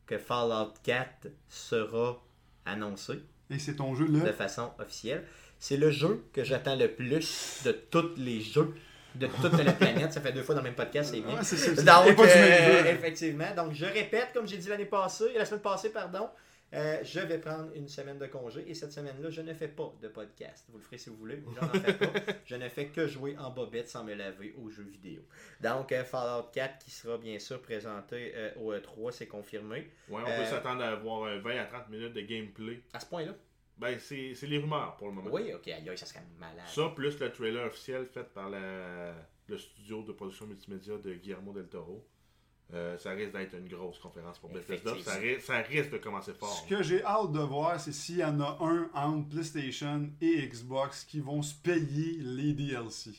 que 0.05 0.19
Fallout 0.19 0.75
4 0.83 1.29
sera 1.49 2.21
annoncé. 2.65 3.21
Et 3.51 3.59
c'est 3.59 3.75
ton 3.77 3.95
jeu 3.95 4.09
de 4.09 4.25
là. 4.25 4.33
façon 4.33 4.71
officielle. 4.79 5.25
C'est 5.59 5.77
le 5.77 5.91
jeu 5.91 6.25
que 6.33 6.45
j'attends 6.45 6.77
le 6.77 6.89
plus 6.89 7.61
de 7.65 7.73
tous 7.73 8.11
les 8.17 8.41
jeux 8.41 8.75
de 9.15 9.27
toute 9.27 9.53
la 9.65 9.73
planète. 9.73 10.13
Ça 10.13 10.21
fait 10.21 10.33
deux 10.33 10.43
fois 10.43 10.55
dans 10.55 10.61
le 10.61 10.67
même 10.67 10.75
podcast, 10.75 11.13
c'est 11.15 11.21
bien. 11.21 11.37
Ouais, 11.37 11.43
c'est- 11.45 11.57
c'est- 11.57 11.75
Donc, 11.85 12.19
euh, 12.19 12.85
effectivement. 12.93 13.55
Donc, 13.57 13.73
je 13.73 13.87
répète, 13.87 14.29
comme 14.35 14.47
j'ai 14.47 14.59
dit 14.59 14.69
l'année 14.69 14.85
passée, 14.85 15.33
la 15.37 15.45
semaine 15.47 15.61
passée, 15.63 15.89
pardon, 15.91 16.29
euh, 16.75 16.99
je 17.05 17.21
vais 17.21 17.39
prendre 17.39 17.71
une 17.75 17.89
semaine 17.89 18.19
de 18.19 18.27
congé 18.27 18.69
et 18.69 18.75
cette 18.75 18.93
semaine-là, 18.93 19.31
je 19.31 19.41
ne 19.41 19.55
fais 19.55 19.69
pas 19.69 19.95
de 20.03 20.09
podcast. 20.09 20.67
Vous 20.69 20.79
le 20.79 20.83
ferez 20.85 20.99
si 20.99 21.11
vous 21.11 21.17
voulez, 21.17 21.37
mais 21.37 21.55
j'en 21.55 21.67
en 21.67 21.71
fais 21.71 21.95
pas. 21.95 22.13
Je 22.45 22.55
ne 22.57 22.69
fais 22.69 22.87
que 22.89 23.07
jouer 23.07 23.37
en 23.39 23.51
bobette 23.51 23.89
sans 23.89 24.05
me 24.05 24.15
laver 24.15 24.55
aux 24.59 24.69
jeux 24.69 24.83
vidéo. 24.85 25.23
Donc, 25.61 25.93
euh, 25.93 26.05
Fallout 26.05 26.49
4 26.53 26.79
qui 26.85 26.91
sera 26.91 27.19
bien 27.19 27.39
sûr 27.39 27.61
présenté 27.63 28.33
euh, 28.35 28.51
au 28.57 28.73
E3, 28.75 29.13
c'est 29.13 29.27
confirmé. 29.27 29.91
Ouais, 30.09 30.23
on 30.23 30.25
peut 30.25 30.45
s'attendre 30.45 30.83
à 30.83 30.89
avoir 30.89 31.25
un 31.25 31.39
20 31.39 31.57
à 31.59 31.65
30 31.67 31.89
minutes 31.91 32.13
de 32.15 32.21
gameplay. 32.23 32.83
À 32.93 33.01
ce 33.01 33.07
point-là? 33.07 33.33
Ben, 33.79 33.99
c'est 33.99 34.33
les 34.43 34.59
rumeurs 34.59 34.97
pour 34.97 35.09
le 35.09 35.13
moment. 35.15 35.31
Oui, 35.31 35.53
ok, 35.53 35.69
aïe, 35.69 35.89
aïe, 35.89 35.99
ça 35.99 36.07
serait 36.07 36.23
malade. 36.39 36.67
Ça, 36.67 36.89
plus 36.95 37.19
le 37.21 37.31
trailer 37.31 37.67
officiel 37.67 38.07
fait 38.07 38.25
par 38.33 38.49
la- 38.49 39.15
le 39.49 39.59
studio 39.59 40.03
de 40.03 40.13
production 40.13 40.47
multimédia 40.47 40.97
de 40.99 41.13
Guillermo 41.15 41.53
del 41.53 41.69
Toro. 41.69 42.05
Euh, 42.75 42.99
ça 42.99 43.13
risque 43.13 43.33
d'être 43.33 43.55
une 43.55 43.69
grosse 43.69 43.99
conférence 43.99 44.39
pour 44.39 44.51
Bethesda. 44.51 44.95
Ça, 45.05 45.13
ça 45.41 45.59
risque 45.59 45.91
de 45.91 45.99
commencer 45.99 46.33
fort. 46.35 46.65
Ce 46.65 46.69
que 46.69 46.83
j'ai 46.83 47.03
hâte 47.05 47.33
de 47.33 47.39
voir, 47.41 47.81
c'est 47.81 47.93
s'il 47.93 48.17
y 48.17 48.25
en 48.25 48.41
a 48.41 48.59
un 48.61 48.91
entre 48.93 49.29
PlayStation 49.29 50.11
et 50.21 50.49
Xbox 50.49 51.05
qui 51.05 51.21
vont 51.21 51.43
se 51.43 51.55
payer 51.55 52.19
les 52.19 52.53
DLC. 52.55 53.13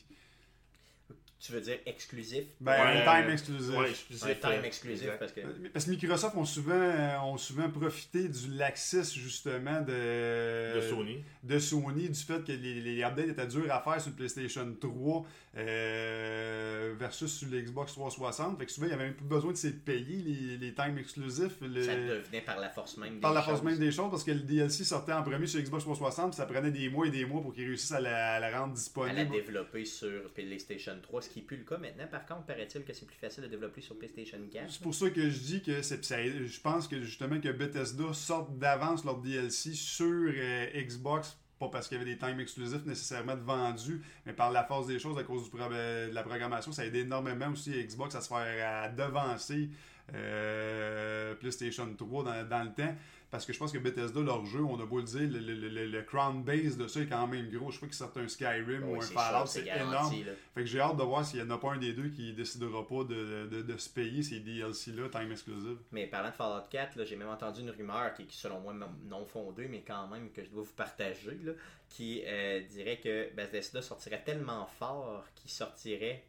Tu 1.40 1.52
veux 1.52 1.62
dire 1.62 1.78
exclusif? 1.86 2.46
Ben, 2.60 2.72
Ouais, 2.72 3.02
un 3.08 3.22
time 3.22 3.32
exclusif. 3.32 3.78
Ouais, 3.78 3.90
exclusif, 3.92 4.24
un 4.26 4.34
time 4.34 4.60
euh, 4.60 4.64
exclusif 4.64 5.02
exact. 5.04 5.20
parce 5.20 5.32
que. 5.34 5.42
Parce 5.70 5.86
que 5.86 5.90
Microsoft 5.92 6.36
ont 6.36 6.46
souvent, 6.46 6.74
euh, 6.74 7.20
ont 7.20 7.38
souvent 7.38 7.70
profité 7.70 8.28
du 8.28 8.50
laxisme 8.56 9.20
justement 9.20 9.82
de, 9.82 10.76
De 10.78 10.82
Sony. 10.82 11.24
de 11.44 11.60
Sony, 11.60 12.10
du 12.10 12.20
fait 12.20 12.44
que 12.44 12.52
les, 12.52 12.82
les 12.82 13.04
updates 13.04 13.30
étaient 13.30 13.46
durs 13.48 13.72
à 13.72 13.80
faire 13.82 14.02
sur 14.02 14.10
le 14.10 14.16
PlayStation 14.16 14.76
3 14.82 15.26
euh, 15.58 16.94
versus 17.00 17.32
sur 17.32 17.48
le 17.50 17.62
Xbox 17.62 17.94
360. 17.94 18.58
Fait 18.60 18.66
que 18.66 18.72
souvent, 18.72 18.88
il 18.88 18.90
n'y 18.90 18.96
avait 18.96 19.06
même 19.06 19.14
plus 19.14 19.26
besoin 19.26 19.52
de 19.52 19.58
se 19.58 19.68
payer 19.68 20.22
les, 20.24 20.58
les 20.58 20.74
times 20.74 20.98
exclusifs. 20.98 21.54
le- 21.62 21.84
Ça 21.84 21.96
devenait 21.96 22.42
par 22.42 22.60
la 22.60 22.70
force 22.70 22.98
même 22.98 23.16
des 23.16 23.20
par 23.20 23.34
la 23.34 23.42
force 23.42 23.58
choses. 23.60 23.66
même 23.70 23.78
des 23.80 23.92
choses, 23.92 24.10
parce 24.10 24.24
que 24.24 24.32
le 24.32 24.40
DLC 24.40 24.84
sortait 24.84 25.14
en 25.14 25.24
premier 25.24 25.48
sur 25.48 25.60
Xbox 25.62 25.84
360, 25.84 26.32
puis 26.32 26.38
ça 26.38 26.46
prenait 26.46 26.72
des 26.72 26.90
mois 26.90 27.08
et 27.08 27.12
des 27.12 27.26
mois 27.26 27.42
pour 27.42 27.54
qu'ils 27.54 27.66
réussissent 27.68 27.92
à 27.92 28.00
la, 28.02 28.34
à 28.34 28.40
la 28.40 28.48
rendre 28.50 28.64
à 28.64 28.68
la 28.68 28.74
disponible. 28.74 29.32
développer 29.32 29.86
sur 29.86 30.32
PlayStation 30.34 30.94
3, 31.02 31.22
ce 31.28 31.34
qui 31.34 31.42
plus 31.42 31.58
le 31.58 31.64
cas 31.64 31.78
maintenant. 31.78 32.08
Par 32.08 32.26
contre, 32.26 32.46
paraît-il 32.46 32.84
que 32.84 32.94
c'est 32.94 33.06
plus 33.06 33.18
facile 33.18 33.44
de 33.44 33.50
développer 33.50 33.82
sur 33.82 33.98
PlayStation 33.98 34.38
4. 34.52 34.72
C'est 34.72 34.82
pour 34.82 34.96
ça 34.96 35.10
que 35.10 35.30
je 35.30 35.40
dis 35.40 35.62
que 35.62 35.82
je 35.82 36.62
pense 36.62 36.88
que 36.88 37.02
justement 37.02 37.40
que 37.40 37.50
Bethesda 37.50 38.14
sorte 38.14 38.58
d'avance 38.58 39.06
leur 39.06 39.20
DLC 39.20 39.74
sur 39.74 40.06
euh, 40.06 40.68
Xbox, 40.74 41.38
pas 41.60 41.70
parce 41.70 41.88
qu'il 41.88 41.98
y 41.98 42.02
avait 42.02 42.10
des 42.12 42.18
times 42.18 42.40
exclusifs 42.40 42.86
nécessairement 42.86 43.36
de 43.36 43.42
vendus, 43.42 44.02
mais 44.26 44.34
par 44.34 44.52
la 44.52 44.64
force 44.64 44.88
des 44.88 45.00
choses 45.00 45.18
à 45.18 45.24
cause 45.24 45.50
du 45.50 45.58
de 45.58 46.14
la 46.14 46.24
programmation, 46.24 46.72
ça 46.72 46.86
aide 46.86 46.96
énormément 46.96 47.52
aussi 47.52 47.72
Xbox 47.72 48.16
à 48.16 48.22
se 48.22 48.28
faire 48.28 48.84
à 48.84 48.90
devancer 48.90 49.70
euh, 50.14 51.36
PlayStation 51.36 51.88
3 51.96 52.24
dans, 52.24 52.48
dans 52.48 52.64
le 52.64 52.74
temps. 52.74 52.96
Parce 53.30 53.46
que 53.46 53.52
je 53.52 53.60
pense 53.60 53.74
que 53.74 53.78
Bethesda, 53.78 54.22
leur 54.22 54.46
jeu, 54.46 54.62
on 54.64 54.80
a 54.80 54.86
beau 54.86 55.00
le 55.00 55.04
dire, 55.04 55.30
le, 55.30 55.40
le- 55.40 55.68
le- 55.68 55.86
le 55.88 56.02
crown 56.04 56.44
base 56.44 56.78
de 56.78 56.88
ça 56.88 57.02
est 57.02 57.08
quand 57.08 57.28
même 57.28 57.50
gros. 57.50 57.72
Je 57.72 57.76
crois 57.76 57.90
qu'ils 57.90 57.98
sortent 57.98 58.16
un 58.16 58.28
Skyrim 58.30 58.84
ou 58.84 58.96
un 58.96 59.00
Fallout, 59.14 59.46
c'est 59.48 59.64
énorme. 59.90 60.10
Fait 60.56 60.62
que 60.62 60.66
j'ai 60.66 60.80
hâte 60.80 60.96
de 60.96 61.04
voir 61.04 61.26
s'il 61.26 61.44
n'y 61.44 61.46
en 61.52 61.54
a 61.54 61.58
pas 61.58 61.74
un 61.74 61.78
des 61.78 61.92
deux 61.92 62.08
qui 62.08 62.32
décidera 62.32 62.88
pas 62.88 63.04
de, 63.04 63.48
de, 63.52 63.62
de 63.64 63.78
se 63.78 63.90
payer 63.90 64.24
ces 64.24 64.40
DLC-là, 64.40 65.10
time 65.10 65.30
exclusive. 65.32 65.78
Mais 65.92 66.08
parlant 66.08 66.30
de 66.30 66.36
Fallout 66.36 66.68
4, 66.70 66.96
là, 66.96 67.04
j'ai 67.04 67.18
même 67.18 67.28
entendu 67.28 67.60
une 67.62 67.70
rumeur 67.72 68.14
qui, 68.14 68.26
qui, 68.28 68.38
selon 68.38 68.62
moi, 68.62 68.74
non 69.10 69.26
fondée, 69.26 69.68
mais 69.68 69.82
quand 69.86 70.08
même 70.08 70.32
que 70.32 70.42
je 70.46 70.50
dois 70.50 70.64
vous 70.64 70.74
partager, 70.74 71.38
là, 71.44 71.52
qui 71.90 72.24
euh, 72.26 72.62
dirait 72.62 73.02
que 73.02 73.34
Bethesda 73.36 73.82
sortirait 73.82 74.24
tellement 74.24 74.66
fort 74.68 75.26
qu'il 75.36 75.52
sortirait 75.52 76.24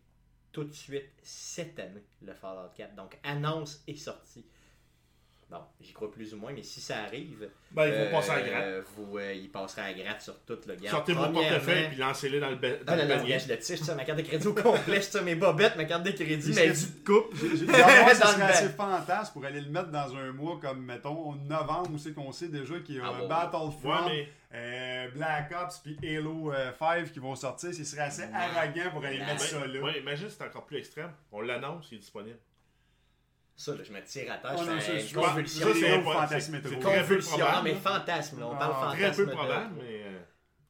tout 0.50 0.64
de 0.64 0.72
suite 0.72 1.10
cette 1.22 1.78
année, 1.78 2.02
le 2.22 2.34
Fallout 2.34 2.70
4. 2.76 2.96
Donc, 2.96 3.16
annonce 3.22 3.84
et 3.86 3.94
sortie. 3.94 4.44
Bon, 5.50 5.60
j'y 5.80 5.94
crois 5.94 6.10
plus 6.12 6.34
ou 6.34 6.36
moins, 6.36 6.52
mais 6.52 6.62
si 6.62 6.78
ça 6.78 6.98
arrive, 7.04 7.48
Ben, 7.70 7.86
ils 7.86 7.92
vont 7.94 7.98
euh, 8.00 8.10
passer 8.10 8.30
à 8.32 8.40
la 8.42 8.48
gratte. 8.50 8.84
vous, 8.96 9.16
euh, 9.16 9.32
il 9.32 9.50
passera 9.50 9.84
à 9.84 9.92
la 9.92 9.94
gratte 9.94 10.20
sur 10.20 10.38
toute 10.44 10.66
le 10.66 10.74
gars. 10.76 10.90
Sortez 10.90 11.14
vos 11.14 11.26
portefeuilles 11.30 11.88
puis 11.88 11.96
lancez-les 11.96 12.38
dans 12.38 12.50
le, 12.50 12.56
ba- 12.56 12.76
dans 12.84 12.92
Ah 12.92 12.96
le 12.96 13.08
panier. 13.08 13.38
je 13.38 13.48
le 13.48 13.58
tire, 13.58 13.76
je 13.78 13.82
tire 13.82 13.96
ma 13.96 14.04
carte 14.04 14.18
de 14.18 14.24
crédit 14.24 14.46
au 14.46 14.52
complet, 14.52 15.00
je 15.00 15.08
tire 15.08 15.22
mes 15.22 15.36
bobettes, 15.36 15.76
ma 15.76 15.86
carte 15.86 16.02
de 16.02 16.10
crédit, 16.10 16.50
Il 16.50 16.54
ma 16.54 16.54
serait- 16.60 16.68
vie 16.72 16.86
de 17.00 17.04
coupe. 17.06 17.34
J'ai 17.34 17.66
serait 17.66 18.42
assez 18.42 18.68
fantasme 18.68 19.32
pour 19.32 19.42
aller 19.46 19.62
le 19.62 19.70
mettre 19.70 19.88
dans 19.90 20.14
un 20.16 20.32
mois 20.32 20.58
comme, 20.60 20.84
mettons, 20.84 21.32
novembre, 21.36 21.92
où 21.94 21.96
c'est 21.98 22.12
qu'on 22.12 22.30
sait 22.30 22.48
déjà 22.48 22.78
qu'il 22.80 22.96
y 22.96 23.00
a 23.00 23.04
Ah 23.06 23.24
un. 23.24 23.26
Battlefront, 23.26 24.06
Ouais, 24.06 24.10
mais 24.10 24.28
euh, 24.54 25.08
Black 25.14 25.50
Ops 25.64 25.78
puis 25.78 25.96
Halo 26.14 26.52
euh, 26.52 26.72
5 26.78 27.10
qui 27.10 27.20
vont 27.20 27.34
sortir. 27.34 27.72
Ce 27.72 27.84
serait 27.84 28.02
assez 28.02 28.24
arrogant 28.34 28.90
pour 28.92 29.02
aller 29.02 29.18
Ouais. 29.18 29.24
mettre 29.24 29.40
ça 29.40 29.66
là. 29.66 29.80
ouais, 29.80 29.98
imagine, 29.98 30.28
c'est 30.28 30.44
encore 30.44 30.66
plus 30.66 30.76
extrême. 30.76 31.10
On 31.32 31.40
l'annonce, 31.40 31.88
il 31.90 31.94
est 31.96 32.00
disponible. 32.00 32.36
Ça, 33.60 33.74
là, 33.74 33.82
je 33.82 33.92
me 33.92 34.00
tire 34.04 34.32
à 34.32 34.36
terre, 34.38 34.54
Oh 34.56 34.62
je 34.64 34.78
fais 34.80 35.02
une 35.08 35.12
convulsion. 35.20 35.66
Ça, 35.66 35.74
c'est 35.74 36.00
fantasme 36.02 36.60
c'est- 36.62 36.78
Convulsion, 36.80 37.36
probable. 37.38 37.56
non, 37.56 37.62
mais 37.64 37.74
fantasme, 37.74 38.38
là, 38.40 38.46
on 38.46 38.56
parle 38.56 38.72
Ah, 38.76 38.80
fantasme. 38.92 38.98
Très 39.12 39.24
peu 39.24 39.26
de- 39.30 39.36
probable, 39.36 39.74
mais. 39.78 40.02
euh, 40.06 40.18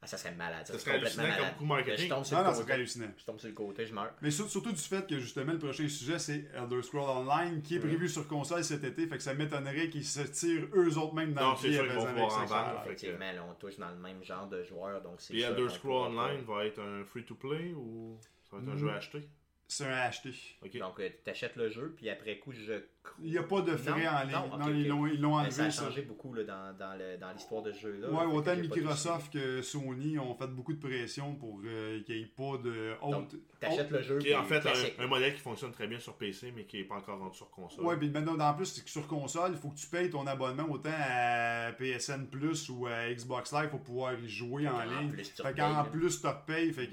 Ah, 0.00 0.06
ça 0.06 0.16
serait 0.16 0.32
malade, 0.34 0.64
ça, 0.66 0.72
Ça 0.74 0.78
serait 0.78 0.92
complètement 0.94 1.22
malade. 1.24 1.38
comme 1.38 1.58
coup 1.58 1.64
marketing. 1.66 2.04
Je 2.04 2.08
tombe 2.14 2.24
sur 2.24 2.36
Non, 2.38 2.44
le 2.44 2.50
non, 2.50 2.56
côté. 2.60 2.72
hallucinant. 2.72 3.08
Je 3.18 3.24
tombe 3.24 3.38
sur 3.40 3.48
le 3.48 3.54
côté, 3.54 3.84
je 3.86 3.92
meurs. 3.92 4.10
Mais 4.22 4.30
sur- 4.30 4.48
surtout 4.48 4.70
du 4.72 4.80
fait 4.80 5.06
que 5.06 5.18
justement 5.18 5.52
le 5.52 5.58
prochain 5.58 5.88
sujet 5.88 6.18
c'est 6.20 6.44
Elder 6.54 6.82
Scrolls 6.82 7.10
Online 7.10 7.60
qui 7.62 7.74
est 7.74 7.78
Mhm. 7.78 7.88
prévu 7.88 8.08
sur 8.08 8.26
console 8.28 8.62
cet 8.64 8.84
été, 8.84 9.06
fait 9.08 9.16
que 9.16 9.22
ça 9.22 9.34
m'étonnerait 9.34 9.90
qu'ils 9.90 10.04
se 10.06 10.20
tirent 10.20 10.68
eux 10.72 10.96
autres 10.96 11.14
même 11.14 11.34
dans 11.34 11.42
Non, 11.48 11.50
le 11.50 11.56
pied 11.58 11.78
avec 11.78 11.90
ça. 11.90 12.82
Effectivement, 12.86 13.32
là, 13.32 13.44
on 13.50 13.54
touche 13.54 13.76
dans 13.76 13.90
le 13.90 13.96
même 13.96 14.22
genre 14.24 14.46
de 14.46 14.62
joueur, 14.62 15.02
donc 15.02 15.20
sûr 15.20 15.34
Elder 15.34 15.68
Scrolls 15.68 16.12
Online 16.16 16.42
va 16.46 16.64
être 16.64 16.80
un 16.80 17.04
free-to-play 17.04 17.74
ou 17.76 18.18
ça 18.48 18.56
va 18.56 18.62
être 18.62 18.68
un 18.68 18.74
Mm. 18.74 18.78
jeu 18.78 18.90
à 18.90 18.94
acheter 18.94 19.28
C'est 19.68 19.84
un 19.84 19.92
acheté. 19.92 20.30
Ok. 20.62 20.76
Donc, 20.78 20.96
tu 20.96 21.12
t'achètes 21.24 21.56
le 21.56 21.68
jeu, 21.68 21.94
puis 21.96 22.08
après 22.08 22.38
coup, 22.38 22.52
je 22.52 22.82
Il 23.22 23.30
n'y 23.32 23.38
a 23.38 23.42
pas 23.42 23.60
de 23.62 23.76
frais 23.76 24.04
Non, 24.04 24.10
en 24.10 24.24
ligne. 24.24 24.58
non, 24.58 24.68
ils 24.70 24.88
l'ont- 24.88 25.06
ils 25.06 25.20
l'ont 25.20 25.42
Mais 25.42 25.50
ça 25.50 25.62
a 25.62 25.64
enlevé, 25.64 25.76
ça. 25.76 25.84
changé 25.84 26.02
beaucoup 26.02 26.34
là, 26.34 26.44
dans, 26.44 26.76
dans, 26.78 26.98
le- 26.98 27.16
dans 27.18 27.32
l'histoire 27.32 27.62
de 27.62 27.72
ce 27.72 27.80
jeu-là. 27.80 28.10
Ouais, 28.10 28.18
Fait 28.18 28.24
que 28.24 28.30
autant 28.36 28.56
Microsoft 28.56 29.32
que 29.32 29.62
Sony 29.62 30.18
ont 30.18 30.34
fait 30.34 30.46
beaucoup 30.48 30.72
de 30.72 30.78
pression 30.80 31.34
pour 31.34 31.60
euh, 31.64 32.00
qu'il 32.04 32.16
n'y 32.16 32.22
ait 32.22 32.26
pas 32.26 32.58
de 32.62 32.92
haute. 33.02 33.34
T'achètes 33.60 33.90
le 33.90 34.02
jeu, 34.02 34.18
Qui 34.18 34.28
est 34.28 34.36
en 34.36 34.44
fait 34.44 34.64
un, 34.66 35.04
un 35.04 35.06
modèle 35.08 35.34
qui 35.34 35.40
fonctionne 35.40 35.72
très 35.72 35.86
bien 35.88 35.98
sur 35.98 36.14
PC, 36.14 36.52
mais 36.54 36.64
qui 36.64 36.78
n'est 36.78 36.84
pas 36.84 36.96
encore 36.96 37.18
rendu 37.18 37.36
sur 37.36 37.50
console. 37.50 37.84
Ouais, 37.84 37.96
puis 37.96 38.08
maintenant, 38.08 38.38
en 38.38 38.54
plus, 38.54 38.66
c'est 38.66 38.84
que 38.84 38.90
sur 38.90 39.06
console, 39.08 39.50
il 39.52 39.58
faut 39.58 39.70
que 39.70 39.76
tu 39.78 39.86
payes 39.88 40.10
ton 40.10 40.26
abonnement 40.26 40.66
autant 40.70 40.90
à 40.92 41.72
PSN 41.76 42.26
Plus 42.30 42.68
ou 42.68 42.86
à 42.86 43.12
Xbox 43.12 43.52
Live 43.52 43.68
pour 43.70 43.80
pouvoir 43.80 44.14
y 44.14 44.28
jouer 44.28 44.68
en 44.68 44.76
En 44.76 44.84
ligne. 45.00 45.10
plus, 45.10 45.24
Fait 45.30 45.54
qu'en 45.56 45.84
plus, 45.84 46.20
tu 46.20 46.26
repayes, 46.26 46.72
fait 46.72 46.86
que 46.86 46.92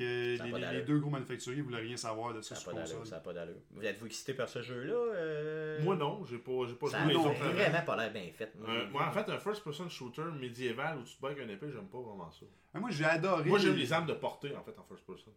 les, 0.71 0.81
deux 0.81 0.99
gros 0.99 1.09
manufacturiers 1.11 1.61
voulaient 1.61 1.81
rien 1.81 1.97
savoir 1.97 2.33
de 2.33 2.41
ça 2.41 2.55
Ça 2.55 2.55
n'a 2.55 2.61
sur 2.61 2.71
pas 2.71 2.77
d'allure, 2.77 2.91
console. 2.99 3.07
ça 3.07 3.15
n'a 3.15 3.21
pas 3.21 3.33
d'allure. 3.33 3.55
Vous 3.71 3.83
êtes-vous 3.85 4.05
excité 4.07 4.33
par 4.33 4.49
ce 4.49 4.61
jeu-là 4.61 4.93
euh? 4.93 5.81
Moi 5.83 5.95
non, 5.95 6.04
j'ai 6.29 6.37
pas, 6.37 6.51
j'ai 6.67 6.73
pas 6.75 6.87
Ça 6.89 7.03
joué 7.03 7.13
les 7.13 7.19
autres. 7.19 7.33
vraiment 7.43 7.81
pas 7.85 7.95
l'air 7.97 8.11
bien 8.13 8.29
fait. 8.33 8.53
Moi, 8.59 8.69
Euh, 8.69 9.07
en 9.07 9.11
fait, 9.11 9.29
un 9.29 9.37
first-person 9.37 9.89
shooter 9.89 10.23
médiéval 10.39 10.97
où 10.99 11.03
tu 11.03 11.15
te 11.15 11.21
bats 11.21 11.29
avec 11.29 11.43
un 11.43 11.49
épée, 11.49 11.67
j'aime 11.71 11.87
pas 11.87 11.99
vraiment 11.99 12.29
ça. 12.31 12.45
Ah, 12.73 12.79
moi, 12.79 12.89
j'ai 12.91 13.05
adoré. 13.05 13.49
Moi, 13.49 13.59
j'aime 13.59 13.75
les 13.75 13.91
armes 13.93 14.07
de 14.07 14.13
portée, 14.13 14.55
en 14.55 14.63
fait, 14.63 14.77
en 14.77 14.83
first-person. 14.83 15.31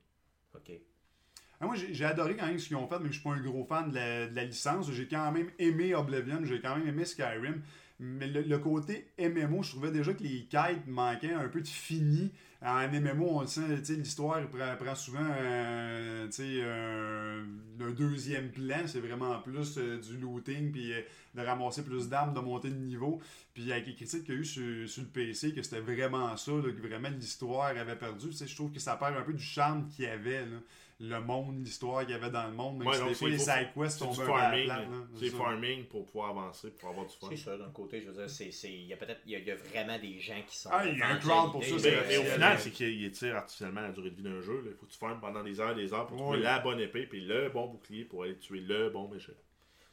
Ok. 0.55 0.71
Ah, 1.61 1.67
moi, 1.67 1.75
j'ai 1.75 1.93
j'ai 1.93 2.05
adoré 2.05 2.37
quand 2.37 2.47
même 2.47 2.59
ce 2.59 2.69
qu'ils 2.69 2.77
ont 2.77 2.87
fait, 2.87 2.99
mais 3.01 3.09
je 3.09 3.15
suis 3.15 3.23
pas 3.23 3.31
un 3.31 3.41
gros 3.41 3.65
fan 3.65 3.91
de 3.91 3.95
la, 3.97 4.27
de 4.29 4.35
la 4.37 4.45
licence. 4.45 4.91
J'ai 4.93 5.09
quand 5.09 5.33
même 5.33 5.51
aimé 5.59 5.95
Oblivion, 5.95 6.41
j'ai 6.45 6.61
quand 6.61 6.77
même 6.77 6.87
aimé 6.87 7.05
Skyrim. 7.05 7.63
Mais 8.01 8.29
le, 8.29 8.43
le 8.43 8.59
côté 8.59 9.09
MMO, 9.19 9.65
je 9.65 9.71
trouvais 9.73 9.91
déjà 9.91 10.15
que 10.15 10.23
les 10.23 10.45
quêtes 10.47 10.87
manquaient 10.87 11.33
un 11.33 11.49
peu 11.49 11.61
de 11.61 11.67
fini. 11.67 12.33
En 12.61 12.89
MMO, 12.89 13.29
on 13.37 13.41
le 13.43 13.47
sait, 13.47 13.77
l'histoire 13.95 14.45
prend, 14.49 14.77
prend 14.77 14.95
souvent 14.97 15.21
euh, 15.41 16.27
un, 16.27 17.85
un 17.85 17.91
deuxième 17.93 18.51
plan. 18.51 18.83
C'est 18.87 18.99
vraiment 18.99 19.39
plus 19.41 19.79
euh, 19.79 20.01
du 20.01 20.17
looting, 20.19 20.73
puis 20.73 20.93
euh, 20.93 21.01
de 21.37 21.43
ramasser 21.43 21.85
plus 21.85 22.09
d'armes, 22.09 22.35
de 22.35 22.41
monter 22.41 22.71
de 22.71 22.75
niveau. 22.75 23.21
Puis 23.55 23.71
avec 23.71 23.87
les 23.87 23.95
critiques 23.95 24.25
qu'il 24.25 24.35
y 24.35 24.39
a 24.39 24.41
eu 24.41 24.45
sur, 24.45 24.89
sur 24.89 25.03
le 25.03 25.09
PC, 25.09 25.55
que 25.55 25.63
c'était 25.63 25.81
vraiment 25.81 26.37
ça, 26.37 26.51
que 26.51 26.87
vraiment 26.87 27.11
l'histoire 27.11 27.67
avait 27.69 27.97
perdu. 27.97 28.31
Je 28.33 28.55
trouve 28.57 28.73
que 28.73 28.81
ça 28.81 28.97
perd 28.97 29.17
un 29.17 29.23
peu 29.23 29.35
du 29.35 29.43
charme 29.43 29.89
qu'il 29.89 30.07
y 30.07 30.09
avait. 30.09 30.45
Le 31.01 31.21
monde, 31.21 31.61
l'histoire 31.65 32.01
qu'il 32.01 32.11
y 32.11 32.15
avait 32.15 32.31
dans 32.31 32.49
le 32.49 32.53
monde, 32.55 32.79
même 32.79 32.89
Ouais, 32.89 32.95
si 32.95 33.01
donc 33.01 33.09
des 33.11 33.15
fois 33.15 33.29
c'est- 33.29 33.33
les 33.33 33.39
side 33.39 33.69
quests 33.73 33.99
C'est 33.99 34.05
sont 34.05 34.13
farming. 34.15 34.69
C'est 35.17 35.31
farming 35.31 35.85
pour 35.85 36.05
pouvoir 36.07 36.31
avancer, 36.31 36.71
pour 36.73 36.89
avoir 36.89 37.07
du 37.07 37.15
fun. 37.15 37.29
C'est 37.31 37.37
ça, 37.37 37.57
d'un 37.57 37.71
côté, 37.71 38.01
je 38.01 38.09
veux 38.09 38.15
dire, 38.15 38.29
c'est, 38.29 38.51
c'est, 38.51 38.73
il 38.73 38.87
y 38.87 38.93
a 38.93 38.97
peut-être, 38.97 39.21
il 39.25 39.31
y 39.31 39.37
a, 39.37 39.39
il 39.39 39.47
y 39.47 39.51
a 39.53 39.55
vraiment 39.55 39.97
des 39.97 40.19
gens 40.19 40.43
qui 40.45 40.57
sont. 40.59 40.71
Ah, 40.73 40.85
il 40.89 40.99
y 40.99 41.03
a 41.03 41.07
un 41.11 41.19
crowd 41.19 41.53
pour 41.53 41.63
ça, 41.63 41.71
Mais, 41.71 41.77
au 41.77 41.79
c'est- 41.79 42.25
final, 42.33 42.59
c'est- 42.59 42.71
qu'il 42.73 43.05
étire 43.05 43.37
artificiellement 43.37 43.83
la 43.83 43.93
durée 43.93 44.11
de 44.11 44.17
vie 44.17 44.23
d'un 44.25 44.41
jeu. 44.41 44.61
Il 44.67 44.73
faut 44.75 44.87
que 44.87 44.91
tu 44.91 44.99
farmes 44.99 45.21
pendant 45.21 45.45
des 45.45 45.61
heures 45.61 45.71
et 45.79 45.81
des 45.83 45.95
heures 45.95 46.07
pour 46.09 46.17
Ouais. 46.17 46.23
trouver 46.25 46.39
la 46.41 46.59
bonne 46.59 46.81
épée 46.81 47.07
puis 47.07 47.21
le 47.21 47.49
bon 47.51 47.69
bouclier 47.69 48.05
pour 48.05 48.25
aller 48.25 48.37
tuer 48.37 48.59
le 48.61 48.91
bon 48.91 49.07
méchant. 49.09 49.33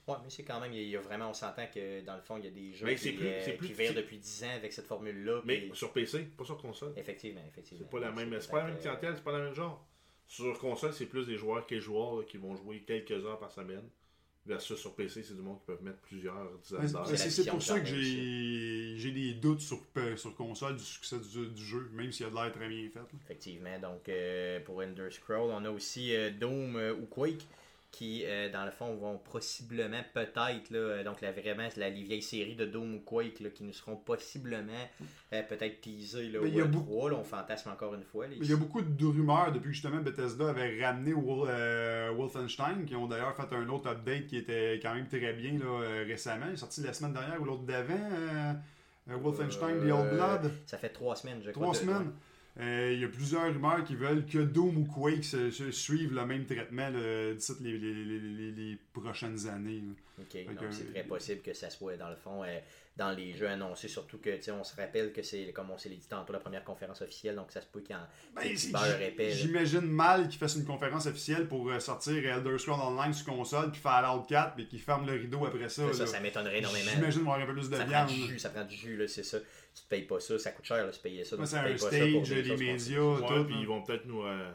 Ouais, 0.08 0.16
mais 0.24 0.30
c'est 0.32 0.44
quand 0.44 0.60
même, 0.60 0.74
il 0.74 0.88
y 0.90 0.96
a- 0.98 1.02
vraiment, 1.02 1.30
on 1.30 1.34
s'entend 1.34 1.68
que 1.68 2.02
dans 2.04 2.16
le 2.16 2.22
fond, 2.22 2.38
il 2.38 2.46
y 2.46 2.48
a 2.48 2.52
des 2.52 2.72
jeux 2.74 2.86
Mais 2.88 2.96
qui, 2.96 3.12
plus- 3.12 3.28
euh, 3.28 3.58
plus 3.58 3.68
qui 3.68 3.74
virent 3.74 3.94
depuis 3.94 4.18
10 4.18 4.44
ans 4.44 4.56
avec 4.56 4.74
cette 4.74 4.86
formule-là. 4.88 5.42
Mais 5.46 5.62
puis- 5.62 5.72
sur 5.76 5.94
PC, 5.94 6.30
pas 6.36 6.46
sur 6.46 6.58
console. 6.58 6.94
Effectivement, 6.98 7.42
effectivement. 7.48 7.86
C'est 7.88 7.92
pas 8.00 8.04
la 8.04 8.12
même, 8.12 8.32
C'est 8.34 8.42
c'est 8.42 8.52
pas 8.52 8.58
la 8.60 8.64
même 8.66 8.76
euh, 8.76 8.80
clientèle, 8.80 9.14
c'est 9.16 9.24
pas 9.24 9.38
le 9.38 9.44
même 9.46 9.54
genre. 9.54 9.86
Sur 10.28 10.58
console, 10.60 10.94
c'est 10.94 11.06
plus 11.06 11.26
des 11.26 11.38
joueurs 11.38 11.66
casual 11.66 12.18
là, 12.20 12.24
qui 12.24 12.38
vont 12.38 12.56
jouer 12.56 12.84
quelques 12.86 13.12
heures 13.26 13.40
par 13.40 13.52
semaine. 13.52 13.84
Versus 14.48 14.78
sur 14.78 14.94
PC, 14.94 15.24
c'est 15.24 15.34
du 15.34 15.42
monde 15.42 15.58
qui 15.58 15.66
peuvent 15.66 15.82
mettre 15.82 15.98
plusieurs 16.02 16.52
dizaines 16.62 16.86
d'heures. 16.92 17.08
C'est 17.08 17.50
pour 17.50 17.58
que 17.58 17.64
ça 17.64 17.80
que 17.80 17.86
j'ai 17.88 18.94
j'ai 18.96 19.12
des 19.12 19.34
doutes 19.34 19.62
sur, 19.62 19.80
sur 20.18 20.36
console 20.36 20.78
du 20.78 20.84
succès 20.84 21.18
du, 21.18 21.48
du 21.48 21.64
jeu, 21.64 21.90
même 21.94 22.12
s'il 22.12 22.28
a 22.28 22.30
de 22.30 22.36
l'air 22.36 22.52
très 22.52 22.68
bien 22.68 22.88
fait. 22.90 23.00
là. 23.00 23.06
Effectivement. 23.24 23.80
Donc, 23.80 24.08
euh, 24.08 24.60
pour 24.60 24.78
Ender 24.84 25.10
Scroll, 25.10 25.50
on 25.52 25.66
a 25.66 25.70
aussi 25.72 26.16
euh, 26.16 26.30
Doom 26.30 26.76
euh, 26.76 26.94
ou 26.94 27.08
Quake 27.08 27.48
qui, 27.98 28.24
euh, 28.26 28.52
dans 28.52 28.66
le 28.66 28.72
fond, 28.72 28.94
vont 28.96 29.18
possiblement, 29.18 30.02
peut-être, 30.14 30.70
là, 30.70 30.78
euh, 30.78 31.04
donc 31.06 31.22
la, 31.22 31.32
vraiment, 31.32 31.68
la, 31.78 31.90
les 31.90 32.04
vieilles 32.04 32.22
séries 32.22 32.56
de 32.56 32.66
Doom 32.66 32.96
ou 32.96 33.00
Quake 33.00 33.40
là, 33.40 33.50
qui 33.50 33.64
nous 33.64 33.72
seront 33.72 33.96
possiblement 33.96 34.74
euh, 35.32 35.42
peut-être 35.44 35.80
teasées 35.80 36.28
là, 36.30 36.42
au 36.42 36.46
il 36.46 36.56
y 36.56 36.60
a 36.62 36.66
E3, 36.66 36.68
beaucoup- 36.72 37.08
là, 37.08 37.16
on 37.16 37.24
fantasme 37.24 37.70
encore 37.70 37.94
une 37.94 38.04
fois. 38.04 38.28
là, 38.28 38.34
Il 38.40 38.50
y 38.50 38.54
a 38.54 38.58
beaucoup 38.58 38.82
de 38.82 39.06
rumeurs 39.06 39.52
depuis 39.54 39.70
que 39.70 39.74
justement 39.74 40.02
Bethesda 40.02 40.50
avait 40.50 40.84
ramené 40.86 41.14
Wol- 41.14 41.48
euh, 41.50 42.12
Wolfenstein, 42.18 42.84
qui 42.86 42.96
ont 42.96 43.08
d'ailleurs 43.08 43.36
fait 43.36 43.56
un 43.56 43.70
autre 43.70 43.90
update 43.90 44.28
qui 44.28 44.38
était 44.38 44.78
quand 44.82 44.94
même 44.94 45.08
très 45.08 45.32
bien 45.34 45.54
là, 45.58 46.04
récemment. 46.06 46.48
Il 46.50 46.54
est 46.56 46.58
sorti 46.58 46.82
la 46.82 46.92
semaine 46.92 47.14
dernière 47.14 47.42
ou 47.42 47.46
l'autre 47.46 47.64
d'avant. 47.64 48.56
Wolfenstein 49.08 49.80
The 49.88 49.92
Old 49.92 50.10
Blood. 50.16 50.52
Ça 50.66 50.78
fait 50.78 50.90
trois 50.90 51.16
semaines, 51.16 51.42
je 51.44 51.52
crois. 51.52 51.68
Trois 51.68 51.76
semaines. 51.76 52.12
Il 52.60 53.00
y 53.02 53.04
a 53.04 53.10
plusieurs 53.10 53.52
rumeurs 53.54 53.84
qui 53.84 53.96
veulent 53.96 54.26
que 54.26 54.38
Doom 54.38 54.78
ou 54.78 54.86
Quake 54.86 55.24
se, 55.26 55.52
se 55.52 55.72
suivent 55.72 56.14
le 56.14 56.26
même 56.26 56.46
traitement 56.46 56.90
d'ici 56.90 57.54
les, 57.62 57.78
les, 57.78 57.94
les, 58.06 58.20
les- 58.20 58.52
les 58.52 58.78
prochaines 58.94 59.48
années. 59.48 59.82
là. 59.82 59.94
Ok, 60.22 60.46
donc 60.56 60.72
c'est 60.72 60.92
très 60.94 61.04
possible 61.04 61.42
que 61.42 61.54
ça 61.54 61.70
soit 61.70 61.98
dans 61.98 62.10
le 62.10 62.16
fond 62.16 62.42
euh, 62.46 62.60
dans 62.96 63.12
les 63.12 63.34
jeux 63.34 63.50
annoncés, 63.50 63.90
surtout 63.90 64.18
que 64.20 64.30
on 64.52 64.64
se 64.64 64.74
rappelle 64.78 65.12
que 65.12 65.22
c'est 65.22 65.52
comme 65.52 65.70
on 65.72 65.78
s'est 65.78 65.90
dit 65.90 66.00
tantôt 66.10 66.32
la 66.32 66.40
première 66.40 66.64
conférence 66.64 67.02
officielle, 67.02 67.36
donc 67.36 67.52
ça 67.52 67.60
se 67.60 67.68
peut 67.68 67.82
qu'il 67.82 67.94
y 67.94 68.00
en 68.00 68.08
Ben, 68.34 68.48
du. 68.56 69.32
J'imagine 69.32 69.82
mal 69.82 70.30
qu'ils 70.30 70.40
fassent 70.40 70.56
une 70.56 70.64
conférence 70.64 71.06
officielle 71.08 71.50
pour 71.50 71.70
euh, 71.70 71.82
sortir 71.82 72.14
Elder 72.26 72.58
Scrolls 72.58 72.80
Online 72.80 73.14
sur 73.14 73.26
console 73.26 73.72
puis 73.74 73.82
Fallout 73.82 74.22
4 74.30 74.54
mais 74.58 74.66
qu'ils 74.68 74.80
ferment 74.80 75.06
le 75.06 75.14
rideau 75.20 75.46
après 75.46 75.68
ça. 75.68 75.92
Ça, 75.92 76.08
ça 76.08 76.22
m'étonnerait 76.22 76.60
énormément. 76.60 76.92
J'imagine 76.96 77.20
avoir 77.24 77.40
un 77.42 77.46
peu 77.46 77.54
plus 77.54 77.70
de 77.70 77.76
Ça 77.76 77.84
prend 77.84 77.90
viande. 78.06 78.08
du 78.08 78.22
là. 78.22 78.28
jus, 78.28 78.40
ça 78.40 78.50
prend 78.52 78.64
du 78.64 78.76
jus, 78.78 78.96
là, 78.96 79.08
c'est 79.10 79.24
ça. 79.24 79.40
Tu 79.76 79.84
te 79.84 79.90
payes 79.90 80.04
pas 80.04 80.20
ça, 80.22 80.40
ça 80.40 80.52
coûte 80.52 80.66
cher, 80.66 80.86
là, 80.86 80.92
se 80.94 81.00
payer 81.00 81.26
ça. 81.26 81.36
Donc 81.36 81.48
c'est 81.48 81.58
un 81.58 81.78
stage, 81.78 82.32
les 82.32 82.58
médias, 82.58 83.18
tout. 83.28 83.44
puis 83.46 83.56
ils 83.60 83.68
vont 83.68 83.82
peut-être 83.84 84.06
nous 84.06 84.24
euh, 84.24 84.52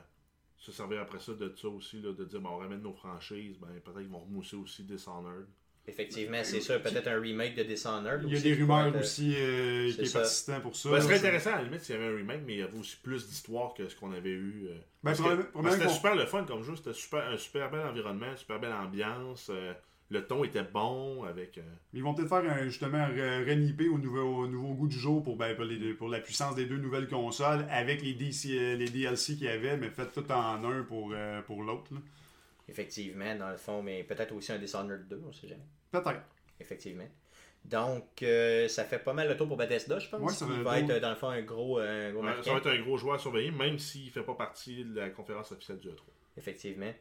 se 0.57 0.73
servir 0.73 1.03
après 1.03 1.21
ça 1.21 1.33
de 1.35 1.55
ça 1.55 1.68
aussi, 1.68 2.01
là, 2.01 2.12
de 2.12 2.25
dire 2.25 2.41
ben, 2.41 2.51
on 2.51 2.59
ramène 2.59 2.81
nos 2.83 2.95
franchises, 2.95 3.59
ben, 3.59 3.68
peut-être 3.85 4.01
qu'ils 4.01 4.09
vont 4.09 4.21
remousser 4.21 4.57
aussi 4.57 4.83
Dishonored. 4.85 5.47
Effectivement, 5.87 6.43
c'est 6.45 6.61
ça. 6.61 6.79
Peut-être 6.79 7.09
un 7.09 7.21
remake 7.21 7.55
de 7.55 7.62
Dishonored. 7.64 8.23
Il 8.25 8.31
y 8.31 8.33
a 8.33 8.37
aussi, 8.37 8.43
des 8.43 8.55
rumeurs 8.55 8.87
être, 8.89 9.01
aussi 9.01 9.35
euh, 9.37 9.91
qui 9.93 10.03
est 10.03 10.12
persistant 10.12 10.61
pour 10.61 10.77
ça. 10.77 10.91
Ben, 10.91 11.01
ce 11.01 11.07
serait 11.07 11.16
intéressant 11.16 11.53
à 11.53 11.57
la 11.57 11.62
limite 11.64 11.81
s'il 11.81 11.97
y 11.97 11.99
avait 11.99 12.09
un 12.09 12.16
remake, 12.16 12.43
mais 12.47 12.55
il 12.55 12.59
y 12.61 12.62
avait 12.62 12.79
aussi 12.79 12.97
plus 12.97 13.27
d'histoire 13.27 13.75
que 13.75 13.89
ce 13.89 13.97
qu'on 13.97 14.12
avait 14.12 14.31
eu. 14.31 14.68
euh, 14.68 14.79
Ben, 15.03 15.14
c'était 15.14 15.89
super 15.89 16.14
le 16.14 16.27
fun 16.27 16.45
comme 16.45 16.62
jeu, 16.62 16.77
c'était 16.77 16.93
super, 16.93 17.29
un 17.29 17.37
super 17.37 17.71
bel 17.71 17.81
environnement, 17.81 18.31
une 18.31 18.37
super 18.37 18.61
belle 18.61 18.73
ambiance. 18.73 19.51
Le 20.11 20.26
ton 20.26 20.42
était 20.44 20.62
bon 20.64 21.22
avec. 21.24 21.58
euh, 21.58 21.62
Ils 21.92 22.02
vont 22.02 22.14
peut-être 22.14 22.28
faire 22.28 22.50
un, 22.52 22.64
justement 22.64 22.98
un 22.98 23.11
re- 23.11 23.46
renipé 23.46 23.88
au 23.88 23.96
nouveau, 23.98 24.42
au 24.42 24.46
nouveau 24.48 24.74
goût 24.74 24.88
du 24.88 24.98
jour 24.98 25.22
pour, 25.22 25.36
ben, 25.36 25.54
pour, 25.54 25.64
les 25.64 25.76
deux- 25.78 25.94
pour 25.96 26.08
la 26.08 26.18
puissance 26.20 26.54
des 26.56 26.66
deux 26.66 26.78
nouvelles 26.78 27.08
consoles 27.08 27.64
avec 27.70 28.02
les, 28.02 28.14
DC, 28.14 28.46
euh, 28.50 28.76
les 28.76 28.88
DLC 28.88 29.34
qu'il 29.36 29.44
y 29.44 29.48
avait, 29.48 29.76
mais 29.76 29.88
fait 29.90 30.11
tout 30.12 30.30
en 30.32 30.64
un 30.64 30.82
pour, 30.82 31.12
euh, 31.14 31.40
pour 31.42 31.62
l'autre. 31.62 31.94
là. 31.94 32.00
Effectivement, 32.68 33.34
dans 33.36 33.50
le 33.50 33.56
fond, 33.56 33.82
mais 33.82 34.04
peut-être 34.04 34.32
aussi 34.34 34.52
un 34.52 34.58
Dishonored 34.58 35.08
2, 35.08 35.22
on 35.28 35.32
sait 35.32 35.48
jamais. 35.48 35.64
Peut-être. 35.90 36.22
Effectivement. 36.61 37.08
Donc, 37.64 38.22
euh, 38.22 38.68
ça 38.68 38.84
fait 38.84 38.98
pas 39.00 39.12
mal 39.12 39.28
le 39.28 39.36
tour 39.36 39.46
pour 39.46 39.56
Bethesda, 39.56 39.98
je 39.98 40.08
pense. 40.08 40.20
Ouais, 40.20 40.32
ça 40.32 40.46
le 40.46 40.62
va 40.62 40.78
être, 40.80 40.98
dans 41.00 41.11
le 41.11 41.16
fond, 41.16 41.28
un 41.28 41.42
gros, 41.42 41.78
euh, 41.78 42.08
un 42.11 42.12
gros 42.12 42.22
ça 42.42 42.52
va 42.52 42.58
être 42.58 42.68
un 42.70 42.80
gros 42.80 42.96
joueur 42.96 43.16
à 43.16 43.18
surveiller, 43.18 43.50
même 43.50 43.78
s'il 43.78 44.06
ne 44.06 44.11
fait 44.11 44.22
pas 44.22 44.34
partie 44.34 44.84
de 44.84 44.94
la 44.98 45.11
conférence 45.11 45.52
officielle 45.52 45.78
du 45.78 45.88
E 45.88 45.92
E3. 45.92 46.00
Effectivement. 46.38 46.92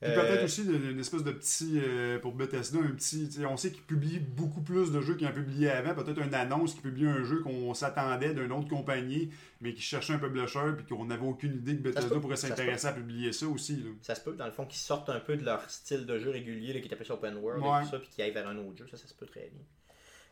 Puis 0.00 0.10
Euh, 0.12 0.20
peut-être 0.20 0.44
aussi 0.44 0.64
une 0.64 1.00
espèce 1.00 1.22
de 1.24 1.30
petit, 1.32 1.80
euh, 1.82 2.18
pour 2.18 2.32
Bethesda, 2.32 2.78
un 2.78 2.90
petit, 2.94 3.30
on 3.48 3.56
sait 3.56 3.70
qu'ils 3.70 3.84
publient 3.84 4.18
beaucoup 4.18 4.60
plus 4.60 4.90
de 4.92 5.00
jeux 5.00 5.14
qu'ils 5.14 5.26
ont 5.28 5.32
publié 5.32 5.70
avant, 5.70 5.94
peut-être 5.94 6.20
une 6.20 6.34
annonce 6.34 6.74
qui 6.74 6.80
publie 6.82 7.06
un 7.06 7.22
jeu 7.24 7.40
qu'on 7.40 7.72
s'attendait 7.72 8.34
d'une 8.34 8.52
autre 8.52 8.68
compagnie, 8.68 9.30
mais 9.62 9.72
qui 9.72 9.80
cherchait 9.80 10.12
un 10.12 10.18
publisher, 10.18 10.72
puis 10.76 10.84
qu'on 10.94 11.06
n'avait 11.06 11.24
aucune 11.26 11.54
idée 11.54 11.76
que 11.76 11.82
Bethesda 11.82 12.20
pourrait 12.20 12.36
s'intéresser 12.36 12.86
à 12.88 12.92
publier 12.92 13.32
ça 13.32 13.46
aussi. 13.46 13.76
là. 13.76 13.90
Ça 14.02 14.14
se 14.14 14.20
peut, 14.20 14.34
dans 14.34 14.46
le 14.46 14.52
fond, 14.52 14.66
qu'ils 14.66 14.80
sortent 14.80 15.08
un 15.08 15.20
peu 15.20 15.36
de 15.36 15.44
leur 15.44 15.70
style 15.70 16.04
de 16.04 16.18
jeu 16.18 16.30
régulier, 16.30 16.74
là, 16.74 16.80
qui 16.80 16.86
était 16.86 16.96
plus 16.96 17.10
open 17.10 17.36
world 17.36 17.62
Ouais. 17.62 17.80
et 17.80 17.84
tout 17.84 17.90
ça, 17.92 17.98
puis 17.98 18.08
qu'ils 18.10 18.24
aillent 18.24 18.32
vers 18.32 18.48
un 18.48 18.58
autre 18.58 18.76
jeu, 18.76 18.86
ça, 18.90 18.96
ça 18.98 19.06
se 19.06 19.14
peut 19.14 19.26
très 19.26 19.48
bien. 19.52 19.62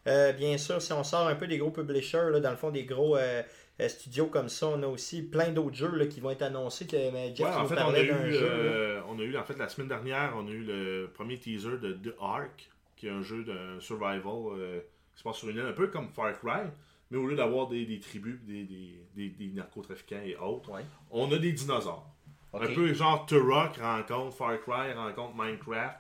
Euh, 0.09 0.33
bien 0.33 0.59
sûr, 0.59 0.83
si 0.83 0.93
on 0.93 1.05
sort 1.05 1.29
un 1.29 1.37
peu 1.37 1.47
des 1.47 1.59
gros 1.59 1.71
publishers, 1.71 2.31
là, 2.33 2.41
dans 2.41 2.51
le 2.51 2.57
fond, 2.57 2.73
des 2.73 2.85
gros 2.85 3.17
euh, 3.17 3.21
euh, 3.21 3.43
studios 3.89 4.27
comme 4.27 4.49
ça, 4.49 4.69
on 4.69 4.83
a 4.83 4.87
aussi 4.87 5.23
plein 5.23 5.51
d'autres 5.51 5.75
jeux 5.77 5.95
là, 5.97 6.07
qui 6.07 6.21
vont 6.21 6.31
être 6.31 6.43
annoncés. 6.43 6.87
Que, 6.87 7.11
mais 7.13 7.35
Jeff 7.35 7.47
Ouais, 7.49 7.55
en 7.55 7.63
nous 7.63 7.69
fait, 7.69 7.83
on 7.83 7.95
a, 7.95 8.01
eu, 8.03 8.33
jeu. 8.33 8.39
euh, 8.43 9.01
on 9.09 9.19
a 9.19 9.23
eu, 9.23 9.37
en 9.37 9.45
fait, 9.45 9.59
la 9.59 9.69
semaine 9.69 9.89
dernière, 9.89 10.35
on 10.37 10.47
a 10.47 10.51
eu 10.51 10.63
le 10.65 11.11
premier 11.13 11.39
teaser 11.39 11.79
de 11.79 11.93
The 11.95 12.15
Ark, 12.21 12.71
qui 12.97 13.07
est 13.07 13.11
un 13.11 13.23
jeu 13.23 13.45
de 13.45 13.81
survival 13.81 14.23
euh, 14.57 14.81
qui 15.13 15.19
se 15.19 15.25
passe 15.25 15.37
sur 15.37 15.49
une 15.49 15.57
île, 15.57 15.63
un 15.67 15.73
peu 15.73 15.89
comme 15.89 16.09
Far 16.11 16.39
Cry, 16.39 16.69
mais 17.11 17.19
au 17.19 17.27
lieu 17.27 17.35
d'avoir 17.37 17.67
des, 17.69 17.85
des 17.85 17.99
tribus, 18.01 18.39
des, 18.43 18.65
des, 18.65 19.03
des, 19.15 19.29
des 19.31 19.49
narcotrafiquants 19.49 20.23
et 20.25 20.37
autres, 20.37 20.71
Ouais. 20.71 20.85
on 21.11 21.31
a 21.33 21.39
des 21.39 21.53
dinosaures. 21.53 22.07
Un 22.55 22.67
peu 22.67 22.93
genre 22.93 23.25
Turok 23.27 23.77
rencontre 23.79 24.37
Far 24.37 24.61
Cry, 24.61 24.93
rencontre 24.93 25.35
Minecraft, 25.35 25.99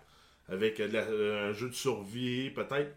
avec 0.49 0.79
euh, 0.81 0.89
de 0.89 0.93
la- 0.93 1.01
euh, 1.09 1.51
un 1.51 1.53
jeu 1.55 1.69
de 1.71 1.75
survie, 1.75 2.51
peut-être, 2.51 2.95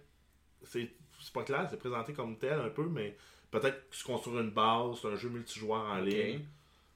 c'est 0.64 0.90
pas 1.34 1.44
clair, 1.44 1.66
c'est 1.70 1.80
présenté 1.80 2.14
comme 2.14 2.38
tel 2.38 2.60
un 2.60 2.70
peu, 2.70 2.86
mais 2.88 3.16
peut-être 3.60 3.84
se 3.92 4.04
construire 4.04 4.42
une 4.42 4.52
base, 4.52 4.98
c'est 5.02 5.08
un 5.08 5.16
jeu 5.16 5.30
multijoueur 5.30 5.82
en 5.82 5.98
ligne. 6.02 6.42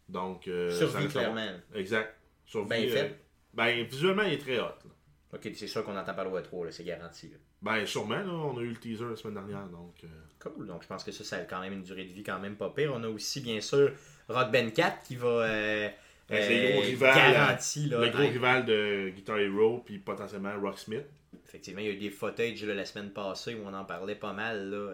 Donc, 0.07 0.47
euh, 0.47 0.71
Survie, 0.71 1.07
clairement. 1.07 1.47
Exact. 1.75 2.15
Survie, 2.45 2.69
Bien 2.69 2.79
euh, 2.87 2.89
fait. 2.89 3.19
ben, 3.53 3.83
visuellement, 3.85 4.23
il 4.23 4.33
est 4.33 4.37
très 4.39 4.59
hot. 4.59 4.63
là. 4.63 4.91
Ok, 5.33 5.47
c'est 5.53 5.67
sûr 5.67 5.83
qu'on 5.85 5.95
entend 5.95 6.15
parler 6.15 6.31
au 6.31 6.39
E3, 6.39 6.65
là, 6.65 6.71
c'est 6.71 6.83
garanti. 6.83 7.27
là. 7.27 7.37
Ben, 7.61 7.85
sûrement, 7.85 8.17
là, 8.17 8.31
on 8.31 8.57
a 8.57 8.61
eu 8.61 8.69
le 8.69 8.75
teaser 8.77 9.05
la 9.05 9.15
semaine 9.15 9.35
dernière, 9.35 9.67
donc... 9.67 9.93
euh, 10.03 10.07
Cool, 10.39 10.65
donc 10.65 10.81
je 10.83 10.87
pense 10.87 11.03
que 11.03 11.11
ça, 11.11 11.23
ça 11.25 11.35
a 11.35 11.39
quand 11.41 11.59
même 11.59 11.73
une 11.73 11.83
durée 11.83 12.05
de 12.05 12.13
vie 12.13 12.23
quand 12.23 12.39
même 12.39 12.55
pas 12.55 12.69
pire. 12.69 12.93
On 12.95 13.03
a 13.03 13.07
aussi, 13.09 13.41
bien 13.41 13.59
sûr, 13.61 13.91
Rock 14.29 14.51
Band 14.51 14.69
4 14.71 15.03
qui 15.03 15.17
va 15.17 15.27
euh, 15.27 15.89
Ben, 16.29 16.41
c'est 16.47 16.63
le 16.63 16.71
gros 16.71 16.81
euh, 16.81 16.85
rival, 16.85 17.33
garanti. 17.33 17.85
Là, 17.87 17.99
le 17.99 18.09
gros 18.09 18.21
Hey, 18.21 18.29
rival 18.29 18.65
de 18.65 19.09
Guitar 19.13 19.37
Hero, 19.37 19.83
puis 19.85 19.99
potentiellement 19.99 20.57
Rocksmith. 20.59 21.03
Effectivement, 21.45 21.81
il 21.81 21.87
y 21.87 21.89
a 21.89 21.93
eu 21.93 21.97
des 21.97 22.09
footage 22.09 22.63
là, 22.63 22.73
la 22.73 22.85
semaine 22.85 23.11
passée 23.11 23.53
où 23.55 23.63
on 23.67 23.73
en 23.73 23.83
parlait 23.83 24.15
pas 24.15 24.31
mal 24.33 24.69
là, 24.71 24.93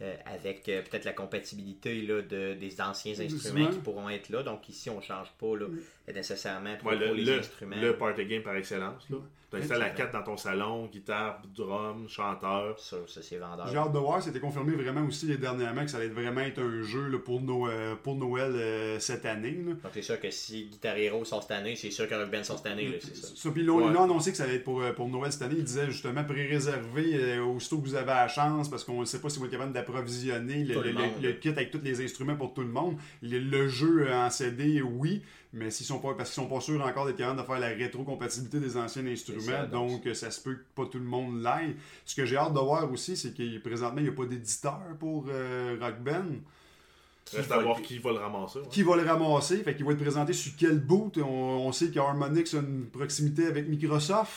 euh, 0.00 0.14
avec 0.26 0.68
euh, 0.68 0.82
peut-être 0.82 1.04
la 1.04 1.12
compatibilité 1.12 2.02
là, 2.02 2.22
de, 2.22 2.54
des 2.54 2.80
anciens 2.80 3.14
Des 3.14 3.26
instruments 3.34 3.68
qui 3.68 3.78
pourront 3.78 4.08
être 4.08 4.28
là. 4.28 4.42
Donc 4.42 4.68
ici, 4.68 4.90
on 4.90 4.98
ne 4.98 5.02
change 5.02 5.28
pas 5.38 5.56
là, 5.56 5.66
nécessairement 6.12 6.76
trop, 6.76 6.90
Ouais, 6.90 6.96
trop 6.96 7.08
le, 7.08 7.14
les 7.14 7.24
le, 7.24 7.38
instruments. 7.38 7.76
le 7.80 7.96
party 7.96 8.24
game 8.26 8.42
par 8.42 8.54
excellence. 8.56 9.08
Là. 9.10 9.16
Tu 9.50 9.56
installes 9.56 9.78
la 9.78 9.86
Effectivement. 9.86 10.10
4 10.12 10.24
dans 10.26 10.30
ton 10.32 10.36
salon, 10.36 10.86
guitare, 10.92 11.40
drum, 11.56 12.06
chanteur. 12.06 12.78
Ça, 12.78 12.98
ça 13.06 13.22
c'est 13.22 13.38
vendeur. 13.38 13.66
J'ai 13.68 13.78
hâte 13.78 13.92
de 13.92 13.98
voir, 13.98 14.22
c'était 14.22 14.40
confirmé 14.40 14.72
vraiment 14.74 15.06
aussi 15.06 15.24
les 15.24 15.38
dernièrement 15.38 15.84
que 15.86 15.90
ça 15.90 15.96
allait 15.96 16.08
vraiment 16.08 16.42
être 16.42 16.60
un 16.60 16.82
jeu 16.82 17.08
là, 17.08 17.18
pour, 17.18 17.40
Noël, 17.40 17.74
euh, 17.74 17.94
pour 17.96 18.14
Noël 18.16 18.52
euh, 18.54 18.98
cette 18.98 19.24
année. 19.24 19.52
là. 19.66 19.72
Donc 19.72 19.92
c'est 19.94 20.02
sûr 20.02 20.20
que 20.20 20.30
si 20.30 20.66
Guitar 20.66 20.96
Hero 20.98 21.24
sort 21.24 21.42
cette 21.42 21.52
année, 21.52 21.76
c'est 21.76 21.90
sûr 21.90 22.06
que 22.06 22.14
Rock 22.14 22.30
Band 22.30 22.44
sort 22.44 22.58
cette 22.58 22.66
année. 22.72 22.88
là, 22.88 22.96
ça. 23.00 23.28
Ça, 23.34 23.50
puis 23.50 23.62
ils 23.62 23.66
l'ont 23.66 23.78
Ouais. 23.78 23.98
annoncé 23.98 24.32
que 24.32 24.36
ça 24.36 24.44
allait 24.44 24.56
être 24.56 24.64
pour, 24.64 24.82
euh, 24.82 24.92
pour 24.92 25.08
Noël 25.08 25.32
cette 25.32 25.40
année. 25.42 25.54
Ils 25.56 25.64
disaient 25.64 25.86
justement 25.90 26.24
pré-réservé 26.24 27.14
euh, 27.14 27.42
aussitôt 27.44 27.78
que 27.78 27.86
vous 27.86 27.94
avez 27.94 28.06
la 28.06 28.28
chance 28.28 28.68
parce 28.68 28.84
qu'on 28.84 29.00
ne 29.00 29.06
sait 29.06 29.20
pas 29.20 29.30
si 29.30 29.38
vous 29.38 29.46
êtes 29.46 29.50
capable 29.50 29.72
d'approvisionner 29.72 30.64
le, 30.64 30.74
le 30.74 30.82
le- 30.82 30.92
monde. 30.92 31.10
le 31.22 31.32
kit 31.32 31.48
avec 31.48 31.70
tous 31.70 31.80
les 31.82 32.02
instruments 32.04 32.36
pour 32.36 32.52
tout 32.52 32.60
le 32.62 32.68
monde. 32.68 32.96
Le, 33.22 33.38
le 33.38 33.68
jeu 33.68 34.12
en 34.12 34.28
CD, 34.30 34.82
oui, 34.82 35.22
mais 35.52 35.70
s'ils 35.70 35.86
sont 35.86 35.98
pas 35.98 36.14
parce 36.14 36.30
qu'ils 36.30 36.42
sont 36.42 36.48
pas 36.48 36.60
sûrs 36.60 36.84
encore 36.84 37.06
d'être 37.06 37.16
capables 37.16 37.40
de 37.40 37.46
faire 37.46 37.58
la 37.58 37.68
rétrocompatibilité 37.68 38.60
des 38.60 38.76
anciens 38.76 39.06
instruments, 39.06 39.40
ça, 39.40 39.66
donc 39.66 39.90
donc 39.90 40.06
euh, 40.06 40.14
ça 40.14 40.30
se 40.30 40.40
peut 40.40 40.54
que 40.54 40.64
pas 40.74 40.86
tout 40.86 40.98
le 40.98 41.04
monde 41.04 41.40
l'aille. 41.42 41.76
Ce 42.04 42.14
que 42.14 42.26
j'ai 42.26 42.36
hâte 42.36 42.52
de 42.52 42.58
voir 42.60 42.90
aussi, 42.92 43.16
c'est 43.16 43.32
que 43.36 43.58
présentement, 43.58 43.98
il 43.98 44.04
n'y 44.04 44.10
a 44.10 44.12
pas 44.12 44.26
d'éditeur 44.26 44.80
pour 44.98 45.26
euh, 45.28 45.76
Rock 45.80 46.00
Band. 46.00 46.36
Reste 47.34 47.48
va 47.48 47.56
à 47.56 47.60
voir 47.60 47.82
qui 47.82 47.98
va 47.98 48.12
le 48.12 48.18
ramasser. 48.18 48.58
ouais. 48.58 48.68
Qui 48.70 48.82
va 48.82 48.96
le 48.96 49.02
ramasser? 49.02 49.62
Fait 49.62 49.74
qu'il 49.76 49.84
va 49.84 49.92
être 49.92 50.00
présenté 50.00 50.32
sur 50.32 50.52
quel 50.58 50.78
boot? 50.78 51.18
On, 51.18 51.22
on 51.66 51.72
sait 51.72 51.90
qu'Harmonix 51.90 52.54
a 52.54 52.58
une 52.60 52.86
proximité 52.86 53.46
avec 53.46 53.68
Microsoft. 53.68 54.32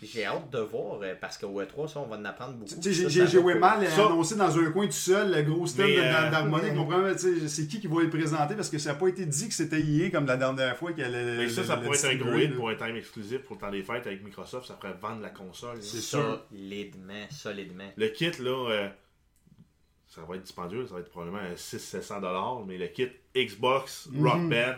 J'ai 0.00 0.24
hâte 0.24 0.48
de 0.50 0.58
voir 0.60 1.00
euh, 1.02 1.14
parce 1.20 1.36
qu'au 1.38 1.60
E3, 1.60 1.88
ça, 1.88 1.98
on 2.00 2.06
va 2.06 2.16
en 2.16 2.24
apprendre 2.24 2.52
beaucoup. 2.54 2.72
Tu 2.80 2.94
sais, 2.94 3.08
j'ai- 3.10 3.26
Ça, 3.26 3.26
ça 3.26 3.42
pas- 3.42 3.54
mal 3.56 3.86
Ça- 3.88 4.06
annoncé 4.06 4.36
dans 4.36 4.56
un 4.58 4.70
coin 4.70 4.86
tout 4.86 4.92
seul 4.92 5.32
le 5.34 5.42
gros 5.42 5.64
de- 5.66 5.82
euh, 5.82 6.30
d'harmonique. 6.30 7.48
C'est 7.48 7.66
qui 7.66 7.80
qui 7.80 7.88
va 7.88 8.02
le 8.02 8.08
présenter 8.10 8.54
parce 8.54 8.70
que 8.70 8.78
ça 8.78 8.92
n'a 8.92 8.98
pas 8.98 9.08
été 9.08 9.26
dit 9.26 9.48
que 9.48 9.54
c'était 9.54 9.80
IA 9.80 10.10
comme 10.10 10.26
la 10.26 10.36
dernière 10.36 10.76
fois 10.76 10.92
qu'elle 10.92 11.14
allait. 11.14 11.36
Mais 11.38 11.48
ça, 11.48 11.64
ça 11.64 11.74
le- 11.76 11.82
pourrait 11.82 11.98
le 12.00 12.08
être 12.10 12.22
un 12.22 12.24
gros 12.30 12.38
hit 12.38 12.54
pour 12.54 12.68
un 12.70 12.74
time 12.76 12.94
exclusif 12.96 13.38
pour 13.42 13.56
le 13.56 13.60
temps 13.60 13.70
des 13.72 13.82
fêtes 13.82 14.06
avec 14.06 14.22
Microsoft. 14.24 14.68
Ça 14.68 14.76
ferait 14.80 14.94
vendre 15.00 15.20
la 15.20 15.30
console. 15.30 15.78
C'est. 15.82 16.00
Solidement, 16.00 17.26
solidement. 17.30 17.90
Le 17.96 18.08
kit, 18.08 18.30
là, 18.40 18.70
euh, 18.70 18.88
ça 20.06 20.20
va 20.28 20.36
être 20.36 20.42
dispendieux. 20.42 20.86
Ça 20.86 20.94
va 20.94 21.00
être 21.00 21.10
probablement 21.10 21.40
600-700$. 21.56 22.64
Mais 22.66 22.78
le 22.78 22.86
kit 22.86 23.08
Xbox, 23.36 24.08
Mhm. 24.12 24.24
Rock 24.26 24.48
Band, 24.48 24.74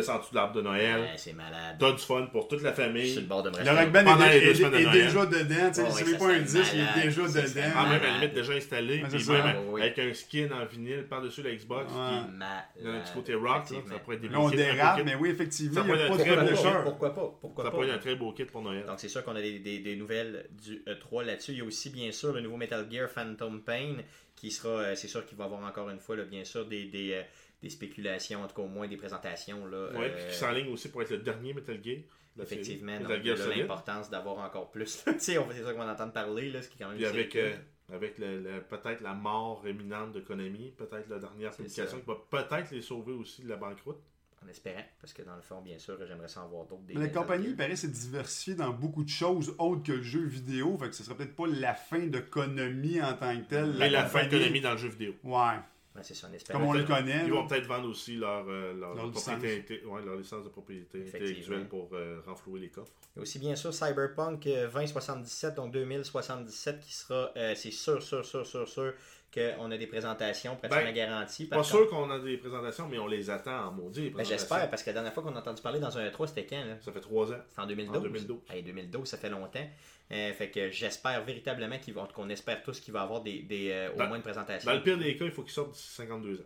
ça 0.00 0.14
en 0.16 0.18
dessous 0.20 0.30
de 0.30 0.36
l'arbre 0.36 0.54
de 0.54 0.62
Noël? 0.62 1.00
Ouais, 1.00 1.08
c'est 1.16 1.34
malade. 1.34 1.76
T'as 1.78 1.92
du 1.92 1.98
fun 1.98 2.26
pour 2.32 2.48
toute 2.48 2.62
la 2.62 2.74
sur 2.74 2.84
famille. 2.84 3.14
le 3.14 3.20
bord 3.22 3.42
de 3.42 3.50
me 3.50 3.58
Le. 3.62 3.70
Rock 3.70 3.92
Band 3.92 4.20
est, 4.22 4.36
est- 4.38 4.54
de 4.70 4.76
est 4.76 4.90
déjà 4.92 5.26
dedans. 5.26 5.68
tu 5.68 5.74
sais, 5.74 5.90
ça 5.90 6.18
pas 6.18 6.28
un 6.32 6.38
10, 6.38 6.72
il 6.74 6.80
est 6.80 7.04
déjà 7.04 7.28
Ça 7.28 7.46
serait 7.46 7.60
dedans. 7.62 7.74
Ah, 7.76 7.88
même 7.90 8.00
à 8.00 8.06
la 8.06 8.14
limite 8.18 8.32
déjà 8.34 8.52
installé. 8.54 9.00
Puis 9.02 9.12
même 9.12 9.20
ça. 9.20 9.54
Oui. 9.68 9.82
avec 9.82 9.98
un 9.98 10.14
skin 10.14 10.48
en 10.52 10.64
vinyle 10.64 11.04
par-dessus 11.10 11.42
la 11.42 11.54
Xbox. 11.54 11.92
Ouais. 11.92 11.98
Qui, 11.98 12.30
Malade. 12.38 12.64
il 12.80 12.86
y 12.86 12.88
a 12.88 12.92
un 12.92 13.00
petit 13.00 13.12
côté 13.12 13.34
rock, 13.34 13.66
ça 13.66 13.98
pourrait 13.98 14.16
être 14.16 14.22
des 14.22 14.28
Là, 14.28 14.40
on 14.40 14.48
dérape, 14.50 15.00
mais 15.04 15.14
oui, 15.16 15.28
effectivement, 15.30 15.82
Ça 15.82 15.86
il 15.88 15.92
n'y 15.94 16.00
a 16.02 16.06
pourrait 16.06 16.08
pas 16.08 16.14
être 16.14 16.18
de 16.18 16.22
très 16.24 16.34
code 16.36 16.44
beau 16.44 16.50
de 16.50 16.56
kit. 16.56 16.62
char. 16.62 16.84
Pourquoi 16.84 17.14
pas? 17.14 17.38
Pourquoi 17.40 17.64
Ça 17.64 17.70
pas? 17.70 17.74
pourrait 17.76 17.88
être 17.88 17.94
un 17.94 17.98
très 17.98 18.14
beau 18.14 18.32
kit 18.32 18.44
pour 18.44 18.62
Noël. 18.62 18.86
Donc 18.86 18.98
c'est 19.00 19.08
sûr 19.08 19.24
qu'on 19.24 19.36
a 19.36 19.40
des, 19.42 19.96
nouvelles 19.98 20.46
du 20.50 20.82
E3 20.86 21.24
là-dessus. 21.24 21.52
Il 21.52 21.58
y 21.58 21.60
a 21.60 21.64
aussi 21.64 21.90
bien 21.90 22.10
sûr 22.12 22.32
le 22.32 22.40
nouveau 22.40 22.56
Metal 22.56 22.86
Gear 22.90 23.08
Phantom 23.10 23.60
Pain 23.62 23.96
qui 24.36 24.50
sera, 24.50 24.68
euh, 24.70 24.94
c'est 24.94 25.08
sûr 25.08 25.24
qu'il 25.26 25.36
va 25.38 25.44
avoir 25.44 25.62
encore 25.64 25.88
une 25.90 26.00
fois 26.00 26.16
là, 26.16 26.24
bien 26.24 26.44
sûr 26.44 26.64
des, 26.66 26.84
des, 26.86 27.12
euh, 27.12 27.22
des 27.62 27.70
spéculations, 27.70 28.42
en 28.42 28.46
tout 28.48 28.54
cas 28.54 28.62
au 28.62 28.66
moins 28.68 28.88
des 28.88 28.96
présentations. 28.96 29.64
Là, 29.66 29.90
Ouais, 29.92 30.10
euh, 30.10 30.16
puis 30.16 30.32
qui 30.32 30.34
s'enligne 30.38 30.68
aussi 30.72 30.88
pour 30.90 31.02
être 31.02 31.10
le 31.10 31.18
dernier 31.18 31.54
Metal 31.54 31.78
Gear. 31.82 31.98
la. 32.36 32.44
Effectivement, 32.44 32.92
Metal 32.98 33.06
donc 33.16 33.24
Gear 33.24 33.36
là, 33.36 33.44
Solid. 33.44 33.58
l'importance 33.60 34.10
d'avoir 34.10 34.38
encore 34.38 34.70
plus. 34.70 35.04
tu 35.06 35.12
sais, 35.18 35.38
on- 35.38 35.46
c'est 35.52 35.62
ça 35.62 35.72
qu'on 35.72 35.84
va 35.84 35.92
entendre 35.92 36.12
parler, 36.12 36.50
là, 36.50 36.62
ce 36.62 36.68
qui 36.68 36.74
est 36.76 36.78
quand 36.84 36.88
même 36.88 36.96
Puis 36.96 37.04
une 37.06 37.10
avec, 37.10 37.36
euh, 37.36 37.54
avec 37.92 38.18
le- 38.18 38.40
le- 38.40 38.60
peut-être 38.62 39.00
la 39.02 39.14
mort 39.14 39.62
imminente 39.68 40.12
de 40.12 40.20
Konami, 40.20 40.72
peut-être 40.76 41.08
la 41.08 41.18
dernière 41.18 41.50
publication 41.54 42.00
qui 42.00 42.06
va 42.06 42.16
peut-être 42.30 42.70
les 42.72 42.82
sauver 42.82 43.12
aussi 43.12 43.42
de 43.42 43.48
la 43.48 43.56
banqueroute. 43.56 43.98
En 44.44 44.48
espérant, 44.48 44.82
parce 45.00 45.12
que 45.12 45.22
dans 45.22 45.36
le 45.36 45.40
fond, 45.42 45.60
bien 45.62 45.78
sûr, 45.78 45.96
j'aimerais 46.04 46.26
s'en 46.26 46.48
voir 46.48 46.66
d'autres. 46.66 46.82
des 46.82 46.94
Mais 46.94 47.02
la 47.02 47.08
compagnie, 47.10 47.50
il 47.50 47.56
paraît, 47.56 47.76
s'est 47.76 47.86
diversifiée 47.86 48.54
dans 48.56 48.70
beaucoup 48.70 49.04
de 49.04 49.08
choses 49.08 49.54
autres 49.56 49.84
que 49.84 49.92
le 49.92 50.02
jeu 50.02 50.24
vidéo. 50.24 50.76
Fait 50.78 50.88
que 50.88 50.96
ce 50.96 51.04
serait 51.04 51.14
peut-être 51.14 51.36
pas 51.36 51.46
la 51.46 51.74
fin 51.74 52.06
de 52.08 52.18
Konami 52.18 53.00
en 53.00 53.12
tant 53.14 53.36
que 53.36 53.44
telle. 53.48 53.74
Mais 53.78 53.88
la 53.88 54.04
fin 54.04 54.26
de 54.26 54.30
Konami 54.30 54.60
dans 54.60 54.72
le 54.72 54.78
jeu 54.78 54.88
vidéo. 54.88 55.14
Ouais. 55.22 55.58
Ouais, 55.94 56.02
c'est 56.02 56.14
ça, 56.14 56.26
en 56.28 56.32
espérant. 56.32 56.58
Comme 56.58 56.68
on 56.68 56.72
le 56.72 56.84
peut-être- 56.84 56.98
connaît. 57.00 57.24
Ils 57.26 57.32
vont 57.32 57.46
peut-être 57.46 57.66
vendre 57.66 57.88
aussi 57.88 58.16
leur, 58.16 58.46
euh, 58.48 58.72
leur, 58.72 58.94
Leur 58.94 59.10
propriété, 59.10 59.82
ouais, 59.84 60.02
leur 60.02 60.16
licence 60.16 60.42
de 60.44 60.48
propriété 60.48 60.98
Effectivement. 61.00 61.26
intellectuelle 61.28 61.68
pour 61.68 61.90
euh, 61.92 62.20
renflouer 62.26 62.60
les 62.60 62.68
coffres. 62.70 62.92
A 63.16 63.20
aussi 63.20 63.38
bien 63.38 63.54
sûr 63.56 63.74
Cyberpunk 63.74 64.46
euh, 64.46 64.68
2077, 64.70 65.54
donc 65.54 65.70
2077, 65.72 66.80
qui 66.80 66.94
sera, 66.94 67.30
euh, 67.36 67.54
c'est 67.54 67.70
sûr, 67.70 68.02
sûr, 68.02 68.24
sûr, 68.24 68.46
sûr, 68.46 68.66
sûr 68.66 68.94
qu'on 69.32 69.70
a 69.70 69.76
des 69.78 69.86
présentations 69.86 70.56
pratiquement 70.56 70.84
Ben, 70.84 70.94
garanties. 70.94 71.46
Pas 71.46 71.62
sûr 71.62 71.88
qu'on 71.88 72.10
a 72.10 72.18
des 72.18 72.36
présentations, 72.36 72.86
mais 72.88 72.98
on 72.98 73.06
les 73.06 73.30
attend 73.30 73.68
en 73.68 73.72
maudit. 73.72 74.00
les 74.02 74.06
Ben, 74.10 74.14
présentations. 74.16 74.46
J'espère, 74.48 74.70
parce 74.70 74.82
que 74.82 74.90
la 74.90 74.94
dernière 74.94 75.14
fois 75.14 75.22
qu'on 75.22 75.34
a 75.34 75.38
entendu 75.38 75.62
parler 75.62 75.80
dans 75.80 75.96
un 75.96 76.06
E3, 76.08 76.26
c'était 76.28 76.46
quand 76.46 76.64
là? 76.64 76.76
Ça 76.80 76.92
fait 76.92 77.00
trois 77.00 77.32
ans. 77.32 77.38
C'était 77.48 77.60
en 77.62 77.66
2012. 77.66 77.96
En 77.96 78.00
2012. 78.00 78.38
Hey, 78.50 78.62
2012, 78.62 79.08
ça 79.08 79.16
fait 79.16 79.30
longtemps. 79.30 79.66
Euh, 80.10 80.32
fait 80.34 80.50
que 80.50 80.70
j'espère 80.70 81.24
véritablement 81.24 81.78
qu'ils 81.78 81.94
vont, 81.94 82.06
qu'on 82.06 82.28
espère 82.28 82.62
tous 82.62 82.80
qu'il 82.80 82.92
va 82.92 83.00
y 83.00 83.02
avoir 83.04 83.22
des, 83.22 83.40
des, 83.42 83.70
euh, 83.70 83.92
au 83.94 83.96
Dans- 83.96 84.08
moins 84.08 84.16
une 84.16 84.22
présentation. 84.22 84.70
Dans 84.70 84.76
le 84.76 84.82
pire 84.82 84.98
des 84.98 85.16
cas, 85.16 85.24
il 85.24 85.30
faut 85.30 85.42
qu'ils 85.42 85.52
sortent 85.52 85.72
d'ici 85.72 85.88
52 85.94 86.40
ans. 86.40 86.44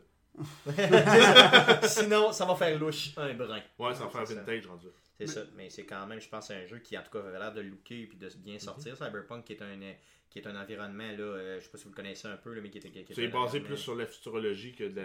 Sinon, 1.82 2.32
ça 2.32 2.44
va 2.44 2.54
faire 2.54 2.78
louche 2.78 3.12
un 3.16 3.32
brin. 3.34 3.60
Ouais, 3.78 3.94
ça 3.94 4.04
va 4.04 4.10
faire 4.10 4.24
vintage 4.24 4.66
rendu. 4.66 4.86
C'est 5.18 5.26
ça, 5.26 5.40
mais 5.56 5.70
c'est 5.70 5.84
quand 5.86 6.06
même, 6.06 6.20
je 6.20 6.28
pense, 6.28 6.50
un 6.50 6.66
jeu 6.66 6.78
qui 6.78 6.96
en 6.98 7.02
tout 7.02 7.10
cas 7.10 7.26
avait 7.26 7.38
l'air 7.38 7.52
de 7.54 7.62
looker 7.62 8.02
et 8.02 8.06
puis 8.06 8.18
de 8.18 8.28
bien 8.36 8.58
sortir. 8.58 8.92
Mhm. 9.00 9.06
Cyberpunk 9.06 9.44
qui 9.44 9.54
est 9.54 9.62
un 9.62 9.80
euh, 9.82 9.92
qui 10.40 10.46
est 10.46 10.50
un 10.50 10.60
environnement 10.60 11.04
là, 11.08 11.18
euh, 11.20 11.58
je 11.58 11.64
sais 11.64 11.70
pas 11.70 11.78
si 11.78 11.84
vous 11.84 11.90
le 11.90 11.96
connaissez 11.96 12.28
un 12.28 12.36
peu 12.36 12.52
là, 12.54 12.60
mais 12.62 12.70
qui 12.70 12.78
est, 12.78 12.80
qui 12.82 12.98
est- 12.98 13.14
C'est 13.14 13.28
basé 13.28 13.60
plus 13.60 13.76
sur 13.76 13.94
la 13.94 14.06
futurologie 14.06 14.74
que 14.74 14.84
de 14.84 15.00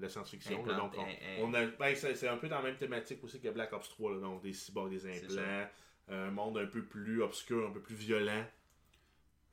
la, 0.00 0.08
science-fiction. 0.08 0.64
là. 0.66 0.74
Implante- 0.74 0.94
Donc, 0.96 1.06
on, 1.40 1.54
a, 1.54 1.66
ben, 1.66 1.94
c'est, 1.94 2.14
c'est 2.14 2.28
un 2.28 2.36
peu 2.36 2.48
dans 2.48 2.58
la 2.58 2.62
même 2.64 2.76
thématique 2.76 3.22
aussi 3.24 3.40
que 3.40 3.48
Black 3.48 3.72
Ops 3.72 3.88
3. 3.88 4.12
là. 4.14 4.20
Donc, 4.20 4.42
des 4.42 4.52
cyborgs, 4.52 4.90
des 4.90 5.06
implants, 5.06 5.68
un 6.08 6.30
monde 6.30 6.58
un 6.58 6.66
peu 6.66 6.82
plus 6.84 7.22
obscur, 7.22 7.66
un 7.68 7.72
peu 7.72 7.80
plus 7.80 7.94
violent. 7.96 8.44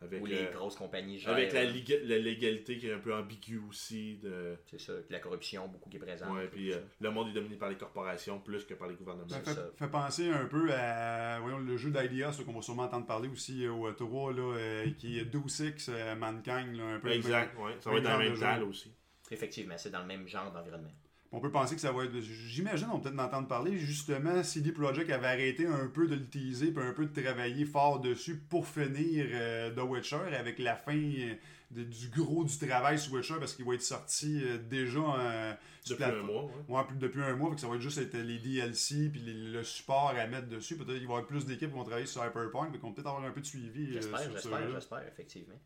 Avec, 0.03 0.21
où 0.21 0.25
les 0.25 0.43
euh, 0.43 0.51
grosses 0.51 0.75
compagnies 0.75 1.19
gèrent. 1.19 1.33
avec 1.33 1.53
la, 1.53 1.63
liga- 1.63 1.99
la 2.03 2.17
légalité 2.17 2.77
qui 2.77 2.87
est 2.87 2.93
un 2.93 2.99
peu 2.99 3.13
ambiguë 3.13 3.61
aussi. 3.69 4.17
De, 4.17 4.55
C'est 4.69 4.79
ça, 4.79 4.93
puis 4.93 5.11
la 5.13 5.19
corruption 5.19 5.67
beaucoup 5.67 5.89
qui 5.89 5.97
est 5.97 5.99
présente. 5.99 6.31
ouais, 6.35 6.47
puis 6.47 6.73
euh, 6.73 6.77
le 6.99 7.09
monde 7.11 7.29
est 7.29 7.33
dominé 7.33 7.55
par 7.55 7.69
les 7.69 7.77
corporations 7.77 8.39
plus 8.39 8.65
que 8.65 8.73
par 8.73 8.87
les 8.87 8.95
gouvernements. 8.95 9.27
Ça 9.29 9.41
fait, 9.41 9.53
ça. 9.53 9.65
fait 9.75 9.87
penser 9.87 10.29
un 10.29 10.45
peu 10.45 10.71
à 10.73 11.39
voyons, 11.39 11.59
le 11.59 11.77
jeu 11.77 11.91
d'IDEA, 11.91 12.31
ça 12.31 12.43
qu'on 12.43 12.53
va 12.53 12.61
sûrement 12.61 12.83
entendre 12.83 13.05
parler 13.05 13.29
aussi 13.29 13.65
euh, 13.65 13.71
au 13.71 13.91
3, 13.91 14.33
là, 14.33 14.55
euh, 14.57 14.91
qui 14.97 15.19
est 15.19 15.25
Deus 15.25 15.65
Ex 15.67 15.89
euh, 15.89 16.15
Mankind. 16.15 16.75
Là, 16.75 16.83
un 16.95 16.99
peu 16.99 17.07
le 17.09 17.13
Exact, 17.15 17.57
ouais. 17.59 17.75
Ça 17.79 17.89
va 17.91 17.97
être 17.97 18.03
dans 18.03 18.35
genre 18.35 18.59
même 18.59 18.69
aussi. 18.69 18.91
Effectivement, 19.31 19.75
c'est 19.77 19.89
dans 19.89 20.01
le 20.01 20.07
même 20.07 20.27
genre 20.27 20.51
d'environnement. 20.51 20.91
On 21.35 21.39
peut 21.39 21.51
penser 21.51 21.73
que 21.75 21.81
ça 21.81 21.91
va 21.91 22.05
être. 22.05 22.19
J'imagine, 22.21 22.87
on 22.93 22.99
peut 22.99 23.09
peut-être 23.09 23.19
entendre 23.25 23.47
parler. 23.47 23.75
Justement, 23.77 24.43
CD 24.43 24.71
Projekt 24.71 25.09
avait 25.09 25.27
arrêté 25.27 25.65
un 25.65 25.87
peu 25.87 26.07
de 26.07 26.13
le 26.15 26.25
teaser, 26.27 26.71
puis 26.71 26.83
un 26.83 26.93
peu 26.93 27.07
de 27.07 27.21
travailler 27.21 27.65
fort 27.65 27.99
dessus 27.99 28.35
pour 28.37 28.67
finir 28.67 29.25
euh, 29.31 29.71
The 29.73 29.79
Witcher 29.81 30.35
avec 30.37 30.59
la 30.59 30.75
fin 30.75 30.95
euh, 30.95 31.33
de- 31.71 31.83
du 31.83 32.09
gros 32.09 32.43
du 32.43 32.55
travail 32.55 32.99
sur 32.99 33.13
Witcher 33.13 33.33
parce 33.39 33.53
qu'il 33.55 33.65
va 33.65 33.73
être 33.73 33.81
sorti 33.81 34.41
euh, 34.43 34.59
déjà 34.59 34.99
euh, 34.99 35.53
Depuis 35.89 36.03
un 36.03 36.21
mois. 36.21 36.51
Ouais. 36.69 36.83
Depuis 36.99 37.21
un 37.23 37.35
mois, 37.35 37.49
fait 37.49 37.55
que 37.55 37.61
ça 37.61 37.67
va 37.67 37.75
être 37.77 37.81
juste 37.81 37.97
être 37.97 38.15
les 38.15 38.37
DLC 38.37 39.09
puis 39.11 39.21
les- 39.21 39.33
le 39.33 39.63
support 39.63 40.13
à 40.15 40.27
mettre 40.27 40.49
dessus. 40.49 40.75
Peut-être 40.77 40.99
qu'il 40.99 41.07
va 41.07 41.13
y 41.15 41.17
avoir 41.17 41.25
plus 41.25 41.47
d'équipes 41.47 41.69
qui 41.71 41.75
vont 41.75 41.83
travailler 41.83 42.05
sur 42.05 42.21
Cyberpunk, 42.23 42.69
mais 42.71 42.77
qu'on 42.77 42.89
va 42.89 42.93
peut-être 42.93 43.07
avoir 43.07 43.23
un 43.25 43.31
peu 43.31 43.41
de 43.41 43.45
suivi. 43.47 43.91
J'espère, 43.93 44.19
j'espère, 44.31 44.71
j'espère, 44.71 45.07
effectivement. 45.07 45.59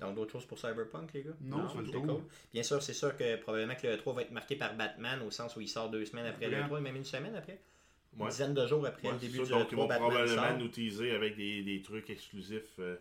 Donc, 0.00 0.14
d'autres 0.16 0.32
choses 0.32 0.46
pour 0.46 0.58
Cyberpunk, 0.58 1.12
les 1.12 1.22
gars? 1.22 1.30
Non, 1.40 1.62
le 1.78 1.84
c'est 1.86 2.00
cool. 2.00 2.22
Bien 2.52 2.62
sûr, 2.62 2.82
c'est 2.82 2.94
sûr 2.94 3.16
que 3.16 3.36
probablement 3.36 3.74
que 3.74 3.86
le 3.86 3.96
3 3.98 4.14
va 4.14 4.22
être 4.22 4.30
marqué 4.30 4.56
par 4.56 4.74
Batman, 4.74 5.20
au 5.22 5.30
sens 5.30 5.54
où 5.56 5.60
il 5.60 5.68
sort 5.68 5.90
deux 5.90 6.04
semaines 6.04 6.26
après 6.26 6.48
le 6.48 6.56
Après. 6.56 6.66
3, 6.68 6.80
même 6.80 6.96
une 6.96 7.04
semaine 7.04 7.34
après. 7.36 7.60
Une 8.16 8.22
Ouais. 8.24 8.30
dizaine 8.30 8.54
de 8.54 8.66
jours 8.66 8.84
après 8.86 9.08
Ouais, 9.08 9.14
le 9.14 9.20
début 9.20 9.40
du 9.40 9.48
Donc, 9.50 9.68
ils 9.70 9.76
3, 9.76 9.84
vont 9.84 9.86
Batman 9.88 10.10
probablement 10.10 10.48
sort. 10.48 10.58
nous 10.58 10.68
teaser 10.68 11.12
avec 11.12 11.36
des, 11.36 11.62
des 11.62 11.80
trucs 11.82 12.10
exclusifs 12.10 12.62
euh, 12.80 12.96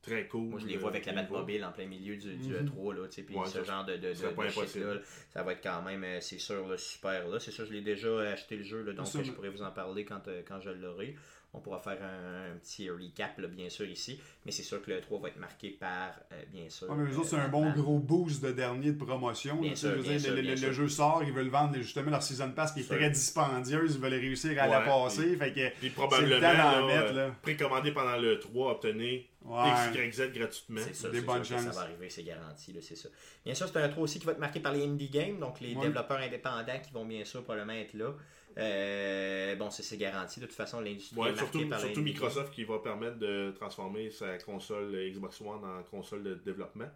très 0.00 0.26
cool. 0.28 0.48
Moi, 0.50 0.60
je 0.60 0.66
les 0.66 0.76
euh, 0.76 0.78
vois 0.78 0.90
avec 0.90 1.04
la 1.04 1.12
au 1.12 1.16
niveau. 1.16 1.34
Batmobile 1.34 1.64
en 1.64 1.72
plein 1.72 1.86
milieu 1.86 2.16
du, 2.16 2.36
du 2.36 2.52
Mhm. 2.54 2.64
E3, 2.64 2.94
là, 2.94 3.06
tu 3.08 3.12
sais, 3.16 3.22
puis 3.24 3.36
Ouais, 3.36 3.46
ce 3.48 3.62
genre 3.64 3.84
de, 3.84 3.96
de, 3.96 3.98
de, 3.98 4.12
de 4.12 4.48
shit-là, 4.48 4.94
là, 4.94 5.00
ça 5.30 5.42
va 5.42 5.52
être 5.52 5.62
quand 5.62 5.82
même, 5.82 6.04
euh, 6.04 6.20
c'est 6.20 6.38
sûr, 6.38 6.78
super, 6.78 7.28
là. 7.28 7.38
C'est 7.40 7.50
sûr, 7.50 7.66
je 7.66 7.72
l'ai 7.72 7.82
déjà 7.82 8.18
acheté 8.20 8.56
le 8.56 8.62
jeu, 8.62 8.82
là, 8.82 8.92
donc 8.92 9.06
euh, 9.14 9.24
je 9.24 9.32
pourrais 9.32 9.50
vous 9.50 9.62
en 9.62 9.72
parler 9.72 10.04
quand, 10.04 10.26
euh, 10.28 10.42
quand 10.46 10.60
je 10.60 10.70
l'aurai. 10.70 11.16
On 11.54 11.60
pourra 11.60 11.78
faire 11.78 11.96
un, 12.02 12.52
un 12.52 12.56
petit 12.58 12.90
recap, 12.90 13.38
là, 13.38 13.48
bien 13.48 13.70
sûr, 13.70 13.86
ici. 13.88 14.20
Mais 14.44 14.52
c'est 14.52 14.62
sûr 14.62 14.82
que 14.82 14.90
le 14.90 15.00
3 15.00 15.20
va 15.20 15.28
être 15.28 15.38
marqué 15.38 15.70
par, 15.70 16.10
euh, 16.32 16.42
bien 16.52 16.68
sûr... 16.68 16.90
Ouais, 16.90 16.96
mais 16.98 17.16
autres, 17.16 17.28
c'est 17.28 17.36
euh, 17.36 17.44
un 17.44 17.48
bon 17.48 17.70
gros 17.70 17.98
boost 17.98 18.44
de 18.44 18.52
dernier 18.52 18.92
de 18.92 19.02
promotion. 19.02 19.56
Bien 19.56 19.70
là, 19.70 19.74
tu 19.74 19.80
sais, 19.80 19.86
sûr, 19.88 19.90
je 19.92 19.96
veux 19.96 20.02
bien 20.02 20.12
dire, 20.16 20.20
sûr, 20.26 20.34
le, 20.34 20.42
bien 20.42 20.50
le- 20.50 20.56
sûr. 20.58 20.66
le 20.68 20.72
jeu 20.74 20.88
sort, 20.90 21.22
ils 21.24 21.32
veulent 21.32 21.48
vendre 21.48 21.74
justement 21.76 22.10
leur 22.10 22.22
Season 22.22 22.50
Pass 22.50 22.72
qui 22.72 22.80
est 22.80 22.82
Sûr. 22.82 22.96
très 22.96 23.08
dispendieuse, 23.08 23.94
ils 23.94 24.00
veulent 24.02 24.12
réussir 24.12 24.62
à 24.62 24.66
la 24.66 24.80
passer. 24.82 25.34
Fait 25.36 25.52
que, 25.52 25.68
Puis 25.78 25.88
C'est 25.88 25.90
probablement, 25.90 26.34
le 26.34 26.40
temps 26.42 26.52
d'en 26.52 26.86
là, 26.88 26.94
mettre, 27.00 27.12
euh, 27.14 27.28
là. 27.28 27.34
précommandé 27.40 27.92
pendant 27.92 28.16
le 28.18 28.38
3, 28.38 28.72
obtenez 28.72 29.30
ouais. 29.46 29.68
X, 29.94 29.96
Y, 29.96 30.12
Z 30.12 30.32
gratuitement. 30.38 30.80
C'est 30.84 30.94
ça, 30.94 31.08
Des 31.08 31.20
c'est 31.20 31.24
bonnes 31.24 31.42
sûr 31.44 31.56
que 31.56 31.62
ça 31.62 31.68
chances. 31.68 31.76
va 31.76 31.82
arriver, 31.84 32.10
c'est 32.10 32.22
garanti, 32.24 32.72
là, 32.74 32.80
c'est 32.82 32.96
ça. 32.96 33.08
Bien 33.46 33.54
sûr, 33.54 33.66
c'est 33.68 33.78
un 33.78 33.88
3 33.88 34.02
aussi 34.02 34.18
qui 34.18 34.26
va 34.26 34.32
être 34.32 34.38
marqué 34.40 34.60
par 34.60 34.72
les 34.74 34.84
indie 34.84 35.08
games, 35.08 35.38
donc 35.38 35.58
les 35.60 35.74
Ouais. 35.74 35.86
développeurs 35.86 36.18
indépendants 36.18 36.80
qui 36.84 36.92
vont 36.92 37.06
bien 37.06 37.24
sûr 37.24 37.42
probablement 37.44 37.72
être 37.80 37.94
là. 37.94 38.12
Euh, 38.58 39.54
bon, 39.56 39.70
c'est 39.70 39.96
garanti. 39.96 40.40
De 40.40 40.46
toute 40.46 40.54
façon, 40.54 40.80
l'industrie 40.80 41.18
Ouais, 41.18 41.34
surtout, 41.36 41.68
par 41.68 41.80
surtout. 41.80 42.00
Microsoft 42.02 42.52
qui 42.52 42.64
va 42.64 42.78
permettre 42.78 43.18
de 43.18 43.52
transformer 43.54 44.10
sa 44.10 44.38
console 44.38 44.92
Xbox 45.10 45.40
One 45.40 45.64
en 45.64 45.82
console 45.82 46.22
de 46.22 46.34
développement. 46.34 46.88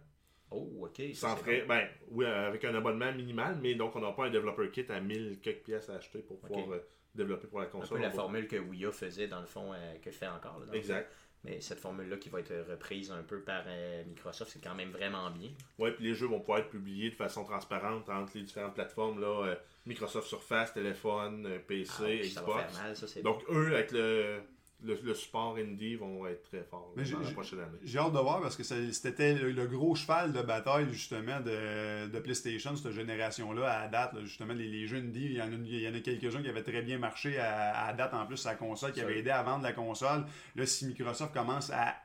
Oh, 0.49 0.69
ok. 0.81 1.01
Sans 1.13 1.35
frais, 1.37 1.61
bon. 1.61 1.67
ben 1.69 1.87
oui, 2.09 2.25
euh, 2.25 2.47
avec 2.47 2.65
un 2.65 2.75
abonnement 2.75 3.11
minimal, 3.13 3.57
mais 3.61 3.75
donc 3.75 3.95
on 3.95 4.01
n'a 4.01 4.11
pas 4.11 4.25
un 4.25 4.29
developer 4.29 4.69
kit 4.69 4.85
à 4.89 4.99
1000 4.99 5.39
quelques 5.41 5.63
pièces 5.63 5.89
à 5.89 5.95
acheter 5.95 6.19
pour 6.19 6.39
pouvoir 6.39 6.71
euh, 6.71 6.79
développer 7.15 7.47
pour 7.47 7.59
la 7.59 7.65
Un 7.67 7.69
peu 7.69 7.77
console. 7.77 8.01
la 8.01 8.11
formule 8.11 8.47
que 8.47 8.57
Wii 8.57 8.85
U 8.85 8.91
faisait, 8.91 9.27
dans 9.27 9.39
le 9.39 9.45
fond, 9.45 9.71
euh, 9.73 9.95
que 10.03 10.11
fait 10.11 10.27
encore. 10.27 10.59
là, 10.59 10.73
Exact. 10.73 11.09
Mais 11.43 11.59
cette 11.61 11.79
formule-là 11.79 12.17
qui 12.17 12.29
va 12.29 12.39
être 12.41 12.53
reprise 12.69 13.11
un 13.11 13.23
peu 13.23 13.39
par 13.41 13.63
euh, 13.65 14.03
Microsoft, 14.05 14.51
c'est 14.51 14.61
quand 14.63 14.75
même 14.75 14.91
vraiment 14.91 15.31
bien. 15.31 15.49
Ouais, 15.79 15.91
puis 15.91 16.03
les 16.03 16.13
jeux 16.13 16.27
vont 16.27 16.39
pouvoir 16.39 16.59
être 16.59 16.69
publiés 16.69 17.09
de 17.09 17.15
façon 17.15 17.43
transparente 17.43 18.09
entre 18.09 18.33
les 18.35 18.43
différentes 18.43 18.75
plateformes 18.75 19.19
là, 19.19 19.47
euh, 19.47 19.55
Microsoft 19.85 20.27
Surface, 20.27 20.73
téléphone, 20.73 21.45
euh, 21.47 21.59
PC, 21.59 21.91
Ah, 21.99 22.03
puis 22.21 22.29
ça 22.29 22.41
va 22.41 22.47
Xbox. 22.47 22.73
faire 22.75 22.83
mal, 22.83 22.95
ça, 22.95 23.07
c'est 23.07 23.21
Donc 23.23 23.41
eux 23.49 23.73
avec 23.73 23.91
le, 23.91 24.41
le, 24.83 24.95
le 25.03 25.13
support 25.15 25.55
indie 25.57 25.95
vont 25.95 26.25
être 26.27 26.43
très 26.49 26.63
forts 26.63 26.93
Mais 26.95 27.03
là, 27.03 27.11
dans 27.11 27.19
j'ai- 27.19 27.25
la 27.25 27.31
prochaine 27.31 27.59
année. 27.59 27.77
J'ai 27.83 27.97
hâte 27.99 28.13
de 28.13 28.19
voir 28.19 28.41
parce 28.41 28.55
que 28.55 28.63
ça- 28.63 28.75
c'était 28.93 29.33
le, 29.33 29.51
le 29.51 29.67
gros 29.67 29.95
cheval 29.95 30.33
de 30.33 30.41
bataille 30.41 30.87
justement 30.91 31.39
de, 31.39 32.07
de 32.07 32.19
PlayStation, 32.19 32.75
cette 32.75 32.91
génération-là, 32.91 33.81
à 33.81 33.87
date. 33.87 34.13
là, 34.13 34.21
justement, 34.23 34.53
les, 34.53 34.67
les 34.67 34.85
jeux 34.87 34.97
indie, 34.97 35.25
il 35.25 35.33
y 35.33 35.41
en 35.41 35.51
a, 35.51 35.55
il 35.55 35.81
y 35.81 35.87
en 35.87 35.93
a 35.95 35.99
quelques-uns 35.99 36.41
qui 36.43 36.49
avaient 36.49 36.63
très 36.63 36.81
bien 36.83 36.97
marché 36.99 37.37
à, 37.39 37.85
à 37.87 37.93
date 37.93 38.13
en 38.13 38.25
plus 38.27 38.37
sa 38.37 38.55
console, 38.55 38.91
qui 38.91 39.01
avaient 39.01 39.19
aidé 39.19 39.29
à 39.31 39.41
vendre 39.43 39.63
la 39.63 39.73
console. 39.73 40.25
Là, 40.55 40.65
si 40.65 40.85
Microsoft 40.85 41.33
commence 41.33 41.69
à 41.71 41.95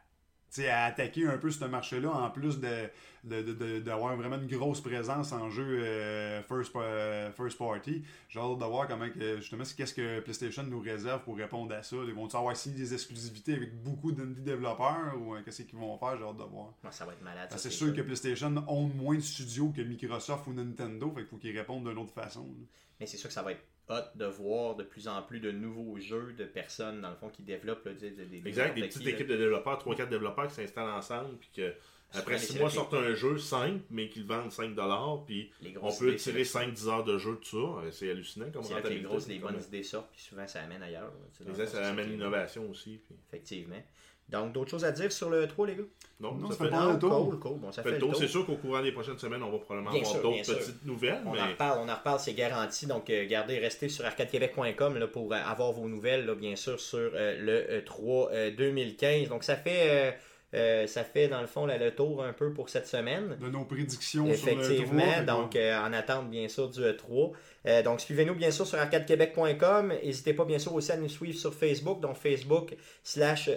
à 0.69 0.85
attaquer 0.85 1.27
un 1.27 1.39
peu 1.39 1.51
ce 1.51 1.65
marché-là, 1.65 2.11
en 2.11 2.31
plus 2.31 2.61
de, 2.61 2.89
de- 3.25 3.43
de- 3.43 3.53
de- 3.53 3.81
d'avoir 3.81 4.17
vraiment 4.17 4.37
une 4.37 4.47
grosse 4.47 4.81
présence 4.81 5.33
en 5.33 5.51
jeu 5.51 5.81
euh, 5.83 6.43
first, 6.43 6.73
euh, 6.77 7.31
first 7.33 7.59
party. 7.59 8.05
J'ai 8.29 8.41
hâte 8.41 8.59
de 8.59 8.65
voir 8.65 8.87
comment 8.89 9.09
que, 9.09 9.37
justement 9.37 9.65
qu'est-ce 9.77 9.95
que 9.95 10.21
PlayStation 10.21 10.63
nous 10.63 10.81
réserve 10.81 11.23
pour 11.23 11.37
répondre 11.37 11.75
à 11.75 11.83
ça. 11.83 11.97
Ils 12.07 12.15
vont-ils 12.15 12.37
avoir 12.37 12.57
signé 12.57 12.77
des 12.77 12.95
exclusivités 12.95 13.55
avec 13.55 13.83
beaucoup 13.83 14.13
d'indie 14.13 14.41
développeurs 14.43 15.15
ou 15.21 15.35
euh, 15.35 15.43
qu'est-ce 15.45 15.63
qu'ils 15.63 15.79
vont 15.79 15.97
faire, 15.99 16.17
j'ai 16.19 16.25
hâte 16.25 16.37
de 16.37 16.43
voir. 16.45 16.73
Ça 16.91 17.05
va 17.05 17.13
être 17.13 17.23
malade. 17.23 17.53
c'est 17.57 17.71
sûr 17.71 17.95
que 17.95 18.01
PlayStation 18.01 18.55
ont 18.69 18.85
moins 18.89 19.17
de 19.17 19.21
studios 19.21 19.73
que 19.77 19.83
Microsoft 19.83 20.47
ou 20.47 20.53
Nintendo, 20.53 21.11
fait 21.11 21.21
qu'il 21.23 21.27
faut 21.29 21.37
qu'ils 21.37 21.57
répondent 21.59 21.89
d'une 21.89 21.99
autre 21.99 22.13
façon. 22.15 22.43
là. 22.45 22.67
Mais 23.01 23.07
c'est 23.07 23.19
sûr 23.19 23.29
que 23.29 23.35
ça 23.35 23.43
va 23.43 23.53
être 23.53 23.63
hot 23.89 24.03
de 24.17 24.25
voir 24.27 24.75
de 24.77 24.83
plus 24.83 25.09
en 25.09 25.23
plus 25.23 25.41
de 25.41 25.51
nouveaux 25.51 25.99
jeux 25.99 26.35
de 26.39 26.45
personnes, 26.45 27.01
dans 27.01 27.11
le 27.11 27.17
fond, 27.17 27.29
qui 27.29 27.43
développent 27.43 27.85
là, 27.87 27.93
des, 27.93 28.11
des, 28.11 28.43
Exact, 28.49 28.75
des 28.75 28.83
de 28.83 28.87
petites 28.87 29.01
qui, 29.03 29.09
là. 29.09 29.15
équipes 29.15 29.29
de 29.29 29.37
développeurs, 29.37 29.79
3-4 29.85 30.09
développeurs 30.09 30.49
qui 30.49 30.55
s'installent 30.55 30.91
ensemble, 30.91 31.37
puis 31.39 31.49
que 31.55 31.73
après 32.13 32.39
Souvent, 32.39 32.47
6 32.47 32.55
les 32.55 32.61
mois 32.61 32.71
sortent 32.71 32.95
un 32.95 33.15
jeu 33.15 33.37
simple, 33.39 33.81
mais 33.91 34.09
qu'ils 34.09 34.23
le 34.23 34.29
vendent 34.29 34.51
5$, 34.51 35.25
puis 35.27 35.51
on 35.83 35.93
peut 35.97 36.09
idées, 36.09 36.17
tirer 36.17 36.45
c'est 36.45 36.61
là- 36.61 36.67
5-10 36.73 36.89
heures 36.89 37.05
de 37.05 37.19
jeu 37.19 37.39
de 37.41 37.45
ça. 37.45 37.57
Euh, 37.57 37.91
C'est 37.91 38.11
hallucinant 38.11 38.51
comme 38.53 38.63
que 38.63 38.69
les 38.69 38.75
rentabilité. 38.75 39.05
grosses, 39.07 39.29
les 39.29 39.39
bonnes 39.39 39.61
idées 39.63 39.83
sortent, 39.83 40.11
puis 40.13 40.23
souvent 40.23 40.47
ça 40.47 40.63
amène 40.63 40.83
ailleurs. 40.83 41.13
là, 41.13 41.51
Exact, 41.51 41.67
ça 41.67 41.79
c'est 41.83 41.85
amène 41.85 42.11
l'innovation 42.11 42.69
aussi. 42.71 43.01
puis- 43.05 43.17
Effectivement. 43.29 43.83
Donc, 44.29 44.53
d'autres 44.53 44.71
choses 44.71 44.85
à 44.85 44.91
dire 44.91 45.13
sur 45.13 45.31
le 45.31 45.47
3, 45.47 45.67
les 45.69 45.77
gars? 45.77 45.83
Non, 46.19 46.35
Non, 46.35 46.51
ça 46.51 46.55
ça 46.55 46.59
fait, 46.59 46.65
fait 46.65 46.71
pas 46.71 46.93
le 46.93 46.99
tour. 46.99 47.31
Cool, 47.31 47.39
cool. 47.39 47.59
Bon, 47.59 47.71
ça 47.73 47.83
fait 47.83 47.91
fait 47.91 47.95
le 47.97 48.01
tour. 48.01 48.17
C'est 48.17 48.27
sûr 48.27 48.45
qu'au 48.45 48.57
courant 48.57 48.83
des 48.83 48.91
prochaines 48.91 49.19
semaines, 49.19 49.43
on 49.43 49.53
va 49.53 49.59
probablement 49.59 49.93
Bien 49.93 50.03
avoir 50.03 50.23
d'autres 50.23 50.55
petites 50.59 50.85
nouvelles. 50.85 51.23
On 51.27 51.33
mais... 51.33 51.41
en 51.41 51.47
reparle, 51.49 51.79
on 51.83 51.89
en 51.89 51.95
reparle, 51.95 52.19
c'est 52.19 52.35
garanti. 52.35 52.87
Donc, 52.87 53.09
euh, 53.11 53.27
gardez, 53.29 53.59
restez 53.59 53.89
sur 53.89 54.05
arcadequebec.com 54.05 55.07
pour 55.13 55.33
euh, 55.33 55.37
avoir 55.37 55.73
vos 55.73 55.89
nouvelles, 55.89 56.27
là, 56.27 56.35
bien 56.35 56.57
sûr, 56.57 56.81
sur 56.81 56.99
euh, 56.99 57.37
le 57.39 57.77
euh, 57.77 57.85
3 57.85 58.31
euh, 58.33 58.51
2015. 58.51 59.29
Donc, 59.29 59.45
ça 59.45 59.57
fait, 59.57 60.19
euh, 60.57 60.87
ça 60.87 61.05
fait 61.05 61.29
dans 61.29 61.41
le 61.41 61.47
fond 61.47 61.67
là, 61.67 61.77
le 61.79 61.95
tour 61.95 62.25
un 62.25 62.33
peu 62.33 62.53
pour 62.53 62.69
cette 62.71 62.87
semaine. 62.87 63.37
De 63.41 63.49
nos 63.49 63.65
prédictions 63.65 64.27
Effectivement, 64.27 64.63
sur 64.65 64.73
le 64.73 64.85
3, 64.87 65.01
fait 65.07 65.27
qu'on- 65.27 65.41
donc 65.41 65.57
euh, 65.57 65.79
en 65.79 65.93
attente 65.93 66.31
bien 66.31 66.49
sûr 66.49 66.69
du 66.71 66.81
E3. 66.81 67.33
Euh, 67.67 67.83
donc 67.83 68.01
suivez-nous 68.01 68.35
bien 68.35 68.51
sûr 68.51 68.67
sur 68.67 68.79
arcadequebec.com. 68.79 69.89
N'hésitez 70.03 70.33
pas 70.35 70.45
bien 70.45 70.59
sûr 70.59 70.73
aussi 70.75 70.93
à 70.93 70.97
nous 70.97 71.09
suivre 71.09 71.39
sur 71.39 71.53
Facebook, 71.55 72.01
donc 72.01 72.17
Facebook 72.17 72.75
slash 73.05 73.51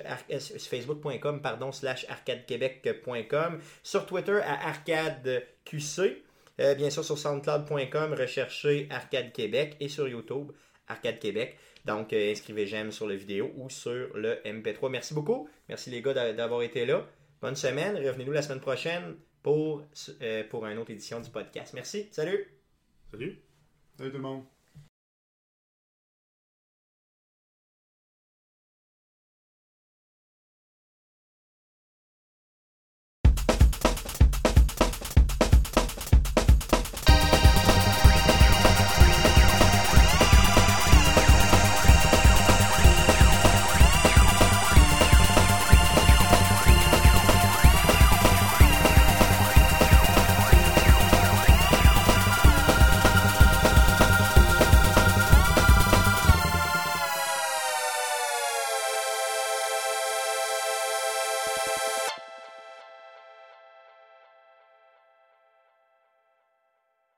facebook.com 0.70 1.41
pardon 1.41 1.72
slash 1.72 2.06
arcadequebec.com. 2.10 3.60
Sur 3.84 4.06
Twitter 4.06 4.39
à 4.43 4.68
arcadeqc. 4.70 6.24
Bien 6.78 6.89
sûr 6.89 7.06
sur 7.06 7.18
soundcloud.com, 7.18 8.14
recherchez 8.14 8.88
Arcade 8.91 9.32
Québec 9.32 9.78
et 9.80 9.88
sur 9.88 10.08
YouTube 10.10 10.52
Arcade 10.89 11.20
Québec. 11.20 11.56
Donc 11.90 12.14
euh, 12.14 12.32
inscrivez 12.32 12.66
j'aime 12.68 12.92
sur 12.92 13.08
la 13.08 13.16
vidéo 13.16 13.52
ou 13.58 13.70
sur 13.70 14.16
le 14.16 14.36
MP3. 14.46 14.90
Merci 14.90 15.14
beaucoup. 15.14 15.50
Merci 15.68 15.90
les 15.90 16.02
gars 16.02 16.14
d'a- 16.14 16.34
d'avoir 16.34 16.62
été 16.62 16.86
là. 16.86 17.06
Bonne 17.42 17.56
semaine. 17.56 17.96
Revenez-nous 17.98 18.32
la 18.32 18.42
semaine 18.44 18.60
prochaine 18.62 19.16
pour, 19.42 19.84
euh, 20.22 20.44
pour 20.50 20.66
une 20.68 20.78
autre 20.78 20.92
édition 20.92 21.20
du 21.20 21.30
podcast. 21.30 21.74
Merci. 21.74 22.08
Salut. 22.12 22.46
Salut! 23.12 23.42
Salut 23.98 24.12
tout 24.12 24.18
le 24.18 24.24
monde. 24.24 24.59